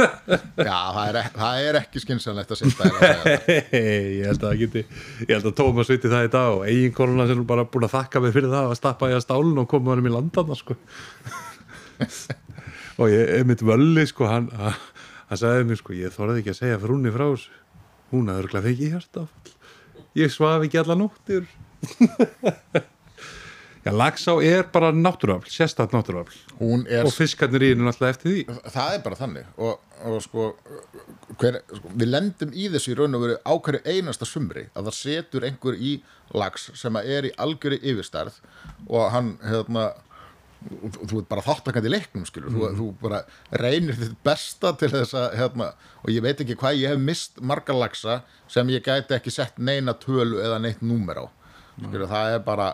Já, 0.68 0.78
það 0.94 1.02
er, 1.08 1.18
það 1.34 1.66
er 1.66 1.78
ekki 1.80 2.02
skynsanlegt 2.04 2.54
að 2.54 2.60
setja 2.60 2.88
að 2.90 2.98
þetta 3.26 3.80
ég 3.80 4.26
held 4.28 4.40
að 4.40 4.46
það 4.46 4.62
geti 4.64 4.82
ég 4.84 5.32
held 5.34 5.50
að 5.50 5.56
Tómas 5.62 5.92
viti 5.92 6.12
það 6.12 6.26
í 6.26 6.32
dag 6.36 6.56
og 6.56 6.64
eiginkonuna 6.68 7.28
sem 7.30 7.44
bara 7.48 7.66
búin 7.68 7.88
að 7.88 7.94
þakka 7.96 8.24
mig 8.24 8.34
fyrir 8.36 8.54
það 8.54 8.72
að 8.72 8.80
stappa 8.80 9.12
ég 9.12 9.20
að 9.20 9.26
stálun 9.26 9.62
og 9.64 9.70
koma 9.70 9.94
hann 9.94 10.10
í 10.10 10.14
landan 10.14 10.58
sko. 10.58 10.76
og 13.00 13.06
ég 13.12 13.34
er 13.38 13.48
mitt 13.48 13.64
völli 13.64 14.04
sko, 14.08 14.28
hann, 14.30 14.50
hann 14.56 15.40
sagði 15.40 15.70
mér 15.70 15.80
sko, 15.80 15.96
ég 15.96 16.14
þorði 16.14 16.42
ekki 16.42 16.54
að 16.54 16.60
segja 16.60 16.82
frúnni 16.82 17.14
frá 17.14 17.26
þessu. 17.30 17.56
Hún 18.10 18.26
hafði 18.26 18.42
örgulega 18.42 18.66
fengið 18.66 18.94
hjartafall 18.96 19.58
ég 20.18 20.32
svaf 20.32 20.64
ekki 20.66 20.80
alla 20.80 20.96
nóttir 20.98 21.46
Já, 23.80 23.92
Lagsá 23.96 24.34
er 24.44 24.66
bara 24.68 24.90
náttúruafl 24.92 25.48
Hún 26.58 26.82
er 26.84 27.06
og 27.08 27.14
fiskarnir 27.16 27.62
í 27.64 27.70
hennu 27.72 27.86
náttúrulega 27.86 28.12
eftir 28.12 28.34
því. 28.34 28.58
Það 28.74 28.96
er 28.96 29.00
bara 29.06 29.16
þannig. 29.16 29.46
Og, 29.56 29.78
og 30.04 30.18
sko, 30.20 30.48
hver, 31.40 31.62
sko 31.78 31.92
við 31.94 32.10
lendum 32.12 32.52
í 32.52 32.68
þessu 32.74 32.92
í 32.92 32.98
raun 32.98 33.16
og 33.16 33.24
veru 33.24 33.38
á 33.40 33.52
hverju 33.56 33.80
einasta 33.88 34.28
sumri 34.28 34.66
að 34.74 34.90
það 34.90 34.98
setur 34.98 35.48
einhver 35.48 35.80
í 35.80 35.94
lags 36.36 36.68
sem 36.76 37.00
er 37.00 37.30
í 37.30 37.32
algjöri 37.40 37.80
yfirstarð 37.80 38.36
og 38.84 39.08
hann 39.14 39.32
hérna 39.48 39.86
þú, 40.60 41.22
ert 41.22 41.30
bara 41.32 41.46
þáttakandi 41.48 41.88
í 41.88 41.94
leiknum 41.94 42.28
skilur. 42.28 42.52
Þú, 42.52 42.68
þú 42.76 42.90
bara 43.00 43.22
reynir 43.64 43.96
þitt 43.96 44.20
besta 44.28 44.74
til 44.76 44.92
þess 44.92 45.16
að 45.16 45.38
hérna, 45.40 45.72
og 46.04 46.12
ég 46.12 46.24
veit 46.28 46.44
ekki 46.44 46.58
hvað 46.60 46.82
ég 46.82 46.92
hef 46.92 47.02
mist 47.08 47.40
marga 47.40 47.80
lagsa 47.80 48.20
sem 48.50 48.76
ég 48.76 48.84
gæti 48.84 49.16
ekki 49.16 49.32
sett 49.32 49.56
neina 49.56 49.96
tölu 49.96 50.44
eða 50.44 50.60
neitt 50.60 50.84
númer 50.84 51.24
á. 51.24 51.26
Skilur, 51.80 52.10
það 52.10 52.36
er 52.36 52.44
bara 52.44 52.70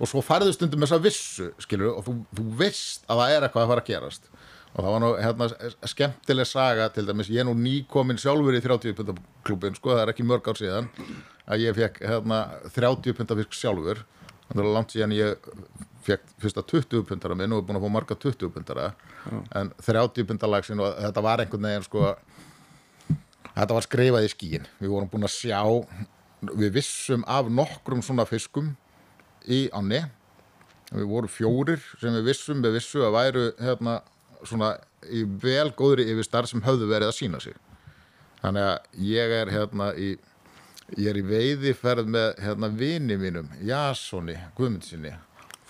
og 0.00 0.08
svo 0.08 0.22
færðu 0.24 0.54
stundum 0.56 0.86
þessa 0.86 1.00
vissu 1.04 1.50
skilur, 1.60 1.98
og 1.98 2.06
þú, 2.06 2.14
þú 2.36 2.46
veist 2.60 3.04
að 3.06 3.20
það 3.22 3.34
er 3.34 3.46
eitthvað 3.46 3.66
að 3.66 3.72
fara 3.74 3.84
að 3.84 3.90
gerast. 3.90 4.30
Og 4.70 4.84
það 4.84 4.92
var 4.94 5.02
nú 5.02 5.10
hérna, 5.18 5.48
skemmtileg 5.92 6.46
saga 6.46 6.88
til 6.94 7.04
dæmis, 7.08 7.30
ég 7.32 7.42
er 7.42 7.48
nú 7.48 7.56
nýkomin 7.58 8.20
sjálfur 8.22 8.54
í 8.54 8.62
30 8.62 8.96
pundaklubin, 9.00 9.76
sko, 9.76 9.92
það 9.96 10.04
er 10.04 10.12
ekki 10.14 10.26
mörg 10.30 10.46
ár 10.46 10.60
síðan 10.60 10.90
að 11.50 11.64
ég 11.66 11.76
fekk 11.76 12.02
hérna, 12.06 12.40
30 12.76 13.16
pundafisk 13.18 13.56
sjálfur. 13.58 14.04
Það 14.50 14.62
er 14.62 14.72
langt 14.74 14.94
síðan 14.94 15.14
ég 15.14 15.50
fekk 16.06 16.26
fyrsta 16.40 16.64
20 16.64 17.04
pundara 17.08 17.36
minn 17.36 17.52
og 17.54 17.62
er 17.62 17.66
búin 17.68 17.78
að 17.78 17.84
fá 17.84 17.92
marga 17.92 18.16
20 18.16 18.52
pundara 18.54 18.90
en 19.58 19.72
30 19.84 20.28
pundalagsin 20.28 20.80
og 20.82 20.94
þetta 20.96 21.24
var 21.24 21.42
einhvern 21.42 21.66
veginn 21.68 21.86
sko 21.86 22.14
þetta 23.56 23.76
var 23.76 23.86
skrifað 23.86 24.26
í 24.26 24.30
skíin 24.32 24.68
við 24.80 24.94
vorum 24.94 25.10
búin 25.12 25.28
að 25.28 25.34
sjá 25.36 25.60
við 26.56 26.72
vissum 26.78 27.26
af 27.28 27.50
nokkrum 27.52 28.02
svona 28.04 28.26
fiskum 28.28 28.72
í 29.48 29.66
ánni. 29.76 30.02
Við 30.90 31.06
vorum 31.06 31.30
fjórir 31.30 31.82
sem 32.00 32.14
við 32.18 32.32
vissum 32.32 32.62
við 32.64 32.80
vissu 32.80 33.04
að 33.06 33.16
væru 33.16 33.44
hérna 33.60 34.00
svona 34.42 34.72
í 35.06 35.22
vel 35.42 35.70
góðri 35.76 36.08
yfir 36.10 36.26
starf 36.26 36.50
sem 36.50 36.64
höfðu 36.64 36.88
verið 36.90 37.12
að 37.12 37.18
sína 37.20 37.40
sig. 37.42 37.54
Þannig 38.40 38.66
að 38.66 39.06
ég 39.10 39.36
er 39.36 39.52
hérna 39.54 39.92
í 39.94 40.10
ég 40.98 41.10
er 41.12 41.20
í 41.20 41.26
veiðiferð 41.26 42.08
með 42.10 42.40
hérna 42.42 42.70
vini 42.74 43.16
mínum 43.20 43.50
Jasoni 43.66 44.34
Guðmundsinni 44.56 45.12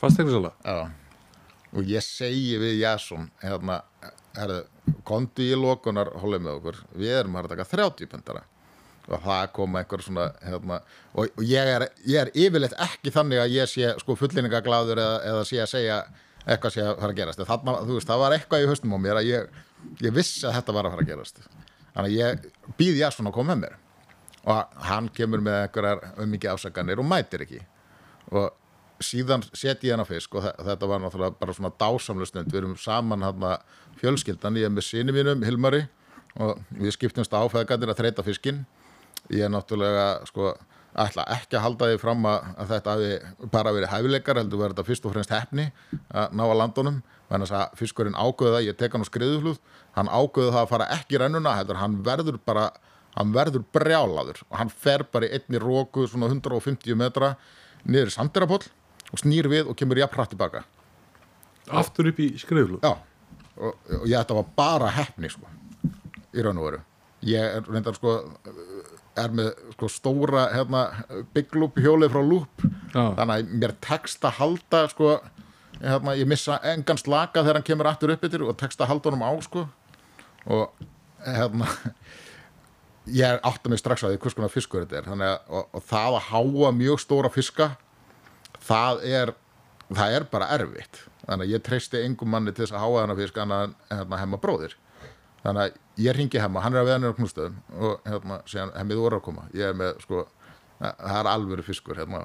Fastegnisala 0.01 0.53
Já. 0.65 0.89
og 1.77 1.91
ég 1.91 2.05
segi 2.05 2.57
við 2.61 2.79
Jason 2.81 3.29
hérna, 3.43 3.81
herðu, 4.37 4.63
kontu 5.05 5.45
í 5.45 5.59
lokunar 5.59 6.13
hólið 6.23 6.47
með 6.47 6.57
okkur, 6.61 6.81
við 6.97 7.17
erum 7.19 7.37
að 7.37 7.51
taka 7.53 7.69
30 7.69 8.11
pundara 8.15 8.45
og 9.11 9.23
það 9.25 9.47
koma 9.57 9.81
einhver 9.83 10.03
svona 10.05 10.27
hérna, 10.47 10.81
og, 11.15 11.27
og 11.37 11.45
ég, 11.47 11.71
er, 11.77 11.85
ég 12.07 12.21
er 12.25 12.31
yfirleitt 12.35 12.77
ekki 12.87 13.13
þannig 13.15 13.43
að 13.43 13.55
ég 13.57 13.71
sé 13.71 13.91
sko 14.03 14.17
fullinningagláður 14.21 15.01
eða, 15.03 15.17
eða 15.33 15.45
sé 15.49 15.61
að 15.65 15.71
segja 15.73 15.99
eitthvað 16.47 16.73
sé 16.77 16.85
að 16.87 16.95
fara 17.03 17.13
að 17.13 17.19
gerast. 17.21 17.43
Þarna, 17.51 17.75
veist, 17.91 18.09
það 18.09 18.23
var 18.23 18.37
eitthvað 18.37 18.63
í 18.65 18.69
höstum 18.71 18.95
á 18.97 18.99
mér 19.03 19.19
að 19.21 19.29
ég, 19.29 19.59
ég 20.07 20.15
vissi 20.17 20.47
að 20.49 20.55
þetta 20.61 20.77
var 20.77 20.87
að 20.89 20.95
fara 20.97 21.05
að 21.05 21.11
gerast. 21.13 21.43
Þannig 21.91 22.07
að 22.07 22.17
ég 22.17 22.73
býð 22.79 23.01
Jason 23.03 23.29
að 23.29 23.35
koma 23.37 23.53
með 23.57 23.61
mér. 23.67 23.77
Og 24.49 24.79
hann 24.89 25.11
kemur 25.13 25.43
með 25.45 25.59
einhverjar 25.67 26.01
um 26.23 26.31
mikið 26.33 26.55
ásakanir 26.55 27.03
og 27.03 27.09
mætir 27.11 27.45
ekki. 27.45 27.61
Og 28.33 28.49
síðan 29.05 29.45
set 29.53 29.85
ég 29.85 29.93
hann 29.97 30.01
á 30.05 30.09
fisk 30.09 30.35
og 30.39 30.47
þe- 30.47 30.57
þetta 30.71 30.89
var 30.89 31.03
náttúrulega 31.05 31.37
bara 31.43 31.57
svona 31.57 31.73
dásamlega 31.81 32.31
stund. 32.31 32.49
Við 32.53 32.63
erum 32.63 32.77
saman 32.81 33.27
hann 33.27 33.45
fjölskyldan 34.01 34.57
ég 34.57 34.71
er 34.71 34.73
með 34.73 34.87
sinni 34.89 35.13
mínum, 35.13 35.45
Hilmari 35.45 35.83
og 36.41 36.61
við 36.79 36.95
skiptumst 36.97 37.33
á 37.37 37.43
feðgarnir 37.53 37.91
að 37.93 38.01
þreita 38.01 38.25
fiskinn 38.25 38.63
ég 39.31 39.47
er 39.47 39.53
náttúrulega 39.53 40.27
sko 40.29 40.53
ætla 40.99 41.25
ekki 41.37 41.59
að 41.59 41.65
halda 41.65 41.89
því 41.91 41.99
fram 42.03 42.27
að, 42.27 42.47
að 42.59 42.73
þetta 42.75 42.95
hafi 42.95 43.49
bara 43.53 43.73
verið 43.75 43.93
hæfileikar 43.93 44.41
heldur 44.41 44.63
verið 44.63 44.75
þetta 44.75 44.89
fyrst 44.89 45.07
og 45.07 45.15
fremst 45.15 45.35
hefni 45.35 45.67
að 46.11 46.35
ná 46.35 46.45
að 46.49 46.57
landunum. 46.59 47.01
Þannig 47.31 47.53
að 47.53 47.61
að 47.61 47.77
fiskurinn 47.79 48.19
ágöðu 48.19 48.55
það, 48.57 48.65
ég 48.67 48.79
tek 48.79 48.95
hann 48.97 49.07
á 49.07 49.11
skriðuflúð 49.11 49.61
hann 49.95 50.11
ágöðu 50.11 50.51
það 50.51 50.65
að 50.65 50.73
fara 50.73 50.89
ekki 50.97 51.21
rennuna 51.23 51.55
heldur 51.55 51.79
hann 51.79 52.01
verður 52.07 52.41
bara 52.43 52.65
hann 53.15 53.31
verður 53.35 53.63
brjálaður. 53.75 54.43
Og 54.51 54.59
hann 54.59 54.73
fer 54.75 55.07
bara 55.13 55.29
í 55.29 55.39
einni 55.39 55.63
róku 55.63 56.09
svona 56.11 56.31
150 56.31 56.99
metra 56.99 57.37
niður 57.87 58.11
í 58.11 58.17
Sanderapoll 58.17 58.65
og 59.11 59.23
snýr 59.23 59.49
við 59.51 59.71
og 59.71 59.79
kemur 59.79 59.99
jafn 59.99 60.19
hratt 60.19 60.35
tilbaka 60.35 60.65
Aftur 61.71 62.11
upp 62.11 62.19
í 62.23 62.29
skriflu 62.39 62.79
Já, 62.83 62.93
og, 63.59 63.75
og 63.75 64.07
ég 64.09 64.17
þetta 64.17 64.37
var 64.41 64.51
bara 64.57 64.91
hefni 64.95 65.31
sko, 65.31 65.47
í 66.35 66.43
raun 66.43 66.59
og 66.59 66.67
veru. 66.67 66.81
Ég 67.31 67.69
reyndar 67.69 67.95
sko 67.95 68.17
er 69.19 69.35
með 69.35 69.51
sko 69.75 69.89
stóra 69.91 70.47
hérna, 70.55 70.85
loop 71.59 71.79
hjólið 71.81 72.15
frá 72.15 72.23
loop. 72.23 72.65
Já. 72.91 73.05
þannig 73.19 73.35
að 73.35 73.53
mér 73.63 73.75
tekst 73.85 74.25
að 74.27 74.39
halda 74.41 74.85
sko, 74.91 75.19
hérna, 75.81 76.15
ég 76.19 76.31
missa 76.31 76.59
engan 76.73 76.99
slaka 76.99 77.45
þegar 77.45 77.61
hann 77.61 77.69
kemur 77.69 77.91
aftur 77.91 78.15
upp 78.15 78.25
yfir 78.27 78.47
og 78.47 78.57
tekst 78.59 78.81
að 78.83 78.93
halda 78.93 79.11
honum 79.11 79.27
á 79.27 79.33
sko. 79.47 79.67
Og 80.51 80.89
hérna 81.27 81.69
ég 83.21 83.47
átta 83.47 83.71
mig 83.71 83.81
strax 83.83 84.05
að 84.05 84.15
því 84.15 84.23
hvers 84.25 84.39
konar 84.39 84.53
fiskur 84.55 84.85
þetta 84.85 85.01
er. 85.03 85.11
Að 85.11 85.39
og, 85.49 85.71
og 85.75 85.87
það 85.87 86.19
að 86.19 86.29
háa 86.31 86.75
mjög 86.77 87.05
stóra 87.05 87.33
fiska 87.33 87.71
það 88.67 89.07
er 89.09 89.35
það 89.91 90.19
er 90.19 90.29
bara 90.31 90.51
erfitt. 90.55 91.03
Þannig 91.25 91.47
að 91.47 91.55
ég 91.55 91.65
treysti 91.67 92.05
engum 92.05 92.31
manni 92.33 92.55
til 92.55 92.65
þess 92.65 92.77
að 92.77 92.85
háa 92.85 93.03
þennan 93.03 93.21
fisk 93.21 93.41
en 93.41 93.57
hérna, 93.91 94.21
hemma 94.21 94.41
bróðir 94.43 94.77
þannig 95.45 95.63
að 95.63 96.05
ég 96.05 96.17
ringi 96.17 96.43
hemma, 96.43 96.63
hann 96.65 96.77
er 96.77 96.83
að 96.83 96.91
veða 96.91 97.01
nýra 97.03 97.17
knústöðum 97.19 97.57
og 97.79 98.07
hérna, 98.09 98.41
síðan 98.51 98.75
hemmið 98.77 99.03
voru 99.05 99.21
að 99.21 99.25
koma. 99.29 99.47
Ég 99.57 99.73
er 99.73 99.79
með, 99.81 100.03
sko, 100.05 100.27
það 100.81 101.19
er 101.21 101.31
alvöru 101.33 101.67
fiskur 101.67 102.01
hérna, 102.01 102.25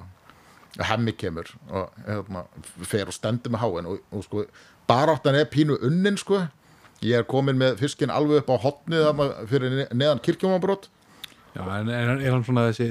hemmi 0.89 1.15
kemur 1.15 1.51
og 1.71 2.03
hérna, 2.07 2.45
fer 2.83 3.11
og 3.11 3.15
stendur 3.15 3.55
með 3.55 3.63
háin 3.63 3.89
og, 3.91 4.03
og 4.11 4.25
sko, 4.27 4.45
baráttan 4.89 5.39
er 5.39 5.49
pínu 5.51 5.79
unnin, 5.85 6.19
sko. 6.19 6.45
Ég 7.05 7.19
er 7.19 7.27
komin 7.27 7.59
með 7.59 7.79
fiskin 7.83 8.13
alveg 8.13 8.43
upp 8.43 8.53
á 8.55 8.57
hotnið 8.65 9.07
fyrir 9.51 9.73
neðan 9.91 10.21
kirkjumabrót 10.23 10.87
Já, 11.55 11.61
en 11.77 11.87
er, 11.87 12.09
er 12.19 12.33
hann 12.33 12.43
svona 12.43 12.65
þessi 12.67 12.87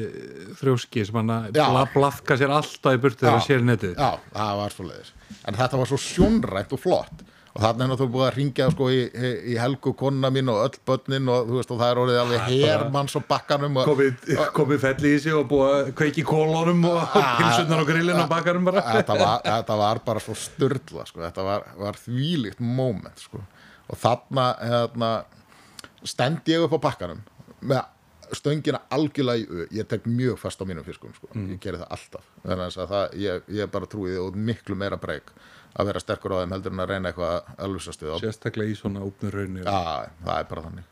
þrjóski 0.56 1.02
sem 1.04 1.16
hann 1.18 1.50
bla, 1.52 1.82
blafka 1.92 2.36
sér 2.40 2.52
alltaf 2.54 2.96
í 2.96 3.00
burtu 3.02 3.20
þegar 3.20 3.34
hann 3.36 3.44
sér 3.44 3.64
netið? 3.64 3.98
Já, 3.98 4.22
það 4.32 4.60
var 4.60 4.76
svo 4.76 4.86
leiðis 4.88 5.10
En 5.44 5.58
þetta 5.58 5.80
var 5.80 5.90
svo 5.90 5.98
sjónrænt 6.00 6.72
og 6.72 6.80
flott 6.80 7.24
Og 7.54 7.62
þarna 7.62 7.84
er 7.84 7.90
náttúrulega 7.92 8.14
búið 8.16 8.24
að 8.26 8.34
ringja 8.34 8.66
sko, 8.72 8.86
í, 8.90 9.02
í, 9.14 9.52
helgu 9.62 9.92
konuna 9.94 10.30
mín 10.34 10.48
og 10.50 10.56
öll 10.64 10.78
börnin 10.90 11.28
og, 11.30 11.44
þú 11.46 11.58
veist, 11.60 11.70
og 11.70 11.78
það 11.78 11.92
er 11.92 12.00
orðið 12.02 12.16
alveg 12.24 12.48
hermanns 12.48 13.14
og 13.14 13.26
bakkanum 13.28 13.78
og, 13.78 13.90
komið, 13.92 14.32
komið 14.56 14.80
fell 14.82 15.06
í 15.06 15.12
sig 15.22 15.36
og 15.38 15.46
búið 15.52 15.74
að 15.76 15.92
kveiki 16.00 16.24
kólunum 16.26 16.82
og 16.90 17.14
pilsunar 17.14 17.84
á 17.84 17.86
grillin 17.86 18.24
og 18.24 18.32
bakarum 18.32 18.66
bara 18.66 18.82
þetta, 18.88 19.18
var, 19.22 19.46
þetta 19.46 19.78
var 19.84 20.02
bara 20.10 20.24
svo 20.26 20.34
styrla 20.42 21.06
sko. 21.06 21.22
þetta 21.22 21.46
var, 21.46 21.70
var 21.78 22.02
þvílíkt 22.02 22.66
moment 22.74 23.22
sko. 23.22 23.44
og 23.86 24.02
þarna 24.02 24.50
hérna, 24.58 25.14
stend 26.02 26.50
ég 26.50 26.66
upp 26.66 26.74
á 26.74 26.84
bakkanum 26.90 27.22
með 27.62 27.84
stöngina 28.34 28.82
algjörlega 28.90 29.68
ég 29.70 29.86
tek 29.86 30.10
mjög 30.10 30.42
fast 30.42 30.58
á 30.58 30.66
mínum 30.66 30.82
fiskum 30.82 31.14
sko. 31.14 31.30
ég 31.38 31.62
geri 31.62 31.78
það 31.78 31.94
alltaf 31.94 32.30
það, 32.82 33.18
ég, 33.22 33.50
ég 33.62 33.70
bara 33.70 33.86
trúi 33.86 34.10
því 34.10 34.22
og 34.26 34.38
miklu 34.50 34.74
meira 34.74 34.98
breyk 34.98 35.30
að 35.74 35.88
vera 35.90 36.02
sterkur 36.02 36.36
á 36.38 36.42
þeim 36.42 36.54
heldur 36.54 36.74
en 36.74 36.82
að 36.84 36.90
reyna 36.92 37.10
eitthvað 37.10 37.54
alveg 37.66 38.10
á 38.14 38.16
sérstaklega 38.22 38.70
í 38.70 38.76
svona 38.78 39.04
ópnur 39.04 39.34
raunni 39.34 39.64
Já, 39.64 40.10
það 40.24 40.36
er 40.36 40.50
bara 40.50 40.66
þannig. 40.68 40.90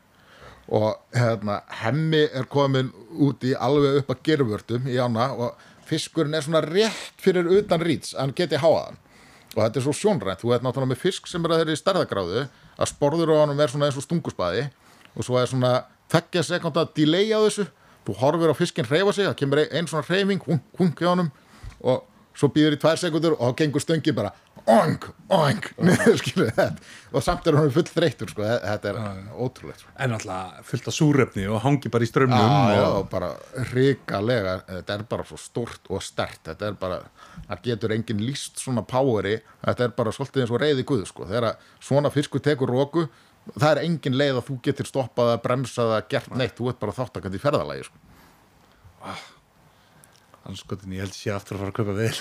Og 0.73 0.89
hérna, 1.15 1.59
hemmi 1.83 2.23
er 2.31 2.47
komin 2.51 2.91
út 3.23 3.43
í 3.47 3.53
alveg 3.55 4.01
upp 4.01 4.11
að 4.13 4.25
gerfvörtum 4.27 4.89
í 4.91 4.97
ána 4.99 5.29
og 5.35 5.63
fiskurinn 5.87 6.35
er 6.37 6.45
svona 6.45 6.63
rétt 6.63 7.23
fyrir 7.23 7.47
utan 7.59 7.83
rýts, 7.83 8.13
hann 8.15 8.35
geti 8.35 8.59
háaðan 8.59 8.99
og 9.53 9.59
þetta 9.59 9.79
er 9.79 9.85
svo 9.85 9.93
sjónrænt, 9.93 10.41
þú 10.41 10.53
veit 10.53 10.63
náttúrulega 10.65 10.93
með 10.93 11.01
fisk 11.03 11.27
sem 11.29 11.43
er 11.45 11.53
að 11.53 11.61
þeirra 11.61 11.75
í 11.75 11.81
stærðagráðu 11.81 12.43
að 12.73 12.89
sporður 12.89 13.33
á 13.35 13.41
honum 13.43 13.59
er 13.61 13.69
svona 13.69 13.89
eins 13.89 13.99
og 13.99 14.05
stunguspaði 14.05 14.63
og 15.13 15.27
svo 15.27 15.37
er 15.37 15.51
svona 15.51 15.73
þekkja 16.13 16.45
sekunda 16.47 16.87
delay 16.97 17.29
á 17.29 17.39
þessu, 17.43 17.67
þú 18.07 18.15
horfir 18.21 18.53
á 18.53 18.55
fiskinn 18.57 18.89
hreyfa 18.89 19.13
sig, 19.13 19.27
það 19.29 19.37
kemur 19.43 19.61
einn 19.67 19.89
svona 19.91 20.07
hreyfing 20.07 20.41
hung, 20.47 20.63
hung 20.79 20.95
hjá 20.97 21.11
honum 21.11 21.29
og 21.83 22.07
svo 22.33 22.49
býður 22.53 22.77
í 22.77 22.81
tvær 22.81 22.97
sekundur 22.97 23.37
og 23.37 23.51
þá 23.51 23.61
gengur 23.61 23.83
stöngin 23.83 24.17
bara 24.17 24.33
skilu 26.21 26.45
þetta. 26.47 26.85
Og 27.13 27.23
samt 27.25 27.47
er 27.49 27.57
hann 27.59 27.71
full 27.73 27.85
þreytur 27.87 28.31
sko, 28.31 28.45
þetta 28.45 28.91
er 28.93 28.99
ótrúlegt 29.35 29.83
sko. 29.83 29.91
en 30.05 30.15
alltaf 30.15 30.69
fullt 30.69 30.87
af 30.87 30.95
súrefni 30.95 31.47
og 31.51 31.59
hangi 31.65 31.91
bara 31.93 32.07
í 32.07 32.09
strömmum 32.09 32.39
Já, 32.39 32.77
já, 32.77 32.85
og 32.99 33.09
bara 33.11 33.33
ríkalega 33.73 34.55
þetta 34.69 34.95
er 34.95 35.03
bara 35.11 35.27
svo 35.27 35.39
stort 35.41 35.91
og 35.91 36.05
stert 36.05 36.39
þetta 36.47 36.71
er 36.71 36.79
bara, 36.79 37.01
það 37.49 37.67
getur 37.67 37.95
engin 37.97 38.23
líst 38.23 38.63
svona 38.63 38.85
poweri, 38.87 39.35
þetta 39.65 39.89
er 39.89 39.93
bara 39.99 40.15
svolítið 40.15 40.45
eins 40.45 40.55
og 40.55 40.63
reyði 40.63 40.87
guð, 40.93 41.05
sko, 41.11 41.27
þegar 41.29 41.51
svona 41.83 42.13
fiskur 42.13 42.43
tekur 42.43 42.71
róku, 42.71 43.05
það 43.57 43.69
er 43.73 43.83
engin 43.83 44.17
leið 44.17 44.39
að 44.39 44.49
þú 44.49 44.59
getur 44.69 44.89
stoppað 44.89 45.35
að 45.35 45.43
bremsa 45.43 45.91
það, 45.91 46.09
gert 46.15 46.35
neitt. 46.39 46.55
Þú 46.55 46.71
ert 46.71 46.79
bara 46.79 46.95
þáttakandi 46.95 47.41
í 47.41 47.43
ferðalagi, 47.43 47.87
sko 47.89 49.32
Anskotin, 50.49 50.91
ég 50.91 51.05
held 51.05 51.15
sé 51.15 51.31
aftur 51.31 51.55
að 51.55 51.61
fara 51.63 51.71
að 51.71 51.77
kaupa 51.77 51.93
við 51.97 52.11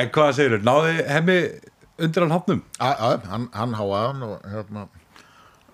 En 0.00 0.10
hvað 0.14 0.32
segir 0.38 0.56
þú? 0.56 0.62
Náði 0.66 0.94
hemmi 1.06 1.36
undir 2.00 2.24
hann 2.24 2.34
hafnum? 2.34 2.62
Já, 2.80 2.90
hann, 3.30 3.46
hann 3.54 3.76
háaðan 3.78 4.24
og 4.26 4.48
hérna 4.50 4.88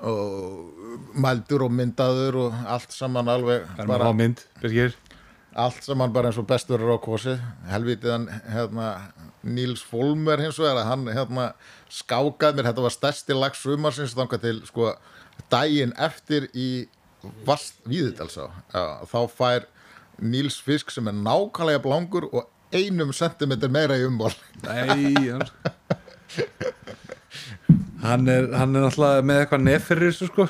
og 0.05 1.17
mældur 1.17 1.67
og 1.67 1.73
myndaður 1.73 2.37
og 2.45 2.57
allt 2.69 2.93
saman 2.93 3.31
alveg 3.33 3.65
á 3.81 4.13
mynd, 4.13 4.43
allt 5.57 5.87
saman 5.87 6.13
bara 6.13 6.29
eins 6.29 6.41
og 6.41 6.49
bestur 6.51 6.83
er 6.83 6.93
á 6.93 7.01
kosið 7.01 7.41
helvitið 7.71 8.13
hann 8.13 8.27
hérna, 8.53 8.91
Níls 9.47 9.85
Fólmer 9.87 10.43
hins 10.43 10.59
vegar 10.61 10.83
að 10.83 10.91
hann 10.91 11.07
hérna, 11.09 11.47
skákaði 11.89 12.59
mér, 12.59 12.69
þetta 12.69 12.85
var 12.85 12.97
stærsti 12.97 13.39
lag 13.39 13.57
sumarsins 13.57 14.17
þangað 14.19 14.45
til 14.45 14.61
sko 14.69 14.93
daginn 15.53 15.97
eftir 15.97 16.51
í 16.53 16.69
vast 17.49 17.81
víðidalsá 17.89 18.51
þá 19.09 19.19
fær 19.33 19.71
Níls 20.23 20.61
fisk 20.65 20.93
sem 20.95 21.09
er 21.11 21.17
nákvæmlega 21.17 21.83
blangur 21.85 22.29
og 22.33 22.47
einum 22.75 23.13
sentimeter 23.17 23.71
meira 23.73 23.99
í 23.99 24.07
umból 24.09 24.33
Nei, 24.65 25.15
hann 25.29 25.45
Hann 28.07 28.29
er, 28.31 28.47
hann 28.55 28.77
er 28.77 28.87
náttúrulega 28.87 29.25
með 29.27 29.41
eitthvað 29.43 29.63
nef 29.67 29.87
fyrir 29.89 30.13
þessu 30.13 30.29
sko. 30.29 30.45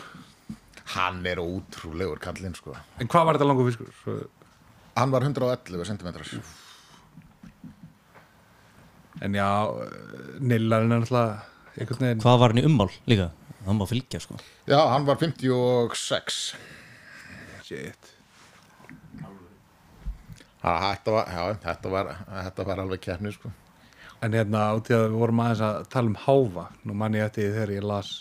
Hann 0.93 1.23
er 1.31 1.41
ótrúlegur 1.41 2.19
kallinn 2.21 2.57
sko. 2.59 2.75
En 3.01 3.09
hvað 3.09 3.27
var 3.29 3.39
þetta 3.39 3.49
langur 3.49 3.69
fiskur? 3.71 3.93
Svo, 4.03 4.17
hann 4.99 5.15
var 5.15 5.25
111 5.25 5.89
centimetrar 5.89 6.29
en 9.25 9.33
já, 9.33 9.49
Nillarinn 10.45 10.93
er 10.93 11.01
náttúrulega 11.01 11.37
einhvern 11.77 12.05
veginn 12.05 12.25
Hvað 12.25 12.43
var 12.43 12.53
hann 12.53 12.61
í 12.61 12.67
ummál 12.69 12.91
líka? 13.09 13.31
Það 13.67 13.79
má 13.79 13.87
fylgja 13.91 14.21
sko. 14.23 14.37
Já, 14.69 14.79
hann 14.93 15.07
var 15.09 15.17
56 15.23 16.43
Shit 17.67 18.13
þetta, 20.67 21.15
var, 21.15 21.31
já, 21.31 21.59
þetta, 21.63 21.93
var, 21.93 22.13
þetta 22.31 22.67
var 22.71 22.83
alveg 22.85 23.03
kefni 23.07 23.33
sko. 23.35 23.53
En 24.25 24.33
hérna, 24.33 24.71
út 24.79 24.89
í 24.91 24.97
að 24.97 25.11
við 25.11 25.19
vorum 25.21 25.43
aðeins 25.45 25.63
að 25.67 25.83
tala 25.93 26.09
um 26.09 26.17
háfa 26.23 26.63
Nú 26.89 26.95
mann 26.97 27.17
ég 27.19 27.27
eftir 27.29 27.51
þegar 27.53 27.73
ég 27.75 27.85
las 27.85 28.13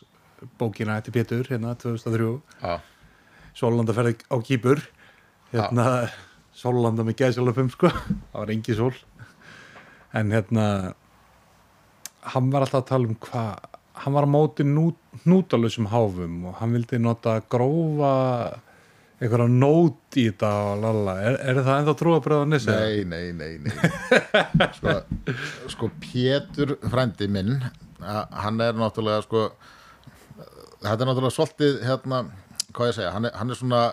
bókina 0.59 0.97
eftir 0.99 1.15
Pétur, 1.15 1.47
hérna, 1.47 1.71
2003 1.79 2.27
já, 2.59 2.73
Sólandaferði 3.55 4.17
á 4.27 4.35
Kýpur 4.43 4.83
Hérna, 5.53 5.85
Sólanda 6.55 7.03
með 7.05 7.19
gæðsjálfum, 7.21 7.71
sko. 7.73 7.91
Það 8.31 8.35
var 8.39 8.51
engi 8.53 8.75
sól. 8.77 8.93
En 10.15 10.31
hérna 10.35 10.67
Hann 12.25 12.51
var 12.51 12.65
alltaf 12.65 12.83
að 12.83 12.91
tala 12.91 13.09
um 13.11 13.17
hvað 13.21 13.71
Hann 14.03 14.15
var 14.17 14.27
á 14.27 14.29
móti 14.29 14.65
nút, 14.67 14.97
nútalusum 15.23 15.87
háfum 15.91 16.47
Og 16.49 16.57
hann 16.59 16.75
vildi 16.75 16.99
nota 16.99 17.37
grófa 17.51 18.13
einhverja 19.21 19.47
nót 19.47 20.17
í 20.19 20.25
þetta 20.27 20.51
og 20.73 20.83
lala, 20.83 21.15
er, 21.23 21.37
er 21.39 21.61
það 21.61 21.79
ennþá 21.79 21.95
trúabröða 22.01 22.49
nissi? 22.51 22.73
Nei, 22.73 23.03
nei, 23.07 23.31
nei, 23.31 23.53
nei. 23.63 23.73
Sko, 24.77 24.95
sko 25.71 25.91
Pétur 26.03 26.75
frændi 26.91 27.29
minn 27.31 27.57
hann 28.05 28.59
er 28.61 28.75
náttúrulega 28.77 29.23
sko 29.25 29.45
þetta 30.83 30.97
er 30.99 31.09
náttúrulega 31.09 31.35
svolítið 31.35 31.77
hérna, 31.87 32.21
hvað 32.75 32.91
ég 32.91 32.97
segja, 32.99 33.13
hann 33.15 33.29
er, 33.29 33.35
hann 33.39 33.53
er 33.53 33.59
svona 33.59 33.83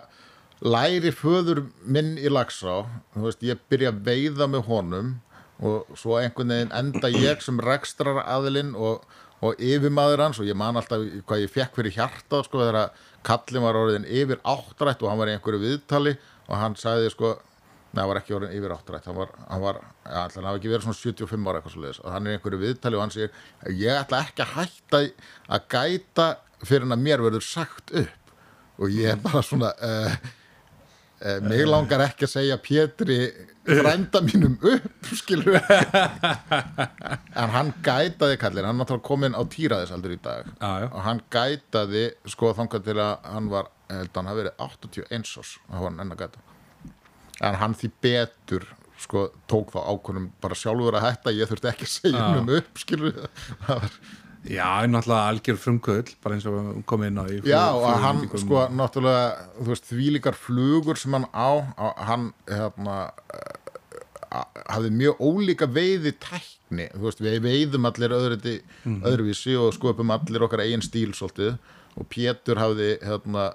læri 0.63 1.13
föður 1.15 1.65
minn 1.83 2.17
í 2.21 2.31
Lagsá 2.31 2.83
þú 3.15 3.27
veist, 3.27 3.45
ég 3.47 3.63
byrja 3.71 3.93
að 3.95 4.03
veiða 4.09 4.49
með 4.51 4.67
honum 4.69 5.15
og 5.63 5.99
svo 5.99 6.19
einhvern 6.19 6.53
veginn 6.55 6.75
enda 6.75 7.11
ég 7.15 7.43
sem 7.45 7.61
rekstrar 7.63 8.23
aðilinn 8.25 8.75
og, 8.75 9.05
og 9.43 9.63
yfirmaður 9.63 10.25
hans 10.27 10.41
og 10.43 10.49
ég 10.49 10.59
man 10.59 10.79
alltaf 10.79 11.05
hvað 11.29 11.45
ég 11.45 11.53
fekk 11.53 11.79
fyrir 11.79 11.97
hjarta 11.97 12.43
sko 12.47 12.61
þegar 12.63 12.81
að 12.83 13.07
kallin 13.27 13.67
var 13.67 13.79
orðin 13.79 14.07
yfir 14.07 14.43
áttrætt 14.43 15.03
og 15.03 15.11
hann 15.11 15.23
var 15.23 15.31
í 15.31 15.37
einhverju 15.37 15.63
viðtali 15.63 16.15
og 16.49 16.55
hann 16.59 16.79
sagði 16.79 17.11
sko 17.15 17.35
hann 17.93 18.09
var 18.09 18.23
ekki 18.23 18.37
orðin 18.37 18.55
yfir 18.57 18.73
áttrætt, 18.73 19.09
hann 19.09 19.19
var, 19.19 19.35
hann 19.51 19.61
var 19.63 19.81
ja, 19.83 20.23
ætla, 20.25 20.39
hann 20.39 20.49
hafi 20.49 20.63
ekki 20.63 20.73
verið 20.73 20.87
svona 20.87 21.01
75 21.03 21.51
ára 21.51 21.61
eitthvað 21.61 21.75
svo 21.75 21.83
leiðis 21.83 22.01
og 22.03 22.15
hann 22.15 22.27
er 22.27 22.33
í 22.33 22.39
einhverju 22.39 22.63
viðtali 22.63 22.99
og 22.99 23.05
hann 23.05 23.15
segir 23.15 23.77
ég 23.83 23.99
ætla 23.99 24.23
ekki 24.25 24.45
að 24.47 24.55
hætta 24.57 25.03
að 25.53 25.67
gæta 25.75 26.29
fyrir 26.67 26.87
en 26.87 26.97
að 26.97 27.03
mér 27.05 27.25
verður 27.25 27.45
sagt 27.45 27.93
upp. 27.99 28.33
Og 28.81 28.95
ég 28.95 29.13
er 29.13 29.21
bara 29.21 29.43
svona 29.45 29.73
uh, 29.85 30.15
eh, 31.23 31.39
mig 31.45 31.65
langar 31.69 32.03
ekki 32.09 32.27
að 32.27 32.35
segja 32.35 32.59
Pétri 32.63 33.19
frænda 33.63 34.23
mínum 34.27 34.57
upp 34.59 35.11
skilur 35.15 35.59
en 37.41 37.55
hann 37.55 37.73
gætaði 37.87 38.39
kallin, 38.43 38.67
hann 38.67 38.81
náttúrulega 38.83 39.07
kominn 39.07 39.39
á 39.39 39.43
týraðisaldur 39.47 40.17
í 40.17 40.21
dag. 40.23 40.51
Já. 40.59 40.89
og 40.91 41.01
hann 41.07 41.23
gætaði 41.33 42.09
sko 42.35 42.53
þangað 42.59 42.89
til 42.91 42.99
að 42.99 43.31
hann 43.35 43.51
var 43.53 43.71
held 43.93 44.11
að 44.11 44.19
hann 44.21 44.31
hafi 44.33 44.43
verið 44.43 44.65
81 44.67 45.35
ás 45.43 45.57
þá 45.59 45.77
var 45.77 45.89
hann 45.91 46.03
enn 46.05 46.17
að 46.17 46.25
gæta. 46.25 46.47
En 47.43 47.59
hann 47.61 47.77
því 47.79 47.93
betur 48.05 48.69
sko 49.03 49.29
tók 49.51 49.73
þá 49.75 49.81
ákonum 49.91 50.29
bara 50.43 50.59
sjálfur 50.59 50.99
að 50.99 51.07
hætta 51.09 51.35
ég 51.35 51.51
þurfti 51.51 51.71
ekki 51.73 51.89
að 51.89 51.95
segja 51.97 52.23
hann 52.23 52.43
um 52.43 52.53
upp 52.59 52.83
skilur 52.83 53.17
það 53.67 53.81
var 53.83 53.97
Já, 54.51 54.83
náttúrulega 54.91 55.29
algjör 55.31 55.59
frumkvöld 55.63 56.09
bara 56.23 56.35
eins 56.35 56.47
og 56.51 56.81
komum 56.91 57.07
inn 57.07 57.21
á 57.23 57.25
í 57.31 57.39
Já, 57.47 57.71
og 57.79 58.01
hann 58.03 58.25
sko 58.43 58.65
náttúrulega, 58.75 59.29
þú 59.61 59.69
veist, 59.71 59.91
þvílíkar 59.93 60.39
flugur 60.39 60.99
sem 60.99 61.15
hann 61.15 61.29
á, 61.31 61.63
á 61.79 61.87
hann 62.09 62.33
hérna 62.51 62.97
hafði 64.73 64.91
mjög 64.97 65.21
ólíka 65.23 65.69
veiði 65.71 66.15
tækni, 66.23 66.89
þú 66.95 67.05
veist, 67.07 67.23
við 67.23 67.39
veiðum 67.45 67.89
allir 67.91 68.15
öðruði, 68.17 68.55
öðruvísi 68.89 69.57
og 69.61 69.75
skopum 69.77 70.13
allir 70.15 70.47
okkar 70.47 70.65
eigin 70.65 70.85
stíl 70.85 71.13
svolítið. 71.17 71.59
Og 72.01 72.09
Pétur 72.09 72.57
hafði 72.57 72.95
hérna 73.05 73.51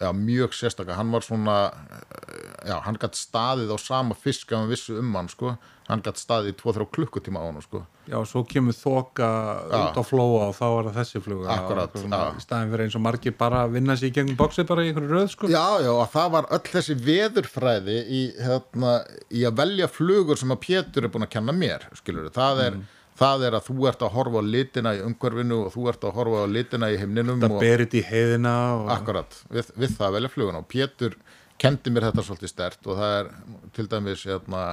já, 0.00 0.10
mjög 0.16 0.54
sérstaka, 0.56 0.96
hann 0.98 1.12
var 1.14 1.22
svona 1.26 1.58
eh, 1.70 2.68
já, 2.70 2.78
hann 2.86 2.98
gætt 3.00 3.14
staðið 3.18 3.74
á 3.74 3.78
sama 3.78 4.14
fisk 4.18 4.52
að 4.52 4.62
hann 4.64 4.72
vissi 4.74 4.96
um 4.98 5.14
hann, 5.18 5.28
sko. 5.32 5.54
Hann 5.84 6.00
gætt 6.00 6.16
staðið 6.16 6.54
í 6.54 6.56
2-3 6.62 6.86
klukkutíma 6.96 7.42
á 7.42 7.44
hann, 7.50 7.60
sko. 7.60 7.82
Já, 8.08 8.16
svo 8.28 8.40
kemur 8.48 8.72
þoka 8.76 9.28
út 9.68 9.98
á 10.00 10.02
flóa 10.04 10.46
og 10.48 10.54
þá 10.56 10.64
er 10.68 10.86
það 10.88 10.96
þessi 11.00 11.20
fluga. 11.24 11.48
Akkurat, 11.58 11.94
Og 11.96 12.06
já. 12.08 12.24
í 12.36 12.44
staðin 12.44 12.72
fyrir 12.72 12.84
eins 12.86 12.96
og 12.98 13.04
margir 13.04 13.36
bara 13.38 13.62
að 13.66 13.76
vinna 13.76 13.96
sér 13.96 14.08
í 14.10 14.14
gegnum 14.16 14.38
bóksið 14.40 14.68
bara 14.70 14.84
í 14.84 14.90
einhverju 14.90 15.12
röð 15.12 15.28
sko. 15.34 15.50
Já, 15.52 15.64
já, 15.84 15.90
og 15.92 16.08
það 16.12 16.32
var 16.38 16.48
öll 16.56 16.62
þessi 16.72 16.96
veðurfræði 17.04 17.98
í, 18.08 18.22
hérna, 18.44 18.92
í 19.32 19.44
að 19.48 19.56
velja 19.60 19.88
flugur 19.92 20.40
sem 20.40 20.52
að 20.56 20.62
Pétur 20.64 21.04
er 21.08 21.12
búin 21.14 21.28
að 21.28 21.34
kenna 21.36 21.56
mér, 21.56 21.88
skilur 22.00 22.28
það 22.34 22.62
er, 22.66 22.78
það 23.18 23.46
er 23.48 23.56
að 23.58 23.68
þú 23.68 23.88
ert 23.90 24.02
að 24.02 24.14
horfa 24.16 24.42
á 24.42 24.44
litina 24.44 24.92
í 24.96 25.02
umhverfinu 25.06 25.60
og 25.66 25.72
þú 25.74 25.86
ert 25.92 26.06
að 26.06 26.16
horfa 26.18 26.42
á 26.42 26.46
litina 26.50 26.90
í 26.90 26.98
himninum 26.98 27.42
það 27.42 27.56
og 27.56 27.62
berið 27.62 27.96
í 28.00 28.04
heiðina 28.08 28.54
og 28.74 28.92
akkurat, 28.96 29.36
við, 29.54 29.70
við 29.78 29.96
það 29.96 30.06
að 30.08 30.16
velja 30.18 30.32
fluguna 30.34 30.62
og 30.62 30.68
Pétur 30.70 31.16
kendi 31.62 31.92
mér 31.94 32.08
þetta 32.08 32.24
svolítið 32.26 32.50
stert 32.50 32.88
og 32.90 32.98
það 32.98 33.18
er 33.20 33.30
til 33.76 33.86
dæmis 33.90 34.24
hérna, 34.26 34.64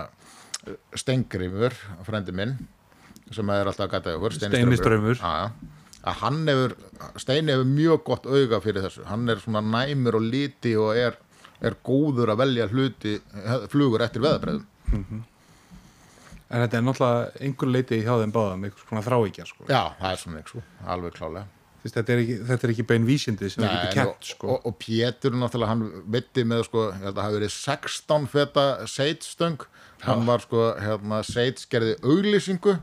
Stengrimur, 0.98 1.76
frendi 2.06 2.34
minn 2.38 2.58
sem 3.32 3.50
er 3.54 3.70
alltaf 3.70 3.88
að 3.88 3.94
gæta 3.96 4.16
ykkur 4.18 4.36
Steini 4.36 4.78
Straumur. 4.78 5.22
Já, 5.22 5.46
já. 5.46 5.92
að 6.10 6.18
hann 6.22 6.42
hefur 6.50 6.76
Steini 7.22 7.54
hefur 7.54 7.70
mjög 7.70 8.04
gott 8.10 8.30
auga 8.30 8.62
fyrir 8.64 8.86
þessu 8.88 9.06
hann 9.10 9.30
er 9.32 9.42
svona 9.42 9.62
næmur 9.64 10.18
og 10.20 10.26
liti 10.34 10.74
og 10.78 10.98
er, 10.98 11.18
er 11.62 11.78
góður 11.86 12.34
að 12.34 12.42
velja 12.44 12.70
hluti 12.74 13.20
flugur 13.72 14.06
eftir 14.06 14.26
veðabræðum 14.26 14.66
en 16.52 16.62
þetta 16.66 16.78
er 16.80 16.86
náttúrulega 16.86 17.42
einhver 17.48 17.72
leiti 17.72 18.02
hjá 18.04 18.14
þeim 18.22 18.36
báðum 18.36 18.68
einhvers 18.68 18.88
konar 18.90 19.06
þráíkja 19.08 19.48
sko. 19.48 19.66
já, 19.72 19.82
það 20.02 20.12
er 20.12 20.22
svona 20.26 20.44
ekki, 20.44 20.64
alveg 20.96 21.18
klálega 21.18 21.48
Þvist, 21.82 21.96
þetta, 21.98 22.14
er 22.14 22.20
ekki, 22.22 22.34
þetta 22.46 22.66
er 22.68 22.72
ekki 22.76 22.84
bein 22.92 23.06
vísindi 23.08 23.48
sem 23.50 23.64
getum 23.66 23.88
og, 23.88 23.94
kent 23.96 24.28
sko. 24.36 24.50
og, 24.54 24.66
og 24.70 24.76
Pétur 24.84 25.34
náttúrulega 25.34 25.72
hann 25.72 25.86
veitti 26.14 26.44
með 26.46 26.66
sko, 26.68 26.84
að 26.94 27.22
hafi 27.24 27.38
verið 27.40 27.54
16 27.56 28.28
feta 28.30 28.66
seitstöng 28.86 29.66
hann 30.06 30.28
var 30.28 30.44
sko, 30.46 30.68
hérna, 30.78 31.24
seits 31.26 31.66
gerði 31.72 31.96
auglýsingu 32.06 32.76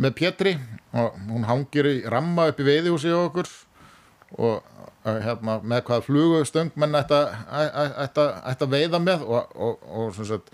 með 0.00 0.16
Pétri 0.16 0.54
og 0.96 1.18
hún 1.28 1.44
hangir 1.48 1.90
í 1.90 1.96
ramma 2.08 2.48
upp 2.48 2.62
í 2.62 2.68
veiðihúsi 2.70 3.12
á 3.12 3.20
okkur 3.26 3.50
og 4.38 4.62
uh, 5.04 5.20
hérna, 5.20 5.58
með 5.60 5.84
hvaða 5.90 6.06
flugustöng 6.06 6.72
menn 6.80 6.96
ætti 6.96 7.20
að- 7.20 8.70
veiða 8.70 9.00
með 9.02 9.26
og, 9.28 9.52
og, 9.56 9.84
og 9.90 10.14
sem 10.16 10.28
sagt 10.30 10.52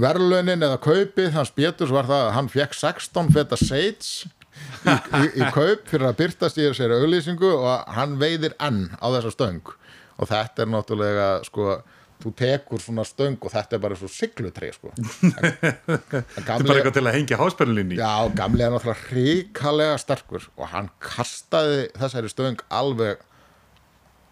verðlaunin 0.00 0.64
eða 0.64 0.78
kaupið 0.82 1.34
hans 1.36 1.52
Péturs 1.54 1.92
var 1.94 2.08
það 2.08 2.24
að 2.26 2.32
hann 2.38 2.50
fekk 2.52 2.76
16 2.78 3.32
feta 3.34 3.58
seits 3.60 4.12
í, 4.24 4.94
í, 4.94 5.24
í 5.38 5.50
kaup 5.54 5.88
fyrir 5.90 6.08
að 6.08 6.20
byrtast 6.22 6.58
í 6.58 6.66
þessari 6.68 6.98
auglýsingu 7.00 7.50
og 7.54 7.92
hann 7.94 8.16
veiðir 8.20 8.56
enn 8.62 8.88
á 8.98 9.06
þessa 9.16 9.34
stöng 9.34 9.74
og 10.14 10.30
þetta 10.30 10.64
er 10.64 10.70
náttúrulega 10.70 11.28
sko, 11.46 11.76
þú 12.22 12.32
tekur 12.38 12.82
svona 12.82 13.04
stöng 13.06 13.38
og 13.42 13.54
þetta 13.54 13.76
er 13.76 13.82
bara 13.82 13.98
svo 13.98 14.10
siglutri 14.10 14.70
sko. 14.74 14.90
þetta 14.94 16.22
er 16.22 16.66
bara 16.66 16.78
eitthvað 16.78 16.96
til 16.98 17.04
að 17.04 17.16
hengja 17.18 17.38
háspennlinni 17.40 18.00
já, 18.00 18.10
gamli 18.38 18.66
er 18.66 18.74
náttúrulega 18.74 19.10
hrikalega 19.12 20.00
sterkur 20.02 20.50
og 20.56 20.66
hann 20.74 20.90
kastaði 21.02 21.86
þessari 21.98 22.34
stöng 22.34 22.66
alveg 22.70 23.22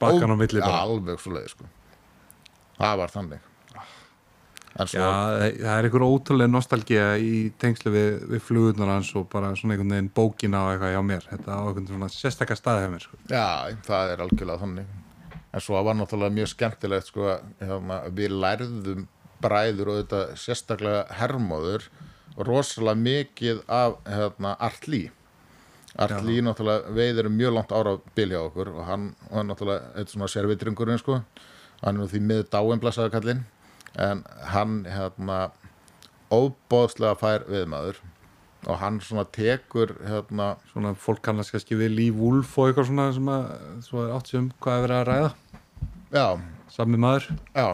bakkan 0.02 0.34
á 0.34 0.36
milli 0.39 0.66
alveg 0.66 1.22
svo 1.22 1.36
leið 1.39 1.55
sko. 1.55 1.70
það 2.82 3.01
var 3.05 3.14
þannig 3.14 3.48
svo 4.89 5.01
Já, 5.01 5.09
það 5.59 5.74
er 5.74 5.89
einhver 5.89 6.05
ótrúlega 6.07 6.51
nostalgía 6.51 7.07
í 7.20 7.53
tengslu 7.61 7.93
við, 7.93 8.11
við 8.32 8.44
flugurnar 8.47 8.94
hans 8.94 9.12
og 9.19 9.28
bara 9.32 9.53
svona 9.59 9.77
einhvern 9.77 9.94
veginn 9.94 10.11
bókina 10.16 10.65
og 10.66 10.74
eitthvað 10.74 10.94
hjá 10.94 11.03
mér. 11.11 11.27
Þetta 11.31 11.57
á 11.57 11.61
einhvern 11.61 11.89
svona 11.90 12.11
sérstakka 12.12 12.59
staði 12.59 12.85
hjá 12.86 12.93
mér 12.94 13.07
sko. 13.07 13.20
Já, 13.28 13.49
það 13.89 14.15
er 14.15 14.24
algjörlega 14.27 14.62
þannig. 14.65 14.93
En 15.53 15.65
svo 15.66 15.82
var 15.85 15.99
náttúrulega 15.99 16.36
mjög 16.39 16.53
skemmtilegt 16.55 17.11
sko, 17.12 17.35
hérna, 17.61 17.99
við 18.16 18.36
lærðum 18.44 19.09
bræður 19.43 19.93
og 19.93 20.03
þetta 20.03 20.23
sérstaklega 20.40 21.03
hermóður 21.19 21.90
rosalega 22.39 23.03
mikið 23.03 23.66
af 23.69 23.99
hérna, 24.09 24.55
Artlí 24.57 25.11
Artlí 26.01 26.39
náttúrulega 26.40 26.93
veiðir 26.97 27.28
um 27.28 27.35
mjög 27.36 27.57
langt 27.59 27.73
ára 27.77 27.99
bilja 28.16 28.40
á 28.40 28.49
okkur 28.49 28.70
og 28.73 28.85
hann 28.89 29.11
var 29.28 29.44
náttúrulega 29.44 29.90
eitt 30.01 30.12
svona 30.12 30.28
servitringurinn 30.32 31.01
sko. 31.01 31.19
Hann 31.82 32.01
er 32.01 32.09
því 32.09 32.20
miður 32.24 32.47
dáin 32.55 32.81
blessaði 32.81 33.12
kallinn 33.12 33.43
en 34.01 34.24
hann 34.52 34.82
hérna 34.89 35.51
óbóðslega 36.32 37.19
fær 37.20 37.44
viðmaður 37.51 38.01
og 38.70 38.78
hann 38.78 39.01
svona 39.02 39.24
tekur 39.35 39.97
hérna 40.06 40.55
svona 40.70 40.94
fólk 40.98 41.23
kannast 41.27 41.52
kannski 41.52 41.77
við 41.78 41.97
Líf 41.97 42.19
Wolf 42.20 42.52
og 42.59 42.70
eitthvað 42.70 42.89
svona 42.90 43.09
sem 43.16 43.31
að 43.32 43.48
svo 43.89 44.05
er 44.05 44.12
átt 44.16 44.31
sem 44.31 44.51
hvað 44.62 44.77
er 44.77 44.85
verið 44.86 44.98
að 44.98 45.09
ræða. 45.09 45.31
Já, 46.12 46.27
sami 46.70 47.01
maður. 47.01 47.28
Já. 47.56 47.69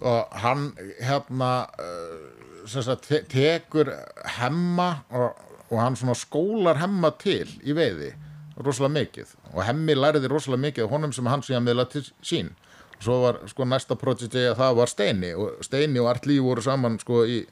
Og 0.00 0.40
hann 0.44 0.66
hérna 1.00 1.50
uh, 1.80 2.64
sem 2.68 2.84
sagt, 2.84 3.08
te 3.08 3.22
tekur 3.30 3.94
hemma 4.36 4.90
og, 5.08 5.40
og 5.70 5.78
hann 5.80 5.96
svona 5.96 6.16
skólar 6.18 6.80
hemma 6.80 7.12
til 7.20 7.48
í 7.64 7.76
veiði 7.76 8.12
rosalega 8.60 8.92
mikið. 8.98 9.36
Og 9.54 9.64
hemmi 9.64 9.96
læriði 9.96 10.28
rosalega 10.28 10.66
mikið 10.66 10.84
af 10.84 10.92
honum 10.92 11.16
sem 11.16 11.32
hann 11.32 11.44
síðan 11.46 11.64
miðla 11.64 11.88
til 11.88 12.04
sín. 12.20 12.52
og 12.52 12.59
svo 13.00 13.20
var 13.24 13.40
sko 13.50 13.66
næsta 13.68 13.96
projekti 14.00 14.46
að 14.50 14.58
það 14.60 14.78
var 14.80 14.92
Steini 14.92 15.32
og 15.34 15.64
Steini 15.64 16.02
og 16.02 16.10
Artlí 16.12 16.38
voru 16.44 16.64
saman 16.64 16.98
sko 17.02 17.24
í 17.24 17.42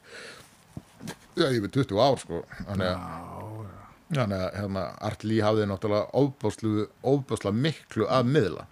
já, 1.39 1.49
yfir 1.49 1.71
20 1.73 2.03
ár 2.03 2.19
sko. 2.21 2.43
Þannig 2.65 2.89
að, 2.89 3.61
þannig 4.17 4.41
að 4.41 4.59
hérna, 4.63 4.89
Artlí 5.11 5.39
hafði 5.45 5.69
náttúrulega 5.71 6.83
ofbásla 7.13 7.55
miklu 7.55 8.09
að 8.11 8.35
miðla. 8.35 8.67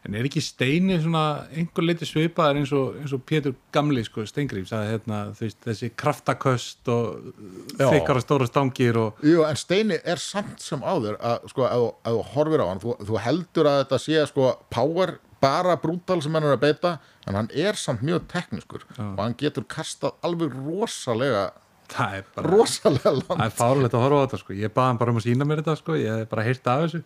En 0.00 0.14
er 0.16 0.24
ekki 0.24 0.40
Steini 0.40 0.96
svona 1.02 1.44
einhver 1.52 1.84
leiti 1.84 2.06
svipaðar 2.08 2.56
eins 2.56 2.70
og, 2.72 2.94
eins 3.02 3.12
og 3.12 3.20
Pétur 3.28 3.52
Gamli 3.74 4.00
sko, 4.06 4.24
Steingríms? 4.24 4.72
Að 4.72 4.86
hérna, 4.94 5.18
veist, 5.36 5.58
þessi 5.66 5.90
kraftaköst 5.92 6.88
og 6.88 7.34
Já. 7.74 7.84
þykkara 7.84 8.22
stóra 8.24 8.48
stangir 8.48 8.96
og 8.96 9.20
Jú, 9.26 9.42
en 9.44 9.60
Steini 9.60 9.98
er 10.00 10.22
samt 10.22 10.64
sem 10.64 10.80
áður 10.80 11.18
að 11.20 11.44
sko, 11.52 11.66
ef 11.68 12.08
þú 12.08 12.24
horfir 12.32 12.64
á 12.64 12.66
hann 12.70 12.80
þú, 12.80 12.96
þú 13.10 13.20
heldur 13.26 13.68
að 13.68 13.82
þetta 13.82 14.00
sé 14.06 14.24
sko 14.30 14.54
power, 14.72 15.18
bara 15.40 15.76
brútal 15.80 16.20
sem 16.22 16.34
hann 16.36 16.46
er 16.46 16.56
að 16.56 16.62
beita 16.66 16.92
en 17.28 17.38
hann 17.38 17.50
er 17.56 17.78
samt 17.80 18.04
mjög 18.04 18.26
teknískur 18.30 18.84
og 18.98 19.18
hann 19.22 19.36
getur 19.40 19.64
kastað 19.70 20.16
alveg 20.26 20.54
rosalega 20.56 21.48
það 21.90 22.18
er 22.18 22.28
bara 22.36 22.52
rosalega 22.54 23.08
það 23.08 23.18
langt 23.24 23.44
er 23.46 23.56
fárlegt 23.58 23.96
að 23.96 24.04
horfa 24.04 24.20
á 24.20 24.24
þetta 24.26 24.40
sko. 24.44 24.56
Ég 24.60 24.74
baði 24.76 24.92
hann 24.92 25.00
bara 25.00 25.14
um 25.14 25.18
að 25.20 25.26
sína 25.26 25.48
mér 25.48 25.62
þetta 25.62 25.76
sko. 25.80 25.96
Ég 25.98 26.20
hef 26.22 26.30
bara 26.30 26.44
heyrt 26.46 26.70
af 26.70 26.84
þessu. 26.84 27.00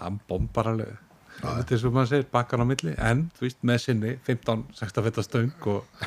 Hann 0.00 0.18
bombar 0.28 0.70
alveg. 0.74 1.00
Þetta 1.44 1.74
er 1.76 1.80
svo 1.82 1.90
maður 1.94 2.10
segir 2.12 2.28
bakkan 2.34 2.62
á 2.62 2.66
milli. 2.68 2.92
En 2.98 3.24
þú 3.36 3.46
veist 3.46 3.64
með 3.66 3.80
sinni 3.84 4.12
15-16 4.28 5.06
fetta 5.08 5.24
stöng 5.24 5.68
og 5.72 6.04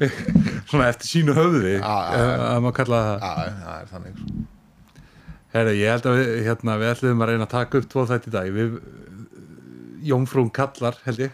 svona 0.70 0.86
eftir 0.92 1.10
sínu 1.10 1.34
höfði 1.34 1.74
Já, 1.80 1.90
já, 2.14 2.24
að 2.52 2.62
maður 2.64 2.76
kalla 2.78 3.02
það. 3.08 3.26
Já, 3.26 3.52
það 3.66 3.76
er 3.76 3.92
þannig 3.94 4.24
Herri, 5.50 5.70
ég 5.80 5.90
held 5.90 6.04
að 6.06 6.20
við, 6.20 6.28
hérna, 6.46 6.74
við 6.78 6.92
ætlum 6.92 7.22
að 7.24 7.30
reyna 7.32 7.46
að 7.48 7.54
taka 7.56 7.80
upp 7.80 7.86
tvo 7.90 8.04
þætti 8.06 8.30
í 8.30 8.34
dag. 8.36 8.50
Við, 8.54 8.76
Jómfrún 10.04 10.50
kallar 10.54 10.96
held 11.04 11.18
ég. 11.26 11.30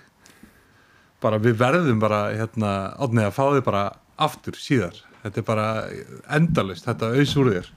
Bara 1.22 1.38
við 1.43 1.56
verðum 1.60 2.01
bara 2.02 2.24
hérna, 2.36 2.72
átnið 3.01 3.28
að 3.30 3.36
fá 3.38 3.44
þið 3.56 3.64
bara 3.70 3.84
aftur 4.26 4.59
síðar. 4.60 4.98
Þetta 5.24 5.40
er 5.43 5.47
bara 5.48 5.66
endalist 6.36 6.86
þetta 6.86 7.09
auðs 7.16 7.36
úr 7.40 7.52
þér. 7.55 7.70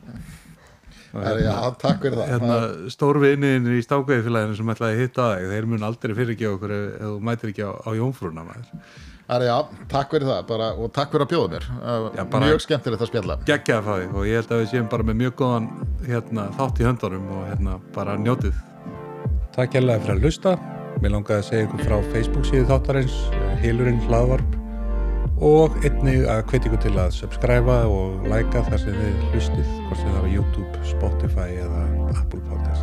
Er, 1.09 1.39
Já, 1.41 1.55
takk 1.81 2.03
fyrir 2.03 2.19
það. 2.19 2.27
hérna, 2.35 2.57
stórvinniðin 2.93 3.69
í 3.73 3.79
stákveðifélaginu 3.81 4.57
sem 4.59 4.67
ætlaði 4.69 4.93
að 4.93 4.99
hitta 5.01 5.23
þig, 5.39 5.47
þeir 5.55 5.65
mun 5.71 5.85
aldrei 5.87 6.13
fyrirgefa 6.19 6.51
okkur 6.59 6.73
ef, 6.75 6.83
ef 6.99 7.07
þú 7.07 7.13
mætir 7.25 7.49
ekki 7.49 7.65
á, 7.65 7.71
á 7.81 7.89
Jómfrúna 7.97 8.43
maður. 8.45 8.67
er, 9.29 9.45
Já, 9.47 9.55
takk 9.89 10.13
fyrir 10.13 10.27
það 10.29 10.43
bara, 10.51 10.67
og 10.77 10.93
takk 10.93 11.09
fyrir 11.15 11.25
að 11.25 11.31
bjóða 11.33 11.49
mér. 11.55 11.65
Já, 12.19 12.23
bara- 12.29 12.45
Mjög 12.45 12.61
skemmtilegt 12.67 13.01
að 13.01 13.09
spjalla. 13.09 13.39
Geggjaði 13.49 13.79
að 13.79 13.87
fá 13.89 13.93
þig 14.03 14.13
og 14.19 14.25
ég 14.29 14.35
held 14.37 14.53
að 14.53 14.61
við 14.61 14.69
séum 14.75 14.89
bara 14.93 15.03
með 15.09 15.17
mjög 15.23 15.33
góðan 15.41 15.69
hérna, 16.05 16.45
þátt 16.59 16.79
í 16.83 16.85
höndunum 16.91 17.27
og 17.39 17.47
hérna, 17.49 17.79
bara 17.97 18.17
njótið. 18.21 18.53
Takk 19.57 19.73
hérlega 19.79 20.05
fyrir 20.05 20.19
að 20.19 20.21
hlusta 20.29 20.59
Mér 20.99 21.13
langaði 21.15 21.39
að 21.39 21.45
segja 21.47 21.65
ykkur 21.67 21.85
frá 21.87 21.97
Facebook 22.11 22.47
síðu 22.47 22.65
þáttarins, 22.67 23.17
Hilurinn 23.61 24.01
hlaðvarp 24.07 24.57
og 25.39 25.77
einnig 25.87 26.25
að 26.27 26.41
hvetja 26.49 26.67
ykkur 26.67 26.81
til 26.83 26.95
að 26.99 27.13
subscriba 27.15 27.77
og 27.87 28.27
læka 28.27 28.65
þar 28.67 28.79
sem 28.83 28.97
þið 28.99 29.21
hlustið, 29.31 29.69
hvort 29.85 30.01
sem 30.01 30.11
það 30.11 30.21
var 30.25 30.33
YouTube, 30.35 30.85
Spotify 30.91 31.49
eða 31.63 31.81
Apple 32.17 32.43
Podcast. 32.49 32.78